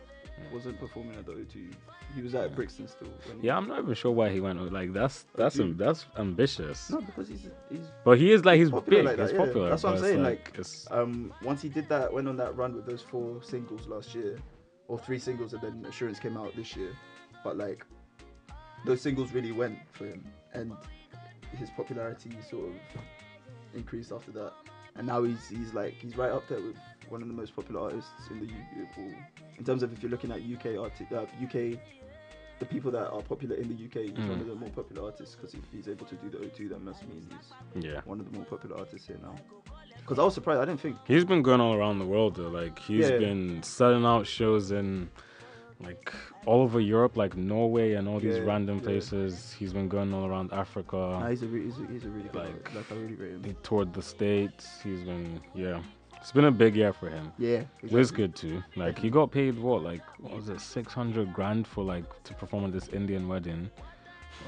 wasn't 0.53 0.79
performing 0.79 1.17
at 1.17 1.27
the 1.27 1.33
O2. 1.33 1.73
He 2.15 2.23
was 2.23 2.35
at 2.35 2.55
Brixton 2.55 2.89
still. 2.89 3.09
when- 3.27 3.43
yeah, 3.43 3.57
I'm 3.57 3.69
not 3.69 3.81
even 3.81 3.95
sure 3.95 4.13
why 4.13 4.31
he 4.31 4.41
went. 4.41 4.73
Like 4.73 4.93
that's 4.93 5.27
that's 5.35 5.57
dude. 5.57 5.79
that's 5.79 6.07
ambitious. 6.17 6.91
No, 6.91 7.01
because 7.01 7.29
he's 7.29 7.49
he's 7.71 7.91
But 8.05 8.19
he 8.19 8.33
is 8.33 8.45
like 8.45 8.59
he's 8.59 8.71
big. 8.71 9.05
like 9.05 9.17
that, 9.17 9.31
he's 9.31 9.33
yeah. 9.33 9.45
popular. 9.45 9.71
That's 9.71 9.83
what 9.83 9.95
I'm 9.95 10.01
saying, 10.01 10.23
Like, 10.23 10.57
like, 10.57 10.67
um 10.91 11.33
once 11.43 11.61
he 11.63 11.69
did 11.69 11.89
that, 11.91 12.13
went 12.13 12.29
on 12.29 12.37
that 12.39 12.57
run 12.57 12.75
with 12.75 12.87
those 12.87 13.03
four 13.03 13.43
singles 13.43 13.87
last 13.87 14.15
year, 14.15 14.39
or 14.89 14.99
three 14.99 15.19
singles, 15.19 15.53
and 15.53 15.63
then 15.63 15.85
Assurance 15.89 16.19
came 16.19 16.37
out 16.37 16.55
this 16.57 16.75
year. 16.77 16.93
But 17.45 17.57
like 17.57 17.85
those 18.87 19.01
singles 19.01 19.33
really 19.33 19.53
went 19.53 19.79
for 19.93 20.07
him, 20.07 20.25
and 20.55 20.73
his 21.57 21.71
popularity 21.71 22.31
sort 22.49 22.69
of 22.69 22.75
increased 23.75 24.13
after 24.13 24.31
that. 24.33 24.53
And 24.97 25.07
now 25.07 25.23
he's 25.23 25.49
he's 25.49 25.75
like 25.75 25.95
he's 25.95 26.17
right 26.17 26.31
up 26.31 26.49
there 26.49 26.61
with 26.61 26.77
one 27.11 27.23
of 27.23 27.29
the 27.29 27.35
most 27.35 27.55
popular 27.55 27.81
artists 27.83 28.11
in 28.31 28.41
the 28.41 28.47
UK. 28.47 29.15
In 29.59 29.65
terms 29.65 29.83
of 29.83 29.93
if 29.93 30.03
you're 30.03 30.11
looking 30.11 30.31
at 30.33 30.39
UK 30.43 30.77
arti- 30.79 31.07
uh, 31.15 31.23
UK, 31.43 31.79
the 32.59 32.67
people 32.67 32.91
that 32.91 33.09
are 33.11 33.23
popular 33.23 33.57
in 33.57 33.69
the 33.69 33.75
UK, 33.85 34.03
he's 34.09 34.27
one 34.29 34.39
Mm. 34.39 34.41
of 34.41 34.47
the 34.49 34.55
more 34.57 34.71
popular 34.71 35.05
artists 35.05 35.35
because 35.37 35.55
if 35.55 35.61
he's 35.73 35.89
able 35.89 36.07
to 36.07 36.17
do 36.17 36.29
the 36.31 36.39
O2, 36.39 36.69
that 36.71 36.83
must 36.83 37.07
mean 37.09 37.27
he's 37.75 37.85
yeah. 37.85 38.01
one 38.05 38.19
of 38.21 38.31
the 38.31 38.37
more 38.37 38.47
popular 38.47 38.77
artists 38.79 39.07
here 39.07 39.19
now. 39.23 39.35
Because 39.99 40.19
I 40.19 40.25
was 40.25 40.35
surprised. 40.35 40.61
I 40.61 40.65
didn't 40.65 40.81
think. 40.81 40.97
He's 41.07 41.25
been 41.25 41.43
going 41.43 41.61
all 41.61 41.75
around 41.75 41.99
the 41.99 42.05
world 42.07 42.37
though. 42.37 42.49
Like 42.49 42.79
he's 42.79 43.09
Yeah. 43.11 43.19
been 43.19 43.63
selling 43.63 44.05
out 44.05 44.27
shows 44.27 44.71
in 44.73 45.09
like 45.81 46.13
all 46.47 46.63
over 46.63 46.81
Europe, 46.81 47.17
like 47.17 47.37
Norway 47.37 47.93
and 47.93 48.09
all 48.09 48.19
these 48.19 48.39
Yeah, 48.39 48.43
random 48.45 48.79
yeah. 48.79 48.85
places. 48.85 49.53
He's 49.59 49.73
been 49.73 49.89
going 49.89 50.13
all 50.13 50.27
around 50.27 50.53
Africa. 50.53 50.97
Nah, 50.97 51.29
he's 51.29 51.43
a 51.43 51.47
re- 51.47 51.65
he's 51.65 51.79
a, 51.79 51.87
he's 51.93 52.05
a 52.05 52.09
really 52.09 52.29
good 52.31 52.35
like, 52.43 52.75
like 52.75 52.91
I 52.91 52.95
really 52.97 53.15
rate 53.15 53.31
him. 53.33 53.45
He 53.45 53.53
toured 53.63 53.93
the 53.93 54.03
states. 54.03 54.81
He's 54.83 55.03
been 55.03 55.41
yeah. 55.55 55.81
It's 56.21 56.33
been 56.33 56.45
a 56.47 56.51
big 56.51 56.77
year 56.77 56.93
for 56.93 57.09
him. 57.09 57.33
Yeah, 57.39 57.63
Wizkid 57.85 58.35
too. 58.35 58.63
Like 58.77 58.99
he 58.99 59.09
got 59.11 59.31
paid 59.31 59.59
what, 59.59 59.83
like 59.83 60.03
what 60.21 60.35
was 60.37 60.49
it, 60.49 60.61
six 60.61 60.93
hundred 60.93 61.33
grand 61.33 61.67
for 61.67 61.85
like 61.85 62.05
to 62.25 62.35
perform 62.35 62.65
at 62.67 62.73
this 62.73 62.89
Indian 62.89 63.29
wedding. 63.29 63.71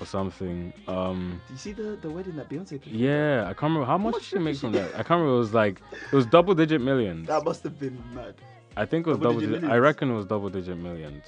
or 0.00 0.06
something. 0.06 0.72
Um, 0.86 1.40
Do 1.48 1.52
you 1.54 1.58
see 1.58 1.72
the, 1.72 1.98
the 2.00 2.08
wedding 2.10 2.36
that 2.36 2.48
Beyonce 2.48 2.80
did? 2.82 2.86
yeah, 2.86 3.42
I 3.48 3.54
can't 3.54 3.62
remember 3.72 3.86
how 3.86 3.98
much 3.98 4.14
much 4.14 4.22
did 4.22 4.28
she 4.28 4.36
did 4.36 4.44
make 4.44 4.56
from 4.56 4.72
that. 4.72 4.90
I 4.94 5.02
can't 5.02 5.10
remember. 5.20 5.34
It 5.34 5.38
was 5.38 5.54
like 5.54 5.80
it 6.12 6.14
was 6.14 6.26
double 6.26 6.54
digit 6.54 6.80
millions. 6.80 7.26
That 7.26 7.44
must 7.44 7.62
have 7.64 7.78
been 7.78 7.98
mad. 8.14 8.34
I 8.76 8.84
think 8.86 9.06
it 9.06 9.10
was 9.10 9.18
double 9.18 9.34
double. 9.34 9.40
digit 9.40 9.60
Digit, 9.62 9.70
I 9.70 9.78
reckon 9.78 10.10
it 10.10 10.14
was 10.14 10.26
double 10.26 10.48
digit 10.48 10.76
millions. 10.78 11.24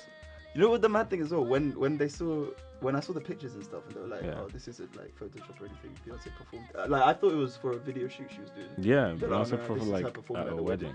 You 0.55 0.61
know 0.61 0.71
what 0.71 0.83
the 0.83 0.89
mad 0.89 1.09
thing 1.11 1.21
is? 1.21 1.31
well? 1.33 1.45
When 1.45 1.73
when 1.79 1.97
they 1.99 2.09
saw 2.09 2.47
when 2.83 2.97
I 2.97 3.01
saw 3.01 3.13
the 3.13 3.21
pictures 3.21 3.55
and 3.55 3.65
stuff, 3.65 3.83
and 3.87 3.95
they 3.97 4.01
were 4.01 4.07
like, 4.09 4.23
Yeah. 4.23 4.41
"Oh, 4.41 4.49
this 4.49 4.69
isn't 4.69 4.95
like 4.97 5.15
Photoshop 5.19 5.61
or 5.61 5.67
anything." 5.67 5.93
Beyonce 6.07 6.35
performed. 6.37 6.67
Uh, 6.77 6.87
like 6.89 7.03
I 7.03 7.13
thought 7.15 7.33
it 7.33 7.37
was 7.37 7.57
for 7.57 7.73
a 7.73 7.79
video 7.79 8.09
shoot 8.09 8.29
she 8.35 8.41
was 8.41 8.51
doing. 8.51 8.69
Yeah, 8.79 9.15
They're 9.17 9.29
like, 9.31 9.39
also 9.39 9.57
"No, 9.57 9.63
for 9.65 9.75
this 9.75 9.83
is 9.85 9.89
her 9.91 9.95
like 10.01 10.07
at 10.19 10.19
a 10.19 10.33
wedding." 10.33 10.65
wedding. 10.65 10.95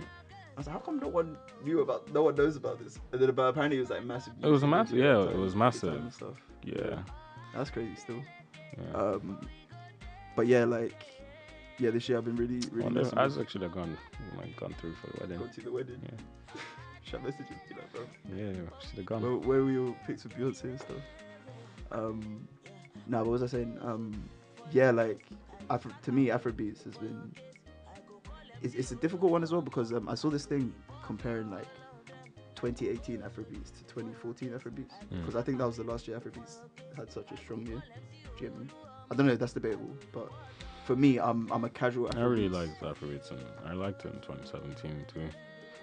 I 0.55 0.59
was 0.59 0.67
like, 0.67 0.73
"How 0.73 0.79
come 0.79 0.99
no 0.99 1.07
one 1.07 1.37
knew 1.63 1.81
about? 1.81 2.11
No 2.13 2.23
one 2.23 2.35
knows 2.35 2.55
about 2.55 2.83
this?" 2.83 2.99
And 3.11 3.21
then, 3.21 3.31
but 3.31 3.43
apparently 3.43 3.77
it 3.77 3.81
was 3.81 3.89
like 3.89 4.03
massive. 4.03 4.33
It 4.41 4.47
was 4.47 4.63
a 4.63 4.67
massive- 4.67 4.97
yeah, 4.97 5.21
it 5.23 5.37
was 5.37 5.55
massive. 5.55 5.93
and 5.93 6.13
stuff. 6.13 6.35
Yeah, 6.63 7.03
That's 7.55 7.69
crazy 7.69 7.95
still. 7.95 8.21
yeah. 8.77 8.99
Um, 8.99 9.39
but 10.35 10.47
yeah, 10.47 10.65
like, 10.65 11.05
yeah, 11.79 11.91
this 11.91 12.09
year 12.09 12.17
I've 12.17 12.25
been 12.25 12.35
really, 12.35 12.59
really. 12.71 12.89
Messing 12.89 13.11
with- 13.11 13.17
Isaac 13.17 13.49
should 13.49 13.61
have 13.61 13.71
gone, 13.71 13.97
like, 14.37 14.55
gone 14.57 14.73
through 14.81 14.95
for 14.95 15.07
the 15.07 15.17
wedding. 15.21 15.37
Go 15.39 15.47
to 15.47 15.61
the 15.61 15.71
wedding. 15.71 15.99
Yeah. 16.03 16.55
Should 17.03 17.21
I 17.21 17.23
message 17.23 17.47
him? 17.47 17.57
Be 17.69 17.75
like, 17.75 17.93
bro. 17.93 18.01
Yeah, 18.35 18.51
should 18.81 18.97
have 18.97 19.05
gone. 19.05 19.21
where, 19.21 19.31
where 19.37 19.63
were 19.63 19.71
your 19.71 19.95
pics 20.05 20.25
with 20.25 20.33
Beyonce 20.33 20.63
and 20.65 20.77
stuff? 20.77 20.97
Um, 21.91 22.47
now 23.07 23.19
what 23.19 23.31
was 23.31 23.43
I 23.43 23.47
saying? 23.47 23.77
Um, 23.81 24.29
yeah, 24.71 24.91
like 24.91 25.25
Afro, 25.69 25.91
to 26.03 26.11
me, 26.11 26.27
Afrobeats 26.27 26.83
has 26.83 26.97
been. 26.97 27.33
It's, 28.61 28.73
it's 28.73 28.91
a 28.91 28.95
difficult 28.95 29.31
one 29.31 29.43
as 29.43 29.51
well 29.51 29.61
because 29.61 29.93
um, 29.93 30.09
I 30.09 30.15
saw 30.15 30.29
this 30.29 30.45
thing 30.45 30.73
comparing 31.03 31.51
like 31.51 31.67
2018 32.55 33.19
Afrobeats 33.19 33.71
to 33.77 33.83
2014 33.85 34.49
Afrobeats 34.49 34.93
Mm. 35.13 35.19
because 35.21 35.35
I 35.35 35.41
think 35.43 35.59
that 35.59 35.67
was 35.67 35.77
the 35.77 35.83
last 35.83 36.07
year 36.07 36.19
Afrobeats 36.19 36.57
had 36.95 37.11
such 37.11 37.31
a 37.31 37.37
strong 37.37 37.65
year. 37.67 37.83
Do 38.37 38.43
you 38.45 38.49
get 38.49 38.59
me? 38.59 38.67
I 39.11 39.15
don't 39.15 39.25
know 39.27 39.33
if 39.33 39.39
that's 39.39 39.53
debatable, 39.53 39.95
but 40.11 40.29
for 40.85 40.95
me, 40.95 41.19
I'm 41.19 41.49
I'm 41.51 41.63
a 41.65 41.69
casual. 41.69 42.09
Afrobeats. 42.09 42.17
I 42.17 42.23
really 42.25 42.49
liked 42.49 42.81
Afrobeats, 42.81 43.31
and 43.31 43.39
I 43.65 43.73
liked 43.73 44.05
it 44.05 44.13
in 44.13 44.19
2017 44.21 45.05
too. 45.13 45.29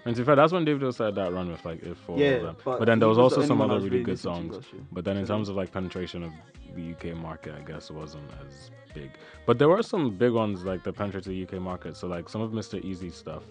And 0.05 0.15
to 0.15 0.21
be 0.21 0.25
fair, 0.25 0.35
that's 0.35 0.53
when 0.53 0.65
Davido 0.65 0.93
started 0.93 1.15
that 1.15 1.33
run 1.33 1.51
with 1.51 1.65
like 1.65 1.81
If 1.83 1.97
for 1.97 2.19
Yeah, 2.19 2.27
of 2.27 2.41
them. 2.43 2.57
but 2.63 2.79
But, 2.79 2.85
then 2.85 2.99
there 2.99 3.07
was 3.07 3.17
the 3.17 3.23
also 3.23 3.37
only 3.37 3.47
some 3.47 3.61
other 3.61 3.75
really 3.77 3.89
really 3.89 4.03
good 4.03 4.19
songs. 4.19 4.57
But 4.91 5.03
then 5.03 5.17
in 5.17 5.25
terms 5.25 5.49
of 5.49 5.55
like 5.55 5.71
penetration 5.71 6.23
of 6.23 6.31
the 6.75 6.91
UK 6.91 7.17
market, 7.17 7.55
I 7.55 7.61
guess 7.61 7.89
it 7.89 7.93
wasn't 7.93 8.29
as 8.45 8.69
big. 8.93 9.11
But 9.47 9.57
there 9.57 9.67
were 9.67 9.81
some 9.81 10.15
big 10.15 10.31
ones 10.31 10.63
like 10.63 10.83
that 10.83 10.93
penetrated 10.93 11.31
the 11.33 11.43
UK 11.43 11.61
market. 11.61 11.97
So 11.97 12.07
like 12.07 12.29
some 12.29 12.41
of 12.41 12.51
Mr. 12.51 12.83
Eazi 12.83 13.11
stuff. 13.11 13.43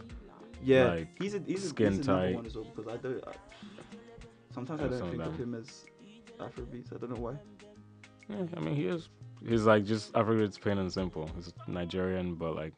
Yeah, 0.62 0.84
like, 0.94 1.08
he's 1.20 1.34
a 1.34 1.40
he's 1.40 1.64
a, 1.64 1.68
Skin 1.68 1.96
he's 1.96 2.06
another 2.06 2.26
Tight. 2.28 2.34
one 2.36 2.46
as 2.46 2.54
well 2.54 2.64
because 2.64 2.86
I 2.92 2.96
don't. 2.98 3.24
I, 3.26 3.32
sometimes 4.54 4.80
I 4.80 4.84
don't 4.84 4.92
of 4.94 5.10
think 5.10 5.22
of 5.22 5.36
them. 5.36 5.54
him 5.54 5.60
as 5.60 5.84
Afrobeats. 6.38 6.94
I 6.94 6.98
don't 6.98 7.10
know 7.14 7.20
why. 7.20 7.34
Yeah, 8.28 8.46
I 8.56 8.60
mean 8.60 8.74
he 8.74 8.86
is. 8.86 9.08
He's 9.46 9.64
like 9.64 9.84
just 9.84 10.12
Afrobeats 10.12 10.58
plain 10.58 10.78
and 10.78 10.90
simple. 10.90 11.28
He's 11.34 11.52
Nigerian, 11.66 12.36
but 12.36 12.54
like 12.54 12.72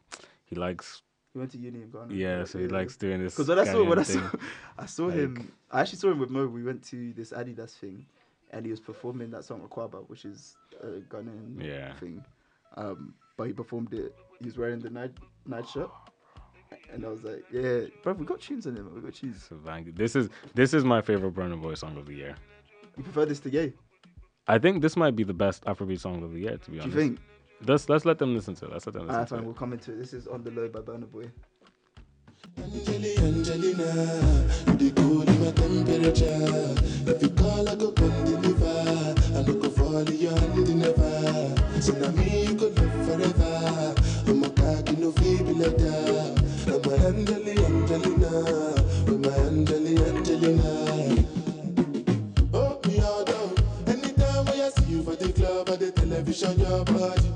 he 0.45 0.55
likes. 0.55 1.03
He 1.37 1.39
went 1.39 1.51
to 1.51 1.57
uni 1.59 1.83
in 1.83 1.91
Ghana. 1.91 2.11
Yeah, 2.15 2.45
so 2.45 2.57
he 2.57 2.67
likes 2.67 2.97
doing 2.97 3.21
this. 3.23 3.35
Because 3.35 3.47
when 3.49 3.59
I 3.59 3.63
saw 3.65 3.83
when 3.83 3.99
I 3.99 4.03
saw. 4.03 4.27
I 4.79 4.85
saw 4.87 5.05
Like- 5.05 5.15
him, 5.17 5.51
I 5.71 5.81
actually 5.81 5.99
saw 5.99 6.09
him 6.11 6.17
with 6.17 6.31
Mo. 6.31 6.47
We 6.47 6.63
went 6.63 6.81
to 6.85 7.13
this 7.13 7.31
Adidas 7.31 7.75
thing, 7.77 8.07
and 8.49 8.65
he 8.65 8.71
was 8.71 8.79
performing 8.79 9.29
that 9.31 9.45
song 9.45 9.61
Akwaaba, 9.61 10.09
which 10.09 10.25
is 10.25 10.55
a 10.81 10.87
Ghanaian 11.13 11.63
Yeah. 11.63 11.93
thing. 11.93 12.25
Um, 12.75 13.13
but 13.37 13.43
he 13.45 13.53
performed 13.53 13.93
it. 13.93 14.15
He 14.39 14.45
was 14.45 14.57
wearing 14.57 14.79
the 14.79 14.89
night 14.89 15.11
night 15.45 15.67
shirt, 15.67 15.91
and 16.91 17.05
I 17.05 17.09
was 17.09 17.23
like, 17.23 17.43
"Yeah, 17.51 17.81
bro, 18.01 18.13
we 18.13 18.25
got 18.25 18.41
tunes 18.41 18.65
on 18.65 18.75
him. 18.75 18.91
We 18.95 19.01
got 19.01 19.13
tunes. 19.13 19.47
This 19.95 20.15
is 20.15 20.29
this 20.55 20.73
is 20.73 20.83
my 20.83 21.01
favorite 21.01 21.35
Burna 21.35 21.61
Boy 21.61 21.75
song 21.75 21.97
of 21.97 22.07
the 22.07 22.15
year. 22.15 22.35
You 22.97 23.03
prefer 23.03 23.25
this 23.25 23.39
to 23.41 23.51
Gay? 23.51 23.73
I 24.47 24.57
think 24.57 24.81
this 24.81 24.97
might 24.97 25.15
be 25.15 25.23
the 25.23 25.35
best 25.35 25.63
Afrobeat 25.65 25.99
song 25.99 26.23
of 26.23 26.33
the 26.33 26.39
year, 26.39 26.57
to 26.57 26.71
be 26.71 26.71
Do 26.71 26.75
you 26.77 26.81
honest. 26.81 26.97
think? 26.97 27.19
Let's 27.65 27.89
let's 27.89 28.05
let 28.05 28.19
them 28.19 28.35
listen 28.35 28.55
to 28.55 28.65
it. 28.65 28.71
Let's 28.71 28.85
let 28.85 28.93
them 28.93 29.03
ah, 29.03 29.05
listen 29.05 29.15
Alright, 29.15 29.27
to 29.29 29.35
fine. 29.35 29.43
it. 29.43 29.45
We'll 29.45 29.55
come 29.55 29.73
into 29.73 29.91
it. 29.93 29.97
This 29.99 30.13
is 30.13 30.27
on 30.27 30.43
the 30.43 30.51
low 30.51 30.69
by 30.69 30.79
Burna 30.79 31.09
Boy. 31.11 31.25
Angelina, 32.57 33.91
you 34.67 34.77
the 34.77 34.93
cool 34.95 35.21
in 35.23 35.39
my 35.43 35.51
temperature. 35.51 37.11
If 37.11 37.21
you 37.21 37.29
call, 37.29 37.67
I 37.67 37.75
go 37.75 37.91
come 37.91 38.25
deliver. 38.25 39.15
I 39.37 39.41
no 39.43 39.53
go 39.53 39.69
fall 39.69 39.97
in 39.97 40.15
your 40.17 40.37
hand 40.37 40.79
never. 40.79 41.81
So 41.81 41.93
now 41.93 42.11
me 42.11 42.45
you 42.45 42.55
could 42.55 42.77
live 42.79 43.05
forever. 43.07 43.95
I'm 44.27 44.43
a 44.43 44.49
cocky 44.51 44.95
no 44.97 45.11
feeble 45.13 45.55
like 45.55 45.77
that. 45.77 46.43
I'm 46.67 46.91
a 46.91 47.07
Angeli 47.07 47.57
Angelina, 47.65 48.31
with 49.05 49.25
my 49.25 49.33
Angeli 49.47 49.97
Angelina. 50.05 51.36
For 55.67 55.75
the 55.75 55.91
television, 55.91 56.57
your 56.61 56.85
body. 56.85 57.29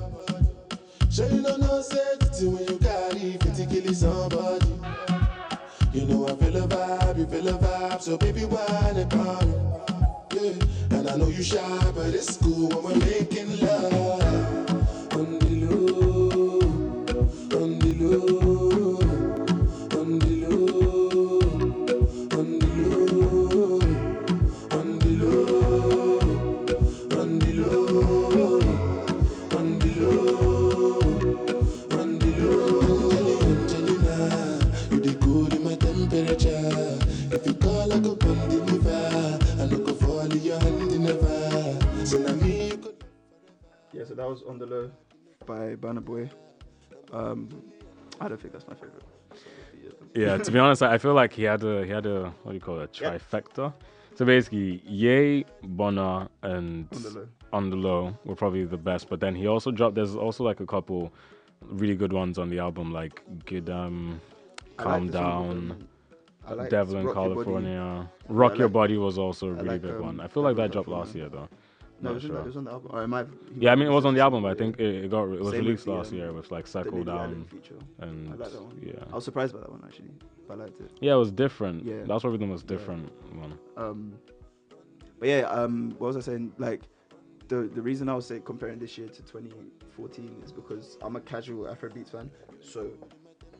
Sure 1.11 1.29
you 1.29 1.41
don't 1.41 1.59
know 1.59 1.82
thing 1.82 2.53
when 2.53 2.65
you 2.65 2.77
carry 2.77 3.38
50 3.38 3.65
kill 3.65 3.93
somebody. 3.93 4.71
You 5.91 6.05
know 6.05 6.25
I 6.29 6.36
feel 6.36 6.63
a 6.63 6.67
vibe, 6.67 7.17
you 7.17 7.25
feel 7.27 7.47
a 7.49 7.53
vibe, 7.59 8.01
so 8.01 8.17
baby 8.17 8.45
why 8.45 8.93
not 8.95 9.11
call? 9.11 10.27
Yeah, 10.34 10.97
and 10.97 11.09
I 11.09 11.17
know 11.17 11.27
you 11.27 11.43
shy, 11.43 11.91
but 11.93 12.13
it's 12.13 12.38
cool 12.38 12.69
when 12.69 12.99
we're 12.99 13.05
making 13.05 13.59
love. 13.59 15.13
On 15.13 15.38
the 15.39 15.53
low, 15.65 16.59
on 17.59 17.79
the 17.79 17.93
low, 17.99 18.51
that 44.22 44.30
was 44.30 44.43
on 44.43 44.59
the 44.59 44.65
low 44.67 44.91
by 45.47 45.76
Burna 45.76 46.03
Boy. 46.03 46.30
Um, 47.11 47.49
I 48.19 48.28
don't 48.28 48.39
think 48.39 48.53
that's 48.53 48.67
my 48.67 48.76
favorite. 48.76 49.03
Yeah, 50.13 50.38
to 50.38 50.51
be 50.51 50.59
honest, 50.59 50.84
I 50.84 50.93
I 50.93 50.97
feel 50.97 51.13
like 51.13 51.34
he 51.34 51.43
had 51.43 51.63
a 51.63 51.84
he 51.86 51.91
had 51.91 52.05
a 52.05 52.34
what 52.43 52.51
do 52.51 52.55
you 52.55 52.59
call 52.61 52.80
it, 52.82 52.89
a 52.99 53.03
Yeah. 53.03 53.17
trifecta. 53.17 53.74
So 54.15 54.26
basically, 54.26 54.82
Ye, 54.86 55.45
Gbona, 55.65 56.28
and 56.43 56.88
On 56.93 57.01
the 57.01 57.09
low. 57.09 57.28
On 57.53 57.69
the 57.69 57.76
Low 57.88 58.17
were 58.26 58.36
probably 58.36 58.65
the 58.65 58.78
best. 58.78 59.09
But 59.09 59.19
then 59.19 59.34
he 59.36 59.47
also 59.47 59.72
dropped. 59.72 59.95
There's 59.95 60.15
also 60.15 60.43
like 60.43 60.59
a 60.59 60.65
couple 60.65 61.11
really 61.80 61.95
good 61.95 62.13
ones 62.13 62.38
on 62.38 62.49
the 62.49 62.59
album, 62.59 62.91
like 62.93 63.24
Good 63.45 63.69
um, 63.69 64.22
I 64.78 64.84
like 64.84 64.88
Calm 64.88 65.07
the 65.07 65.13
song 65.13 65.47
with, 65.47 65.69
Down, 65.69 65.88
I 66.47 66.53
like 66.53 66.69
Devil 66.69 66.97
in 66.97 67.05
Rock 67.05 67.15
Your 67.15 67.24
Body. 67.24 67.34
California. 67.36 68.09
Rock 68.28 68.51
I 68.53 68.55
Your 68.55 68.67
like- 68.67 68.74
Body 68.74 68.97
was 68.97 69.17
also 69.17 69.47
a 69.47 69.53
really 69.53 69.67
like, 69.69 69.82
big 69.82 69.91
um, 69.95 70.01
one. 70.01 70.19
I 70.19 70.28
feel 70.28 70.43
like 70.43 70.55
that 70.57 70.72
dropped 70.72 70.89
last 70.89 71.15
year 71.15 71.30
though. 71.30 71.47
No, 72.02 72.12
it 72.12 72.14
was, 72.16 72.26
in 72.26 72.34
the, 72.34 72.39
it 72.39 72.45
was 72.45 72.58
on 72.58 72.64
the 72.64 72.72
album. 72.72 72.91
Or 72.93 73.04
it 73.04 73.08
might, 73.08 73.28
he 73.54 73.62
Yeah, 73.66 73.72
I 73.72 73.76
mean 73.76 73.88
it 73.88 73.91
was 73.91 74.06
on 74.06 74.14
the 74.16 74.22
album, 74.22 74.43
but 74.43 74.52
I 74.52 74.56
think 74.56 74.80
it, 74.80 75.06
it 75.06 75.12
got 75.12 75.24
it 75.24 75.39
was 75.39 75.52
Same 75.52 75.66
released 75.66 75.86
the, 75.86 75.91
last 75.91 76.12
um, 76.12 76.18
year 76.18 76.34
with 76.34 76.52
like 76.52 76.66
the 76.66 76.72
Settle 76.72 77.04
Down 77.04 77.45
and 77.99 78.28
I 78.28 78.36
like 78.36 78.52
that 78.52 78.62
one. 78.62 78.80
yeah. 78.84 79.04
I 79.12 79.16
was 79.16 79.26
surprised 79.26 79.54
by 79.54 79.60
that 79.60 79.72
one 79.72 79.84
actually. 79.86 80.12
But 80.47 80.60
I 80.60 80.64
liked 80.64 80.82
it. 80.82 80.91
Yeah, 80.99 81.14
it 81.14 81.18
was 81.18 81.32
different. 81.32 81.86
Yeah. 81.86 82.04
That's 82.08 82.22
probably 82.22 82.39
the 82.39 82.47
most 82.47 82.66
Yeah. 82.70 82.78
different 82.78 83.12
one. 83.36 83.58
Um, 83.78 84.14
but 85.20 85.30
yeah, 85.30 85.41
um, 85.41 85.91
what 85.99 86.08
was 86.08 86.18
I 86.18 86.22
saying? 86.22 86.54
Like, 86.58 86.82
the 87.47 87.70
the 87.74 87.82
reason 87.82 88.10
I 88.10 88.16
was 88.16 88.26
saying 88.26 88.41
comparing 88.41 88.80
this 88.80 88.97
year 88.97 89.08
to 89.08 89.22
2014 89.22 90.41
is 90.43 90.52
because 90.52 90.97
I'm 91.02 91.16
a 91.16 91.22
casual 91.22 91.66
Afrobeats 91.66 92.12
fan, 92.12 92.32
so 92.60 92.89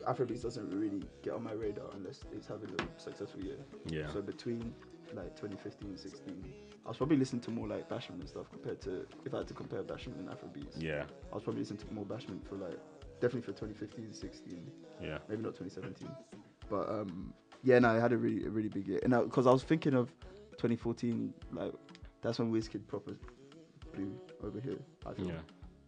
Afrobeats 0.08 0.42
doesn't 0.42 0.70
really 0.70 1.02
get 1.22 1.34
on 1.34 1.44
my 1.44 1.52
radar 1.52 1.86
unless 1.94 2.20
it's 2.32 2.48
having 2.48 2.70
a 2.70 3.00
successful 3.00 3.40
year. 3.42 3.58
Yeah. 3.86 4.08
So 4.12 4.20
between 4.20 4.74
like 5.14 5.36
2015 5.36 5.90
and 5.90 5.98
16, 6.00 6.52
I 6.84 6.88
was 6.88 6.96
probably 6.96 7.16
listening 7.16 7.42
to 7.42 7.50
more 7.50 7.68
like 7.68 7.88
Bashment 7.88 8.20
and 8.20 8.28
stuff 8.28 8.50
compared 8.50 8.80
to 8.82 9.06
if 9.24 9.32
I 9.34 9.38
had 9.38 9.48
to 9.48 9.54
compare 9.54 9.82
Bashment 9.82 10.18
and 10.18 10.28
Afrobeats. 10.28 10.80
Yeah. 10.80 11.04
I 11.30 11.34
was 11.34 11.44
probably 11.44 11.60
listening 11.60 11.80
to 11.86 11.92
more 11.94 12.04
Bashment 12.04 12.46
for 12.48 12.56
like 12.56 12.78
definitely 13.20 13.42
for 13.42 13.52
2015 13.60 14.12
16 14.12 14.70
Yeah. 15.00 15.18
maybe 15.28 15.42
not 15.42 15.54
2017 15.54 16.08
but 16.68 16.88
um 16.88 17.32
yeah 17.62 17.78
no 17.78 17.90
i 17.90 18.00
had 18.00 18.12
a 18.12 18.16
really 18.16 18.44
a 18.44 18.50
really 18.50 18.68
big 18.68 18.88
year 18.88 18.98
and 19.04 19.12
because 19.24 19.46
I, 19.46 19.52
was 19.52 19.62
thinking 19.62 19.94
of 19.94 20.10
2014 20.58 21.32
like 21.52 21.72
that's 22.20 22.40
when 22.40 22.50
Wizkid 22.52 22.84
proper 22.88 23.12
blew 23.94 24.18
over 24.42 24.58
here 24.58 24.78
i 25.06 25.12
feel 25.12 25.26
Yeah. 25.28 25.34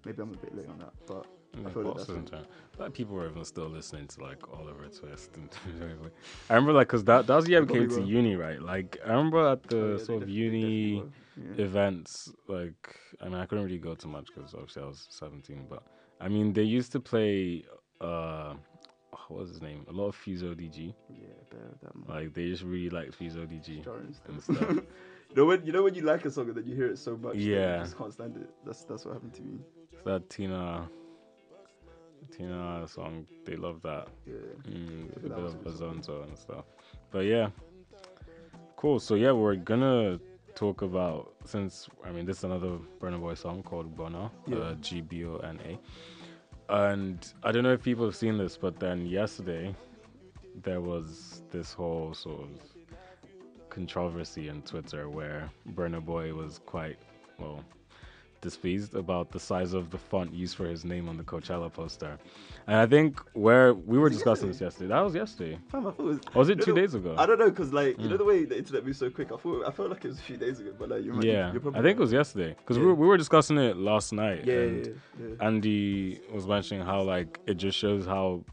maybe 0.05 0.23
i'm 0.23 0.33
a 0.33 0.37
bit 0.37 0.55
late 0.55 0.69
on 0.69 0.79
that 0.79 0.93
but 1.07 1.27
I 1.27 1.44
like 1.63 1.75
Boston 1.75 2.25
time. 2.25 2.45
But 2.77 2.93
people 2.93 3.15
were 3.15 3.29
even 3.29 3.45
still 3.45 3.69
listening 3.69 4.07
to 4.09 4.23
like 4.23 4.39
Oliver 4.53 4.89
Twist 4.89 5.31
and 5.37 5.49
I 6.51 6.55
remember 6.55 6.73
like 6.73 6.89
because 6.89 7.05
that 7.05 7.27
that 7.27 7.37
was 7.37 7.45
the 7.45 7.53
year 7.53 7.63
we 7.65 7.73
came 7.73 7.89
to 7.89 8.03
uni, 8.03 8.35
right? 8.37 8.61
Like 8.61 8.99
I 9.05 9.11
remember 9.11 9.47
at 9.49 9.63
the 9.65 9.77
Oh, 9.77 9.91
yeah, 9.93 10.05
sort 10.05 10.23
of 10.23 10.29
def- 10.29 10.37
they 10.37 10.43
definitely 10.43 10.69
uni. 10.69 11.05
Yeah. 11.37 11.65
events, 11.65 12.33
like 12.49 12.97
I 13.21 13.25
mean 13.27 13.35
I 13.35 13.47
couldn't 13.47 13.65
really 13.65 13.79
go 13.79 13.95
to 13.95 14.09
much 14.09 14.27
because 14.35 14.55
obviously 14.55 14.83
I 14.83 14.87
was 14.87 15.07
seventeen, 15.11 15.67
but 15.69 15.83
I 16.21 16.29
mean 16.29 16.53
they 16.53 16.63
used 16.63 16.91
to 16.93 17.01
play 17.01 17.65
uh 18.01 18.55
what 19.29 19.41
was 19.41 19.49
his 19.51 19.63
name? 19.63 19.87
A 19.89 19.93
lot 19.93 20.09
of 20.09 20.17
Fuse 20.17 20.43
ODG. 20.43 20.93
Yeah, 21.09 21.27
that. 21.51 22.09
Like 22.09 22.35
they 22.35 22.49
just 22.49 22.63
really 22.65 22.91
like 22.91 23.13
Fuse 23.15 23.37
ODG 23.37 23.85
Jarring 23.85 24.15
and 24.29 24.43
stuff. 24.43 24.57
stuff. 24.57 24.71
you 25.31 25.37
know 25.37 25.45
when 25.47 25.65
you 25.65 25.73
know 25.73 25.83
when 25.85 25.95
you 25.95 26.03
like 26.03 26.25
a 26.25 26.31
song 26.31 26.49
and 26.49 26.57
then 26.57 26.67
you 26.67 26.75
hear 26.75 26.89
it 26.89 26.99
so 26.99 27.17
much, 27.17 27.37
Yeah. 27.37 27.77
you 27.79 27.85
just 27.85 27.97
can't 27.97 28.13
stand 28.13 28.37
it. 28.37 28.51
That's 28.67 28.85
that's 28.85 29.05
what 29.05 29.15
happened 29.15 29.35
to 29.35 29.43
me. 29.43 29.61
that 30.05 30.29
Tina, 30.29 30.89
Tina 32.31 32.87
song, 32.89 33.27
they 33.45 33.57
love 33.57 33.81
that. 33.83 34.09
Yeah. 34.27 34.35
Mm, 34.69 35.17
a 35.17 35.21
that 35.21 35.23
bit 35.23 35.33
of 35.33 35.67
a 35.67 35.77
song. 35.77 35.95
Azonto 36.03 36.23
and 36.25 36.39
stuff. 36.39 36.65
But 37.11 37.21
yeah, 37.27 37.51
cool. 38.77 38.99
So 39.01 39.15
yeah, 39.15 39.33
we're 39.33 39.57
gonna 39.57 40.19
talk 40.55 40.83
about 40.83 41.35
since 41.45 41.89
I 42.05 42.11
mean 42.13 42.25
this 42.27 42.39
is 42.39 42.45
another 42.45 42.79
Burna 43.01 43.21
Boy 43.21 43.35
song 43.35 43.63
called 43.63 43.97
Gbona, 43.97 44.31
Yeah. 44.47 44.57
uh, 44.59 44.75
G 44.75 45.01
B 45.01 45.25
O 45.25 45.37
N 45.39 45.59
A. 45.65 45.79
And 46.69 47.33
I 47.43 47.53
don't 47.53 47.63
know 47.63 47.73
if 47.73 47.83
people 47.83 48.05
have 48.07 48.17
seen 48.17 48.39
this, 48.39 48.57
but 48.57 48.81
then 48.81 49.07
yesterday 49.07 49.75
there 50.63 50.81
was 50.81 51.43
this 51.51 51.73
whole 51.73 52.15
sort 52.15 52.43
of 52.43 52.49
controversy 53.69 54.49
on 54.49 54.63
Twitter 54.63 55.09
where 55.09 55.51
Burna 55.75 56.03
Boy 56.05 56.33
was 56.33 56.61
quite 56.65 56.97
well 57.39 57.63
displeased 58.45 58.95
about 58.95 59.33
the 59.33 59.41
size 59.41 59.73
of 59.75 59.91
the 59.91 59.99
font 59.99 60.33
used 60.33 60.55
for 60.57 60.67
his 60.67 60.85
name 60.85 61.09
on 61.09 61.17
the 61.17 61.25
Coachella 61.25 61.73
poster. 61.73 62.13
And 62.69 62.77
I 62.77 62.87
think 62.87 63.21
where 63.33 63.75
we 63.75 63.99
were 63.99 64.09
discussing 64.09 64.49
this 64.49 64.61
yesterday, 64.61 64.89
that 64.95 65.01
was 65.01 65.15
yesterday. 65.15 65.59
Fam, 65.73 65.87
I 65.89 65.91
thought 65.91 65.99
it 65.99 66.03
was, 66.13 66.19
Or 66.35 66.39
was 66.41 66.49
it 66.51 66.61
two 66.63 66.71
know, 66.75 66.81
days 66.81 66.95
ago? 66.95 67.15
I 67.19 67.27
don't 67.27 67.39
know, 67.39 67.51
cause 67.51 67.73
like 67.73 67.99
you 67.99 68.09
know 68.09 68.15
Mm. 68.15 68.19
the 68.19 68.25
way 68.33 68.45
the 68.45 68.57
internet 68.63 68.85
moves 68.87 68.99
so 68.99 69.11
quick. 69.11 69.33
I 69.33 69.37
thought 69.37 69.67
I 69.67 69.71
felt 69.73 69.91
like 69.91 70.05
it 70.05 70.09
was 70.09 70.19
a 70.21 70.23
few 70.31 70.37
days 70.37 70.61
ago, 70.61 70.71
but 70.79 70.89
like 70.91 71.03
you 71.05 71.13
might, 71.15 71.25
yeah, 71.25 71.51
you're 71.53 71.61
probably 71.61 71.81
I 71.81 71.83
think 71.83 71.99
it 71.99 72.03
was 72.07 72.13
yesterday 72.13 72.55
because 72.61 72.79
we, 72.79 72.85
Yeah. 72.85 72.89
were, 72.91 72.95
we 73.03 73.07
were 73.09 73.17
discussing 73.17 73.59
it 73.59 73.77
last 73.77 74.13
night. 74.13 74.43
Yeah, 74.45 74.55
and 74.55 74.87
yeah, 74.87 75.27
yeah. 75.41 75.47
Andy 75.47 76.21
was 76.33 76.47
mentioning 76.47 76.85
how 76.87 77.03
like 77.03 77.41
it 77.47 77.55
just 77.55 77.77
shows 77.79 78.05
how 78.07 78.45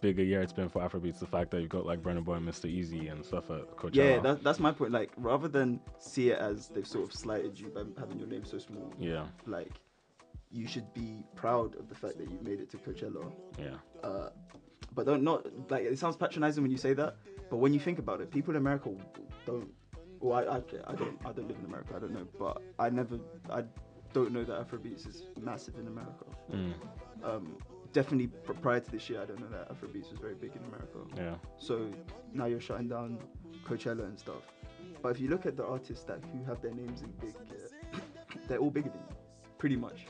big 0.00 0.18
a 0.18 0.22
year 0.24 0.40
it's 0.40 0.52
been 0.52 0.68
for 0.68 0.80
Afrobeats. 0.82 1.18
The 1.18 1.26
fact 1.26 1.50
that 1.50 1.60
you've 1.60 1.68
got 1.70 1.84
like 1.86 2.02
Burna 2.02 2.24
Boy 2.24 2.34
and 2.34 2.48
Mr. 2.48 2.72
Eazi 2.72 3.10
and 3.10 3.24
stuff 3.24 3.50
at 3.50 3.76
Coachella. 3.76 3.94
Yeah, 3.94 4.18
that, 4.20 4.42
that's 4.42 4.60
my 4.60 4.72
point. 4.72 4.92
Like, 4.92 5.10
rather 5.16 5.48
than 5.48 5.80
see 5.98 6.30
it 6.30 6.38
as 6.38 6.68
they've 6.68 6.86
sort 6.86 7.04
of 7.06 7.12
slighted 7.12 7.58
you 7.58 7.68
by 7.68 7.82
having 7.98 8.18
your 8.18 8.28
name 8.28 8.44
so 8.44 8.58
small, 8.58 8.92
yeah, 8.98 9.26
like, 9.46 9.72
you 10.50 10.66
should 10.68 10.92
be 10.94 11.24
proud 11.34 11.74
of 11.76 11.88
the 11.88 11.94
fact 11.94 12.18
that 12.18 12.30
you 12.30 12.38
made 12.42 12.60
it 12.60 12.70
to 12.70 12.76
Coachella. 12.78 13.30
yeah, 13.58 13.74
Uh, 14.02 14.28
but 14.94 15.06
don't 15.06 15.22
not 15.24 15.44
like 15.70 15.82
it 15.82 15.98
sounds 15.98 16.16
patronizing 16.16 16.62
when 16.62 16.70
you 16.70 16.78
say 16.78 16.92
that. 16.94 17.16
But 17.50 17.56
when 17.56 17.74
you 17.74 17.80
think 17.80 17.98
about 17.98 18.20
it, 18.20 18.30
people 18.30 18.52
in 18.52 18.56
America 18.58 18.90
don't. 19.44 19.68
Well, 20.20 20.38
I, 20.38 20.56
I, 20.56 20.56
I 20.86 20.94
don't 20.94 21.18
I 21.26 21.32
don't 21.32 21.48
live 21.48 21.58
in 21.58 21.64
America. 21.66 21.94
I 21.96 21.98
don't 21.98 22.12
know, 22.14 22.26
but 22.38 22.62
I 22.78 22.88
never 22.90 23.18
I 23.50 23.64
don't 24.12 24.30
know 24.32 24.44
that 24.44 24.66
Afrobeats 24.70 25.06
is 25.08 25.24
massive 25.40 25.74
in 25.78 25.88
America. 25.88 26.24
mm, 26.52 26.72
Um, 27.24 27.56
definitely 27.94 28.26
prior 28.60 28.80
to 28.80 28.90
this 28.90 29.08
year, 29.08 29.22
I 29.22 29.24
don't 29.24 29.40
know 29.40 29.48
that 29.48 29.70
Afrobeats 29.72 30.10
was 30.10 30.20
very 30.20 30.34
big 30.34 30.52
in 30.54 30.62
America. 30.64 30.98
yeah. 31.16 31.36
So 31.58 31.88
now 32.34 32.44
you're 32.44 32.60
shutting 32.60 32.88
down 32.88 33.18
Coachella 33.66 34.04
and 34.04 34.18
stuff. 34.18 34.42
But 35.02 35.10
if 35.12 35.20
you 35.20 35.28
look 35.28 35.46
at 35.46 35.56
the 35.56 35.64
artists 35.64 36.04
that 36.04 36.20
who 36.32 36.44
have 36.44 36.60
their 36.60 36.72
names 36.74 37.00
in 37.02 37.10
big, 37.20 37.34
uh, 37.34 37.98
they're 38.48 38.58
all 38.58 38.70
bigger 38.70 38.90
than 38.90 39.00
you, 39.08 39.16
pretty 39.58 39.76
much. 39.76 40.06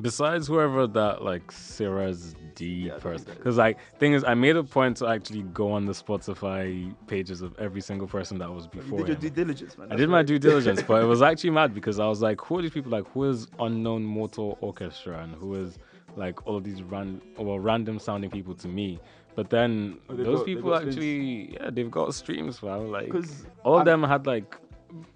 Besides 0.00 0.48
whoever 0.48 0.88
that 0.88 1.22
like 1.22 1.52
Sarah's 1.52 2.34
D 2.56 2.66
Yeah, 2.88 2.98
person, 2.98 3.32
because 3.36 3.56
like 3.58 3.78
thing 4.00 4.12
is, 4.12 4.24
I 4.24 4.34
made 4.34 4.56
a 4.56 4.64
point 4.64 4.96
to 4.96 5.06
actually 5.06 5.42
go 5.42 5.70
on 5.70 5.86
the 5.86 5.92
Spotify 5.92 6.92
pages 7.06 7.42
of 7.42 7.56
every 7.60 7.80
single 7.80 8.08
person 8.08 8.38
that 8.38 8.50
was 8.50 8.64
You 8.64 8.70
before 8.80 8.98
did 8.98 9.06
your 9.08 9.14
him. 9.16 9.20
due 9.20 9.30
diligence, 9.30 9.78
man. 9.78 9.92
I 9.92 9.94
did 9.94 10.08
my 10.08 10.16
right. 10.18 10.26
due 10.26 10.40
diligence, 10.40 10.82
but 10.82 11.00
it 11.00 11.06
was 11.06 11.22
actually 11.30 11.50
mad 11.50 11.74
because 11.74 12.00
I 12.00 12.08
was 12.08 12.20
like, 12.22 12.40
who 12.40 12.58
are 12.58 12.62
these 12.62 12.72
people? 12.72 12.90
Like, 12.90 13.06
who 13.12 13.22
is 13.30 13.46
Unknown 13.60 14.02
Mortal 14.04 14.58
Orchestra 14.60 15.22
and 15.22 15.32
who 15.36 15.54
is 15.54 15.78
like 16.16 16.46
all 16.46 16.60
these 16.60 16.82
ran 16.82 17.20
well 17.38 17.58
random 17.58 17.98
sounding 17.98 18.30
people 18.30 18.54
to 18.56 18.68
me? 18.68 18.98
But 19.34 19.50
then 19.50 19.98
Oh, 20.08 20.14
those 20.14 20.38
got- 20.38 20.46
people 20.46 20.70
got 20.70 20.78
streams. 20.82 20.96
actually, 20.96 21.52
yeah, 21.54 21.70
they've 21.70 21.90
got 21.90 22.14
streams. 22.14 22.62
Man. 22.62 22.90
Like, 22.90 23.12
all 23.64 23.78
of 23.78 23.84
them 23.84 24.02
had 24.04 24.26
like 24.26 24.56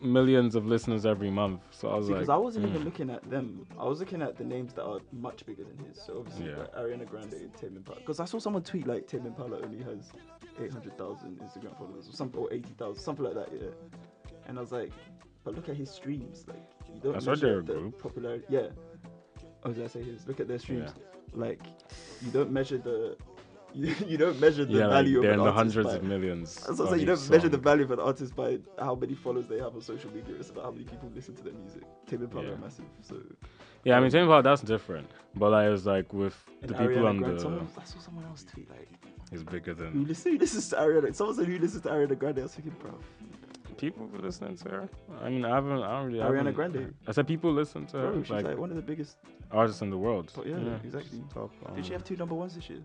millions 0.01 0.57
of 0.57 0.67
listeners 0.67 1.07
every 1.07 1.31
month. 1.31 1.61
So 1.71 1.89
I 1.89 1.97
was 1.97 2.09
Because 2.09 2.27
like, 2.27 2.35
I 2.35 2.39
wasn't 2.39 2.67
even 2.67 2.83
mm, 2.83 2.85
looking 2.87 3.11
at 3.11 3.23
them. 3.31 3.65
I 3.79 3.85
was 3.85 4.01
looking 4.01 4.23
at 4.23 4.37
the 4.37 4.43
names 4.43 4.73
that 4.75 4.83
are 4.85 4.99
much 5.13 5.47
bigger 5.47 5.63
than 5.63 5.79
his. 5.87 6.03
So 6.05 6.19
obviously, 6.19 6.47
Yeah. 6.51 6.57
like 6.59 6.75
Ariana 6.75 7.07
Grande, 7.09 7.49
Tame 7.57 7.77
Impala. 7.77 8.01
Because 8.01 8.19
I 8.19 8.25
saw 8.25 8.41
someone 8.41 8.63
tweet 8.65 8.89
like 8.89 9.07
Tame 9.07 9.27
Impala 9.27 9.61
only 9.63 9.79
has 9.85 10.11
800,000 10.61 11.39
Instagram 11.39 11.77
followers 11.79 12.09
or 12.09 12.13
something, 12.13 12.41
or 12.41 12.53
80,000, 12.53 13.01
something 13.01 13.25
like 13.25 13.35
that. 13.35 13.49
Yeah. 13.53 13.69
And 14.49 14.59
I 14.59 14.61
was 14.61 14.73
like, 14.73 14.91
but 15.45 15.55
look 15.55 15.69
at 15.69 15.77
his 15.77 15.91
streams. 15.91 16.45
Like 16.49 16.65
you 16.93 17.01
don't 17.01 17.13
That's 17.13 17.27
measure 17.27 17.47
they're 17.47 17.59
a 17.61 17.63
the 17.63 17.73
group. 17.75 18.03
popularity. 18.03 18.45
Yeah. 18.49 18.67
Oh, 19.65 19.73
did 19.73 19.85
I 19.85 19.89
say 19.89 20.03
his? 20.03 20.27
Look 20.27 20.41
at 20.41 20.49
their 20.49 20.59
streams. 20.59 20.91
Like 21.35 21.61
you 22.23 22.31
don't 22.31 22.51
measure 22.51 22.79
the. 22.79 23.17
You, 23.75 23.95
you 24.07 24.17
don't 24.17 24.41
measure 24.41 24.65
the 24.65 24.73
yeah, 24.79 24.87
like 24.87 24.95
value 25.05 25.21
they're 25.21 25.33
of 25.33 25.39
in 25.41 25.45
the 25.45 25.53
hundreds 25.53 25.89
by, 25.89 25.97
of 25.97 26.03
millions. 26.03 26.55
That's 26.55 26.79
what 26.79 26.87
I'm 26.87 26.87
saying. 26.89 27.01
You 27.01 27.07
don't 27.07 27.31
measure 27.31 27.51
the 27.51 27.59
value 27.59 27.85
of 27.85 27.91
an 27.91 28.01
artist 28.01 28.35
by 28.35 28.59
how 28.79 28.95
many 28.95 29.15
followers 29.15 29.47
they 29.47 29.59
have 29.59 29.75
on 29.75 29.83
social 29.83 30.11
media. 30.11 30.37
It's 30.41 30.49
about 30.49 30.65
how 30.65 30.71
many 30.71 30.85
people 30.85 31.13
listen 31.15 31.37
to 31.37 31.45
their 31.45 31.53
music. 31.53 31.83
Tame 32.07 32.23
Impala 32.23 32.47
Yeah. 32.47 32.53
are 32.55 32.57
massive. 32.57 32.87
So 33.03 33.17
Yeah, 33.85 33.99
I 33.99 34.01
mean, 34.01 34.11
Tame 34.11 34.23
Impala, 34.23 34.43
that's 34.43 34.63
different. 34.63 35.11
But 35.35 35.51
like, 35.51 35.69
it's 35.71 35.85
like 35.85 36.11
with 36.15 36.35
the 36.63 36.69
people 36.69 36.87
Ariana 36.87 37.09
on 37.11 37.17
Grande, 37.19 37.37
the, 37.37 37.41
someone, 37.43 37.69
I 37.79 37.85
saw 37.85 37.99
someone 37.99 38.25
else 38.25 38.47
tweet 38.51 38.71
like, 38.71 38.89
is 39.33 39.45
bigger 39.45 39.75
"Who 39.75 39.85
than 39.85 40.07
listens, 40.09 40.33
who 40.33 40.39
listens 40.39 40.69
to 40.71 40.77
Ariana?" 40.77 41.15
Someone 41.15 41.37
said, 41.37 41.47
"Who 41.47 41.59
listens 41.59 41.83
to 41.83 41.89
Ariana 41.91 42.19
Grande?" 42.19 42.39
I 42.39 42.43
was 42.45 42.55
thinking, 42.55 42.75
bro, 42.81 42.95
people 43.79 44.07
who 44.09 44.19
listening 44.19 44.57
to 44.59 44.69
her. 44.69 44.89
I 45.23 45.31
mean, 45.31 45.45
I 45.45 45.55
haven't, 45.55 45.83
I 45.83 45.93
don't 45.99 46.07
really. 46.09 46.21
I 46.21 46.27
Ariana 46.27 46.37
haven't- 46.37 46.55
Grande. 46.55 46.95
I 47.07 47.13
said 47.13 47.27
people 47.27 47.53
listen 47.53 47.87
to 47.87 47.97
her, 47.99 48.11
bro, 48.13 48.23
she's 48.23 48.31
like, 48.31 48.45
like, 48.45 48.59
one 48.59 48.71
of 48.71 48.77
the 48.77 48.83
biggest. 48.83 49.17
artists 49.51 49.81
in 49.83 49.91
the 49.91 49.97
world. 49.99 50.31
But 50.37 50.47
yeah, 50.47 50.77
exactly. 50.85 51.23
Top, 51.33 51.51
Did 51.75 51.85
she 51.87 51.93
um, 51.95 52.01
have 52.01 52.05
two 52.05 52.17
number 52.17 52.35
ones 52.35 52.55
this 52.55 52.69
year? 52.69 52.81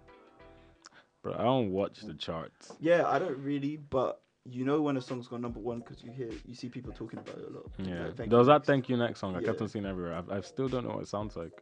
Bro, 1.22 1.34
I 1.34 1.44
don't 1.44 1.72
watch 1.72 2.02
the 2.02 2.14
charts. 2.14 2.74
Yeah, 2.80 3.08
I 3.08 3.18
don't 3.20 3.38
really, 3.40 3.78
but 3.78 4.22
you 4.46 4.66
know 4.66 4.82
when 4.82 4.98
a 4.98 5.02
song's 5.02 5.28
gone 5.28 5.42
number 5.42 5.60
one 5.60 5.80
because 5.80 6.04
you 6.04 6.12
hear, 6.12 6.30
you 6.46 6.54
see 6.54 6.68
people 6.70 6.92
talking 6.92 7.20
about 7.20 7.38
it 7.38 7.46
a 7.50 7.54
lot. 7.54 7.72
Yeah, 7.80 8.08
Like, 8.08 8.16
Thank 8.18 8.30
there 8.30 8.40
was 8.40 8.48
that 8.48 8.54
Next. 8.60 8.68
"Thank 8.68 8.90
You 8.90 8.98
Next" 8.98 9.20
song. 9.22 9.36
I 9.36 9.42
kept 9.42 9.58
Yeah. 9.60 9.64
on 9.64 9.70
seeing 9.70 9.86
everywhere. 9.86 10.22
I, 10.30 10.38
I 10.38 10.42
still 10.42 10.68
don't 10.68 10.86
know 10.86 10.96
what 10.96 11.04
it 11.04 11.08
sounds 11.08 11.36
like. 11.38 11.54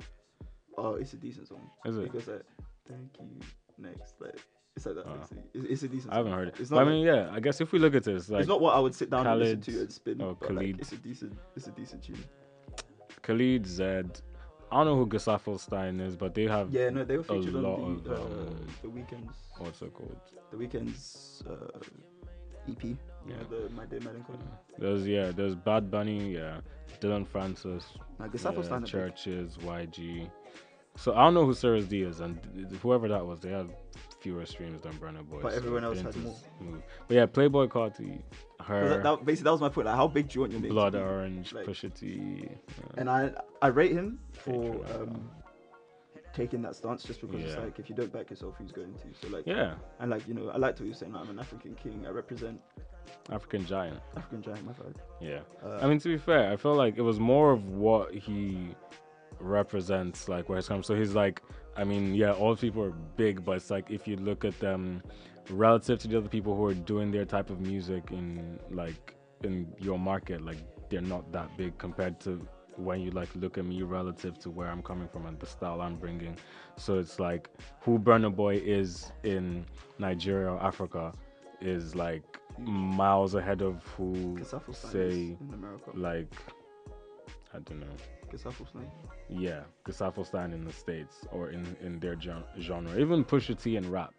Oh, 0.78 0.96
it's 0.96 1.14
a 1.14 1.18
decent 1.18 1.48
song. 1.48 1.70
Is 1.86 1.98
it? 1.98 2.04
Because 2.12 2.26
goes 2.26 2.36
like, 2.36 2.46
"Thank 2.88 3.12
you." 3.20 3.40
Next, 3.78 4.16
like 4.20 4.40
it's 4.76 4.86
like 4.86 4.96
that. 4.96 5.06
Oh. 5.08 5.16
basically. 5.18 5.44
It's, 5.54 5.66
it's 5.66 5.84
a 5.84 5.88
decent. 5.88 6.14
I 6.14 6.18
haven't 6.18 6.32
song. 6.32 6.40
heard 6.40 6.48
it. 6.50 6.56
It's 6.60 6.70
But 6.70 6.76
not. 6.78 6.88
I 6.88 6.90
mean, 6.92 7.06
yeah. 7.06 7.30
I 7.32 7.40
guess 7.40 7.62
if 7.62 7.72
we 7.72 7.80
look 7.80 7.96
at 7.96 8.04
this, 8.04 8.30
like 8.30 8.40
it's 8.42 8.50
not 8.50 8.62
what 8.62 8.76
I 8.76 8.80
would 8.80 8.96
sit 8.96 9.10
down 9.10 9.28
and 9.28 9.40
listen 9.40 9.62
to 9.62 9.80
and 9.82 9.92
spin. 9.92 10.22
or 10.22 10.36
but 10.36 10.50
like, 10.52 10.58
Khalid. 10.60 10.80
it's 10.80 10.92
a 10.92 10.98
decent, 10.98 11.38
it's 11.56 11.68
a 11.68 11.72
decent 11.72 12.04
tune. 12.04 12.24
Khalid, 13.22 13.64
Zedd. 13.66 14.22
I 14.72 14.78
don't 14.78 14.86
know 14.86 14.96
who 14.96 15.06
Gesaffelstein 15.08 16.00
is, 16.00 16.16
but 16.16 16.34
they 16.34 16.46
have 16.46 16.72
Yeah, 16.72 16.90
no, 16.92 17.04
they 17.04 17.18
were 17.18 17.24
featured 17.24 17.54
lot 17.56 17.80
on 17.82 18.02
the 18.04 18.12
of, 18.14 18.20
uh, 18.20 18.24
um, 18.24 18.68
the 18.82 18.88
Weeknd's, 18.88 19.36
what's 19.58 19.82
it 19.82 19.94
called? 19.94 20.16
the 20.50 20.56
Weeknd's 20.58 21.44
uh, 21.50 21.78
EP. 22.70 22.82
You 22.86 22.98
Yeah. 23.28 23.36
know, 23.36 23.44
the 23.50 23.70
My 23.76 23.86
Dear 23.86 24.00
Melancholy. 24.00 24.40
There's 24.80 25.06
yeah, 25.06 25.32
there's 25.32 25.56
Bad 25.56 25.92
Bunny, 25.92 26.34
yeah, 26.36 26.62
Dillon 27.02 27.26
Francis, 27.26 27.84
Now, 28.18 28.26
yeah. 28.26 28.32
CHVRCHES, 28.32 29.58
YG. 29.60 30.32
So 30.96 31.14
I 31.16 31.26
don't 31.26 31.34
know 31.34 31.46
who 31.46 31.54
Sarah's 31.54 31.88
D 31.88 32.04
is, 32.04 32.22
and 32.22 32.40
whoever 32.82 33.10
that 33.10 33.26
was, 33.26 33.42
they 33.42 33.50
had 33.52 33.70
fewer 34.22 34.46
streams 34.46 34.82
than 34.82 34.94
Burna 34.94 35.28
Boy. 35.28 35.40
But 35.42 35.52
so 35.52 35.58
everyone 35.58 35.84
else 35.84 36.00
had 36.00 36.14
just 36.14 36.38
move. 36.60 36.82
But 37.08 37.16
yeah, 37.16 37.26
Playboi 37.26 37.68
Carti, 37.68 38.22
her, 38.64 38.88
That, 38.90 39.04
that, 39.04 39.26
basically, 39.26 39.46
that 39.46 39.52
was 39.52 39.62
my 39.62 39.70
point. 39.70 39.88
Like, 39.88 39.96
how 39.96 40.08
big 40.08 40.30
do 40.30 40.36
you 40.36 40.42
want 40.42 40.54
your 40.54 40.62
name 40.62 40.72
Blood? 40.72 40.96
Orange, 40.96 41.54
like- 41.54 41.66
Pusha 41.66 41.94
T. 41.94 42.44
yeah. 42.44 42.50
And 42.98 43.10
I, 43.10 43.32
I 43.62 43.68
rate 43.68 43.92
him 43.92 44.20
for 44.32 44.76
um, 44.96 45.30
taking 46.34 46.62
that 46.62 46.76
stance, 46.76 47.04
just 47.04 47.22
because 47.22 47.42
it's 47.42 47.58
like 47.58 47.80
if 47.80 47.90
you 47.90 47.96
don't 47.96 48.14
back 48.14 48.30
yourself, 48.30 48.56
who's 48.58 48.72
going 48.72 48.94
to? 48.94 49.08
So 49.22 49.36
like, 49.36 49.46
yeah, 49.48 49.74
and 50.00 50.12
like 50.12 50.28
you 50.28 50.34
know, 50.34 50.50
I 50.50 50.58
liked 50.58 50.80
what 50.80 50.86
you 50.86 50.92
were 50.92 50.98
saying. 50.98 51.16
I'm 51.16 51.30
an 51.30 51.40
African 51.40 51.76
king. 51.76 52.06
I 52.08 52.12
represent 52.12 52.62
African 53.32 53.66
Giant. 53.66 54.00
African 54.16 54.42
giant. 54.42 54.66
My 54.66 54.72
bad. 54.74 54.96
Yeah. 55.20 55.40
Uh, 55.66 55.80
I 55.82 55.88
mean, 55.88 56.00
to 56.00 56.08
be 56.08 56.18
fair, 56.18 56.52
I 56.52 56.56
feel 56.56 56.76
like 56.76 56.98
it 56.98 57.02
was 57.02 57.20
more 57.20 57.52
of 57.52 57.68
what 57.70 58.14
he 58.14 58.70
represents, 59.40 60.30
like 60.30 60.50
where 60.50 60.58
he's 60.58 60.68
come. 60.68 60.84
So 60.84 60.96
he's 60.96 61.16
like, 61.16 61.42
I 61.76 61.84
mean, 61.84 62.14
yeah, 62.16 62.34
all 62.34 62.56
people 62.56 62.84
are 62.84 62.92
big, 62.92 63.44
but 63.46 63.58
it's 63.58 63.70
like 63.70 63.90
if 63.90 64.08
you 64.08 64.18
look 64.18 64.44
at 64.46 64.60
them 64.60 65.02
relative 65.50 66.00
to 66.00 66.08
the 66.08 66.18
other 66.18 66.30
people 66.30 66.56
who 66.56 66.66
are 66.66 66.74
doing 66.74 67.12
their 67.12 67.26
type 67.26 67.50
of 67.50 67.62
music 67.62 68.12
in 68.12 68.60
like 68.70 69.16
in 69.44 69.72
your 69.80 69.98
market, 69.98 70.42
like 70.42 70.58
they're 70.90 71.02
not 71.02 71.32
that 71.32 71.56
big 71.58 71.78
compared 71.78 72.20
to 72.22 72.46
when 72.78 73.02
you 73.02 73.12
like 73.12 73.30
look 73.36 73.58
at 73.58 73.66
me 73.66 73.82
relative 73.82 74.40
to 74.40 74.50
where 74.50 74.68
I'm 74.68 74.82
coming 74.82 75.08
from 75.08 75.26
and 75.26 75.40
the 75.40 75.46
style 75.46 75.82
I'm 75.82 75.96
bringing. 75.96 76.38
So 76.78 77.00
it's 77.00 77.20
like 77.20 77.50
who 77.82 78.00
Burna 78.00 78.34
Boy 78.34 78.56
is 78.56 79.12
in 79.24 79.66
Nigeria 80.00 80.52
or 80.52 80.62
Africa 80.62 81.14
is 81.62 81.96
like 81.96 82.40
miles 82.58 83.36
ahead 83.36 83.62
of 83.62 83.84
who 83.98 84.38
say 84.72 85.38
in 85.40 85.52
America. 85.54 85.92
like 85.94 86.34
I 87.54 87.60
don't 87.60 87.80
know. 87.80 87.88
Yeah, 89.30 89.62
Gasafo 89.86 90.54
in 90.54 90.66
the 90.66 90.74
states 90.74 91.26
or 91.32 91.50
in 91.50 91.76
in 91.82 92.00
their 92.00 92.20
genre, 92.20 93.00
even 93.00 93.24
Pusha 93.24 93.62
T 93.62 93.76
and 93.78 93.86
rap. 93.88 94.14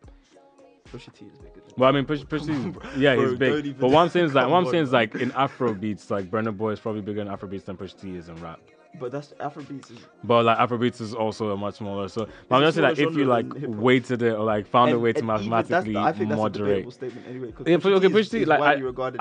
Pusha 0.92 1.12
T 1.12 1.26
is 1.26 1.38
bigger. 1.38 1.54
Than 1.54 1.74
Well, 1.76 1.88
I 1.88 1.92
mean, 1.92 2.04
Pusha, 2.04 2.26
Pusha 2.26 2.64
T, 2.64 2.70
bro. 2.70 2.90
yeah, 2.96 3.14
Bro, 3.14 3.28
he's 3.28 3.38
big. 3.38 3.78
But 3.78 3.90
what 3.90 4.02
I'm 4.02 4.08
saying 4.10 4.26
is 4.26 4.34
like, 4.34 4.46
I'm 4.46 4.66
saying 4.66 4.82
is 4.84 4.92
like 4.92 5.14
in 5.14 5.32
Afro 5.32 5.74
beats, 5.74 6.10
like 6.10 6.30
Burna 6.30 6.56
Boy 6.56 6.70
is 6.72 6.80
probably 6.80 7.00
bigger 7.00 7.22
in 7.22 7.28
Afro 7.28 7.48
beats 7.48 7.64
than 7.64 7.76
Pusha 7.76 8.00
T 8.00 8.16
is 8.16 8.28
in 8.28 8.36
rap. 8.36 8.60
But 9.00 9.10
that's 9.10 9.32
Afrobeats 9.40 9.90
is 9.90 9.98
But 10.22 10.44
like 10.44 10.58
Afrobeats 10.58 11.00
is 11.00 11.14
also 11.14 11.50
a 11.50 11.56
much 11.56 11.76
smaller. 11.76 12.08
So 12.08 12.28
but 12.48 12.56
I'm 12.56 12.62
It's 12.64 12.76
gonna 12.76 12.88
a 12.92 12.94
say 12.96 13.02
like 13.04 13.10
if 13.10 13.16
you 13.16 13.24
like 13.24 13.48
than 13.48 13.80
weighted 13.80 14.20
it 14.22 14.34
or 14.34 14.44
like 14.44 14.66
found 14.66 14.92
a 14.92 14.98
way 14.98 15.12
to 15.14 15.20
and 15.20 15.28
even 15.30 15.50
that's 15.50 15.68
the- 15.68 15.76
mathematically 15.76 15.96
I 15.96 16.12
think 16.12 16.28
that's 16.28 16.38
a 16.38 16.42
moderate. 16.42 16.68
debatable 16.68 16.90
statement 16.92 17.26
anyway. 17.28 17.52
'cause 17.52 17.66
Yeah, 17.66 17.76
Pusha 17.76 17.82
but 17.82 17.92
okay, 17.94 18.08
T 18.08 18.14
Pusha 18.14 18.18
is- 18.20 18.28
T, 18.30 18.44
like 18.44 18.60
I, 18.60 18.72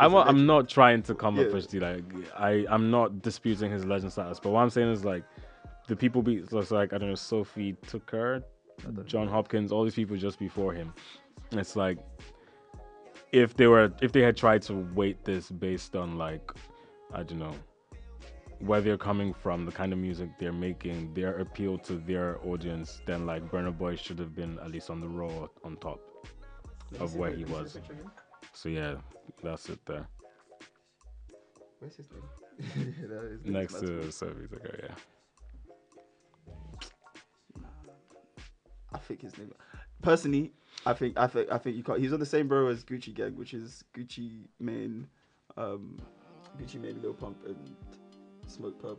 I'm, 0.06 0.12
not, 0.12 0.28
I'm 0.28 0.46
not 0.46 0.68
trying 0.70 1.02
to 1.04 1.16
come 1.16 1.38
Yeah. 1.38 1.44
at 1.44 1.52
Pusha 1.52 1.70
T. 1.72 1.80
Like 1.80 2.04
I, 2.38 2.66
I'm 2.70 2.92
not 2.92 3.22
disputing 3.22 3.72
his 3.72 3.86
legend 3.86 4.12
status. 4.12 4.40
But 4.42 4.52
what 4.52 4.60
I'm 4.62 4.70
saying 4.70 4.92
is 4.92 5.06
like 5.06 5.24
the 5.88 5.96
people 5.96 6.22
beat. 6.22 6.50
So 6.50 6.62
like 6.76 6.92
I 6.94 6.98
don't 6.98 7.10
know, 7.10 7.16
Sofi 7.16 7.78
Tukker, 7.88 8.44
Jon 9.06 9.28
Hopkins, 9.28 9.72
all 9.72 9.84
these 9.86 9.96
people 9.96 10.18
just 10.18 10.38
before 10.38 10.74
him. 10.74 10.94
It's 11.54 11.76
like 11.78 11.98
if 13.32 13.56
they 13.56 13.68
were, 13.68 13.92
if 14.02 14.12
they 14.12 14.22
had 14.22 14.36
tried 14.36 14.62
to 14.64 14.74
weight 14.94 15.24
this 15.24 15.50
based 15.50 15.96
on 15.96 16.18
like, 16.18 16.52
I 17.14 17.24
don't 17.24 17.40
know, 17.40 17.54
where 18.66 18.82
they're 18.82 18.98
coming 18.98 19.34
from, 19.34 19.66
the 19.66 19.72
kind 19.72 19.92
of 19.94 20.00
music 20.00 20.30
they're 20.40 20.54
making, 20.54 21.14
their 21.14 21.38
appeal 21.40 21.78
to 21.80 21.94
their 21.94 22.40
audience, 22.46 23.02
then 23.06 23.26
like 23.26 23.50
Burna 23.50 23.76
Boy 23.76 23.96
should 23.96 24.20
have 24.20 24.36
been 24.36 24.60
at 24.60 24.72
least 24.72 24.90
on 24.90 25.00
the 25.02 25.08
row 25.08 25.50
on 25.64 25.78
top 25.78 26.00
of 27.00 27.16
where 27.16 27.32
he 27.32 27.44
was. 27.46 27.78
So 28.54 28.70
yeah, 28.70 28.96
that's 29.44 29.70
it 29.70 29.80
there. 29.86 30.08
Where's 31.80 31.96
his 31.96 32.08
name? 32.12 32.22
Yeah, 32.60 33.08
that 33.08 33.24
is- 33.26 33.46
Next 33.46 33.74
to 33.80 33.86
Tukker, 33.86 34.84
yeah. 34.84 34.96
I 38.94 38.98
think 39.00 39.22
his 39.22 39.38
name. 39.38 39.52
Personally, 40.02 40.52
I 40.86 40.94
think 40.94 41.18
I 41.18 41.28
think 41.28 41.52
I 41.52 41.58
think 41.58 41.78
you 41.78 41.84
can't. 41.84 42.00
He's 42.00 42.14
on 42.14 42.20
the 42.20 42.26
same 42.26 42.50
row 42.50 42.68
as 42.68 42.84
Gucci 42.84 43.14
Gang, 43.14 43.36
which 43.36 43.54
is 43.54 43.84
Gucci 43.96 44.48
Mane, 44.60 45.08
um, 45.58 45.98
Gucci 46.60 46.80
Mane, 46.80 47.00
Lil 47.02 47.14
Pump, 47.14 47.38
and 47.46 47.58
Smokepurpp. 48.58 48.98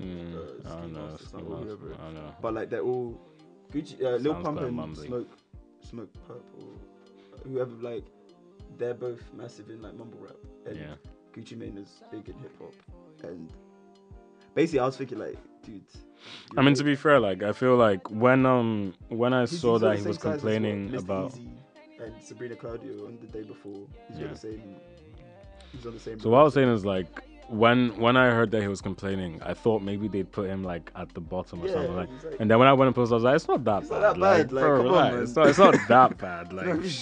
Mm, 0.00 0.34
uh, 0.66 0.70
I 0.74 0.86
know. 0.86 1.06
Mask 1.10 1.34
or 1.34 1.38
Ski 1.38 1.38
whoever. 1.46 1.94
I 1.94 2.04
don't 2.04 2.14
know. 2.14 2.34
But 2.40 2.54
like 2.54 2.70
they're 2.70 2.80
all 2.82 3.20
Gucci, 3.72 4.02
uh, 4.02 4.16
Lil 4.16 4.34
Pump 4.36 4.60
and 4.60 4.78
mumbly. 4.78 5.06
Smoke, 5.06 5.28
Smoke 5.80 6.10
Purple, 6.26 6.68
whoever 7.44 7.70
like, 7.80 8.04
they're 8.78 8.94
both 8.94 9.22
massive 9.34 9.68
in 9.70 9.82
like 9.82 9.94
mumble 9.94 10.18
rap, 10.20 10.36
and 10.66 10.76
Yeah. 10.76 10.94
Gucci 11.34 11.56
Mane 11.56 11.78
is 11.78 12.02
big 12.10 12.28
in 12.28 12.34
hip 12.38 12.52
hop, 12.60 12.74
and 13.24 13.52
basically 14.54 14.80
I 14.80 14.86
was 14.86 14.96
thinking 14.96 15.18
like, 15.18 15.36
dude. 15.62 15.82
I 16.56 16.62
mean, 16.62 16.74
to 16.74 16.84
be 16.84 16.94
fair, 16.96 17.20
like 17.20 17.42
I 17.42 17.52
feel 17.52 17.76
like 17.76 18.10
when 18.10 18.46
um 18.46 18.94
when 19.08 19.32
I 19.34 19.40
He's- 19.46 19.60
saw 19.60 19.74
he's 19.74 19.80
that 19.82 19.98
he 19.98 20.06
was 20.06 20.16
same 20.16 20.16
size 20.16 20.16
as 20.16 20.24
what 20.24 20.32
complaining 20.32 20.90
Mr. 20.90 20.98
about. 20.98 21.32
Easy 21.34 21.50
and 22.00 22.22
Sabrina 22.22 22.56
Claudio 22.56 23.06
on 23.06 23.18
the 23.20 23.26
day 23.26 23.42
before. 23.42 23.86
He's 24.08 24.18
Yeah. 24.18 24.26
on 24.26 24.32
the 24.32 24.38
same. 24.38 24.76
He's 25.72 25.86
on 25.86 25.92
the 25.94 26.00
same. 26.00 26.18
So 26.20 26.30
what 26.30 26.38
I 26.40 26.42
was 26.44 26.54
saying 26.54 26.68
is 26.68 26.84
like 26.86 27.22
when 27.48 27.98
when 27.98 28.16
I 28.16 28.30
heard 28.30 28.50
that 28.50 28.60
he 28.62 28.68
was 28.68 28.80
complaining, 28.80 29.40
I 29.44 29.54
thought 29.54 29.82
maybe 29.82 30.06
they'd 30.08 30.30
put 30.30 30.48
him 30.48 30.62
like 30.64 30.90
at 30.94 31.12
the 31.14 31.20
bottom 31.20 31.62
or 31.62 31.66
Yeah, 31.66 31.72
something 31.74 31.96
like. 31.96 32.08
And 32.40 32.50
then 32.50 32.58
when 32.58 32.68
I 32.68 32.72
went 32.74 32.88
and 32.88 32.94
posted, 32.94 33.14
I 33.14 33.16
was 33.16 33.24
like, 33.24 33.36
it's 33.36 33.48
not 33.48 33.64
that 33.64 33.80
It's 33.82 33.90
bad. 33.90 34.00
not 34.00 34.14
that 34.14 34.20
like, 34.20 34.46
bad, 34.48 34.52
like, 34.52 34.64
bro, 34.64 34.82
come 34.82 34.94
on, 34.94 35.12
man. 35.14 35.22
It's 35.22 35.36
not 35.36 35.46
it's 35.48 35.58
not 35.58 35.74
that 35.88 36.18
bad. 36.18 36.52
know 36.52 36.56
what 36.58 36.66
I 36.68 36.72
Like, 36.74 36.92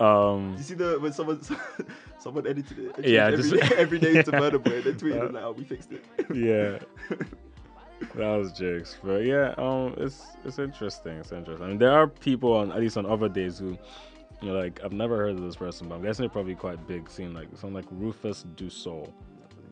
um, 0.00 0.54
you 0.56 0.62
see 0.62 0.74
the 0.74 0.98
when 1.00 1.12
someone 1.12 1.40
someone 2.18 2.46
edited 2.46 2.78
it? 2.78 2.96
and 2.96 3.04
Yeah, 3.06 3.30
just- 3.30 3.52
every, 3.52 3.76
every 3.78 3.98
name 4.00 4.22
to 4.24 4.32
Murder 4.32 4.58
Boy 4.58 4.82
then 4.82 4.94
tweeted 4.94 5.28
Uh, 5.28 5.32
like, 5.32 5.44
"Oh, 5.44 5.52
we 5.52 5.64
fixed 5.64 5.90
it." 5.92 6.04
yeah. 6.34 6.78
That 8.16 8.36
was 8.36 8.52
jokes, 8.52 8.96
but 9.02 9.18
yeah, 9.24 9.54
um, 9.58 9.94
it's 9.96 10.22
it's 10.44 10.58
interesting. 10.58 11.12
It's 11.18 11.30
interesting. 11.30 11.64
I 11.64 11.68
mean, 11.68 11.78
there 11.78 11.92
are 11.92 12.08
people 12.08 12.52
on 12.52 12.72
at 12.72 12.80
least 12.80 12.96
on 12.96 13.06
other 13.06 13.28
days 13.28 13.58
who, 13.60 13.78
you 14.40 14.48
know, 14.48 14.54
like 14.54 14.80
I've 14.84 14.92
never 14.92 15.16
heard 15.18 15.36
of 15.36 15.40
this 15.42 15.54
person, 15.56 15.88
but 15.88 15.94
I'm 15.94 16.02
guessing 16.02 16.24
they're 16.24 16.28
probably 16.30 16.56
quite 16.56 16.84
big. 16.88 17.08
Seeing 17.08 17.32
like 17.32 17.46
someone 17.54 17.80
like 17.82 17.90
Rufus 17.92 18.44
Du 18.56 18.68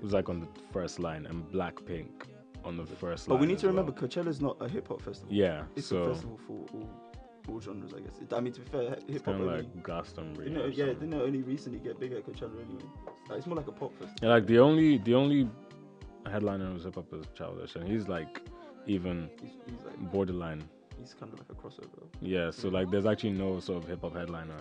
Sol, 0.01 0.07
who's 0.07 0.13
like 0.13 0.29
on 0.29 0.41
the 0.41 0.49
first 0.73 0.99
line, 0.99 1.27
and 1.27 1.45
Blackpink 1.51 2.09
on 2.65 2.77
the 2.77 2.85
first 2.85 3.29
line. 3.29 3.37
But 3.37 3.41
we 3.41 3.47
need 3.47 3.59
to 3.59 3.67
remember, 3.69 3.93
well. 3.93 4.09
Coachella's 4.09 4.41
not 4.41 4.57
a 4.61 4.69
hip 4.69 4.89
hop 4.89 5.03
festival. 5.03 5.33
Yeah, 5.33 5.65
it's 5.77 5.87
so 5.87 6.03
a 6.03 6.13
festival 6.15 6.39
for 6.47 6.67
all, 6.75 6.89
all 7.49 7.61
genres, 7.61 7.93
I 7.95 8.01
guess. 8.01 8.19
It, 8.21 8.33
I 8.33 8.41
mean, 8.41 8.53
to 8.53 8.61
be 8.61 8.71
fair, 8.71 8.97
hip 9.09 9.25
hop. 9.25 9.35
only. 9.35 9.57
like 9.57 9.83
Glastonbury. 9.83 10.49
didn't 10.49 10.71
it, 10.71 10.75
yeah, 10.75 10.87
didn't 10.87 11.13
it 11.13 11.23
only 11.23 11.43
recently 11.43 11.79
get 11.79 11.99
big 12.01 12.13
at 12.13 12.27
Coachella 12.27 12.55
anyway? 12.65 12.83
Like, 13.29 13.39
it's 13.39 13.47
more 13.47 13.57
like 13.57 13.69
a 13.69 13.73
pop 13.73 13.93
festival. 13.93 14.15
Yeah, 14.23 14.29
like 14.29 14.47
the 14.47 14.59
only 14.59 14.99
the 14.99 15.15
only 15.15 15.49
headliner 16.31 16.67
who's 16.71 16.85
hip 16.85 16.95
hop 16.97 17.13
is 17.15 17.25
Childish, 17.35 17.77
and 17.77 17.89
he's 17.89 18.09
like 18.09 18.41
even 18.87 19.29
He's, 19.43 19.53
he's 19.67 19.85
like 19.85 19.99
borderline. 20.13 20.63
he's 20.99 21.15
kind 21.15 21.33
of 21.33 21.39
like 21.39 21.49
a 21.51 21.55
crossover. 21.55 22.05
Yeah, 22.21 22.51
so 22.51 22.69
like 22.69 22.91
there's 22.91 23.07
actually 23.07 23.31
no 23.33 23.61
sort 23.61 23.83
of 23.83 23.89
hip 23.89 24.03
hop 24.03 24.15
headliner. 24.15 24.57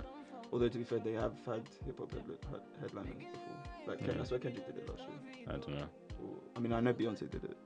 Although 0.51 0.67
to 0.69 0.77
be 0.77 0.83
fair, 0.83 0.99
they 0.99 1.13
have 1.13 1.33
had 1.45 1.61
hip 1.85 1.99
hop 1.99 2.11
head, 2.13 2.23
head, 2.51 2.61
headliners 2.81 3.13
before. 3.17 3.48
Like 3.89 3.99
Ken, 4.05 4.15
Yeah. 4.15 4.21
I 4.21 4.25
swear 4.25 4.39
Kendrick 4.39 4.67
did 4.67 4.77
it 4.77 4.87
last 4.89 5.01
year. 5.01 5.45
I 5.47 5.51
don't 5.53 5.69
know. 5.69 5.87
Or, 6.21 6.29
I 6.55 6.59
mean, 6.59 6.73
I 6.73 6.79
know 6.79 6.93
Beyonce 6.93 7.29
did 7.29 7.43
it. 7.43 7.57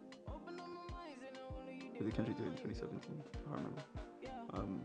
Did 2.00 2.16
Kendrick 2.16 2.38
do 2.38 2.44
it 2.44 2.48
in 2.48 2.54
2017? 2.54 3.22
I 3.22 3.38
can't 3.38 3.58
remember. 3.58 3.82
Um, 4.54 4.82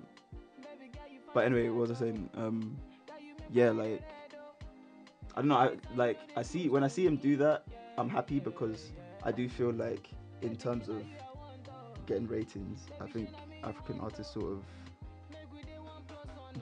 but 1.32 1.44
anyway, 1.44 1.68
what 1.68 1.88
was 1.88 1.90
I 1.92 1.94
saying? 1.94 2.28
Um, 2.34 2.76
yeah, 3.52 3.70
like 3.70 4.02
I 5.34 5.40
don't 5.40 5.48
know. 5.48 5.56
I 5.56 5.76
like 5.94 6.18
I 6.36 6.42
see 6.42 6.68
when 6.68 6.82
I 6.82 6.88
see 6.88 7.06
him 7.06 7.16
do 7.16 7.36
that, 7.36 7.64
I'm 7.96 8.08
happy 8.08 8.40
because 8.40 8.90
I 9.22 9.30
do 9.30 9.48
feel 9.48 9.70
like 9.72 10.10
in 10.42 10.56
terms 10.56 10.88
of 10.88 11.02
getting 12.06 12.26
ratings, 12.26 12.80
I 13.00 13.06
think 13.06 13.28
African 13.62 14.00
artists 14.00 14.34
sort 14.34 14.52
of 14.52 14.62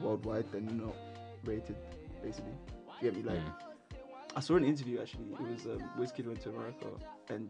worldwide 0.03 0.51
they're 0.53 0.61
not 0.61 0.95
rated 1.45 1.77
basically. 2.23 2.53
You 3.01 3.11
get 3.11 3.17
me? 3.17 3.23
Like 3.23 3.39
Mm. 3.39 3.66
I 4.37 4.41
saw 4.41 4.57
an 4.57 4.65
interview 4.65 5.01
actually. 5.01 5.25
It 5.33 5.41
was 5.41 5.65
um, 5.65 5.91
Wizkid 5.99 6.27
went 6.27 6.43
to 6.43 6.51
America, 6.51 6.89
and 7.31 7.49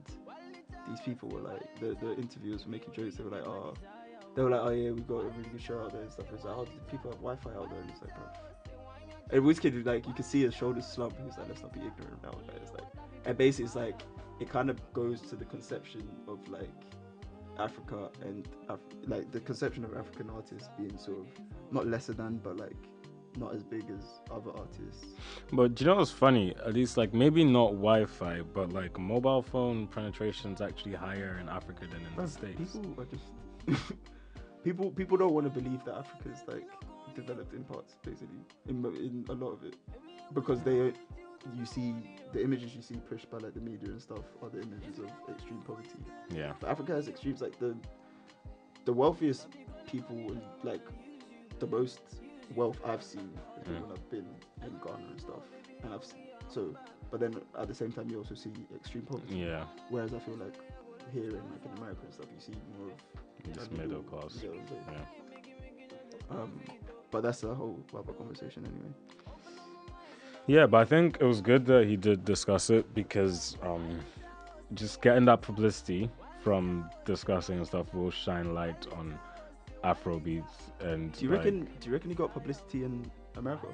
these 0.88 1.00
people 1.00 1.28
were 1.28 1.40
like, 1.40 1.80
the 1.80 1.96
the 2.00 2.14
interviewers 2.14 2.64
were 2.64 2.70
making 2.70 2.94
jokes. 2.94 3.16
They 3.16 3.24
were 3.24 3.30
like, 3.30 3.46
oh, 3.46 3.74
they 4.36 4.42
were 4.42 4.50
like, 4.50 4.60
oh 4.62 4.70
yeah, 4.70 4.90
we 4.92 5.00
got 5.00 5.24
a 5.24 5.28
really 5.30 5.50
good 5.50 5.60
show 5.60 5.80
out 5.80 5.92
there 5.92 6.02
and 6.02 6.12
stuff. 6.12 6.26
It's 6.32 6.44
like, 6.44 6.56
oh, 6.56 6.66
people 6.88 7.10
have 7.10 7.20
Wi-Fi 7.20 7.50
out 7.50 7.70
there? 7.70 7.80
And 7.80 7.90
it's 7.90 8.00
like, 8.00 8.14
bro. 8.14 8.26
And 9.30 9.42
Wizkid, 9.42 9.84
like, 9.84 10.06
you 10.06 10.14
could 10.14 10.24
see 10.24 10.42
his 10.42 10.54
shoulders 10.54 10.86
slump. 10.86 11.18
He 11.18 11.24
was 11.24 11.36
like, 11.36 11.48
let's 11.48 11.62
not 11.62 11.72
be 11.72 11.80
ignorant 11.80 12.22
now. 12.22 12.30
Like, 12.30 12.62
it's 12.62 12.72
like, 12.72 12.84
and 13.24 13.36
basically, 13.36 13.64
it's 13.64 13.74
like, 13.74 14.02
it 14.38 14.48
kind 14.48 14.70
of 14.70 14.80
goes 14.92 15.20
to 15.22 15.34
the 15.34 15.44
conception 15.44 16.08
of 16.28 16.46
like 16.48 16.70
Africa 17.58 18.10
and 18.22 18.46
Af- 18.68 18.78
like 19.06 19.32
the 19.32 19.40
conception 19.40 19.84
of 19.84 19.96
African 19.96 20.30
artists 20.30 20.68
being 20.76 20.96
sort 20.98 21.18
of 21.18 21.26
not 21.72 21.86
lesser 21.86 22.12
than, 22.12 22.36
but 22.36 22.58
like 22.58 22.76
not 23.36 23.54
as 23.54 23.62
big 23.62 23.84
as 23.96 24.20
other 24.30 24.50
artists. 24.50 25.04
But 25.52 25.74
do 25.74 25.84
you 25.84 25.90
know 25.90 25.96
what's 25.96 26.10
funny? 26.10 26.54
At 26.64 26.74
least 26.74 26.96
like 26.96 27.12
maybe 27.14 27.44
not 27.44 27.72
Wi-Fi, 27.72 28.42
but 28.54 28.72
like 28.72 28.98
mobile 28.98 29.42
phone 29.42 29.86
penetration's 29.86 30.60
actually 30.60 30.94
higher 30.94 31.38
in 31.40 31.48
Africa 31.48 31.86
than 31.90 32.00
in 32.06 32.16
the 32.16 32.28
states. 32.28 32.76
People 32.76 32.94
are 32.98 33.06
just 33.06 33.92
people. 34.64 34.90
People 34.90 35.16
don't 35.16 35.32
want 35.32 35.52
to 35.52 35.60
believe 35.60 35.84
that 35.84 35.94
Africa's 35.96 36.42
like 36.46 36.68
developed 37.14 37.54
in 37.54 37.64
parts, 37.64 37.96
basically, 38.02 38.40
in 38.68 38.84
in 38.96 39.24
a 39.28 39.32
lot 39.32 39.50
of 39.52 39.64
it, 39.64 39.76
because 40.34 40.60
they, 40.62 40.92
you 41.56 41.64
see 41.64 41.94
the 42.32 42.42
images 42.42 42.74
you 42.74 42.82
see 42.82 42.96
pushed 43.08 43.30
by 43.30 43.38
like 43.38 43.54
the 43.54 43.60
media 43.60 43.88
and 43.88 44.00
stuff 44.02 44.24
are 44.42 44.50
the 44.50 44.60
images 44.60 44.98
of 44.98 45.10
extreme 45.34 45.60
poverty. 45.62 45.90
Yeah, 46.30 46.52
But 46.60 46.70
Africa 46.70 46.92
has 46.94 47.08
extremes 47.08 47.40
like 47.40 47.58
the, 47.58 47.76
the 48.84 48.92
wealthiest 48.92 49.46
people 49.86 50.16
and 50.16 50.42
like 50.64 50.80
the 51.58 51.66
most 51.66 52.00
wealth 52.54 52.78
I've 52.84 53.02
seen 53.02 53.30
Mm. 53.66 53.82
when 53.82 53.90
I've 53.92 54.10
been 54.10 54.26
in 54.62 54.78
Ghana 54.84 55.06
and 55.10 55.20
stuff, 55.20 55.42
and 55.82 55.92
I've 55.92 56.04
seen, 56.04 56.20
so. 56.48 56.74
But 57.10 57.20
then 57.20 57.34
at 57.58 57.66
the 57.68 57.74
same 57.74 57.90
time, 57.92 58.08
you 58.10 58.18
also 58.18 58.34
see 58.34 58.52
extreme 58.74 59.04
poverty. 59.04 59.36
yeah, 59.38 59.64
Whereas 59.90 60.12
I 60.14 60.18
feel 60.20 60.36
like 60.36 60.54
here 61.12 61.24
in 61.30 61.30
like 61.50 61.64
in 61.64 61.78
America 61.78 62.00
and 62.04 62.12
stuff, 62.12 62.26
you 62.34 62.40
see 62.40 62.52
more 62.78 62.90
of 62.90 63.54
just 63.54 63.72
middle 63.72 64.02
class. 64.02 64.38
you 64.42 64.48
know 64.50 64.54
what 64.54 64.60
I'm 64.62 64.68
saying? 64.68 65.06
Yeah. 66.30 66.36
Um, 66.36 66.60
but 67.10 67.22
that's 67.22 67.42
a 67.44 67.54
whole 67.54 67.80
other 67.96 68.12
conversation 68.12 68.64
anyway. 68.66 68.92
Yeah, 70.46 70.66
but 70.66 70.78
I 70.78 70.84
think 70.84 71.18
it 71.20 71.24
was 71.24 71.40
good 71.40 71.64
that 71.66 71.86
he 71.86 71.96
did 71.96 72.24
discuss 72.24 72.70
it 72.70 72.92
because 72.94 73.56
um, 73.62 73.98
just 74.74 75.00
getting 75.02 75.24
that 75.26 75.42
publicity 75.42 76.08
from 76.40 76.88
discussing 77.04 77.58
and 77.58 77.66
stuff 77.66 77.92
will 77.94 78.10
shine 78.12 78.54
light 78.54 78.86
on 78.96 79.18
Afro 79.84 80.18
beats 80.18 80.70
and. 80.80 81.12
Do 81.12 81.24
you 81.24 81.30
like- 81.30 81.38
reckon? 81.44 81.68
Do 81.80 81.86
you 81.88 81.92
reckon 81.92 82.10
he 82.10 82.16
got 82.16 82.32
publicity 82.32 82.84
in 82.84 83.10
America? 83.36 83.68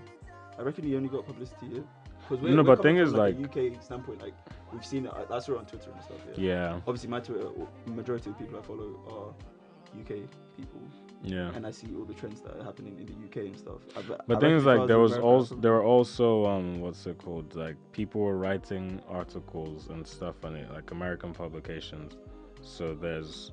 I 0.58 0.62
reckon 0.62 0.84
he 0.84 0.96
only 0.96 1.08
got 1.08 1.26
publicity 1.26 1.66
here. 1.68 1.84
Because 2.28 2.54
No, 2.54 2.62
but 2.62 2.82
thing 2.82 2.98
is, 2.98 3.12
a 3.12 3.16
like- 3.16 3.36
UK 3.42 3.82
standpoint, 3.82 4.22
like 4.22 4.34
we've 4.72 4.84
seen 4.84 5.06
it. 5.06 5.12
I, 5.12 5.36
I 5.36 5.38
saw 5.40 5.52
it 5.54 5.58
on 5.58 5.66
Twitter 5.66 5.90
and 5.90 6.02
stuff. 6.02 6.18
Yeah. 6.36 6.44
Yeah, 6.72 6.80
Obviously, 6.86 7.08
my 7.10 7.20
Twitter, 7.20 7.48
majority 7.86 8.30
of 8.30 8.38
people 8.38 8.58
I 8.58 8.62
follow 8.62 8.90
are 9.10 10.00
UK 10.00 10.20
people, 10.56 10.80
yeah. 11.22 11.50
and 11.54 11.66
I 11.66 11.70
see 11.72 11.88
all 11.96 12.04
the 12.04 12.14
trends 12.14 12.40
that 12.42 12.56
are 12.58 12.62
happening 12.64 12.96
in 12.98 13.06
the 13.06 13.12
UK 13.26 13.48
and 13.48 13.56
stuff. 13.56 13.80
I, 13.96 14.02
But 14.02 14.18
thing 14.40 14.52
reckon 14.52 14.52
is, 14.52 14.62
if 14.62 14.68
I 14.68 14.74
like, 14.76 14.88
there 14.88 14.98
was 15.00 15.12
America, 15.12 15.26
also 15.26 15.54
there 15.56 15.72
were 15.72 15.82
also 15.84 16.46
um, 16.46 16.80
what's 16.80 17.04
it 17.06 17.18
called? 17.18 17.54
Like, 17.56 17.76
people 17.92 18.20
were 18.20 18.36
writing 18.38 19.00
articles 19.08 19.88
and 19.88 20.06
stuff 20.06 20.44
on 20.44 20.54
it, 20.56 20.70
like 20.72 20.90
American 20.92 21.32
publications. 21.32 22.16
So 22.62 22.94
there's, 22.94 23.50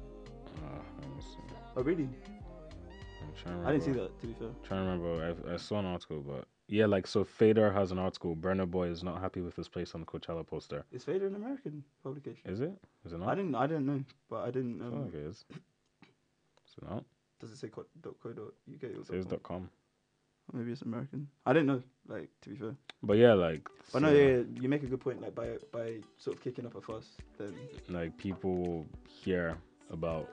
uh, 0.57 0.80
let 1.02 1.15
me 1.15 1.22
see. 1.22 1.56
Oh 1.76 1.82
really? 1.82 2.07
I'm 3.45 3.52
trying 3.52 3.61
to 3.64 3.68
I 3.68 3.72
didn't 3.72 3.84
see 3.86 3.91
that. 3.99 4.22
To 4.22 4.28
be 4.28 4.34
fair. 4.34 4.49
Trying 4.64 4.86
to 4.86 4.91
remember, 4.91 5.36
I, 5.49 5.53
I 5.53 5.57
saw 5.57 5.80
an 5.80 5.86
article, 5.86 6.22
but 6.22 6.45
yeah, 6.68 6.86
like 6.86 7.07
so 7.07 7.24
Fader 7.24 7.72
has 7.72 7.91
an 7.91 7.99
article. 7.99 8.36
Burna 8.36 8.70
Boy 8.70 8.88
is 8.90 9.03
not 9.03 9.20
happy 9.22 9.41
with 9.41 9.56
his 9.56 9.68
place 9.68 9.94
on 9.95 10.02
the 10.02 10.06
Coachella 10.07 10.45
poster. 10.45 10.84
Is 10.91 11.03
Fader 11.03 11.28
an 11.28 11.36
American 11.36 11.84
publication? 12.03 12.49
Is 12.49 12.60
it? 12.60 12.74
Is 13.06 13.14
it 13.14 13.20
not? 13.20 13.30
I 13.30 13.36
didn't. 13.36 13.56
I 13.56 13.68
didn't 13.68 13.86
know, 13.86 14.03
but 14.30 14.41
I 14.44 14.52
didn't. 14.52 14.82
I 14.82 14.86
Um, 14.86 14.91
feel 14.91 15.02
like 15.02 15.14
it 15.14 15.28
is. 15.28 15.45
Is 16.68 16.76
it 16.82 16.90
not? 16.90 17.03
Does 17.40 17.52
it 17.52 17.57
say 17.57 17.70
co- 17.70 17.86
dot 18.02 18.16
co 18.22 18.34
dot 18.34 18.53
uk 18.74 18.84
or 18.84 18.88
It 18.88 19.06
says 19.07 19.26
dot 19.26 19.44
com. 19.44 19.70
Maybe 20.52 20.72
it's 20.72 20.82
American. 20.82 21.28
I 21.45 21.53
didn't 21.53 21.68
know. 21.68 21.84
Like 22.07 22.30
to 22.41 22.49
be 22.49 22.56
fair. 22.56 22.76
But 23.03 23.18
yeah, 23.18 23.34
like 23.34 23.68
But 23.94 24.02
no, 24.02 24.10
so, 24.10 24.16
yeah, 24.16 24.28
yeah, 24.38 24.44
you 24.60 24.68
make 24.68 24.84
a 24.84 24.88
good 24.88 24.99
point. 24.99 25.22
Like 25.22 25.34
by 25.36 25.57
by 25.72 25.98
sort 26.18 26.36
of 26.38 26.44
kicking 26.44 26.66
up 26.66 26.76
a 26.76 26.82
fuss, 26.82 27.06
then 27.38 27.53
like 27.88 28.18
people 28.18 28.56
will 28.57 28.88
hear 29.07 29.57
about 29.91 30.28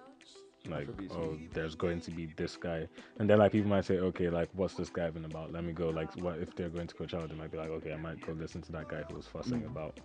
like 0.68 0.88
oh 1.12 1.36
there's 1.52 1.74
going 1.74 2.00
to 2.02 2.10
be 2.10 2.26
this 2.36 2.56
guy. 2.56 2.86
And 3.18 3.28
then 3.28 3.38
like 3.38 3.52
people 3.52 3.68
might 3.70 3.84
say 3.84 3.98
okay 3.98 4.28
like 4.30 4.48
what's 4.54 4.74
this 4.74 4.88
guy 4.90 5.10
been 5.10 5.24
about? 5.24 5.52
Let 5.52 5.64
me 5.64 5.72
go 5.72 5.90
like 5.90 6.14
what 6.16 6.38
if 6.38 6.54
they're 6.56 6.68
going 6.68 6.86
to 6.86 6.94
Coachella 6.94 7.28
they 7.28 7.34
might 7.34 7.50
be 7.50 7.58
like 7.58 7.70
okay 7.70 7.92
I 7.92 7.96
might 7.96 8.20
go 8.26 8.32
listen 8.32 8.62
to 8.62 8.72
that 8.72 8.88
guy 8.88 9.02
who 9.08 9.16
was 9.16 9.26
fussing 9.26 9.62
Mm. 9.62 9.66
about. 9.70 9.98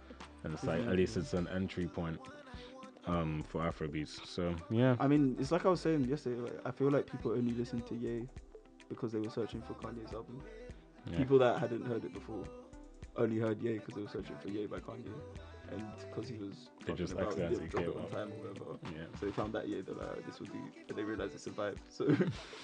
And 0.44 0.54
it's 0.54 0.64
like 0.64 0.82
at 0.88 0.96
least 0.96 1.18
it's 1.18 1.34
an 1.34 1.48
entry 1.54 1.88
point 1.88 2.20
um 3.08 3.44
for 3.50 3.62
Afrobeats. 3.62 4.26
So 4.28 4.54
yeah. 4.70 4.96
I 5.00 5.08
mean, 5.08 5.36
it's 5.40 5.52
like 5.52 5.66
I 5.66 5.70
was 5.70 5.82
saying 5.82 6.06
yesterday. 6.06 6.40
Like, 6.42 6.60
I 6.66 6.72
feel 6.72 6.92
like 6.92 7.10
people 7.12 7.32
only 7.32 7.52
listen 7.54 7.82
to 7.82 7.96
Ye 7.96 8.28
because 8.90 9.12
they 9.12 9.20
were 9.20 9.30
searching 9.30 9.62
for 9.62 9.74
Kanye's 9.74 10.14
album. 10.14 10.42
yeah. 11.10 11.18
People 11.18 11.40
that 11.40 11.60
hadn't 11.60 11.86
heard 11.86 12.04
it 12.06 12.14
before 12.14 12.44
only 13.18 13.40
heard 13.40 13.62
Ye 13.62 13.74
because 13.74 13.96
they 13.96 14.02
were 14.02 14.08
searching 14.08 14.36
for 14.42 14.50
Ye 14.50 14.66
by 14.68 14.78
Kanye, 14.80 15.12
and 15.72 15.84
because 16.10 16.30
he 16.30 16.38
was 16.38 16.70
They 16.86 16.94
just 16.94 17.14
about 17.14 17.36
he 17.36 17.42
accidentally 17.44 17.68
didn't 17.68 17.80
came 17.86 17.90
it 17.92 17.96
on 17.98 18.04
up. 18.04 18.12
time 18.12 18.32
or 18.34 18.48
whatever. 18.50 18.78
yeah 18.96 19.06
So 19.20 19.26
they 19.26 19.32
found 19.32 19.54
that 19.54 19.68
Ye, 19.68 19.82
they're 19.82 19.96
like, 19.96 20.08
"Oh, 20.18 20.22
this 20.26 20.40
will 20.40 20.48
do, 20.48 20.60
and 20.90 20.98
they 20.98 21.04
realized 21.04 21.36
it 21.36 21.42
survived. 21.42 21.80
So, 21.90 22.06
do 22.06 22.16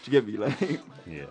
you 0.06 0.12
get 0.12 0.26
me? 0.28 0.38
Like, 0.38 0.60
yeah 1.06 1.26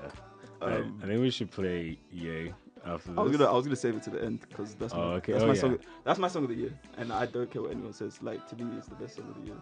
I, 0.62 0.64
um, 0.76 1.00
I 1.02 1.06
think 1.06 1.20
we 1.20 1.30
should 1.30 1.50
play 1.50 1.98
Ye 2.10 2.52
after 2.84 3.10
this 3.10 3.18
I 3.18 3.22
was 3.22 3.32
gonna, 3.36 3.50
I 3.50 3.54
was 3.54 3.66
gonna 3.66 3.76
save 3.76 3.96
it 3.96 4.02
to 4.04 4.10
the 4.10 4.22
end 4.22 4.40
because 4.48 4.74
that's 4.74 4.94
my, 4.94 5.00
Oh, 5.00 5.10
okay. 5.18 5.32
that's 5.32 5.44
Oh, 5.44 5.48
my 5.48 5.54
yeah. 5.54 5.60
song. 5.60 5.78
That's 6.04 6.18
my 6.18 6.28
song 6.28 6.44
of 6.44 6.48
the 6.50 6.54
year, 6.56 6.72
and 6.98 7.12
I 7.12 7.26
don't 7.26 7.50
care 7.50 7.62
what 7.62 7.72
anyone 7.72 7.92
says. 7.92 8.22
Like 8.22 8.46
to 8.48 8.56
me, 8.56 8.76
it's 8.78 8.86
the 8.88 8.94
best 8.94 9.16
song 9.16 9.28
of 9.28 9.34
the 9.40 9.46
year, 9.48 9.56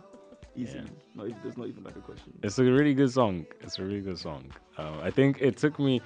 Easy. 0.56 0.78
Yeah. 0.78 0.84
Not 1.16 1.26
even, 1.28 1.38
there's 1.42 1.56
not 1.56 1.66
even 1.66 1.82
like 1.82 1.96
a 1.96 2.00
question. 2.00 2.32
It's 2.42 2.58
a 2.58 2.64
really 2.64 2.94
good 2.94 3.10
song. 3.10 3.44
It's 3.60 3.78
a 3.78 3.82
really 3.82 4.02
good 4.02 4.18
song. 4.18 4.44
Uh, 4.78 4.98
I 5.02 5.10
think 5.10 5.38
it 5.40 5.56
took 5.56 5.78
me, 5.80 6.00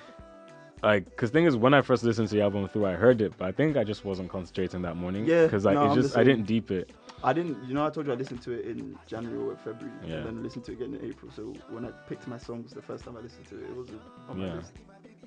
like, 0.83 1.17
cause 1.17 1.31
thing 1.31 1.45
is, 1.45 1.57
when 1.57 1.75
I 1.75 1.83
first 1.83 2.05
listened 2.05 2.29
to 2.29 2.35
the 2.35 2.43
album 2.43 2.69
through, 2.69 2.87
I 2.87 2.93
heard 2.93 3.21
it, 3.21 3.33
but 3.37 3.47
I 3.47 3.53
think 3.53 3.77
I 3.77 3.85
just 3.85 4.05
wasn't 4.05 4.31
concentrating 4.31 4.83
that 4.83 4.97
morning. 4.97 5.27
Yeah, 5.27 5.49
Cause 5.49 5.65
like 5.65 5.75
no, 5.75 5.85
it 5.85 5.89
I'm 5.89 5.95
just, 5.95 6.17
I 6.17 6.25
didn't 6.25 6.47
deep 6.47 6.71
it. 6.71 6.91
I 7.25 7.33
didn't, 7.33 7.63
you 7.67 7.75
know, 7.75 7.85
I 7.87 7.91
told 7.91 8.07
you 8.07 8.13
I 8.13 8.17
listened 8.17 8.43
to 8.43 8.53
it 8.53 8.65
in 8.67 8.97
January 9.07 9.39
or 9.39 9.57
February, 9.57 9.93
Yeah. 10.07 10.17
and 10.17 10.27
then 10.27 10.43
listened 10.43 10.65
to 10.67 10.73
it 10.73 10.77
again 10.77 10.95
in 10.95 11.05
April. 11.05 11.33
So 11.35 11.53
when 11.71 11.85
I 11.85 11.91
picked 12.09 12.29
my 12.29 12.39
songs 12.39 12.73
the 12.73 12.83
first 12.83 13.05
time 13.05 13.17
I 13.17 13.21
listened 13.21 13.47
to 13.49 13.57
it, 13.59 13.65
it 13.71 13.77
wasn't 13.77 14.01
on 14.29 14.39
my 14.39 14.47
Yeah. 14.47 14.55
list. 14.55 14.73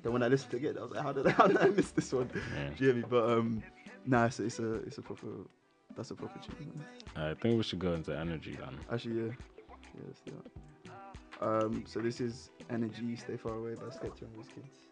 Then 0.02 0.12
when 0.12 0.22
I 0.22 0.28
listened 0.28 0.50
to 0.52 0.56
it 0.56 0.60
again, 0.60 0.78
I 0.78 0.82
was 0.82 0.90
like, 0.92 1.02
how 1.02 1.12
did 1.12 1.26
I, 1.26 1.30
how 1.38 1.46
did 1.46 1.58
I 1.58 1.66
miss 1.66 1.90
this 1.90 2.12
one? 2.12 2.30
Yeah. 2.34 2.70
Do 2.76 2.84
you 2.84 2.92
hear 2.92 3.02
me? 3.02 3.04
But 3.08 3.30
um, 3.30 3.62
nah, 4.06 4.26
it's, 4.26 4.40
it's 4.40 4.58
a 4.58 4.74
it's 4.86 4.98
a 4.98 5.02
proper 5.02 5.26
that's 5.96 6.10
a 6.10 6.14
proper 6.14 6.38
tune. 6.40 6.72
I 7.14 7.34
think 7.34 7.56
we 7.58 7.62
should 7.62 7.78
go 7.78 7.92
into 7.92 8.16
energy 8.18 8.56
then. 8.58 8.78
Actually, 8.90 9.16
yeah, 9.16 9.32
yeah, 9.68 10.02
let's 10.06 10.20
do 10.22 10.32
that. 10.42 10.50
Um, 11.46 11.84
so 11.86 12.00
this 12.00 12.20
is 12.20 12.50
Energy, 12.70 13.16
Stay 13.16 13.36
Far 13.36 13.54
Away 13.54 13.74
by 13.74 13.86
Skepta 13.86 14.22
and 14.22 14.34
Wizkid. 14.36 14.91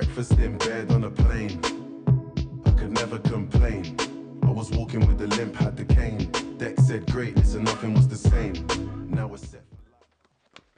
Breakfast 0.00 0.38
in 0.38 0.56
bed 0.56 0.90
on 0.92 1.04
a 1.04 1.10
plane. 1.10 1.60
I 2.64 2.70
could 2.70 2.90
never 2.90 3.18
complain. 3.18 3.94
I 4.42 4.50
was 4.50 4.70
walking 4.70 5.06
with 5.06 5.18
the 5.18 5.26
limp, 5.26 5.54
had 5.56 5.76
the 5.76 5.84
cane. 5.84 6.30
Deck 6.56 6.80
said 6.80 7.04
greatness 7.12 7.54
and 7.54 7.66
nothing 7.66 7.92
was 7.92 8.08
the 8.08 8.16
same. 8.16 8.54
Now 9.10 9.26
we're 9.26 9.36
set. 9.36 9.62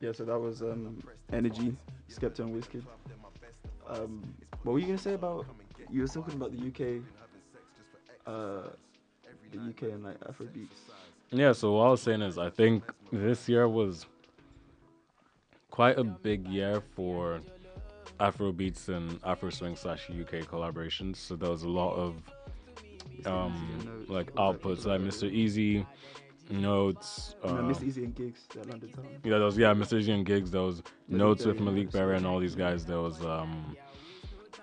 Yeah, 0.00 0.10
so 0.10 0.24
that 0.24 0.36
was 0.36 0.60
um, 0.62 0.98
Energy, 1.32 1.76
Skepta 2.10 2.40
and 2.40 2.52
Wizkid. 2.52 2.82
Um, 3.88 4.24
what 4.64 4.72
were 4.72 4.80
you 4.80 4.86
gonna 4.86 4.98
say 4.98 5.14
about? 5.14 5.46
You 5.88 6.00
were 6.00 6.08
talking 6.08 6.34
about 6.34 6.50
the 6.50 6.66
UK, 6.66 7.00
uh, 8.26 8.70
the 9.52 9.58
UK 9.68 9.92
and 9.94 10.02
like 10.02 10.18
Afrobeats. 10.18 10.80
Yeah, 11.30 11.52
so 11.52 11.74
what 11.74 11.86
I 11.86 11.90
was 11.90 12.02
saying 12.02 12.22
is, 12.22 12.38
I 12.38 12.50
think 12.50 12.92
this 13.12 13.48
year 13.48 13.68
was 13.68 14.04
quite 15.70 15.96
a 15.96 16.02
big 16.02 16.48
year 16.48 16.82
for 16.96 17.40
Afro 18.20 18.52
beats 18.52 18.88
and 18.88 19.18
Afro 19.24 19.50
swing 19.50 19.76
slash 19.76 20.08
UK 20.10 20.46
collaborations. 20.46 21.16
So 21.16 21.34
there 21.36 21.50
was 21.50 21.62
a 21.64 21.68
lot 21.68 21.94
of 21.94 22.16
um, 23.26 24.04
like 24.08 24.32
outputs, 24.34 24.84
like 24.86 25.00
Mr. 25.00 25.30
Eazi, 25.32 25.86
Not3s. 26.52 27.34
Uh, 27.42 27.48
Mr. 27.62 27.84
Eazi 27.88 27.96
and 28.04 28.14
Giggs, 28.14 28.46
that 28.54 28.68
London 28.68 28.90
Town. 28.92 29.06
yeah, 29.24 29.30
there 29.38 29.40
was 29.44 29.56
yeah, 29.58 29.72
Mr. 29.74 29.98
Eazi 30.00 30.12
and 30.14 30.26
Giggs. 30.26 30.50
There 30.50 30.62
was 30.62 30.82
Not3s 31.10 31.46
with 31.46 31.58
Maleek 31.58 31.92
Berry 31.92 32.16
and 32.16 32.26
all 32.26 32.38
these 32.40 32.54
guys. 32.54 32.84
There 32.84 33.00
was 33.00 33.20
um, 33.24 33.76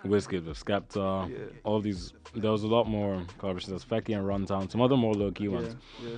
Wizkid 0.05 0.45
with 0.45 0.63
Skepta. 0.63 1.29
Yeah. 1.29 1.37
All 1.63 1.79
these. 1.81 2.13
There 2.35 2.51
was 2.51 2.63
a 2.63 2.67
lot 2.67 2.87
more 2.87 3.23
collaborations. 3.39 3.67
There's 3.67 3.85
Fekky 3.85 4.15
and 4.17 4.25
Runtown. 4.25 4.69
Some 4.71 4.81
other 4.81 4.97
more 4.97 5.13
low 5.13 5.31
key 5.31 5.45
Yeah, 5.45 5.49
ones. 5.49 5.75
yeah. 6.03 6.17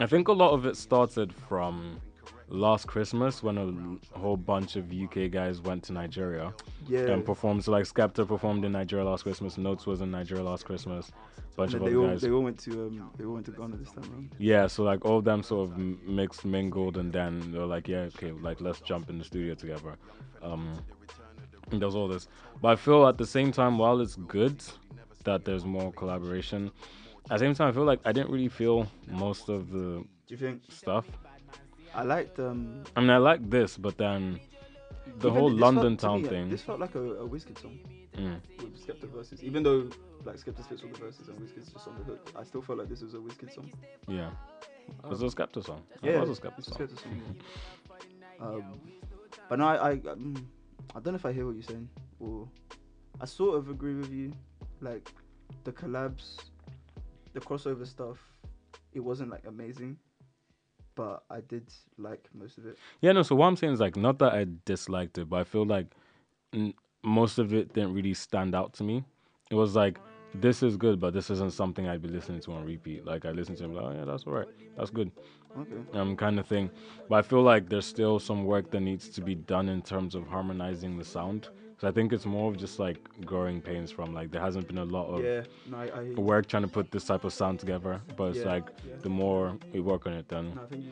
I 0.00 0.06
think 0.06 0.28
a 0.28 0.32
lot 0.32 0.50
of 0.52 0.66
it 0.66 0.76
started 0.76 1.32
from 1.32 2.00
last 2.48 2.86
Christmas 2.86 3.42
when 3.42 4.00
a 4.14 4.18
whole 4.18 4.36
bunch 4.36 4.76
of 4.76 4.92
UK 4.92 5.30
guys 5.30 5.60
went 5.60 5.82
to 5.84 5.92
Nigeria 5.92 6.52
Yeah. 6.86 7.10
and 7.10 7.24
performed. 7.24 7.64
So 7.64 7.72
like 7.72 7.84
Skepta 7.84 8.26
performed 8.26 8.64
in 8.64 8.72
Nigeria 8.72 9.04
last 9.04 9.22
Christmas, 9.22 9.56
Not3s 9.56 9.86
was 9.86 10.00
in 10.02 10.10
Nigeria 10.10 10.42
last 10.44 10.64
Christmas, 10.64 11.10
bunch 11.56 11.72
And 11.72 11.82
of 11.82 11.88
other 11.88 11.96
all 11.98 12.08
guys. 12.08 12.20
they 12.20 12.30
all 12.30 12.42
went 12.42 12.58
to 12.60 12.70
um 12.86 13.10
they 13.16 13.24
all 13.24 13.32
went 13.34 13.46
to 13.46 13.52
Ghana 13.52 13.76
this 13.76 13.90
time 13.92 14.04
around. 14.12 14.34
Yeah, 14.38 14.66
so 14.66 14.82
like 14.82 15.04
all 15.04 15.18
of 15.18 15.24
them 15.24 15.42
sort 15.42 15.70
of 15.70 15.78
mixed, 15.78 16.44
mingled, 16.44 16.96
and 16.98 17.12
then 17.12 17.50
they 17.52 17.58
were 17.58 17.66
like, 17.66 17.88
yeah, 17.88 18.08
okay, 18.16 18.32
like 18.32 18.60
let's 18.60 18.80
jump 18.80 19.08
in 19.10 19.18
the 19.18 19.24
studio 19.24 19.54
together. 19.54 19.96
Um, 20.42 20.74
and 21.70 21.80
there's 21.80 21.94
all 21.94 22.08
this, 22.08 22.28
but 22.60 22.68
I 22.68 22.76
feel 22.76 23.06
at 23.06 23.16
the 23.16 23.26
same 23.26 23.50
time, 23.50 23.78
while 23.78 24.00
it's 24.02 24.16
good 24.16 24.62
that 25.24 25.46
there's 25.46 25.64
more 25.64 25.90
collaboration, 25.92 26.70
at 27.30 27.38
the 27.38 27.46
same 27.46 27.54
time, 27.54 27.68
I 27.68 27.72
feel 27.72 27.84
like 27.84 28.00
I 28.04 28.12
didn't 28.12 28.30
really 28.30 28.50
feel 28.50 28.86
most 29.08 29.48
of 29.48 29.70
the 29.70 30.04
Do 30.26 30.34
you 30.34 30.36
think? 30.36 30.60
stuff. 30.68 31.06
I 31.94 32.02
liked 32.02 32.38
um 32.40 32.84
I 32.96 33.00
mean, 33.00 33.10
I 33.10 33.18
like 33.18 33.48
this, 33.48 33.76
but 33.78 33.96
then 33.96 34.40
the 35.18 35.30
whole 35.30 35.50
London 35.50 35.96
felt- 35.96 36.00
to 36.00 36.06
town 36.06 36.22
me, 36.22 36.28
thing. 36.28 36.50
This 36.50 36.62
felt 36.62 36.80
like 36.80 36.94
a, 36.94 37.00
a 37.24 37.28
Wizkid 37.28 37.60
song 37.60 37.78
Mm. 38.16 38.40
with 38.62 38.86
Skepta 38.86 39.08
verses. 39.10 39.42
Even 39.42 39.62
though 39.64 39.88
like 40.24 40.36
Skepta 40.36 40.64
fits 40.68 40.82
all 40.84 40.88
the 40.88 40.98
verses 40.98 41.28
and 41.28 41.36
Wizkid's 41.38 41.72
just 41.72 41.88
on 41.88 41.96
the 41.98 42.04
hook, 42.04 42.30
I 42.36 42.44
still 42.44 42.62
felt 42.62 42.78
like 42.78 42.88
this 42.88 43.02
was 43.02 43.14
a 43.14 43.18
Wizkid 43.18 43.52
song. 43.52 43.70
Yeah. 44.06 44.30
It 45.02 45.08
was 45.10 45.20
a 45.22 45.26
Skepta 45.26 45.64
song. 45.64 45.82
Yeah, 46.02 46.12
it 46.22 46.28
was 46.28 46.38
a 46.38 46.40
Skepta 46.40 46.62
song. 46.64 46.78
Skepta 46.78 47.02
song. 47.02 47.36
yeah. 48.40 48.46
um, 48.46 48.80
but 49.48 49.58
no, 49.58 49.66
I 49.66 49.74
I, 49.90 49.92
um, 50.12 50.46
I 50.94 51.00
don't 51.00 51.12
know 51.14 51.16
if 51.16 51.26
I 51.26 51.32
hear 51.32 51.44
what 51.46 51.54
you're 51.56 51.62
saying, 51.64 51.88
or 52.20 52.48
I 53.20 53.24
sort 53.26 53.56
of 53.58 53.68
agree 53.68 53.94
with 53.96 54.12
you. 54.12 54.32
Like 54.80 55.10
the 55.64 55.72
collabs, 55.72 56.36
the 57.32 57.40
crossover 57.40 57.86
stuff, 57.86 58.18
it 58.92 59.00
wasn't 59.00 59.30
like 59.30 59.44
amazing. 59.46 59.96
But 60.94 61.22
I 61.30 61.40
did 61.40 61.66
like 61.98 62.28
most 62.34 62.58
of 62.58 62.66
it. 62.66 62.78
Yeah, 63.00 63.12
no. 63.12 63.22
So 63.22 63.34
what 63.34 63.46
I'm 63.46 63.56
saying 63.56 63.72
is 63.74 63.80
like 63.80 63.96
not 63.96 64.18
that 64.18 64.32
I 64.32 64.46
disliked 64.64 65.18
it, 65.18 65.28
but 65.28 65.36
I 65.40 65.44
feel 65.44 65.64
like 65.66 65.86
n- 66.52 66.74
most 67.02 67.38
of 67.38 67.52
it 67.52 67.72
didn't 67.72 67.94
really 67.94 68.14
stand 68.14 68.54
out 68.54 68.72
to 68.74 68.84
me. 68.84 69.04
It 69.50 69.54
was 69.54 69.76
like 69.76 69.98
this 70.34 70.62
is 70.62 70.76
good, 70.76 70.98
but 70.98 71.14
this 71.14 71.30
isn't 71.30 71.52
something 71.52 71.88
I'd 71.88 72.02
be 72.02 72.08
listening 72.08 72.40
to 72.40 72.52
on 72.52 72.64
repeat. 72.64 73.04
Like 73.04 73.24
I 73.24 73.30
listen 73.30 73.54
to 73.56 73.64
him, 73.64 73.74
like, 73.74 73.84
oh 73.84 73.92
yeah, 73.92 74.04
that's 74.04 74.26
alright, 74.26 74.48
that's 74.76 74.90
good, 74.90 75.12
Okay. 75.56 75.98
um, 75.98 76.16
kind 76.16 76.40
of 76.40 76.46
thing. 76.46 76.70
But 77.08 77.16
I 77.16 77.22
feel 77.22 77.42
like 77.42 77.68
there's 77.68 77.86
still 77.86 78.18
some 78.18 78.44
work 78.44 78.70
that 78.70 78.80
needs 78.80 79.08
to 79.10 79.20
be 79.20 79.36
done 79.36 79.68
in 79.68 79.82
terms 79.82 80.14
of 80.14 80.26
harmonizing 80.26 80.98
the 80.98 81.04
sound. 81.04 81.48
I 81.86 81.92
think 81.92 82.12
it's 82.12 82.26
more 82.26 82.50
of 82.50 82.56
just 82.56 82.78
like 82.78 82.98
growing 83.24 83.60
pains 83.60 83.90
from 83.90 84.14
like 84.14 84.30
there 84.30 84.40
hasn't 84.40 84.66
been 84.68 84.78
a 84.78 84.84
lot 84.84 85.06
of 85.06 85.22
Yeah. 85.24 85.42
No, 85.70 85.76
I. 85.78 86.14
I 86.16 86.20
work 86.20 86.46
trying 86.46 86.62
to 86.62 86.68
put 86.68 86.90
this 86.90 87.04
type 87.04 87.24
of 87.24 87.32
sound 87.32 87.60
together. 87.60 88.00
But 88.16 88.30
it's 88.30 88.38
Yeah, 88.38 88.52
like 88.54 88.64
yeah. 88.88 88.94
the 89.02 89.08
more 89.08 89.56
we 89.72 89.80
work 89.80 90.06
on 90.06 90.12
it, 90.14 90.28
then 90.28 90.54
no, 90.54 90.62
you. 90.70 90.76
you, 90.78 90.82
you 90.84 90.90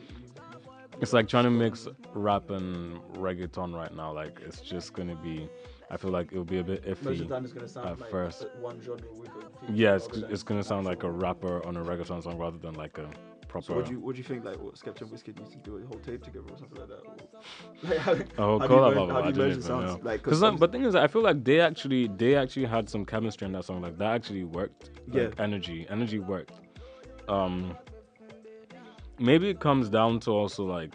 it's 1.01 1.13
like 1.13 1.27
trying 1.27 1.45
to 1.45 1.49
mix 1.49 1.87
rap 2.13 2.49
and 2.51 2.99
reggaeton 3.15 3.73
right 3.75 3.93
now. 3.95 4.13
Like 4.13 4.39
it's 4.45 4.61
just 4.61 4.93
gonna 4.93 5.15
be. 5.15 5.49
I 5.91 5.97
feel 5.97 6.11
like 6.11 6.31
it'll 6.31 6.43
be 6.43 6.57
a 6.59 6.63
bit 6.63 6.85
most 6.87 6.99
of 6.99 7.03
the 7.05 7.25
iffy. 7.25 7.29
time 7.29 7.43
it's 7.43 7.53
gonna 7.53 7.67
sound 7.67 7.89
at 7.89 7.99
like 7.99 8.09
first. 8.09 8.45
one 8.59 8.81
genre 8.81 9.07
with 9.13 9.29
a 9.29 9.71
Yeah, 9.71 9.95
it's, 9.95 10.07
it's 10.33 10.43
gonna 10.43 10.63
sound 10.63 10.85
like 10.85 11.03
a 11.03 11.09
rapper 11.11 11.63
on 11.65 11.77
a 11.77 11.83
reggaeton 11.83 12.23
song 12.23 12.37
rather 12.37 12.57
than 12.57 12.73
like 12.75 12.97
a 12.97 13.07
proper. 13.53 13.65
So 13.67 13.73
what 13.75 13.85
do 13.85 13.91
you 13.91 13.99
what 13.99 14.15
do 14.15 14.17
you 14.17 14.23
think 14.23 14.43
like 14.43 14.59
what 14.61 14.73
Skepta 14.75 15.01
and 15.01 15.11
Wizkid 15.11 15.39
used 15.39 15.51
to 15.53 15.57
do 15.59 15.77
a 15.77 15.85
whole 15.85 15.99
tape 15.99 16.23
together 16.23 16.45
or 16.51 16.57
something 16.57 16.79
like 16.79 16.89
that? 16.89 17.01
Or, 17.05 18.15
like, 18.15 18.35
how, 18.37 18.43
Oh, 18.43 18.59
how 18.59 18.67
do 18.67 18.73
you 18.73 18.79
merge- 18.81 18.95
that 19.07 19.13
how 19.13 19.21
do 19.21 19.29
you 19.29 19.47
merge 19.47 19.55
the 19.57 19.61
sounds? 19.61 19.91
know. 19.93 19.99
Like, 20.03 20.23
Because 20.23 20.39
some- 20.39 20.57
but 20.57 20.71
thing 20.71 20.83
is, 20.83 20.95
I 20.95 21.07
feel 21.07 21.21
like 21.21 21.43
they 21.43 21.59
actually 21.61 22.07
they 22.17 22.35
actually 22.35 22.65
had 22.65 22.89
some 22.89 23.05
chemistry 23.05 23.45
in 23.45 23.53
that 23.53 23.65
song. 23.65 23.81
Like 23.81 23.97
that 23.99 24.11
actually 24.15 24.43
worked. 24.43 24.89
Like, 25.07 25.15
Yeah. 25.37 25.43
energy, 25.43 25.85
energy 25.89 26.19
worked. 26.19 26.59
Um, 27.29 27.77
maybe 29.19 29.49
it 29.49 29.59
comes 29.59 29.87
down 29.89 30.19
to 30.21 30.31
also 30.31 30.65
like 30.65 30.93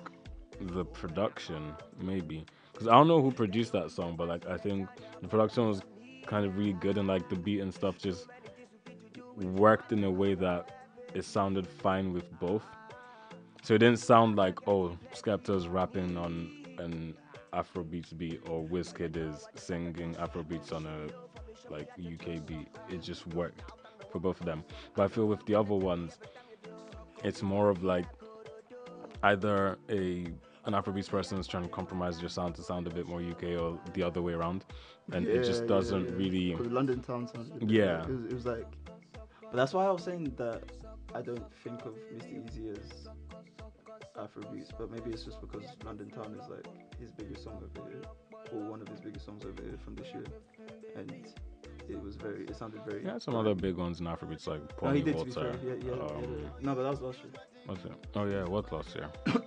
the 0.61 0.85
production, 0.85 1.73
maybe 2.03 2.45
because 2.73 2.89
I 2.89 2.93
don't 2.93 3.09
know 3.09 3.23
who 3.23 3.31
produced 3.31 3.73
that 3.73 3.91
song, 3.91 4.17
but 4.17 4.27
like 4.29 4.47
I 4.47 4.57
think 4.57 4.89
the 5.23 5.29
production 5.29 5.69
was 5.69 5.81
kind 6.27 6.45
of 6.45 6.59
really 6.59 6.73
good 6.75 6.99
and 6.99 7.07
like 7.09 7.29
the 7.29 7.37
beat 7.37 7.61
and 7.61 7.73
stuff 7.73 7.97
just 7.99 8.27
worked 9.37 9.93
in 9.93 10.03
a 10.05 10.11
way 10.11 10.35
that 10.35 10.78
it 11.15 11.25
sounded 11.25 11.67
fine 11.67 12.13
with 12.13 12.31
both. 12.39 12.65
So 13.63 13.75
it 13.75 13.79
didn't 13.79 13.99
sound 13.99 14.37
like 14.37 14.67
oh 14.69 14.97
Skepta's 15.15 15.69
rapping 15.69 16.17
on 16.17 16.51
an 16.79 17.15
Afrobeats 17.53 18.17
beat 18.17 18.41
or 18.49 18.65
Wizkid 18.65 19.17
is 19.17 19.47
singing 19.55 20.15
Afrobeats 20.15 20.73
on 20.73 20.87
a 20.87 21.71
like 21.71 21.89
UK 21.99 22.47
beat. 22.47 22.69
It 22.89 23.03
just 23.03 23.27
worked 23.29 23.63
for 24.11 24.19
both 24.19 24.41
of 24.41 24.47
them. 24.47 24.65
But 24.95 25.05
I 25.05 25.09
feel 25.09 25.27
with 25.27 25.45
the 25.47 25.55
other 25.55 25.75
ones, 25.75 26.19
it's 27.25 27.43
more 27.43 27.69
of 27.69 27.83
like 27.83 28.07
either 29.23 29.79
a 29.91 30.27
an 30.65 30.75
Afrobeats 30.75 31.09
person 31.09 31.39
is 31.39 31.47
trying 31.47 31.63
to 31.63 31.69
compromise 31.69 32.21
their 32.21 32.29
sound 32.29 32.55
to 32.57 32.63
sound 32.63 32.87
a 32.87 32.91
bit 32.91 33.07
more 33.07 33.23
UK 33.23 33.59
or 33.59 33.79
the 33.95 34.03
other 34.03 34.21
way 34.21 34.35
around, 34.35 34.67
and 35.13 35.27
it 35.27 35.43
just 35.43 35.67
doesn't 35.67 36.05
yeah, 36.05 36.11
yeah. 36.11 36.17
really. 36.17 36.55
London 36.55 37.01
Town 37.03 37.27
sounds. 37.27 37.51
Yeah. 37.67 38.03
It 38.03 38.09
was, 38.11 38.25
it 38.25 38.35
was 38.35 38.47
like, 38.47 38.67
but 39.15 39.55
that's 39.55 39.73
why 39.73 39.87
I 39.87 39.91
was 39.91 40.05
saying 40.05 40.35
that 40.37 40.65
I 41.15 41.23
don't 41.23 41.53
think 41.65 41.85
of 41.85 41.95
Mr. 42.15 42.45
Eazi 42.45 42.73
as 42.79 43.09
Afrobeats, 44.17 44.71
but 44.79 44.91
maybe 44.91 45.11
it's 45.11 45.25
just 45.25 45.41
because 45.41 45.65
London 45.85 46.11
Town 46.11 46.37
is 46.41 46.49
like 46.49 46.67
his 47.01 47.11
biggest 47.13 47.45
song 47.45 47.63
over 47.63 47.89
here, 47.89 48.03
or 48.53 48.71
one 48.71 48.83
of 48.83 48.89
his 48.89 49.01
biggest 49.01 49.25
songs 49.25 49.45
over 49.45 49.63
here 49.63 49.79
from 49.83 49.95
this 49.95 50.09
year, 50.13 50.25
and 50.97 51.11
it 51.89 52.03
was 52.03 52.17
very. 52.17 52.45
It 52.45 52.57
sounded 52.57 52.81
very. 52.87 53.05
Yeah, 53.05 53.19
some 53.19 53.35
other 53.35 53.55
big 53.55 53.77
ones 53.77 54.01
in 54.01 54.07
Afrobeats 54.07 54.47
like 54.47 54.61
No, 54.83 54.91
he 54.93 55.03
did 55.03 55.19
to 55.19 55.25
be 55.25 55.31
fair. 55.31 55.55
Yeah, 55.65 55.75
yeah, 55.85 55.95
yeah. 55.95 56.03
um, 56.17 56.51
No, 56.61 56.75
but 56.75 56.83
that 56.83 56.91
was 56.91 57.01
last 57.01 57.19
year. 57.21 57.33
what's 57.67 57.85
it? 57.85 57.93
Oh 58.15 58.27
yeah, 58.27 58.45
what 58.45 58.71
last 58.73 58.95
year? 58.95 59.09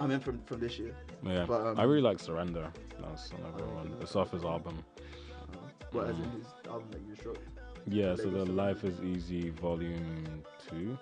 I 0.00 0.06
meant 0.06 0.22
from 0.22 0.40
from 0.44 0.60
this 0.60 0.78
year. 0.78 0.94
Yeah, 1.24 1.46
But, 1.46 1.66
um, 1.66 1.80
I 1.80 1.84
really 1.84 2.02
like 2.02 2.18
Surrender. 2.18 2.70
That's 3.00 3.30
another 3.30 3.64
one. 3.66 3.94
It's 4.00 4.14
off 4.16 4.32
his 4.32 4.44
album. 4.44 4.84
Uh, 4.98 5.56
well, 5.92 6.06
as 6.06 6.18
in 6.18 6.30
his 6.32 6.46
album 6.68 6.88
that 6.90 7.00
you 7.08 7.14
dropped. 7.14 7.40
Yeah, 7.90 8.14
so 8.16 8.28
the 8.30 8.44
Life 8.44 8.84
is 8.84 8.94
Eazi 8.96 9.50
Volume 9.52 10.42
Two. 10.68 10.98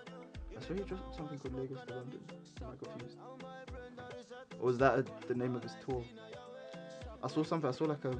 I 0.56 0.64
swear 0.64 0.78
he 0.78 0.84
dropped 0.84 1.14
something 1.16 1.38
called 1.38 1.54
Lagos 1.54 1.78
to 1.86 1.94
London. 1.94 2.20
Am 2.62 2.68
I 2.68 2.84
confused? 2.84 3.16
Or 4.60 4.66
was 4.66 4.78
that 4.78 4.98
a, 4.98 5.04
the 5.28 5.34
name 5.34 5.54
of 5.56 5.62
his 5.62 5.74
tour? 5.86 6.02
I 7.22 7.28
saw 7.28 7.42
something. 7.42 7.68
I 7.68 7.72
saw 7.72 7.84
like 7.84 8.04
a. 8.04 8.14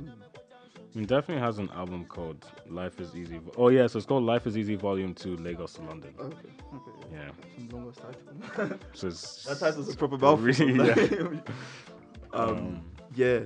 He 0.93 1.05
definitely 1.05 1.43
has 1.43 1.59
an 1.59 1.71
album 1.75 2.07
called 2.07 2.45
Life 2.69 3.01
is 3.01 3.11
Eazi. 3.11 3.41
Vo- 3.41 3.53
Oh 3.57 3.69
yeah, 3.69 3.87
so 3.87 3.99
it's 3.99 4.07
called 4.07 4.25
Life 4.25 4.47
is 4.47 4.57
Eazi 4.57 4.77
Volume 4.79 5.15
Two, 5.15 5.37
Lagos 5.37 5.75
to 5.75 5.83
London. 5.83 6.15
oh, 6.19 6.25
Okay. 6.25 6.37
Okay. 6.75 7.07
Yeah, 7.13 7.31
Some 7.57 7.69
long 7.69 7.89
ass 7.89 7.97
title. 8.57 8.79
so 8.95 9.07
it's 9.09 9.45
that 9.49 9.59
title's 9.61 9.93
a 9.93 9.97
proper 9.97 10.19
mouthful. 10.19 10.45
Really, 10.67 10.87
yeah. 10.89 10.95
um, 12.33 12.51
Um, 12.57 12.83
Yeah. 13.15 13.41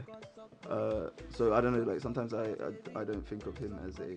Uh, 0.68 1.08
so 1.30 1.52
I 1.54 1.60
don't 1.60 1.72
know. 1.76 1.90
Like 1.92 2.00
sometimes 2.00 2.32
I 2.32 2.44
I, 2.96 3.00
I 3.00 3.04
don't 3.04 3.26
think 3.26 3.46
of 3.46 3.56
him 3.58 3.78
as 3.86 3.98
a 3.98 4.16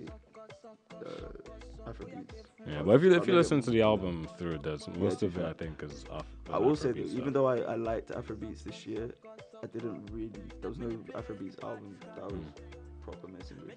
uh, 1.06 1.90
Afrobeats. 1.90 2.34
Yeah, 2.66 2.82
but 2.84 2.96
if 2.96 3.04
you 3.04 3.14
if 3.14 3.28
you 3.28 3.34
listen 3.36 3.62
to 3.62 3.70
the 3.72 3.82
album 3.82 4.28
through, 4.38 4.60
there's 4.60 4.88
most 4.98 5.20
to 5.20 5.26
of 5.28 5.38
it. 5.38 5.46
I 5.46 5.54
think 5.54 5.84
is 5.84 6.06
off. 6.10 6.26
I 6.52 6.58
will 6.58 6.76
say 6.76 6.92
that 6.94 7.06
even 7.08 7.34
though 7.34 7.46
I, 7.48 7.58
I 7.58 7.76
liked 7.76 8.10
Afrobeats 8.12 8.64
this 8.64 8.86
year, 8.88 9.10
I 9.62 9.68
didn't 9.68 10.10
really. 10.12 10.32
There 10.62 10.70
was 10.70 10.80
no 10.80 10.88
Afrobeats 11.20 11.62
album 11.64 11.98
that 12.16 12.24
I 12.24 12.28
was 12.28 12.42
proper 13.04 13.28
messing 13.28 13.58
with. 13.66 13.76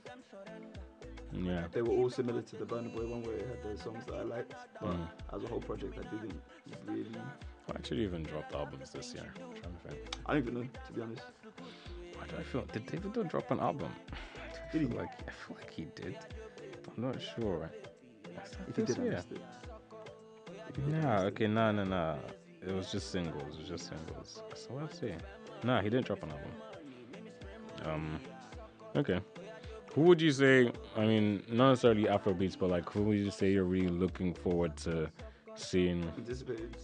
yeah, 1.32 1.66
They 1.72 1.82
were 1.82 1.94
all 1.94 2.08
similar 2.10 2.42
to 2.42 2.56
the 2.56 2.64
Burna 2.64 2.94
Boy 2.94 3.06
one, 3.06 3.22
where 3.22 3.34
it 3.36 3.48
had 3.48 3.62
the 3.76 3.82
songs 3.82 4.04
that 4.06 4.14
I 4.14 4.22
liked, 4.22 4.54
but 4.80 4.90
Mm. 4.90 5.08
as 5.34 5.42
a 5.42 5.48
whole 5.48 5.60
project, 5.60 5.98
I 5.98 6.02
didn't 6.14 6.40
really. 6.86 7.10
I 7.68 7.72
actually 7.74 8.04
even 8.04 8.22
dropped 8.22 8.54
albums 8.54 8.90
this 8.90 9.12
year. 9.14 9.32
I'm 9.36 9.50
trying 9.60 9.74
to 9.74 9.88
think. 9.88 10.16
I 10.26 10.34
don't 10.34 10.42
even 10.42 10.54
know, 10.54 10.66
to 10.86 10.92
be 10.92 11.00
honest. 11.02 11.22
Why 12.16 12.26
do 12.28 12.36
I 12.38 12.42
feel? 12.44 12.62
Did 12.72 12.86
Davido 12.86 13.28
drop 13.28 13.50
an 13.50 13.58
album? 13.58 13.90
I 14.12 14.72
Did 14.72 14.82
he? 14.82 14.86
feel 14.88 14.96
like 15.02 15.10
I 15.28 15.32
feel 15.32 15.56
like 15.56 15.70
he 15.74 15.84
did, 15.96 16.16
I'm 16.88 17.02
not 17.02 17.16
sure. 17.20 17.70
If 18.68 18.78
you 18.78 18.84
did, 18.84 18.98
I 18.98 19.02
year? 19.02 19.12
missed 19.12 19.32
it. 19.32 19.40
If 20.68 20.78
you 20.78 20.84
did, 20.84 20.94
I 20.94 21.00
Nah, 21.02 21.20
okay, 21.24 21.46
nah, 21.46 21.72
nah, 21.72 21.84
nah. 21.84 22.16
It 22.66 22.72
was 22.72 22.90
just 22.90 23.10
singles. 23.12 23.54
It 23.54 23.60
was 23.60 23.68
just 23.68 23.88
singles. 23.88 24.42
So 24.54 24.74
let's 24.74 24.98
see. 24.98 25.14
Nah, 25.62 25.80
he 25.80 25.88
didn't 25.88 26.06
drop 26.06 26.22
an 26.22 26.30
album. 26.30 26.52
Um, 27.84 28.20
okay. 28.96 29.20
Who 29.94 30.02
would 30.02 30.20
you 30.20 30.32
say? 30.32 30.70
I 30.96 31.06
mean, 31.06 31.42
not 31.48 31.70
necessarily 31.70 32.04
Afrobeats, 32.04 32.58
but 32.58 32.70
like, 32.70 32.88
who 32.90 33.02
would 33.04 33.18
you 33.18 33.30
say 33.30 33.52
you're 33.52 33.64
really 33.64 33.88
looking 33.88 34.34
forward 34.34 34.76
to 34.78 35.10
seeing? 35.54 36.02
Anticipated. 36.18 36.76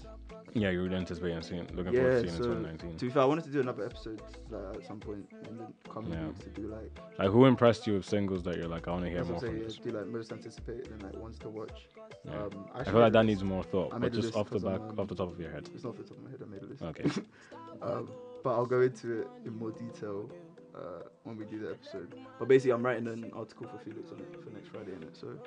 Yeah, 0.54 0.70
you're 0.70 0.82
really 0.84 0.96
anticipating 0.96 1.40
seeing, 1.42 1.66
looking 1.74 1.92
forward 1.94 2.22
to 2.24 2.30
seeing 2.30 2.42
so 2.42 2.50
in 2.50 2.62
2019. 2.64 2.96
to 2.98 3.04
be 3.06 3.10
fair, 3.10 3.22
I 3.22 3.24
wanted 3.24 3.44
to 3.44 3.50
do 3.50 3.60
another 3.60 3.86
episode 3.86 4.20
like, 4.50 4.76
at 4.76 4.86
some 4.86 5.00
point 5.00 5.26
in 5.48 5.56
the 5.56 5.66
coming 5.90 6.12
Yeah. 6.12 6.26
weeks 6.26 6.40
to 6.44 6.50
do 6.50 6.66
like, 6.68 6.90
Like, 7.18 7.30
who 7.30 7.46
impressed 7.46 7.86
you 7.86 7.94
with 7.94 8.04
singles 8.04 8.42
that 8.44 8.56
you're 8.58 8.68
like, 8.68 8.86
I 8.86 8.90
want 8.92 9.04
to 9.04 9.10
hear 9.10 9.24
more 9.24 9.38
from 9.40 9.48
saying, 9.48 9.62
this? 9.62 9.76
do 9.76 9.90
like 9.90 10.06
most 10.06 10.30
anticipated 10.32 10.88
and 10.90 11.02
like 11.02 11.16
ones 11.16 11.38
to 11.40 11.48
watch. 11.48 11.88
Yeah. 12.24 12.32
Um, 12.34 12.66
I 12.74 12.80
actually 12.80 12.92
feel 12.92 13.00
like 13.00 13.12
that 13.14 13.24
needs 13.26 13.42
more 13.42 13.62
thought, 13.62 13.94
I 13.94 13.98
but 13.98 14.12
just 14.12 14.36
off 14.36 14.50
the 14.50 14.58
back, 14.58 14.80
um, 14.80 14.98
off 14.98 15.08
the 15.08 15.14
top 15.14 15.32
of 15.32 15.40
your 15.40 15.50
head. 15.50 15.68
It's 15.74 15.84
not 15.84 15.90
off 15.90 15.96
the 15.96 16.04
top 16.04 16.18
of 16.18 16.24
my 16.24 16.30
head. 16.30 16.40
I 16.42 16.46
made 16.46 16.62
a 16.62 16.66
list. 16.66 16.82
Okay. 16.82 17.04
um, 17.82 18.10
but 18.44 18.50
I'll 18.50 18.66
go 18.66 18.82
into 18.82 19.22
it 19.22 19.28
in 19.46 19.56
more 19.56 19.70
detail 19.70 20.28
uh, 20.74 21.02
when 21.24 21.36
we 21.36 21.44
do 21.44 21.58
the 21.58 21.70
episode. 21.70 22.14
But 22.38 22.48
basically, 22.48 22.72
I'm 22.72 22.84
writing 22.84 23.06
an 23.06 23.30
article 23.34 23.66
for 23.68 23.78
Felix 23.78 24.10
on 24.12 24.18
it 24.20 24.42
for 24.42 24.50
next 24.50 24.68
Friday 24.68 24.92
in 24.94 25.02
it. 25.02 25.16
So, 25.16 25.38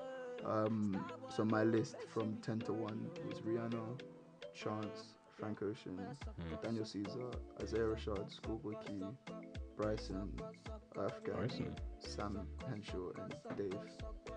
um, 0.46 1.06
so 1.30 1.44
my 1.46 1.64
list 1.64 1.96
from 2.14 2.38
ten 2.42 2.60
to 2.62 2.74
one 2.74 3.10
was 3.28 3.40
Rihanna, 3.40 4.00
Chance, 4.56 5.14
Frank 5.38 5.62
Ocean, 5.62 5.98
Hmm. 6.00 6.56
Daniel 6.64 6.86
Caesar, 6.86 7.30
Isaiah 7.62 7.82
Rashad, 7.82 8.32
Schoolboy 8.32 8.74
Q, 8.86 9.16
Bryson, 9.76 10.32
Afghan, 10.98 11.36
Bryson? 11.36 11.76
Sam 12.00 12.48
Henshaw, 12.68 13.10
and 13.22 13.36
Dave. 13.58 13.78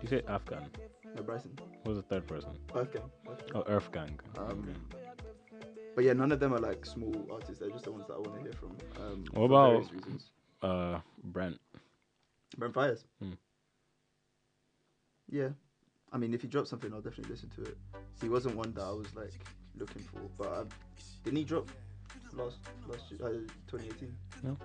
You 0.01 0.07
say 0.09 0.21
Afghan. 0.27 0.69
No, 1.15 1.23
Bryson. 1.23 1.57
Who's 1.85 1.95
the 1.97 2.03
third 2.03 2.27
person? 2.27 2.51
Afghan. 2.75 3.03
Afghan. 3.29 3.51
Oh, 3.55 3.63
Earth 3.67 3.91
Gang. 3.91 4.19
Um, 4.37 4.69
Okay. 4.69 5.05
But 5.95 6.03
yeah, 6.05 6.13
none 6.13 6.31
of 6.31 6.39
them 6.39 6.53
are 6.53 6.59
like 6.59 6.85
small 6.85 7.27
artists. 7.31 7.59
They're 7.59 7.69
just 7.71 7.85
the 7.85 7.91
ones 7.91 8.07
that 8.07 8.13
I 8.13 8.17
want 8.19 8.35
to 8.35 8.41
hear 8.41 8.53
from. 8.53 8.77
Um, 9.01 9.23
What 9.31 9.33
for 9.33 9.45
about- 9.45 9.91
reasons. 9.91 10.31
Uh, 10.61 10.99
Brent. 11.23 11.59
Brent 12.57 12.73
Faiyaz. 12.73 13.05
Hmm. 13.19 13.33
Yeah, 15.29 15.49
I 16.11 16.17
mean, 16.17 16.33
if 16.33 16.41
he 16.41 16.47
drops 16.47 16.69
something, 16.69 16.93
I'll 16.93 17.01
definitely 17.01 17.31
listen 17.31 17.49
to 17.51 17.63
it. 17.63 17.77
He 18.21 18.29
wasn't 18.29 18.55
one 18.55 18.73
that 18.73 18.83
I 18.83 18.91
was 18.91 19.13
like 19.15 19.33
looking 19.77 20.03
for, 20.03 20.19
but 20.37 20.47
I, 20.47 20.63
didn't 21.23 21.37
he 21.37 21.43
drop 21.43 21.69
last 22.33 22.57
last 22.87 23.11
year, 23.11 23.19
uh, 23.23 23.29
2018? 23.67 24.15
No. 24.43 24.57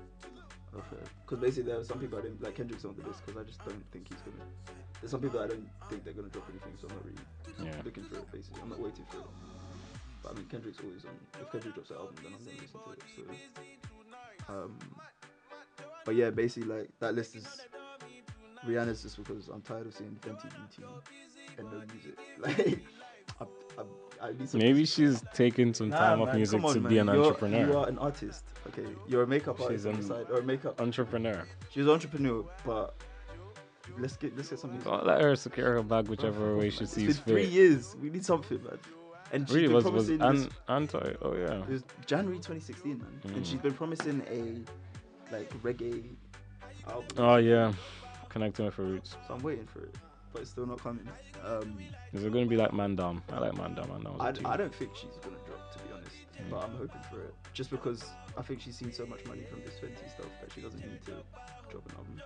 Okay. 0.74 1.02
Because 1.24 1.38
basically 1.40 1.70
there 1.70 1.80
are 1.80 1.84
some 1.84 1.98
people 2.00 2.18
I 2.18 2.22
didn't 2.22 2.42
like 2.42 2.56
Kendrick's 2.56 2.84
on 2.84 2.96
the 2.96 3.06
list 3.06 3.24
because 3.24 3.40
I 3.40 3.44
just 3.44 3.64
don't 3.64 3.84
think 3.92 4.08
he's 4.08 4.20
gonna. 4.22 4.44
There's 5.00 5.10
some 5.10 5.20
people 5.20 5.40
I 5.40 5.46
don't 5.46 5.68
think 5.88 6.04
they're 6.04 6.14
gonna 6.14 6.28
drop 6.28 6.48
anything, 6.50 6.72
so 6.80 6.88
I'm 6.88 6.96
not 6.96 7.04
really 7.04 7.70
Yeah. 7.70 7.80
looking 7.84 8.04
for 8.04 8.16
it. 8.16 8.32
Basically, 8.32 8.60
I'm 8.62 8.70
not 8.70 8.80
waiting 8.80 9.04
for 9.10 9.18
it. 9.18 9.26
But 10.22 10.32
I 10.32 10.34
mean, 10.36 10.46
Kendrick's 10.46 10.78
always 10.82 11.04
on. 11.04 11.16
If 11.40 11.52
Kendrick 11.52 11.74
drops 11.74 11.90
an 11.90 11.96
album, 11.96 12.14
then 12.22 12.32
I'm 12.34 12.44
gonna 12.44 12.58
listen 12.60 12.80
to 12.80 12.90
it. 12.90 13.02
So, 14.48 14.52
um, 14.52 14.78
but 16.04 16.14
yeah, 16.16 16.30
basically 16.30 16.68
like 16.68 16.90
that 17.00 17.14
list 17.14 17.36
is 17.36 17.46
Rihanna's 18.66 19.02
just 19.02 19.16
because 19.16 19.48
I'm 19.48 19.60
tired 19.62 19.86
of 19.86 19.94
seeing 19.94 20.16
Fenty 20.22 20.48
Beauty 20.50 20.84
and 21.58 21.70
no 21.70 21.82
music. 21.92 22.18
Like, 22.38 22.80
I, 23.40 23.44
I, 23.78 24.28
I 24.28 24.32
need 24.32 24.48
some 24.48 24.60
Maybe 24.60 24.84
she's 24.84 25.22
taking 25.34 25.74
some 25.74 25.88
Nah, 25.90 25.98
time 25.98 26.20
off 26.22 26.28
man, 26.28 26.36
music 26.36 26.62
on, 26.64 26.74
to 26.74 26.80
man. 26.80 26.90
be 26.90 26.98
an 26.98 27.06
You're- 27.08 27.18
entrepreneur. 27.26 27.66
You 27.66 27.76
are 27.78 27.88
an 27.88 27.98
artist. 27.98 28.44
Okay, 28.68 28.86
you're 29.08 29.22
a 29.22 29.26
makeup 29.26 29.56
She's 29.58 29.66
artist 29.66 29.86
on 29.86 29.92
the 29.94 29.98
an- 30.00 30.06
side, 30.06 30.26
or 30.30 30.38
a 30.38 30.42
makeup. 30.42 30.80
entrepreneur. 30.80 31.46
She's 31.70 31.84
an 31.84 31.90
entrepreneur, 31.90 32.44
but 32.64 32.94
let's 33.98 34.16
get 34.16 34.36
let's 34.36 34.48
get 34.48 34.58
some 34.58 34.70
music. 34.70 34.90
Don't 34.90 35.06
let 35.06 35.20
her 35.20 35.36
secure 35.36 35.74
her 35.74 35.82
bag 35.82 36.08
whichever 36.08 36.56
way 36.56 36.70
she 36.70 36.84
It's 36.84 36.92
sees 36.92 37.18
been 37.20 37.34
three 37.34 37.46
years. 37.46 37.96
We 38.00 38.10
need 38.10 38.24
something, 38.24 38.62
man. 38.62 38.78
And 39.32 39.48
she's 39.48 39.54
Really, 39.56 39.66
been 39.68 39.74
was 39.76 39.84
was 39.84 40.06
promising 40.06 40.22
an, 40.22 40.36
this- 40.36 40.48
anti? 40.68 41.16
Oh 41.22 41.34
yeah. 41.34 41.62
It 41.62 41.68
was 41.68 41.84
January 42.06 42.36
2016, 42.38 42.98
man. 42.98 43.06
And 43.24 43.32
Mm. 43.36 43.44
she's 43.46 43.60
been 43.60 43.74
promising 43.74 44.22
a 44.30 45.34
like 45.34 45.50
reggae 45.62 46.04
album. 46.88 47.06
Oh 47.18 47.36
yeah. 47.36 47.72
Connecting 48.28 48.64
with 48.66 48.74
her 48.74 48.84
roots. 48.84 49.16
So 49.28 49.34
I'm 49.34 49.42
waiting 49.42 49.66
for 49.66 49.80
it, 49.80 49.94
but 50.34 50.42
it's 50.42 50.50
still 50.50 50.66
not 50.66 50.82
coming. 50.82 51.08
Um, 51.44 51.78
Is 52.12 52.24
it 52.24 52.32
gonna 52.32 52.44
be 52.46 52.56
like 52.56 52.72
Mandam? 52.72 53.22
I 53.32 53.38
like 53.38 53.52
Mandam. 53.52 53.88
I 53.94 53.98
know. 54.02 54.16
I, 54.18 54.52
I 54.52 54.56
don't 54.56 54.74
think 54.74 54.90
she's 54.96 55.16
gonna 55.22 55.36
drop, 55.46 55.72
to 55.72 55.78
be 55.78 55.84
honest. 55.94 56.16
But 56.50 56.64
I'm 56.64 56.72
hoping 56.72 57.00
for 57.10 57.20
it, 57.22 57.34
just 57.54 57.70
because 57.70 58.04
I 58.36 58.42
think 58.42 58.60
she's 58.60 58.76
seen 58.76 58.92
so 58.92 59.06
much 59.06 59.24
money 59.26 59.44
from 59.48 59.60
this 59.60 59.74
Fenty 59.74 60.10
stuff 60.12 60.26
that 60.40 60.52
she 60.52 60.60
doesn't 60.60 60.80
need 60.80 61.00
to 61.06 61.12
drop 61.70 61.86
an 61.88 61.94
album. 61.96 62.20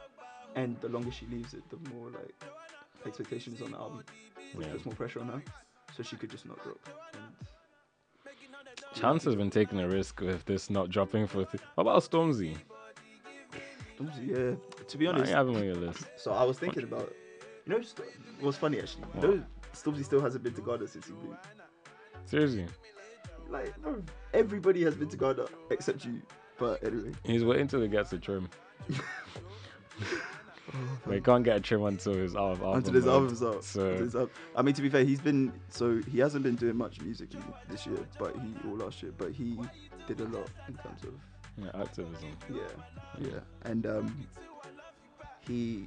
And 0.56 0.80
the 0.80 0.88
longer 0.88 1.12
she 1.12 1.26
leaves 1.26 1.52
it, 1.52 1.62
the 1.68 1.76
more 1.90 2.08
like 2.08 2.34
expectations 3.06 3.60
on 3.60 3.72
the 3.72 3.76
album, 3.76 4.02
which 4.54 4.66
Yeah. 4.66 4.72
puts 4.72 4.86
more 4.86 4.94
pressure 4.94 5.20
on 5.20 5.28
her. 5.28 5.42
So 5.94 6.02
she 6.02 6.16
could 6.16 6.30
just 6.30 6.46
not 6.46 6.62
drop. 6.64 6.78
And 7.14 7.22
Chance 8.94 9.24
has 9.24 9.34
been 9.34 9.50
taking 9.50 9.78
a 9.80 9.88
risk 9.88 10.20
with 10.22 10.44
this 10.46 10.70
not 10.70 10.88
dropping 10.88 11.26
for. 11.26 11.44
Th- 11.44 11.62
what 11.74 11.82
about 11.82 12.02
Stormzy? 12.02 12.56
Stormzy, 13.98 14.28
yeah, 14.28 14.84
to 14.86 14.98
be 14.98 15.06
honest, 15.06 15.32
I 15.32 15.36
having 15.36 15.56
on 15.56 15.64
your 15.64 15.74
list. 15.74 16.04
So 16.16 16.32
I 16.32 16.44
was 16.44 16.58
thinking 16.58 16.84
about, 16.84 17.12
you 17.68 17.74
know, 17.74 17.80
it 17.80 18.44
was 18.44 18.56
funny 18.56 18.80
actually. 18.80 19.04
You 19.16 19.20
know, 19.20 19.44
Stormzy 19.74 20.04
still 20.04 20.20
hasn't 20.20 20.42
been 20.42 20.54
to 20.54 20.62
Ghana 20.62 20.86
since 20.88 21.06
he 21.06 21.12
moved. 21.12 21.36
Seriously, 22.24 22.66
Like, 23.48 23.76
bro, 23.80 24.02
everybody 24.34 24.82
has 24.84 24.94
been 24.94 25.08
to 25.08 25.16
Ghana 25.16 25.46
except 25.70 26.04
you. 26.04 26.20
But 26.58 26.82
anyway, 26.82 27.12
he's 27.24 27.44
waiting 27.44 27.68
till 27.68 27.82
he 27.82 27.88
gets 27.88 28.12
a 28.12 28.18
trim. 28.18 28.48
but 31.04 31.14
he 31.14 31.20
can't 31.20 31.44
get 31.44 31.56
a 31.56 31.60
trim 31.60 31.84
until 31.84 32.14
his 32.14 32.34
album. 32.34 32.62
album 32.62 32.78
until 32.78 32.94
his 32.94 33.06
album's 33.06 33.42
out. 33.42 33.62
So 33.62 33.86
until 33.86 34.04
his 34.04 34.16
al- 34.16 34.30
I 34.56 34.62
mean, 34.62 34.74
to 34.74 34.82
be 34.82 34.88
fair, 34.88 35.04
he's 35.04 35.20
been 35.20 35.52
so 35.68 36.00
he 36.10 36.18
hasn't 36.18 36.42
been 36.42 36.56
doing 36.56 36.76
much 36.76 37.00
music 37.00 37.28
this 37.68 37.86
year, 37.86 37.98
but 38.18 38.34
he 38.34 38.68
or 38.68 38.76
last 38.76 39.02
year, 39.02 39.12
but 39.16 39.32
he 39.32 39.58
did 40.06 40.20
a 40.20 40.24
lot 40.24 40.48
in 40.66 40.74
terms 40.74 41.04
of 41.04 41.14
yeah, 41.62 41.80
activism. 41.80 42.36
Yeah, 42.50 42.60
yeah, 43.20 43.40
and 43.62 43.86
um, 43.86 44.26
he. 45.46 45.86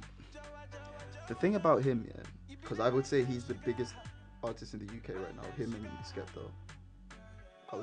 The 1.28 1.34
thing 1.34 1.54
about 1.56 1.82
him, 1.82 2.06
yeah, 2.08 2.22
because 2.60 2.80
I 2.80 2.88
would 2.90 3.06
say 3.06 3.24
he's 3.24 3.44
the 3.44 3.54
biggest 3.54 3.94
artist 4.42 4.74
in 4.74 4.80
the 4.80 4.86
UK 4.86 5.20
right 5.20 5.34
now. 5.36 5.42
Him 5.56 5.74
and 5.74 5.86
Skepta. 6.04 6.48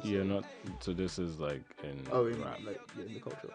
Yeah, 0.04 0.22
not. 0.22 0.44
So 0.82 0.94
this 0.94 1.18
is 1.18 1.40
like 1.40 1.62
in 1.84 2.00
Oh, 2.12 2.28
in, 2.28 2.40
rap. 2.44 2.60
like 2.64 2.80
yeah, 2.98 3.06
in 3.06 3.14
the 3.16 3.20
culture. 3.20 3.50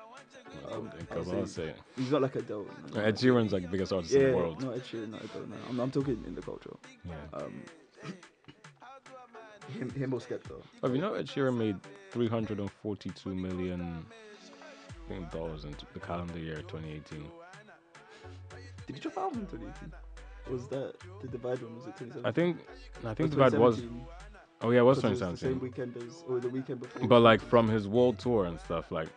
Um, 0.68 0.72
um, 0.82 0.90
I 1.12 1.16
would 1.18 1.48
say- 1.48 1.66
say. 1.66 1.74
He's 1.96 2.10
not 2.10 2.22
like 2.22 2.34
Adele. 2.34 2.66
no, 2.92 3.00
Ed 3.00 3.16
Sheeran's 3.16 3.52
like 3.52 3.62
the 3.62 3.68
biggest 3.68 3.92
artist 3.92 4.12
yeah, 4.14 4.20
in 4.20 4.30
the 4.32 4.36
world. 4.36 4.62
not 4.62 4.74
Ed 4.74 4.82
Sheeran, 4.84 5.10
not 5.10 5.22
Adele. 5.24 5.46
No, 5.48 5.56
I'm, 5.68 5.80
I'm 5.80 5.90
talking 5.92 6.22
in 6.26 6.34
the 6.34 6.42
culture. 6.42 6.74
Yeah. 7.04 7.14
Um, 7.40 7.62
him, 9.78 9.90
him 9.90 10.12
or 10.12 10.20
Skepta. 10.20 10.60
Oh, 10.82 10.92
you 10.92 11.00
know 11.00 11.14
Ed 11.14 11.26
Sheeran 11.26 11.56
made 11.56 11.76
342 12.10 13.34
million 13.34 14.04
dollars 15.32 15.64
in 15.64 15.74
the 15.92 16.00
calendar 16.00 16.38
year 16.38 16.56
2018. 16.62 17.26
Drop 19.00 19.16
an 19.16 19.22
album 19.22 19.40
in 19.40 19.46
2018? 19.46 19.92
Was 20.50 20.68
that 20.68 20.94
the 21.22 21.28
Divide 21.28 21.62
one? 21.62 21.76
Was 21.76 21.86
it 21.86 21.96
2017? 21.96 22.24
I 22.24 22.32
think 22.32 22.58
I 23.04 23.14
think 23.14 23.30
Divide 23.30 23.54
was 23.54 23.82
oh 24.60 24.70
yeah, 24.70 24.80
it 24.80 24.82
was 24.82 25.00
'Cause 25.00 25.18
the 25.18 25.36
same 25.36 25.58
2017. 25.58 25.60
weekend 25.60 25.96
as, 25.96 26.24
or 26.28 26.40
the 26.40 26.48
weekend 26.48 26.80
before. 26.80 27.08
But 27.08 27.20
like 27.20 27.40
from 27.40 27.68
his 27.68 27.88
world 27.88 28.18
tour 28.18 28.46
and 28.46 28.60
stuff, 28.60 28.90
like 28.90 29.08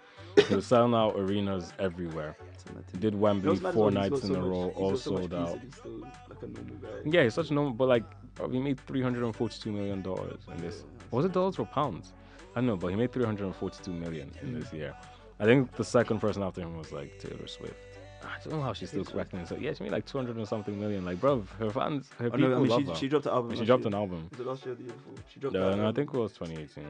he 0.48 0.56
was 0.56 0.66
selling 0.66 0.94
out 0.94 1.16
arenas 1.18 1.74
everywhere. 1.80 2.38
Did 3.00 3.16
Wembley 3.16 3.56
four? 3.58 3.92
Nights 3.92 4.24
in 4.24 4.34
so 4.34 4.36
a 4.36 4.42
row, 4.42 4.74
all 4.76 4.96
so 4.96 5.16
sold 5.16 5.34
out. 5.34 5.60
He's 5.60 5.76
still 5.76 6.00
like 6.02 6.42
a 6.42 6.48
normal 6.48 6.76
guy. 6.76 6.90
Yeah, 7.06 7.24
he's 7.24 7.34
such 7.34 7.50
a 7.50 7.54
normal, 7.54 7.74
but 7.74 7.88
like 7.88 8.04
bro, 8.36 8.50
he 8.50 8.60
made 8.60 8.80
342 8.82 9.72
million 9.72 10.02
dollars 10.02 10.42
in 10.52 10.58
this. 10.58 10.84
Was 11.12 11.26
it 11.26 11.32
dollars 11.32 11.58
or 11.60 11.66
pounds? 11.66 12.14
I 12.56 12.60
don't 12.60 12.68
know, 12.68 12.78
but 12.78 12.88
he 12.88 12.96
made 12.96 13.12
342 13.12 13.92
million 13.92 14.32
in 14.42 14.60
this 14.60 14.70
mm. 14.70 14.78
year. 14.78 14.96
I 15.40 15.46
think 15.46 15.76
the 15.76 15.84
second 15.84 16.20
person 16.20 16.42
after 16.42 16.62
him 16.62 16.76
was 16.78 16.92
like 16.92 17.20
Taylor 17.20 17.48
Swift. 17.48 17.97
I 18.24 18.40
don't 18.44 18.54
know 18.60 18.62
how 18.62 18.74
she's 18.74 18.90
still 18.90 19.06
cracking 19.06 19.40
it. 19.40 19.48
So 19.48 19.56
yeah, 19.58 19.74
she 19.74 19.84
made 19.84 19.92
like 19.92 20.06
200 20.06 20.36
and 20.38 20.48
something 20.48 20.80
million. 20.80 21.06
Like, 21.06 21.20
bro, 21.20 21.44
her 21.60 21.70
fans, 21.70 22.10
her 22.20 22.28
Oh, 22.28 22.32
people 22.32 22.50
no, 22.50 22.56
I 22.58 22.60
mean, 22.60 22.70
love 22.70 22.82
she, 22.82 22.88
her. 22.88 22.96
she 22.96 23.08
dropped 23.08 23.26
an 23.26 23.32
album. 23.34 23.56
she 23.56 23.66
dropped 23.66 23.86
an 23.86 23.94
album. 23.94 24.28
Was 24.32 24.40
it 24.40 24.46
last 24.48 24.66
year 24.66 24.76
the 24.76 24.84
year 24.84 24.94
before? 24.94 25.14
She 25.34 25.40
dropped 25.40 25.54
No, 25.54 25.76
no, 25.76 25.88
I 25.90 25.92
think 25.92 26.14
it 26.14 26.18
was 26.18 26.34
2018. 26.34 26.86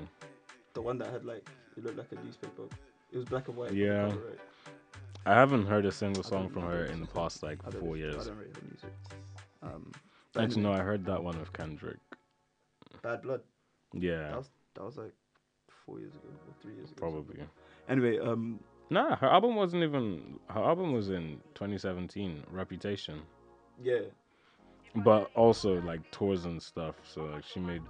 the 0.73 0.81
one 0.81 0.97
that 0.99 1.11
had 1.11 1.25
like 1.25 1.47
it 1.75 1.83
looked 1.83 1.97
like 1.97 2.11
a 2.11 2.23
newspaper. 2.23 2.63
It 3.11 3.17
was 3.17 3.25
black 3.25 3.47
and 3.47 3.57
white. 3.57 3.73
Yeah. 3.73 4.09
cover, 4.09 4.19
right? 4.29 4.39
I 5.25 5.33
haven't 5.33 5.65
heard 5.65 5.85
a 5.85 5.91
single 5.91 6.23
song 6.23 6.49
from 6.49 6.63
her 6.63 6.85
in 6.85 7.01
the 7.01 7.07
past 7.07 7.43
like 7.43 7.61
four 7.79 7.97
years. 7.97 8.15
I 8.15 8.29
don't 8.29 8.37
her 8.37 8.45
music. 8.69 8.93
Um, 9.61 9.91
Actually, 10.37 10.61
no, 10.61 10.71
I 10.73 10.79
heard 10.79 11.03
that 11.05 11.21
one 11.23 11.37
with 11.39 11.51
Kendrick. 11.53 11.97
Bad 13.01 13.21
Blood. 13.23 13.41
Yeah, 13.93 14.29
That 14.29 14.37
was 14.37 14.49
that 14.75 14.83
was 14.83 14.97
like 14.97 15.13
four 15.85 15.99
years 15.99 16.13
ago 16.13 16.27
or 16.29 16.53
three 16.61 16.73
years 16.75 16.91
ago. 16.91 16.99
probably. 16.99 17.39
Anyway, 17.89 18.19
um, 18.19 18.59
Nah, 18.89 19.15
her 19.17 19.27
album 19.27 19.55
wasn't 19.55 19.83
even. 19.83 20.39
Her 20.49 20.63
album 20.63 20.93
was 20.93 21.09
in 21.09 21.39
2017, 21.55 22.43
Reputation. 22.51 23.21
yeah, 23.81 23.99
But 24.95 25.29
also 25.35 25.81
like 25.81 26.09
tours 26.11 26.45
and 26.45 26.61
stuff. 26.61 26.95
So 27.03 27.25
like 27.25 27.43
she 27.45 27.59
made 27.59 27.81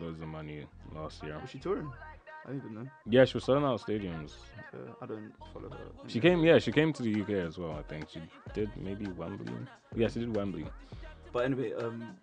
loads 0.00 0.20
of 0.20 0.28
money 0.28 0.66
last 0.94 1.22
year. 1.22 1.38
was 1.40 1.50
she 1.50 1.58
touring? 1.58 1.90
I 2.44 2.48
don't 2.48 2.56
even 2.58 2.74
know. 2.74 2.86
Yeah, 3.08 3.24
she 3.24 3.34
was 3.34 3.44
selling 3.44 3.62
out 3.62 3.80
stadiums. 3.80 4.32
Uh, 4.74 4.78
I 5.00 5.06
don't 5.06 5.32
follow 5.54 5.70
her. 5.70 5.78
She 6.08 6.18
came, 6.18 6.42
yeah, 6.42 6.58
she 6.58 6.72
came 6.72 6.92
to 6.92 7.02
the 7.02 7.20
UK 7.22 7.30
as 7.46 7.56
well. 7.56 7.70
I 7.78 7.82
think 7.82 8.08
she 8.10 8.20
did 8.52 8.68
maybe 8.76 9.06
Wembley. 9.06 9.52
Yeah, 9.94 10.08
she 10.08 10.18
did 10.20 10.34
Wembley. 10.34 10.66
But 11.32 11.44
anyway, 11.44 11.72
um, 11.74 12.16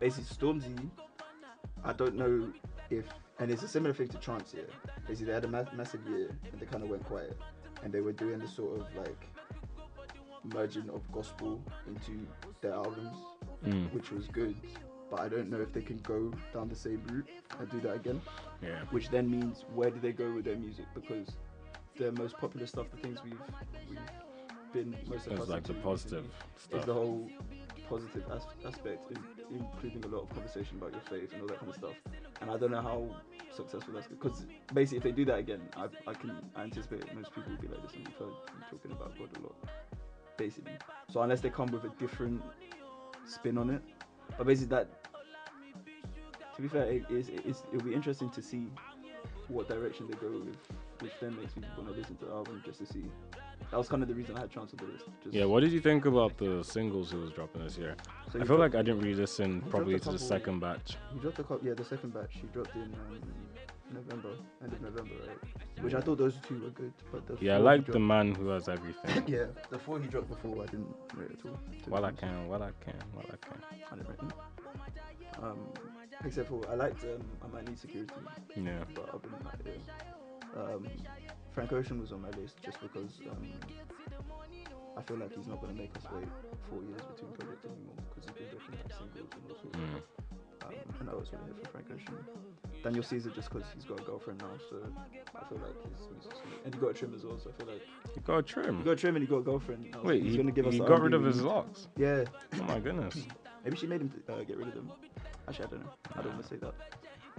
basically 0.00 0.24
Stormzy, 0.36 0.90
I 1.82 1.94
don't 1.94 2.16
know 2.16 2.52
if, 2.90 3.06
and 3.38 3.50
it's 3.50 3.62
a 3.62 3.68
similar 3.68 3.94
thing 3.94 4.08
to 4.08 4.18
Chance 4.18 4.52
here. 4.52 4.66
Basically, 5.06 5.26
they 5.26 5.32
had 5.32 5.44
a 5.44 5.48
ma- 5.48 5.64
massive 5.76 6.00
year 6.08 6.30
and 6.50 6.60
they 6.60 6.66
kind 6.66 6.82
of 6.82 6.90
went 6.90 7.04
quiet, 7.04 7.36
and 7.82 7.92
they 7.92 8.00
were 8.00 8.12
doing 8.12 8.38
this 8.38 8.54
sort 8.54 8.80
of 8.80 8.86
like 8.96 9.28
merging 10.54 10.88
of 10.90 11.00
gospel 11.12 11.60
into 11.86 12.26
their 12.60 12.72
albums, 12.74 13.16
Mm, 13.64 13.92
which 13.92 14.12
was 14.12 14.28
good. 14.28 14.54
But 15.10 15.18
I 15.20 15.28
don't 15.28 15.50
know 15.50 15.60
if 15.60 15.72
they 15.72 15.80
can 15.82 15.96
go 15.98 16.32
down 16.54 16.68
the 16.68 16.76
same 16.76 17.02
route 17.10 17.28
and 17.58 17.68
do 17.70 17.80
that 17.80 17.94
again. 17.96 18.20
yeah, 18.62 18.82
Which 18.90 19.08
then 19.08 19.28
means 19.28 19.64
where 19.74 19.90
do 19.90 19.98
they 19.98 20.12
go 20.12 20.30
with 20.32 20.44
their 20.44 20.54
music? 20.56 20.84
Because 20.94 21.26
their 21.96 22.12
most 22.12 22.36
popular 22.38 22.66
stuff, 22.66 22.86
the 22.92 22.98
things 22.98 23.18
we've 23.24 23.40
we've 23.90 23.98
been 24.72 24.90
most 25.08 25.26
accustomed 25.26 25.48
like 25.48 25.64
the 25.64 25.72
to 25.72 25.80
positive 25.80 26.24
is 26.26 26.62
stuff. 26.62 26.86
the 26.86 26.92
whole 26.94 27.28
positive 27.88 28.24
as- 28.30 28.46
aspect, 28.66 29.10
in, 29.10 29.24
including 29.58 30.04
a 30.04 30.08
lot 30.08 30.22
of 30.22 30.30
conversation 30.30 30.76
about 30.78 30.92
your 30.92 31.00
faith 31.02 31.32
and 31.32 31.42
all 31.42 31.48
that 31.48 31.58
kind 31.58 31.70
of 31.70 31.76
stuff. 31.76 31.94
And 32.40 32.50
I 32.50 32.56
don't 32.56 32.70
know 32.70 32.82
how 32.82 33.08
successful 33.54 33.94
that's 33.94 34.06
because 34.06 34.46
basically, 34.72 34.98
if 34.98 35.02
they 35.04 35.12
do 35.12 35.24
that 35.26 35.38
again, 35.38 35.60
I, 35.76 35.86
I 36.06 36.14
can 36.14 36.32
I 36.54 36.62
anticipate 36.62 37.12
most 37.14 37.34
people 37.34 37.52
will 37.52 37.60
be 37.60 37.68
like, 37.68 37.82
listen, 37.82 38.04
we've 38.04 38.14
heard 38.16 38.34
talking 38.70 38.92
about 38.92 39.18
God 39.18 39.28
a 39.36 39.40
lot, 39.40 39.56
basically. 40.36 40.72
So 41.10 41.22
unless 41.22 41.40
they 41.40 41.50
come 41.50 41.68
with 41.68 41.84
a 41.84 41.90
different 41.98 42.42
spin 43.26 43.58
on 43.58 43.70
it, 43.70 43.82
but 44.36 44.46
basically 44.46 44.76
that. 44.76 44.88
To 46.56 46.62
be 46.62 46.68
fair, 46.68 46.84
it 46.90 47.04
is 47.08 47.28
it's, 47.28 47.62
it'll 47.72 47.84
be 47.84 47.94
interesting 47.94 48.30
to 48.30 48.42
see 48.42 48.66
what 49.46 49.68
direction 49.68 50.08
they 50.08 50.16
go 50.16 50.30
with, 50.44 50.56
which 50.98 51.12
then 51.20 51.36
makes 51.40 51.56
me 51.56 51.62
want 51.76 51.88
to 51.88 51.94
listen 51.94 52.16
to 52.16 52.24
the 52.24 52.32
album 52.32 52.60
just 52.66 52.80
to 52.80 52.86
see. 52.86 53.04
That 53.70 53.76
was 53.76 53.88
kind 53.88 54.02
of 54.02 54.08
the 54.08 54.14
reason 54.14 54.34
I 54.36 54.40
had 54.40 54.50
chance 54.50 54.72
on 54.72 54.78
the 54.78 54.92
list. 54.92 55.04
Just 55.22 55.34
Yeah, 55.34 55.44
what 55.44 55.60
did 55.60 55.72
you 55.72 55.80
think 55.80 56.06
about 56.06 56.38
the 56.38 56.62
singles 56.64 57.10
he 57.10 57.18
was 57.18 57.30
dropping 57.32 57.62
this 57.64 57.76
year? 57.76 57.96
So 58.32 58.40
I 58.40 58.44
feel 58.44 58.56
like 58.56 58.74
I 58.74 58.82
didn't 58.82 59.00
really 59.00 59.14
listen 59.14 59.60
probably 59.68 60.00
to 60.00 60.12
the 60.12 60.18
second 60.18 60.60
batch. 60.60 60.96
He 61.12 61.18
dropped 61.18 61.38
a 61.38 61.42
couple, 61.42 61.66
yeah, 61.66 61.74
the 61.74 61.84
second 61.84 62.14
batch. 62.14 62.32
He 62.32 62.46
dropped 62.46 62.74
in 62.74 62.82
um, 62.82 63.20
November, 63.92 64.30
end 64.62 64.72
of 64.72 64.80
November, 64.80 65.14
right? 65.26 65.84
Which 65.84 65.94
I 65.94 66.00
thought 66.00 66.16
those 66.16 66.36
two 66.48 66.60
were 66.62 66.70
good, 66.70 66.92
but 67.12 67.26
the 67.26 67.36
Yeah, 67.44 67.56
I 67.56 67.58
like 67.58 67.84
the 67.84 67.98
man 67.98 68.34
who 68.34 68.48
has 68.48 68.70
everything. 68.70 69.24
yeah, 69.26 69.46
the 69.68 69.78
four 69.78 70.00
he 70.00 70.08
dropped 70.08 70.28
before 70.28 70.62
I 70.62 70.66
didn't 70.66 70.94
rate 71.14 71.30
at 71.32 71.44
all. 71.50 71.58
Well, 71.88 72.04
I 72.06 72.12
can, 72.12 72.48
well, 72.48 72.62
I 72.62 72.70
can, 72.82 72.94
well, 73.14 73.26
I 73.28 73.36
can. 73.46 73.62
I 73.92 73.96
didn't 73.96 74.08
rate. 74.08 74.32
Um, 75.42 75.58
except 76.24 76.48
for 76.48 76.62
I 76.70 76.74
liked 76.74 77.04
um, 77.04 77.22
I 77.44 77.48
might 77.54 77.68
need 77.68 77.78
security, 77.78 78.14
Yeah. 78.56 78.82
but 78.94 79.10
other 79.10 79.28
than 79.28 79.44
that, 79.44 79.60
yeah. 79.64 80.62
Um, 80.62 80.86
Frank 81.58 81.72
Ocean 81.72 82.00
was 82.00 82.12
on 82.12 82.22
my 82.22 82.30
list 82.40 82.54
just 82.64 82.80
because 82.80 83.18
um, 83.32 83.50
I 84.96 85.02
feel 85.02 85.16
like 85.16 85.34
he's 85.34 85.48
not 85.48 85.60
gonna 85.60 85.72
make 85.72 85.90
us 85.96 86.04
wait 86.14 86.28
four 86.70 86.84
years 86.84 87.02
between 87.02 87.32
projects 87.32 87.64
anymore 87.64 87.98
because 88.14 88.30
he's 88.30 88.38
been 88.38 88.46
dropping 88.46 88.78
like 88.78 88.94
singles 88.94 89.30
and 89.34 89.42
all 89.50 89.58
sorts. 89.58 89.78
Mm. 89.78 90.68
Um, 90.68 90.74
and 91.00 91.10
I 91.10 91.14
was 91.14 91.32
really 91.32 91.46
here 91.46 91.54
for 91.64 91.70
Frank 91.72 91.86
Ocean. 91.92 92.14
Daniel 92.84 93.02
Caesar 93.02 93.30
just 93.34 93.50
because 93.50 93.66
he's 93.74 93.82
got 93.82 93.98
a 93.98 94.04
girlfriend 94.04 94.38
now, 94.38 94.54
so 94.70 94.76
I 95.34 95.48
feel 95.48 95.58
like 95.58 95.74
his 95.82 96.06
music's 96.14 96.38
and 96.64 96.72
he 96.72 96.80
got 96.80 96.90
a 96.90 96.94
trim 96.94 97.12
as 97.16 97.24
well. 97.24 97.40
So 97.42 97.50
I 97.50 97.52
feel 97.60 97.72
like 97.72 97.82
He 98.14 98.20
got 98.20 98.38
a 98.38 98.42
trim. 98.44 98.78
he 98.78 98.84
got 98.84 98.92
a 98.92 98.96
trim 99.02 99.16
and 99.16 99.24
he 99.24 99.28
got 99.28 99.38
a 99.38 99.42
girlfriend. 99.42 99.90
now, 99.90 100.02
Wait, 100.04 100.22
he's 100.22 100.32
he, 100.34 100.38
gonna 100.38 100.52
give 100.52 100.64
us 100.64 100.74
he 100.74 100.78
got 100.78 101.02
rid 101.02 101.12
of 101.12 101.24
his 101.24 101.42
locks. 101.42 101.88
Yeah, 101.96 102.22
Oh 102.54 102.62
my 102.70 102.78
goodness. 102.78 103.18
maybe 103.64 103.76
she 103.76 103.88
made 103.88 104.02
him 104.02 104.12
uh, 104.28 104.44
get 104.44 104.58
rid 104.58 104.68
of 104.68 104.74
them. 104.74 104.92
Actually, 105.48 105.66
I 105.66 105.70
don't 105.70 105.80
know. 105.82 105.90
I 106.14 106.22
don't 106.22 106.32
want 106.34 106.42
to 106.44 106.48
say 106.50 106.56
that. 106.62 106.74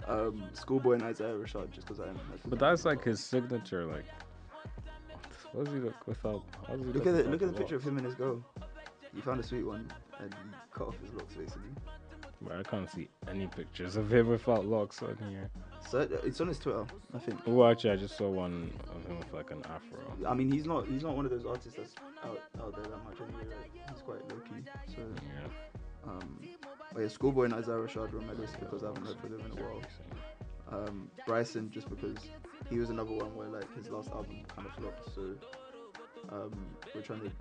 Um, 0.08 0.42
Schoolboy 0.52 0.92
and 0.94 1.02
Isaiah 1.02 1.34
Rashad, 1.34 1.70
just 1.70 1.86
because 1.86 2.00
I 2.00 2.08
am. 2.08 2.16
I 2.16 2.36
think 2.36 2.50
But 2.50 2.58
that's 2.58 2.84
like 2.84 3.04
his 3.04 3.20
signature. 3.20 3.86
Like, 3.86 4.04
what 5.52 5.64
does 5.64 5.74
he 5.74 5.80
look 5.80 6.06
without? 6.06 6.42
How 6.66 6.76
does 6.76 6.86
he 6.86 6.92
Look 6.92 7.04
look 7.04 7.06
at 7.06 7.24
the 7.24 7.30
look 7.30 7.42
at 7.42 7.48
the 7.48 7.54
picture 7.58 7.76
of 7.76 7.82
him 7.82 7.96
and 7.96 8.06
his 8.06 8.14
girl. 8.14 8.42
He 9.14 9.20
found 9.20 9.40
a 9.40 9.42
sweet 9.42 9.64
one 9.64 9.90
and 10.20 10.32
he 10.32 10.50
cut 10.72 10.88
off 10.88 11.00
his 11.00 11.12
locks 11.12 11.34
basically. 11.34 11.70
But 12.42 12.56
I 12.56 12.62
can't 12.62 12.88
see 12.88 13.08
any 13.28 13.46
pictures 13.48 13.96
of 13.96 14.10
him 14.12 14.28
without 14.28 14.64
locks 14.64 15.02
on 15.02 15.18
here. 15.28 15.50
So 15.90 16.08
it's 16.24 16.40
on 16.40 16.48
his 16.48 16.58
Twitter, 16.58 16.86
I 17.14 17.18
think. 17.18 17.38
Oh, 17.46 17.66
actually, 17.66 17.90
I 17.90 17.96
just 17.96 18.16
saw 18.16 18.30
one 18.30 18.72
of 18.94 19.04
him 19.06 19.18
with 19.18 19.32
like 19.32 19.50
an 19.50 19.62
afro. 19.64 19.98
I 20.26 20.32
mean, 20.34 20.50
he's 20.50 20.64
not 20.64 20.86
he's 20.86 21.02
not 21.02 21.16
one 21.16 21.26
of 21.26 21.30
those 21.32 21.44
artists 21.44 21.76
that's 21.76 21.94
out, 22.24 22.40
out 22.62 22.74
there 22.76 22.84
that 22.84 23.04
much 23.04 23.16
anyway. 23.20 23.54
Right? 23.56 23.70
He's 23.92 24.02
quite 24.02 24.20
low 24.30 24.38
key. 24.48 24.64
So, 24.86 25.02
Yeah. 25.02 26.10
um, 26.10 26.40
but 26.92 27.02
yeah, 27.02 27.08
Schoolboy 27.08 27.44
and 27.44 27.54
Isaiah 27.54 27.76
Rashad 27.76 28.12
were 28.12 28.20
because 28.60 28.82
I 28.82 28.88
haven't 28.88 29.06
heard 29.06 29.18
from 29.20 29.30
them 29.30 29.40
in 29.52 29.58
a 29.58 29.62
while. 29.62 29.82
Um, 30.72 31.10
Bryson 31.26 31.70
just 31.70 31.88
because 31.88 32.16
he 32.68 32.78
was 32.78 32.90
another 32.90 33.12
one 33.12 33.34
where 33.34 33.48
like 33.48 33.74
his 33.76 33.88
last 33.90 34.10
album 34.10 34.42
kind 34.54 34.66
of 34.68 34.74
flopped. 34.74 35.14
So, 35.14 35.34
um, 36.30 36.52
we're 36.94 37.02
trying 37.02 37.20
to. 37.20 37.32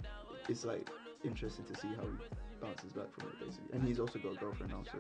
It's 0.48 0.66
like 0.66 0.90
interesting 1.24 1.66
to 1.66 1.80
see 1.80 1.90
how 1.90 2.04
he 2.04 2.36
bounces 2.62 2.94
back 2.94 3.12
from 3.12 3.30
it 3.30 3.40
basically. 3.40 3.74
And 3.74 3.88
he's 3.88 4.00
also 4.00 4.20
got 4.20 4.34
a 4.34 4.36
girlfriend 4.36 4.72
now, 4.72 4.84
so 4.92 4.98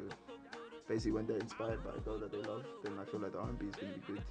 basically 0.88 1.11
when 1.11 1.27
they're 1.27 1.38
inspired 1.38 1.84
by 1.84 1.91
a 1.95 1.99
girl 1.99 2.19
that 2.19 2.31
they 2.31 2.39
love, 2.39 2.65
then 2.84 2.93
I 2.99 3.05
feel 3.09 3.19
like 3.19 3.31
the 3.31 3.39
R&B 3.39 3.65
is 3.65 3.76
gonna 3.76 3.93
be 3.93 4.01
good. 4.13 4.23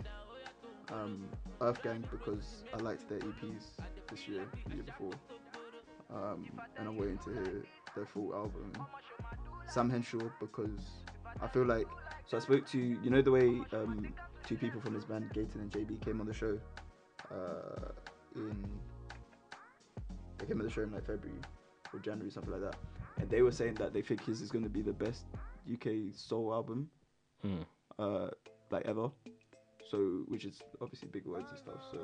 Um, 0.93 1.29
Earth 1.61 1.83
Gang 1.83 2.05
because 2.11 2.65
I 2.73 2.79
liked 2.79 3.09
their 3.09 3.19
EPs 3.19 3.65
this 4.11 4.27
year, 4.27 4.47
the 4.69 4.75
year 4.77 4.85
before, 4.85 5.13
um, 6.15 6.47
and 6.79 6.89
I'm 6.89 6.97
waiting 6.97 7.19
to 7.19 7.31
hear 7.33 7.65
their 7.95 8.07
full 8.07 8.35
album. 8.35 8.73
Sam 9.69 9.91
Henshaw 9.91 10.19
because 10.41 10.81
I 11.43 11.47
feel 11.47 11.65
like 11.65 11.87
so 12.27 12.37
I 12.37 12.41
spoke 12.41 12.67
to 12.69 12.79
you 12.79 13.11
know 13.11 13.23
the 13.23 13.31
way 13.31 13.61
um, 13.73 14.13
two 14.47 14.57
people 14.57 14.81
from 14.81 14.95
his 14.95 15.05
band 15.05 15.31
Gaten 15.35 15.57
and 15.57 15.71
JB 15.71 16.01
came 16.05 16.21
on 16.21 16.27
the 16.27 16.35
show 16.35 16.59
uh, 17.31 17.93
in 18.35 18.65
they 20.39 20.47
came 20.47 20.59
on 20.61 20.67
the 20.67 20.73
show 20.73 20.83
in 20.83 20.93
like 20.93 21.07
February 21.07 21.41
or 21.93 21.99
January 22.01 22.31
something 22.31 22.53
like 22.53 22.63
that, 22.63 22.77
and 23.19 23.29
they 23.31 23.43
were 23.43 23.53
saying 23.53 23.75
that 23.75 23.93
they 23.93 24.03
think 24.03 24.25
his 24.25 24.41
is 24.41 24.51
going 24.51 24.65
to 24.65 24.71
be 24.71 24.83
the 24.83 24.93
best 24.93 25.25
UK 25.73 26.13
soul 26.13 26.53
album 26.53 26.89
Hmm. 27.43 27.59
uh, 27.99 28.29
like 28.71 28.85
ever. 28.87 29.11
So, 29.91 30.25
which 30.29 30.45
is 30.45 30.61
obviously 30.83 31.09
big 31.09 31.25
words 31.25 31.51
and 31.51 31.59
stuff. 31.59 31.77
So, 31.91 31.99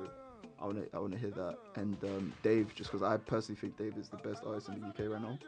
I 0.60 0.66
wanna 0.66 0.82
I 0.94 0.98
wanna 0.98 1.18
hear 1.18 1.30
that. 1.30 1.58
And 1.76 2.02
um, 2.04 2.32
Dave, 2.42 2.74
just 2.74 2.90
because 2.90 3.02
I 3.02 3.16
personally 3.18 3.60
think 3.60 3.76
Dave 3.76 3.98
is 3.98 4.08
the 4.08 4.16
best 4.18 4.42
artist 4.46 4.68
in 4.68 4.80
the 4.80 4.86
UK 4.88 5.10
right 5.10 5.20
now. 5.20 5.38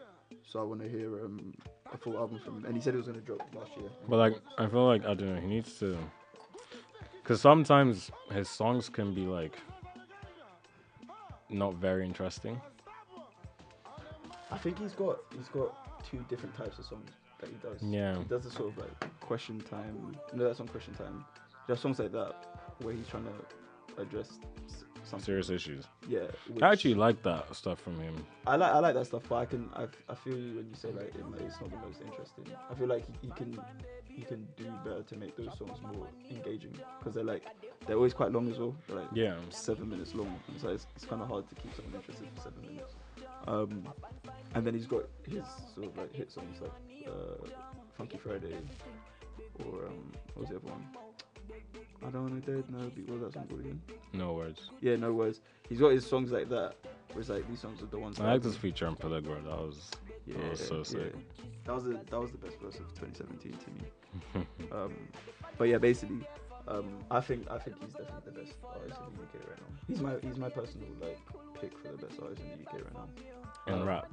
So 0.45 0.61
I 0.61 0.63
wanna 0.63 0.89
hear 0.89 1.25
um, 1.25 1.55
a 1.93 1.97
full 1.99 2.17
album 2.17 2.41
from 2.45 2.59
him. 2.59 2.65
And 2.67 2.75
he 2.75 2.81
said 2.81 2.95
it 2.95 2.99
was 2.99 3.07
gonna 3.07 3.21
drop 3.21 3.41
last 3.55 3.71
year. 3.77 3.89
But 4.09 4.17
like, 4.17 4.35
I 4.59 4.67
feel 4.67 4.87
like 4.87 5.05
I 5.05 5.15
don't 5.15 5.35
know. 5.35 5.41
He 5.41 5.47
needs 5.47 5.79
to, 5.81 5.97
because 7.23 7.41
sometimes 7.41 8.11
his 8.31 8.49
songs 8.49 8.89
can 8.89 9.15
be 9.15 9.23
like 9.27 9.57
not 11.49 11.75
very 11.75 12.05
interesting. 12.05 12.61
I 14.51 14.59
think 14.59 14.79
he's 14.79 14.93
got 14.93 15.19
he's 15.37 15.49
got 15.49 16.03
two 16.09 16.25
different 16.29 16.57
types 16.57 16.79
of 16.79 16.85
songs 16.85 17.11
that 17.41 17.51
he 17.51 17.57
does. 17.57 17.83
Yeah. 17.83 18.17
He 18.19 18.25
does 18.25 18.45
the 18.45 18.51
sort 18.51 18.71
of 18.71 18.79
like 18.79 19.21
question 19.21 19.61
time. 19.61 20.17
No, 20.33 20.45
that's 20.45 20.61
on 20.61 20.69
question 20.69 20.95
time. 20.95 21.25
There's 21.67 21.81
songs 21.81 21.99
like 21.99 22.13
that 22.13 22.47
where 22.81 22.95
he's 22.95 23.09
trying 23.09 23.25
to 23.25 24.03
address 24.03 24.39
s- 25.07 25.11
something. 25.11 25.25
Serious 25.25 25.51
issues. 25.51 25.85
Yeah. 26.09 26.27
which- 26.49 26.63
I 26.63 26.73
actually 26.73 26.95
like 26.95 27.23
that 27.23 27.55
stuff 27.55 27.81
from 27.81 27.99
him. 28.01 28.15
I 28.47 28.57
like 28.57 28.73
I 28.73 28.79
like 28.81 28.95
that 28.95 29.07
stuff, 29.07 29.23
but 29.29 29.37
I 29.37 29.47
can 29.47 29.71
I, 29.75 29.87
I 30.09 30.15
feel 30.15 30.37
you 30.37 30.57
when 30.57 30.69
you 30.69 30.75
say 30.75 30.91
like 30.93 31.15
it, 31.15 31.31
like, 31.31 31.41
it's 31.43 31.61
not 31.61 31.71
the 31.71 31.77
most 31.79 32.01
interesting. 32.01 32.47
I 32.71 32.75
feel 32.75 32.89
like 32.89 33.05
he, 33.07 33.27
he 33.29 33.33
can 33.33 33.59
he 34.09 34.23
can 34.23 34.47
do 34.57 34.65
better 34.85 35.03
to 35.03 35.17
make 35.17 35.37
those 35.37 35.57
songs 35.59 35.79
more 35.93 36.07
engaging 36.31 36.75
because 36.99 37.15
they're 37.15 37.25
like 37.25 37.45
they're 37.87 37.97
always 37.97 38.15
quite 38.15 38.33
long 38.33 38.51
as 38.51 38.59
well. 38.59 38.75
They're 38.89 38.99
like 39.01 39.09
Yeah. 39.15 39.37
seven 39.51 39.89
minutes 39.89 40.15
long, 40.15 40.39
and 40.49 40.61
so 40.61 40.69
it's, 40.71 40.87
it's 40.97 41.05
kind 41.05 41.23
of 41.23 41.29
hard 41.29 41.49
to 41.49 41.55
keep 41.55 41.75
someone 41.77 41.95
interested 41.95 42.27
for 42.35 42.41
seven 42.43 42.63
minutes. 42.63 42.95
Um, 43.47 43.87
and 44.55 44.67
then 44.67 44.75
he's 44.75 44.87
got 44.87 45.05
his 45.25 45.45
sort 45.75 45.87
of 45.87 45.97
like 45.97 46.13
hit 46.13 46.33
songs 46.33 46.61
like 46.61 46.73
uh, 47.07 47.47
Funky 47.97 48.17
Friday 48.19 48.57
or 49.65 49.87
um, 49.87 50.13
what 50.35 50.41
was 50.41 50.49
the 50.49 50.57
other 50.57 50.67
one? 50.69 50.85
I 52.05 52.11
don't 52.11 52.23
wanna 52.25 52.41
dead 52.41 52.65
no 52.71 52.89
beat. 52.95 53.09
What 53.09 53.21
was 53.21 53.23
that 53.23 53.35
song 53.35 53.47
called 53.49 53.61
again? 53.61 53.81
No 54.13 54.35
words. 54.35 54.71
Yeah, 54.81 54.97
no 54.97 55.13
words. 55.13 55.41
He's 55.69 55.79
got 55.81 55.91
his 55.91 56.07
songs 56.07 56.31
like 56.33 56.49
that. 56.51 56.75
Where 57.13 57.21
it's 57.21 57.29
like 57.29 57.49
these 57.49 57.61
songs 57.61 57.83
are 57.83 57.87
the 57.87 57.99
ones. 57.99 58.21
I 58.21 58.33
like 58.33 58.43
this 58.43 58.57
feature 58.57 58.87
on 58.87 58.97
Peligro. 58.97 59.43
That 59.45 59.59
was 59.59 59.91
Yeah, 60.27 60.37
that 60.39 60.51
was 60.51 60.67
so 60.67 60.83
sick. 60.83 61.15
That 61.65 61.75
was 61.75 61.85
the 61.85 61.99
that 62.11 62.21
was 62.21 62.31
the 62.31 62.39
best 62.39 62.59
verse 62.61 62.77
of 62.77 62.89
2017 62.95 63.53
to 63.53 63.71
me. 63.71 64.47
um, 64.73 64.95
but 65.59 65.65
yeah, 65.69 65.79
basically, 65.79 66.27
um, 66.69 66.87
I 67.11 67.21
think 67.21 67.51
I 67.51 67.59
think 67.59 67.77
he's 67.81 67.93
definitely 67.93 68.33
the 68.33 68.39
best 68.41 68.53
artist 68.65 68.99
in 69.01 69.15
the 69.17 69.23
UK 69.23 69.49
right 69.49 69.59
now. 69.59 69.79
He's 69.89 70.01
my 70.01 70.15
he's 70.23 70.39
my 70.39 70.49
personal 70.49 70.89
like 71.01 71.19
pick 71.61 71.77
for 71.79 71.89
the 71.89 72.07
best 72.07 72.21
artist 72.21 72.43
in 72.43 72.63
the 72.63 72.69
UK 72.69 72.85
right 72.85 72.95
now. 72.95 73.09
In 73.67 73.81
Um, 73.81 73.89
rap. 73.89 74.09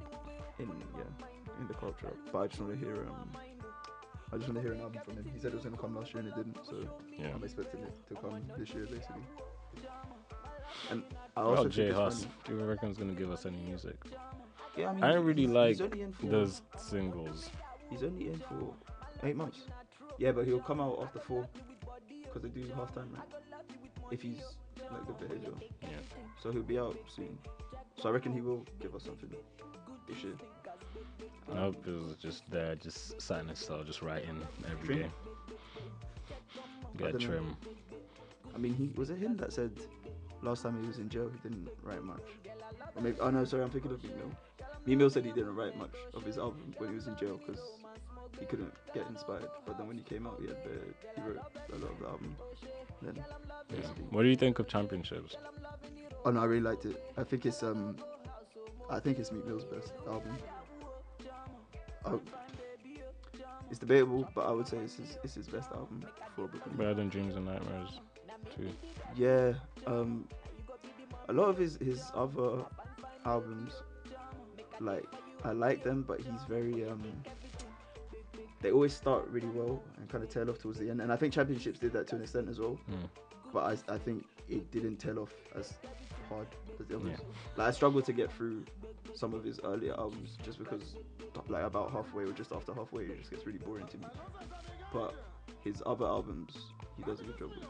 in 0.58 0.68
yeah 0.96 1.26
in 1.60 1.68
the 1.68 1.74
culture. 1.74 2.12
But 2.32 2.38
I 2.38 2.46
just 2.48 2.60
want 2.60 2.72
to 2.72 2.84
hear 2.84 3.06
um 3.08 3.30
I 4.34 4.36
just 4.36 4.48
want 4.48 4.56
to 4.56 4.62
hear 4.62 4.72
an 4.72 4.80
album 4.80 5.00
from 5.04 5.14
him. 5.14 5.30
He 5.32 5.38
said 5.38 5.52
it 5.52 5.54
was 5.54 5.64
gonna 5.64 5.76
come 5.76 5.94
last 5.94 6.12
year 6.12 6.20
and 6.24 6.28
it 6.28 6.34
didn't, 6.34 6.58
so 6.66 6.88
Yeah. 7.16 7.32
I'm 7.34 7.44
expecting 7.44 7.82
it 7.82 7.94
to 8.08 8.14
come 8.16 8.42
this 8.58 8.74
year 8.74 8.84
basically. 8.86 9.22
And 10.90 11.04
I 11.36 11.42
also 11.42 11.62
about 11.62 11.72
Jay 11.72 11.86
it's 11.86 11.96
Huss? 11.96 12.26
Do 12.44 12.56
you 12.56 12.64
reckon 12.64 12.88
he's 12.88 12.98
gonna 12.98 13.12
give 13.12 13.30
us 13.30 13.46
any 13.46 13.58
music? 13.58 13.96
Yeah, 14.76 14.90
I, 14.90 14.92
mean, 14.94 15.04
I 15.04 15.12
don't 15.12 15.24
really 15.24 15.42
he's- 15.42 15.54
like 15.80 15.94
he's 15.94 16.14
for- 16.16 16.26
those 16.26 16.62
singles. 16.76 17.48
He's 17.90 18.02
only 18.02 18.26
in 18.30 18.40
for 18.40 18.74
eight 19.22 19.36
months. 19.36 19.66
Yeah, 20.18 20.32
but 20.32 20.46
he'll 20.46 20.58
come 20.60 20.80
out 20.80 21.00
after 21.00 21.20
four 21.20 21.48
because 22.24 22.42
they 22.42 22.48
do 22.48 22.66
half 22.74 22.92
time, 22.92 23.10
right? 23.14 23.62
If 24.10 24.20
he's 24.20 24.42
like 24.80 25.06
good 25.06 25.18
behavior. 25.20 25.52
Yeah. 25.80 25.88
So 26.42 26.50
he'll 26.50 26.62
be 26.64 26.78
out 26.78 26.96
soon. 27.06 27.38
So 28.00 28.08
I 28.08 28.12
reckon 28.12 28.32
he 28.32 28.40
will 28.40 28.66
give 28.80 28.96
us 28.96 29.04
something 29.04 29.32
this 30.08 30.24
year. 30.24 30.34
I 31.52 31.58
hope 31.58 31.86
it 31.86 31.90
was 31.90 32.16
just 32.16 32.48
there, 32.50 32.74
just 32.74 33.20
sat 33.20 33.40
in 33.40 33.48
his 33.48 33.58
cell, 33.58 33.82
just 33.84 34.02
writing 34.02 34.40
every 34.70 34.86
Trim? 34.86 34.98
day. 34.98 35.10
Know. 36.98 37.18
trim. 37.18 37.56
I 38.54 38.58
mean, 38.58 38.74
he 38.74 38.90
was 38.96 39.10
it 39.10 39.18
him 39.18 39.36
that 39.38 39.52
said 39.52 39.72
last 40.42 40.62
time 40.62 40.80
he 40.80 40.86
was 40.86 40.98
in 40.98 41.08
jail 41.08 41.30
he 41.30 41.48
didn't 41.48 41.68
write 41.82 42.02
much. 42.02 42.22
Or 42.94 43.02
maybe 43.02 43.18
oh 43.20 43.30
no, 43.30 43.44
sorry, 43.44 43.62
I'm 43.62 43.70
thinking 43.70 43.90
of. 43.90 44.04
Meek 44.86 44.98
Mill 44.98 45.08
said 45.08 45.24
he 45.24 45.32
didn't 45.32 45.56
write 45.56 45.76
much 45.78 45.94
of 46.12 46.24
his 46.24 46.36
album 46.36 46.74
when 46.76 46.90
he 46.90 46.94
was 46.94 47.06
in 47.06 47.16
jail 47.16 47.40
because 47.44 47.60
he 48.38 48.44
couldn't 48.44 48.72
get 48.92 49.06
inspired. 49.08 49.48
But 49.64 49.78
then 49.78 49.88
when 49.88 49.96
he 49.96 50.02
came 50.02 50.26
out, 50.26 50.38
he 50.40 50.46
had 50.46 50.58
the 50.62 51.20
he 51.20 51.26
wrote 51.26 51.40
a 51.72 51.76
lot 51.76 51.90
of 51.90 51.98
the 52.00 52.06
album. 52.06 52.36
Then 53.02 53.24
Yeah. 53.70 53.86
What 54.10 54.22
do 54.22 54.28
you 54.28 54.36
think 54.36 54.58
of 54.58 54.68
championships? 54.68 55.36
Oh 56.24 56.30
no, 56.30 56.40
I 56.40 56.44
really 56.44 56.62
liked 56.62 56.84
it. 56.84 57.02
I 57.16 57.24
think 57.24 57.46
it's 57.46 57.62
um, 57.62 57.96
I 58.90 59.00
think 59.00 59.18
it's 59.18 59.32
Meek 59.32 59.46
Mill's 59.46 59.64
best 59.64 59.92
album. 60.06 60.36
Oh, 62.06 62.20
it's 63.70 63.78
debatable, 63.78 64.28
but 64.34 64.46
I 64.46 64.52
would 64.52 64.68
say 64.68 64.76
it's 64.78 64.96
his, 64.96 65.18
it's 65.24 65.34
his 65.34 65.48
best 65.48 65.70
album 65.72 66.04
for 66.36 66.46
Brooklyn. 66.48 66.76
Better 66.76 66.94
than 66.94 67.08
Dreams 67.08 67.34
and 67.34 67.46
Nightmares, 67.46 68.00
too. 68.56 68.70
Yeah, 69.16 69.54
um, 69.86 70.28
a 71.28 71.32
lot 71.32 71.48
of 71.48 71.56
his 71.56 71.76
his 71.76 72.10
other 72.14 72.64
albums, 73.24 73.82
like 74.80 75.04
I 75.44 75.52
like 75.52 75.82
them, 75.82 76.04
but 76.06 76.20
he's 76.20 76.42
very 76.48 76.88
um. 76.88 77.02
They 78.60 78.70
always 78.70 78.94
start 78.94 79.28
really 79.28 79.48
well 79.48 79.82
and 79.98 80.08
kind 80.08 80.24
of 80.24 80.30
tail 80.30 80.48
off 80.48 80.58
towards 80.58 80.78
the 80.78 80.88
end, 80.88 81.00
and 81.02 81.12
I 81.12 81.16
think 81.16 81.34
Championships 81.34 81.78
did 81.78 81.92
that 81.92 82.06
to 82.08 82.16
an 82.16 82.22
extent 82.22 82.48
as 82.48 82.58
well. 82.58 82.78
Mm. 82.90 83.08
But 83.52 83.78
I, 83.88 83.94
I 83.94 83.98
think 83.98 84.24
it 84.48 84.70
didn't 84.70 84.96
tail 84.96 85.18
off 85.18 85.34
as 85.54 85.74
hard 86.34 86.46
as 86.80 86.86
the 86.86 86.96
others. 86.96 87.08
Yeah. 87.10 87.26
Like 87.56 87.68
I 87.68 87.70
struggled 87.70 88.04
to 88.06 88.12
get 88.12 88.32
through 88.32 88.64
some 89.14 89.32
of 89.34 89.44
his 89.44 89.60
earlier 89.64 89.94
albums 89.98 90.36
just 90.44 90.58
because, 90.58 90.94
like 91.48 91.64
about 91.64 91.92
halfway 91.92 92.24
or 92.24 92.32
just 92.32 92.52
after 92.52 92.74
halfway, 92.74 93.04
it 93.04 93.18
just 93.18 93.30
gets 93.30 93.46
really 93.46 93.58
boring 93.58 93.86
to 93.88 93.98
me. 93.98 94.06
But 94.92 95.14
his 95.62 95.82
other 95.86 96.06
albums, 96.06 96.56
he 96.96 97.02
does 97.04 97.20
a 97.20 97.24
good 97.24 97.38
job 97.38 97.50
with, 97.50 97.68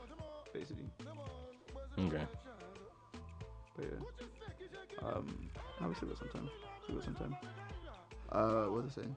basically. 0.53 0.91
Okay. 1.99 2.25
But 3.77 3.85
yeah. 3.87 5.09
Um, 5.09 5.51
no, 5.81 5.89
we 5.89 5.95
still 5.95 6.09
got 6.09 6.19
some 6.19 6.29
time. 6.29 6.49
Still 6.85 6.95
got 6.97 7.05
some 7.05 7.15
time. 7.15 7.37
Uh, 8.33 8.65
what 8.65 8.85
was 8.85 8.93
I 8.99 9.03
saying? 9.03 9.17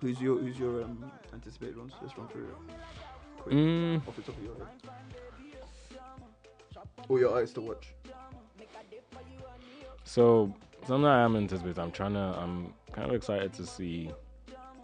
Who's 0.00 0.20
your 0.20 0.38
Who's 0.38 0.58
your 0.58 0.82
um 0.84 1.10
anticipated 1.32 1.76
ones? 1.76 1.92
Let's 2.00 2.16
run 2.16 2.28
through 2.28 2.44
it. 2.44 2.54
Quick, 3.38 3.54
Mm, 3.56 4.06
off 4.08 4.16
the 4.16 4.22
top 4.22 4.36
of 4.36 4.44
your 4.44 4.54
head. 4.54 4.66
Or 7.08 7.18
your 7.18 7.36
eyes 7.36 7.52
to 7.54 7.60
watch. 7.60 7.94
so 10.04 10.54
something 10.86 11.06
I 11.06 11.22
am 11.22 11.36
anticipating. 11.36 11.82
I'm 11.82 11.92
trying 11.92 12.14
to. 12.14 12.34
I'm 12.38 12.72
kind 12.92 13.08
of 13.08 13.14
excited 13.14 13.52
to 13.54 13.66
see 13.66 14.10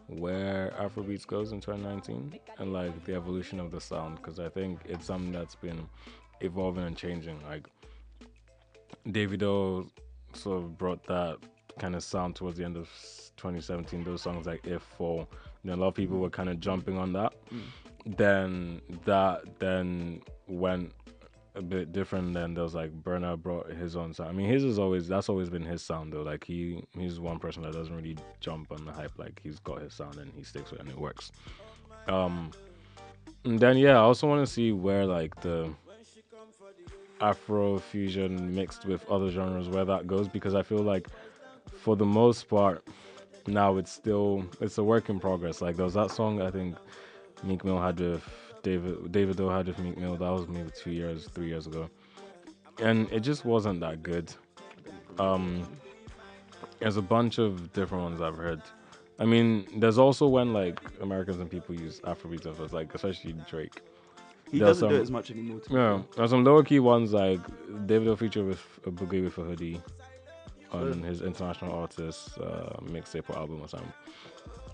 where 0.07 0.75
Afrobeats 0.79 1.27
goes 1.27 1.53
in 1.53 1.61
2019 1.61 2.39
and 2.59 2.73
like 2.73 3.05
the 3.05 3.15
evolution 3.15 3.59
of 3.59 3.71
the 3.71 3.81
sound 3.81 4.17
because 4.17 4.39
I 4.39 4.49
think 4.51 4.81
it's 4.85 5.07
something 5.07 5.33
that's 5.33 5.55
been 5.55 5.89
evolving 6.41 6.85
and 6.85 6.97
changing. 6.97 7.41
Like 7.49 7.69
Davido 9.07 9.89
sort 10.35 10.59
of 10.59 10.77
brought 10.77 11.03
that 11.05 11.39
kind 11.79 11.95
of 11.95 12.03
sound 12.03 12.37
towards 12.37 12.59
the 12.59 12.65
end 12.65 12.77
of 12.77 12.89
2017. 13.37 14.05
Those 14.05 14.23
songs 14.23 14.47
like 14.47 14.67
If 14.67 14.83
Fall, 14.83 15.29
you 15.63 15.71
know, 15.71 15.77
a 15.77 15.81
lot 15.81 15.89
of 15.89 15.95
people 15.95 16.19
were 16.19 16.31
kind 16.31 16.49
of 16.49 16.61
jumping 16.61 16.99
on 16.99 17.13
that. 17.15 17.33
Mm. 17.53 18.17
then 18.19 18.81
that 19.05 19.59
then 19.59 20.21
went 20.47 20.93
a 21.55 21.63
bit 21.63 21.93
different. 21.93 22.35
than 22.35 22.55
was 22.55 22.75
like 22.75 22.91
Burna 23.03 23.41
brought 23.41 23.71
his 23.71 23.97
own 23.97 24.13
sound. 24.13 24.31
I 24.31 24.33
mean, 24.33 24.49
his 24.49 24.65
is 24.65 24.79
always 24.79 25.07
that's 25.09 25.29
always 25.29 25.49
been 25.49 25.65
his 25.65 25.83
sound 25.83 26.13
though. 26.13 26.23
Like 26.23 26.45
he 26.45 26.85
he's 26.93 27.21
one 27.21 27.39
person 27.39 27.63
that 27.63 27.73
doesn't 27.73 27.95
really 27.95 28.17
jump 28.41 28.73
on 28.73 28.85
the 28.85 28.93
hype. 28.93 29.13
Like 29.19 29.41
he's 29.43 29.59
got 29.61 29.81
his 29.81 29.95
sound 29.95 30.17
and 30.17 30.33
he 30.37 30.43
sticks 30.43 30.71
with 30.71 30.81
it 30.81 30.87
and 30.87 30.91
it 30.91 30.99
works. 30.99 31.33
Um, 32.09 32.51
and 33.45 33.59
then 33.59 33.77
yeah, 33.77 33.93
I 33.93 34.03
also 34.03 34.27
want 34.27 34.47
to 34.47 34.53
see 34.53 34.73
where 34.73 35.07
like 35.07 35.41
the 35.41 35.73
Afro 37.21 37.79
fusion 37.79 38.55
mixed 38.55 38.85
with 38.85 39.09
other 39.09 39.31
genres 39.31 39.69
where 39.69 39.85
that 39.85 40.07
goes 40.07 40.29
because 40.29 40.55
I 40.55 40.63
feel 40.63 40.81
like 40.81 41.09
for 41.79 41.97
the 41.97 42.05
most 42.05 42.49
part 42.49 42.85
now 43.47 43.77
it's 43.77 43.93
still 43.93 44.45
it's 44.61 44.79
a 44.79 44.85
work 44.85 45.09
in 45.09 45.21
progress. 45.21 45.61
Like 45.61 45.77
there 45.77 45.85
was 45.85 45.95
that 45.95 46.11
song 46.11 46.43
I 46.43 46.51
think 46.51 46.77
Meek 47.45 47.65
Mill 47.65 47.81
had 47.81 48.01
with 48.01 48.25
David 48.65 49.13
David 49.13 49.37
Doe 49.37 49.49
had 49.51 49.69
with 49.69 49.79
Meek 49.79 49.97
Mill. 49.97 50.17
That 50.17 50.31
was 50.31 50.49
maybe 50.49 50.71
two 50.75 50.91
years, 50.91 51.29
three 51.29 51.47
years 51.47 51.67
ago, 51.69 51.89
and 52.81 53.09
it 53.13 53.21
just 53.21 53.45
wasn't 53.45 53.79
that 53.81 54.03
good. 54.03 54.33
Um, 55.21 55.63
there's 56.81 56.97
a 56.97 57.03
bunch 57.03 57.39
of 57.39 57.73
different 57.73 58.03
ones 58.03 58.21
I've 58.21 58.37
heard. 58.37 58.63
I 59.21 59.25
mean, 59.27 59.67
there's 59.77 59.99
also 59.99 60.27
when 60.27 60.53
like 60.53 60.81
Americans 61.01 61.39
and 61.39 61.49
people 61.49 61.75
use 61.77 62.01
Afrobeat 62.01 62.47
of 62.47 62.73
like 62.73 62.93
especially 62.95 63.35
Drake. 63.49 63.81
He 64.51 64.59
There's 64.59 64.81
doesn't 64.81 64.89
do 64.89 64.95
some- 64.95 65.01
it 65.01 65.03
as 65.03 65.11
much 65.11 65.31
anymore. 65.31 65.61
To 65.61 65.73
Yeah, 65.75 66.03
there's 66.17 66.31
some 66.31 66.45
lower 66.45 66.63
key 66.65 66.81
ones 66.81 67.13
like 67.13 67.41
David 67.87 68.09
will 68.09 68.17
feature 68.17 68.45
with 68.45 68.63
A 68.87 68.91
Boogie 68.91 69.23
wit 69.23 69.37
da 69.37 69.43
Hoodie 69.43 69.81
on 70.73 71.03
his 71.03 71.23
international 71.23 71.73
artist 71.75 72.39
uh, 72.39 72.77
mixtape 72.83 73.29
or 73.31 73.37
album 73.37 73.61
or 73.61 73.69
something. 73.69 73.93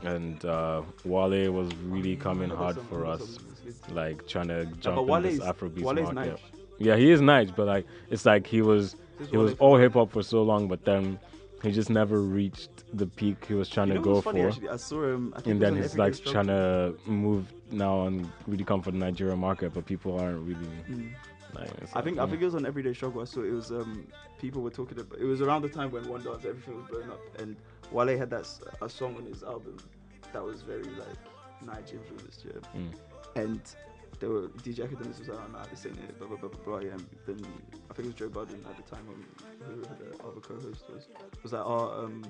And 0.03 0.43
uh, 0.45 0.83
Wale 1.05 1.51
was 1.53 1.69
really 1.87 2.17
coming 2.17 2.49
hard 2.51 2.79
for 2.89 3.05
us, 3.07 3.21
some- 3.21 3.47
it's 3.67 3.79
good. 3.81 3.95
like 3.95 4.27
trying 4.27 4.49
to 4.49 4.65
jump 4.81 5.07
but 5.07 5.17
in 5.17 5.23
this 5.23 5.41
Afrobeat 5.41 5.83
Wale's 5.83 6.13
market. 6.13 6.15
nice. 6.33 6.39
Yeah, 6.79 6.97
he 6.97 7.11
is 7.11 7.21
nice, 7.21 7.51
but 7.51 7.67
like 7.67 7.87
it's 8.09 8.25
like 8.25 8.47
he 8.47 8.63
was 8.63 8.97
he 9.31 9.37
was 9.37 9.55
all 9.59 9.77
hip 9.77 9.93
hop 9.93 10.11
for 10.13 10.23
so 10.23 10.43
long, 10.43 10.67
but 10.67 10.85
then 10.87 11.19
he 11.63 11.71
just 11.71 11.91
never 11.91 12.23
reached 12.23 12.71
the 12.97 13.07
peak 13.07 13.45
he 13.47 13.53
was 13.55 13.69
trying 13.69 13.89
You 13.89 13.95
to 13.95 14.01
go 14.01 14.21
for. 14.23 14.31
actually? 14.49 14.71
I 14.71 14.77
saw 14.77 15.05
him. 15.05 15.35
I 15.37 15.49
and 15.51 15.61
then 15.61 15.77
he's 15.77 15.99
like 15.99 16.17
trying 16.25 16.47
to 16.47 16.95
move 17.05 17.53
now 17.71 18.07
and 18.07 18.27
really 18.47 18.65
come 18.65 18.81
for 18.81 18.91
the 18.91 18.97
Nigerian 18.99 19.39
market, 19.39 19.75
but 19.75 19.85
people 19.85 20.19
aren't 20.19 20.41
really. 20.49 20.67
Mm. 20.89 21.11
Like, 21.55 21.69
I 21.69 21.97
like, 21.97 22.05
think 22.05 22.19
I 22.19 22.27
think 22.27 22.41
it 22.41 22.45
was 22.45 22.55
on 22.55 22.65
Everyday 22.65 22.95
Struggle. 22.95 23.21
I 23.21 23.25
saw 23.25 23.43
it 23.43 23.51
was 23.53 23.71
um 23.73 24.07
people 24.41 24.63
were 24.63 24.71
talking 24.71 24.99
about. 24.99 25.19
It 25.19 25.25
was 25.25 25.43
around 25.43 25.63
the 25.63 25.69
time 25.69 25.91
when 25.91 26.09
One 26.09 26.23
Dance 26.23 26.45
everything 26.47 26.77
was 26.77 26.87
blowing 26.89 27.11
up, 27.11 27.21
and 27.39 27.57
Wale 27.93 28.17
had 28.17 28.31
that 28.31 28.49
a 28.83 28.89
song 28.89 29.17
on 29.17 29.27
his 29.27 29.43
album 29.43 29.77
that 30.33 30.43
was 30.43 30.63
very 30.63 30.85
like 30.85 31.19
Nige 31.65 31.95
influenced, 31.95 32.45
yeah. 32.45 32.81
Mm. 32.81 32.95
And 33.37 33.61
there 34.21 34.29
were 34.31 34.49
DJ 34.49 34.89
Akademiks 34.89 35.19
was 35.19 35.29
like, 35.29 35.39
oh, 35.39 35.53
nah, 35.53 35.65
this 35.71 35.87
ain't 35.87 35.97
it, 35.99 36.19
blah 36.19 36.29
blah 36.29 36.37
blah 36.37 36.49
blah 36.49 36.65
blah. 36.65 36.79
Yeah, 36.81 36.93
and 36.93 37.07
then 37.27 37.45
I 37.91 37.95
think 37.95 38.01
it 38.01 38.07
was 38.07 38.15
Joe 38.15 38.29
Budden 38.29 38.65
at 38.69 38.77
the 38.77 38.95
time, 38.95 39.07
who 39.65 39.81
the 39.83 40.23
other 40.25 40.41
co-host 40.41 40.85
was, 40.93 41.09
was 41.43 41.53
like, 41.53 41.63
oh, 41.65 42.05
um, 42.05 42.25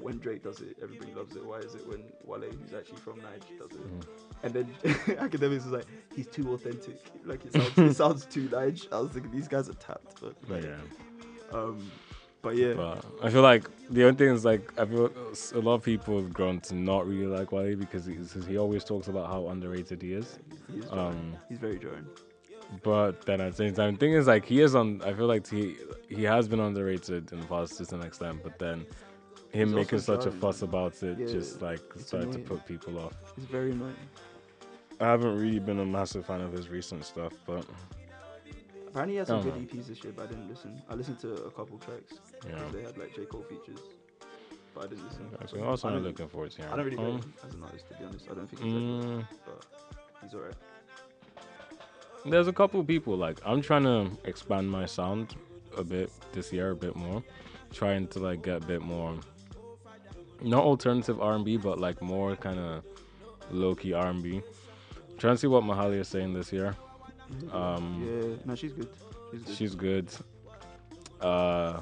when 0.00 0.18
Drake 0.18 0.42
does 0.42 0.60
it, 0.60 0.76
everybody 0.82 1.12
loves 1.14 1.36
it. 1.36 1.44
Why 1.44 1.58
is 1.58 1.74
it 1.74 1.86
when 1.86 2.02
Wale, 2.24 2.50
who's 2.50 2.74
actually 2.74 2.98
from 2.98 3.20
Nige, 3.20 3.58
does 3.58 3.78
it? 3.78 4.00
Mm. 4.00 4.04
And 4.42 4.54
then 4.54 4.64
Akademiks 5.18 5.64
was 5.64 5.66
like, 5.66 5.86
he's 6.14 6.26
too 6.26 6.52
authentic. 6.52 6.98
Like 7.24 7.44
it 7.44 7.52
sounds, 7.52 7.78
it 7.78 7.94
sounds 7.96 8.26
too 8.26 8.48
Nige. 8.48 8.92
I 8.92 8.98
was 9.00 9.12
thinking 9.12 9.30
these 9.32 9.48
guys 9.48 9.68
are 9.68 9.74
tapped, 9.74 10.20
but 10.20 10.34
But 10.48 10.64
yeah. 10.64 10.76
um, 11.52 11.90
but 12.42 12.56
yeah, 12.56 12.74
But 12.74 13.04
I 13.22 13.30
feel 13.30 13.42
like 13.42 13.68
the 13.90 14.04
only 14.04 14.16
thing 14.16 14.28
is 14.34 14.44
like 14.44 14.72
I 14.78 14.84
feel 14.84 15.10
a 15.54 15.58
lot 15.58 15.74
of 15.74 15.82
people 15.82 16.20
have 16.20 16.32
grown 16.32 16.60
to 16.62 16.74
not 16.74 17.06
really 17.06 17.26
like 17.26 17.52
Wale 17.52 17.76
because 17.76 18.06
he, 18.06 18.16
he 18.46 18.56
always 18.58 18.84
talks 18.84 19.08
about 19.08 19.26
how 19.26 19.48
underrated 19.48 20.02
he 20.02 20.12
is. 20.14 20.38
he's 20.72 20.90
Um, 20.90 21.36
he's 21.48 21.58
very 21.58 21.78
jarring. 21.78 22.06
But 22.82 23.24
then 23.24 23.40
at 23.40 23.52
the 23.52 23.56
same 23.56 23.74
time, 23.74 23.94
the 23.94 23.98
thing 23.98 24.12
is 24.12 24.26
like 24.26 24.44
he 24.44 24.60
is 24.60 24.74
on. 24.74 25.02
I 25.02 25.14
feel 25.14 25.26
like 25.26 25.48
he 25.48 25.76
he 26.08 26.22
has 26.24 26.48
been 26.48 26.60
underrated 26.60 27.32
in 27.32 27.40
the 27.40 27.46
past 27.46 27.76
to 27.78 27.84
some 27.84 28.02
extent. 28.02 28.42
But 28.42 28.58
then 28.58 28.86
him 29.52 29.68
He's 29.68 29.74
making 29.74 30.00
such 30.00 30.26
a 30.26 30.30
fuss 30.30 30.62
about 30.62 31.02
it 31.02 31.18
Yeah, 31.18 31.26
just 31.26 31.62
like 31.62 31.80
started 31.96 32.32
to 32.32 32.38
put 32.38 32.66
people 32.66 32.98
off. 32.98 33.14
He's 33.36 33.46
very 33.46 33.72
annoying. 33.72 33.96
I 35.00 35.04
haven't 35.06 35.38
really 35.38 35.60
been 35.60 35.78
a 35.78 35.86
massive 35.86 36.26
fan 36.26 36.40
of 36.40 36.52
his 36.52 36.68
recent 36.68 37.04
stuff, 37.04 37.32
but 37.46 37.64
Apparently, 38.88 39.14
he 39.14 39.18
has 39.18 39.28
some 39.28 39.42
good. 39.42 39.54
EPs 39.54 39.86
this 39.86 40.02
year, 40.02 40.12
but 40.16 40.24
I 40.24 40.26
didn't 40.26 40.48
listen. 40.48 40.82
I 40.88 40.94
listened 40.94 41.18
to 41.20 41.34
a 41.44 41.50
couple 41.50 41.78
tracks. 41.78 42.14
Yeah. 42.46 42.58
They 42.72 42.82
had 42.82 42.96
like 42.98 43.14
J 43.14 43.24
Cole 43.26 43.42
features, 43.48 43.80
but 44.74 44.84
I 44.84 44.86
didn't 44.88 45.04
listen. 45.04 45.26
so 45.46 45.62
also 45.64 45.88
I 45.88 45.90
I'm 45.92 45.96
don't- 45.98 46.04
looking 46.06 46.28
forward 46.28 46.50
to. 46.52 46.66
I 46.72 46.76
don't 46.76 46.84
really 46.84 46.96
know 46.96 47.02
Um, 47.12 47.18
him 47.20 47.34
as 47.46 47.54
an 47.54 47.62
artist, 47.64 47.88
to 47.88 47.94
be 47.98 48.04
honest. 48.04 48.26
I 48.30 48.34
don't 48.34 48.46
think 48.48 48.62
he's 48.62 48.72
that 48.72 48.78
good, 48.78 49.04
mm, 49.04 49.26
but 49.46 49.64
he's 50.22 50.34
alright. 50.34 50.54
There's 52.24 52.48
a 52.48 52.52
couple 52.52 52.82
people 52.84 53.16
like 53.16 53.38
I'm 53.44 53.62
trying 53.62 53.84
to 53.84 54.10
expand 54.24 54.70
my 54.70 54.86
sound 54.86 55.34
a 55.76 55.84
bit 55.84 56.10
this 56.32 56.52
year, 56.52 56.70
a 56.70 56.76
bit 56.76 56.94
more, 56.96 57.22
trying 57.72 58.06
to 58.08 58.18
like 58.18 58.42
get 58.42 58.62
a 58.62 58.66
bit 58.66 58.82
more, 58.82 59.14
not 60.42 60.64
alternative 60.64 61.20
R&B, 61.20 61.56
but 61.56 61.78
like 61.78 62.02
more 62.02 62.36
kind 62.36 62.58
of 62.58 62.84
low 63.50 63.74
key 63.74 63.92
R&B. 63.92 64.42
Trying 65.18 65.34
to 65.34 65.38
see 65.38 65.46
what 65.46 65.64
Mahalia 65.64 66.00
is 66.00 66.08
saying 66.08 66.34
this 66.34 66.52
year. 66.52 66.76
Um, 67.52 68.04
yeah, 68.06 68.36
no, 68.44 68.54
she's 68.54 68.72
good. 68.72 68.88
She's 69.32 69.42
good. 69.44 69.56
She's 69.56 69.74
good. 69.74 70.08
Uh, 71.20 71.80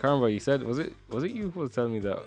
can't. 0.00 0.32
You 0.32 0.40
said 0.40 0.62
was 0.62 0.78
it 0.78 0.92
was 1.08 1.24
it 1.24 1.32
you 1.32 1.50
who 1.50 1.60
was 1.60 1.70
telling 1.72 1.92
me 1.92 1.98
that 2.00 2.18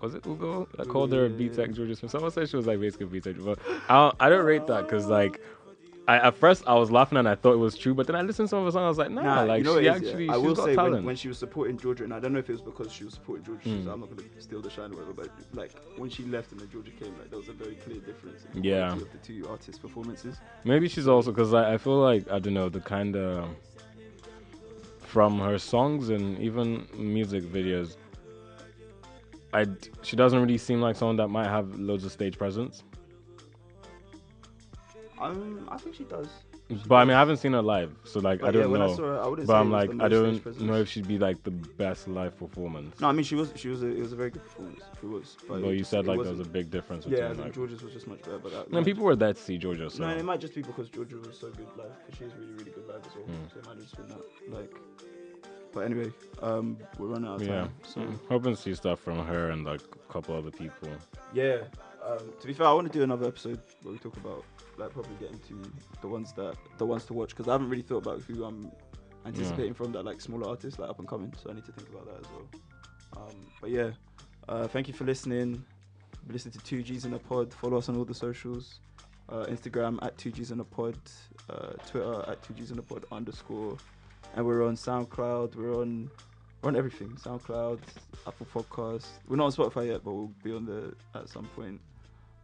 was 0.00 0.14
it 0.14 0.24
Ugo 0.26 0.66
that 0.76 0.88
called 0.88 1.12
her 1.12 1.26
a 1.26 1.28
beat 1.28 1.54
tech 1.54 1.70
Jorja 1.70 1.96
Smith? 1.96 2.10
Someone 2.10 2.30
said 2.30 2.48
she 2.48 2.56
was 2.56 2.66
like 2.66 2.80
basically 2.80 3.06
a 3.06 3.08
beat 3.10 3.24
tech, 3.24 3.36
but 3.38 3.58
I 3.88 3.94
don't, 3.96 4.16
I 4.20 4.28
don't 4.28 4.44
rate 4.44 4.66
that 4.66 4.82
because 4.84 5.06
like. 5.06 5.40
I, 6.08 6.16
at 6.16 6.36
first, 6.36 6.64
I 6.66 6.74
was 6.74 6.90
laughing 6.90 7.18
and 7.18 7.28
I 7.28 7.36
thought 7.36 7.52
it 7.52 7.58
was 7.58 7.76
true, 7.78 7.94
but 7.94 8.08
then 8.08 8.16
I 8.16 8.22
listened 8.22 8.48
to 8.48 8.50
some 8.50 8.58
of 8.60 8.64
her 8.64 8.70
songs. 8.72 8.82
I 8.84 8.88
was 8.88 8.98
like, 8.98 9.10
nah, 9.12 9.22
Nah, 9.22 9.42
like 9.42 9.58
you 9.58 9.64
know 9.64 9.74
she 9.78 9.80
is, 9.80 9.84
yeah? 9.84 9.92
actually, 10.08 10.28
I 10.28 10.34
she's 10.34 10.42
will 10.42 10.54
got 10.56 10.64
say 10.64 10.74
talent. 10.74 10.94
when, 10.94 11.04
when 11.04 11.14
she 11.16 11.28
was 11.28 11.38
supporting 11.38 11.78
Jorja, 11.78 12.00
and 12.00 12.12
I 12.12 12.18
don't 12.18 12.32
know 12.32 12.40
if 12.40 12.48
it 12.50 12.52
was 12.52 12.62
because 12.62 12.90
she 12.90 13.04
was 13.04 13.14
supporting 13.14 13.44
Jorja, 13.44 13.60
Mm. 13.62 13.84
like, 13.84 13.94
I'm 13.94 14.00
not 14.00 14.10
gonna 14.10 14.22
steal 14.40 14.60
the 14.60 14.70
shine 14.70 14.90
or 14.92 14.94
whatever, 14.96 15.12
but 15.12 15.28
like 15.52 15.70
when 15.98 16.10
she 16.10 16.24
left 16.24 16.50
and 16.50 16.60
then 16.62 16.68
Jorja 16.68 16.98
came, 16.98 17.16
like 17.16 17.30
there 17.30 17.38
was 17.38 17.48
a 17.48 17.52
very 17.52 17.76
clear 17.76 17.98
difference 18.00 18.44
in 18.54 18.62
the 18.62 18.68
Yeah. 18.68 18.92
of 18.94 19.12
the 19.12 19.18
two 19.18 19.46
artists' 19.48 19.78
performances. 19.78 20.38
Maybe 20.64 20.88
she's 20.88 21.06
also 21.06 21.30
because 21.30 21.54
I, 21.54 21.74
I 21.74 21.78
feel 21.78 21.98
like 22.00 22.28
I 22.28 22.40
don't 22.40 22.54
know 22.54 22.68
the 22.68 22.80
kind 22.80 23.14
of 23.14 23.48
from 25.10 25.40
her 25.40 25.58
songs 25.58 26.08
and 26.10 26.38
even 26.38 26.86
music 26.94 27.42
videos. 27.42 27.96
I 29.52 29.66
she 30.02 30.14
doesn't 30.14 30.40
really 30.40 30.56
seem 30.56 30.80
like 30.80 30.94
someone 30.94 31.16
that 31.16 31.28
might 31.28 31.48
have 31.48 31.76
loads 31.78 32.04
of 32.04 32.12
stage 32.12 32.38
presence. 32.38 32.84
Um, 35.20 35.68
I 35.70 35.76
think 35.78 35.96
she 35.96 36.04
does. 36.04 36.28
But 36.86 36.94
I 36.96 37.04
mean, 37.04 37.16
I 37.16 37.18
haven't 37.18 37.38
seen 37.38 37.52
her 37.52 37.62
live, 37.62 37.92
so 38.04 38.20
like 38.20 38.42
I 38.42 38.46
But 38.46 38.54
yeah, 38.54 38.60
don't 38.62 38.70
when 38.72 38.82
I 38.82 38.86
know. 38.86 38.94
saw 38.94 39.02
her, 39.02 39.20
I 39.20 39.44
but 39.44 39.54
I'm 39.56 39.70
like 39.72 39.90
I 40.00 40.08
don't 40.08 40.60
know 40.60 40.74
if 40.76 40.88
she'd 40.88 41.08
be 41.08 41.18
like 41.18 41.42
the 41.42 41.50
best 41.50 42.06
live 42.08 42.36
performance. 42.38 43.00
No, 43.00 43.08
I 43.08 43.12
mean 43.12 43.24
she 43.24 43.34
was. 43.34 43.52
She 43.56 43.68
was. 43.68 43.82
A, 43.82 43.88
it 43.88 43.98
was 44.00 44.12
a 44.12 44.16
very 44.16 44.30
good 44.30 44.42
performance. 44.44 44.82
It 45.02 45.06
was. 45.06 45.36
But, 45.48 45.62
but 45.62 45.68
you 45.70 45.84
said 45.84 46.06
like 46.06 46.22
there 46.22 46.30
was 46.32 46.40
a 46.40 46.44
big 46.50 46.70
difference 46.70 47.06
Yeah, 47.06 47.26
I 47.26 47.28
between 47.30 47.52
think 47.52 47.56
like. 47.56 47.70
Jorja's 47.70 47.82
was 47.82 47.92
just 47.92 48.06
much 48.06 48.22
better. 48.22 48.38
But 48.38 48.52
that, 48.52 48.68
And 48.68 48.84
people 48.84 49.04
were 49.04 49.16
there 49.16 49.32
to 49.34 49.40
see 49.40 49.58
Jorja, 49.58 49.90
so 49.90 50.02
No, 50.02 50.10
it 50.16 50.24
might 50.24 50.40
just 50.40 50.54
be 50.54 50.62
because 50.62 50.88
Jorja 50.90 51.26
was 51.26 51.38
so 51.38 51.50
good 51.50 51.66
live. 51.76 51.90
Because 52.06 52.18
she 52.18 52.24
is 52.26 52.32
really, 52.34 52.52
really 52.52 52.70
good 52.70 52.86
live 52.86 53.02
as 53.06 53.14
well. 53.16 53.24
Mm. 53.26 53.52
So 53.52 53.58
it 53.58 53.66
might 53.66 53.74
have 53.74 53.82
just 53.82 53.96
been 53.96 54.08
that. 54.08 54.22
Like. 54.56 54.72
But 55.72 55.80
anyway, 55.80 56.10
um, 56.42 56.76
we're 56.98 57.06
running 57.06 57.28
out 57.28 57.40
of 57.40 57.46
yeah. 57.46 57.60
time. 57.60 57.72
So 57.84 58.00
Mm, 58.00 58.18
hoping 58.28 58.56
to 58.56 58.60
see 58.60 58.74
stuff 58.74 58.98
from 59.00 59.24
her 59.24 59.50
and 59.50 59.64
like 59.64 59.80
a 59.82 60.12
couple 60.12 60.36
other 60.36 60.50
people. 60.50 60.88
yeah. 61.32 61.58
Um, 62.04 62.32
to 62.40 62.46
be 62.46 62.52
fair, 62.52 62.66
I 62.66 62.72
want 62.72 62.90
to 62.90 62.98
do 62.98 63.02
another 63.02 63.26
episode 63.26 63.60
where 63.82 63.92
we 63.92 63.98
talk 63.98 64.16
about 64.16 64.44
like 64.78 64.90
probably 64.92 65.14
getting 65.20 65.38
to 65.40 65.70
the 66.00 66.08
ones 66.08 66.32
that 66.32 66.56
the 66.78 66.86
ones 66.86 67.04
to 67.06 67.12
watch 67.12 67.30
because 67.30 67.48
I 67.48 67.52
haven't 67.52 67.68
really 67.68 67.82
thought 67.82 68.06
about 68.06 68.22
who 68.22 68.44
I'm 68.44 68.72
anticipating 69.26 69.74
from 69.74 69.92
that 69.92 70.04
like 70.04 70.20
smaller 70.20 70.48
artists 70.48 70.78
like 70.78 70.88
up 70.88 70.98
and 70.98 71.06
coming. 71.06 71.32
So 71.42 71.50
I 71.50 71.54
need 71.54 71.66
to 71.66 71.72
think 71.72 71.88
about 71.90 72.06
that 72.06 72.20
as 72.20 72.32
well. 72.32 72.48
Um, 73.16 73.36
but 73.60 73.70
yeah, 73.70 73.90
uh, 74.48 74.66
thank 74.68 74.88
you 74.88 74.94
for 74.94 75.04
listening. 75.04 75.64
Listen 76.28 76.50
to 76.52 76.58
two 76.60 76.82
G's 76.82 77.04
in 77.04 77.14
a 77.14 77.18
pod. 77.18 77.52
Follow 77.52 77.78
us 77.78 77.88
on 77.88 77.96
all 77.96 78.04
the 78.04 78.14
socials. 78.14 78.80
Uh, 79.28 79.46
Instagram 79.46 79.98
at 80.02 80.16
two 80.16 80.30
G's 80.30 80.50
in 80.50 80.60
a 80.60 80.64
pod. 80.64 80.96
Uh, 81.48 81.72
Twitter 81.86 82.24
at 82.28 82.42
two 82.42 82.54
G's 82.54 82.70
in 82.70 82.78
a 82.78 82.82
pod 82.82 83.04
underscore. 83.12 83.76
And 84.34 84.46
we're 84.46 84.66
on 84.66 84.76
SoundCloud. 84.76 85.56
We're 85.56 85.80
on 85.80 86.10
we're 86.62 86.68
on 86.68 86.76
everything. 86.76 87.10
SoundCloud, 87.10 87.80
Apple 88.26 88.46
Podcasts. 88.52 89.06
We're 89.26 89.36
not 89.36 89.46
on 89.46 89.52
Spotify 89.52 89.88
yet, 89.88 90.04
but 90.04 90.12
we'll 90.12 90.32
be 90.44 90.52
on 90.52 90.66
there 90.66 90.92
at 91.14 91.28
some 91.28 91.46
point. 91.56 91.80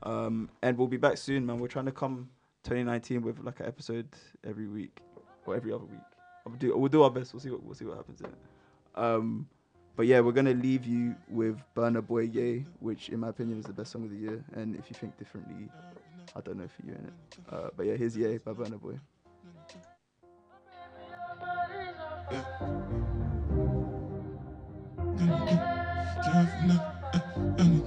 Um, 0.03 0.51
and 0.63 0.77
we'll 0.77 0.89
be 0.89 0.97
back 0.97 1.17
soon, 1.17 1.47
man. 1.47 1.59
We're 1.59 1.69
trying 1.69 1.87
to 1.87 1.93
come 1.93 2.29
2019 2.65 3.23
with 3.23 3.39
like 3.41 3.61
an 3.61 3.67
episode 3.67 4.09
every 4.45 4.67
week 4.67 5.01
or 5.47 5.57
every 5.57 5.73
other 5.73 5.85
week. 5.85 6.01
We'll 6.45 6.57
do, 6.57 6.77
we'll 6.77 6.89
do 6.89 7.03
our 7.03 7.11
best. 7.11 7.33
We'll 7.33 7.41
see 7.41 7.51
what 7.51 7.63
we'll 7.63 7.75
see 7.75 7.85
what 7.85 7.97
happens 7.97 8.21
in 8.21 8.27
it. 8.27 8.39
Um, 8.95 9.49
but 9.97 10.07
yeah, 10.07 10.21
we're 10.21 10.33
gonna 10.33 10.55
leave 10.55 10.85
you 10.85 11.17
with 11.29 11.59
Burna 11.75 12.07
Boy 12.07 12.23
Ye, 12.23 12.67
which 12.81 13.09
in 13.09 13.21
my 13.21 13.29
opinion 13.31 13.59
is 13.59 13.65
the 13.65 13.73
best 13.73 13.93
song 13.93 14.05
of 14.05 14.11
the 14.11 14.17
year. 14.17 14.45
And 14.53 14.77
if 14.77 14.91
you 14.91 14.95
think 14.95 15.17
differently, 15.17 15.69
I 16.35 16.41
don't 16.41 16.59
know 16.59 16.65
if 16.65 16.75
you're 16.85 16.97
in 16.97 17.07
it. 17.07 17.13
Uh, 17.51 17.69
but 17.77 17.87
yeah, 17.87 17.95
here's 17.95 18.17
Ye 18.17 18.39
by 18.39 18.53
Burna 18.53 18.81
Boy. 18.81 18.99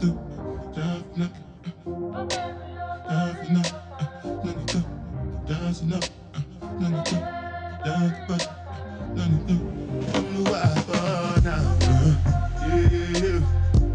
Up, 0.01 0.28
dancing 5.78 5.92
up. 5.92 6.04
Uh, 6.34 6.40
none 6.80 6.94
of 6.94 7.04
them, 7.04 7.20
dance, 7.84 8.18
but 8.28 8.42
none 9.14 9.34
of 9.34 9.46
them. 9.46 9.60
Don't 10.12 10.32
know 10.34 10.50
what 10.50 10.62
I 10.62 10.74
thought 10.86 11.44
now. 11.44 11.62
Uh, 11.82 12.14
yeah, 12.66 12.88
yeah, 12.90 13.38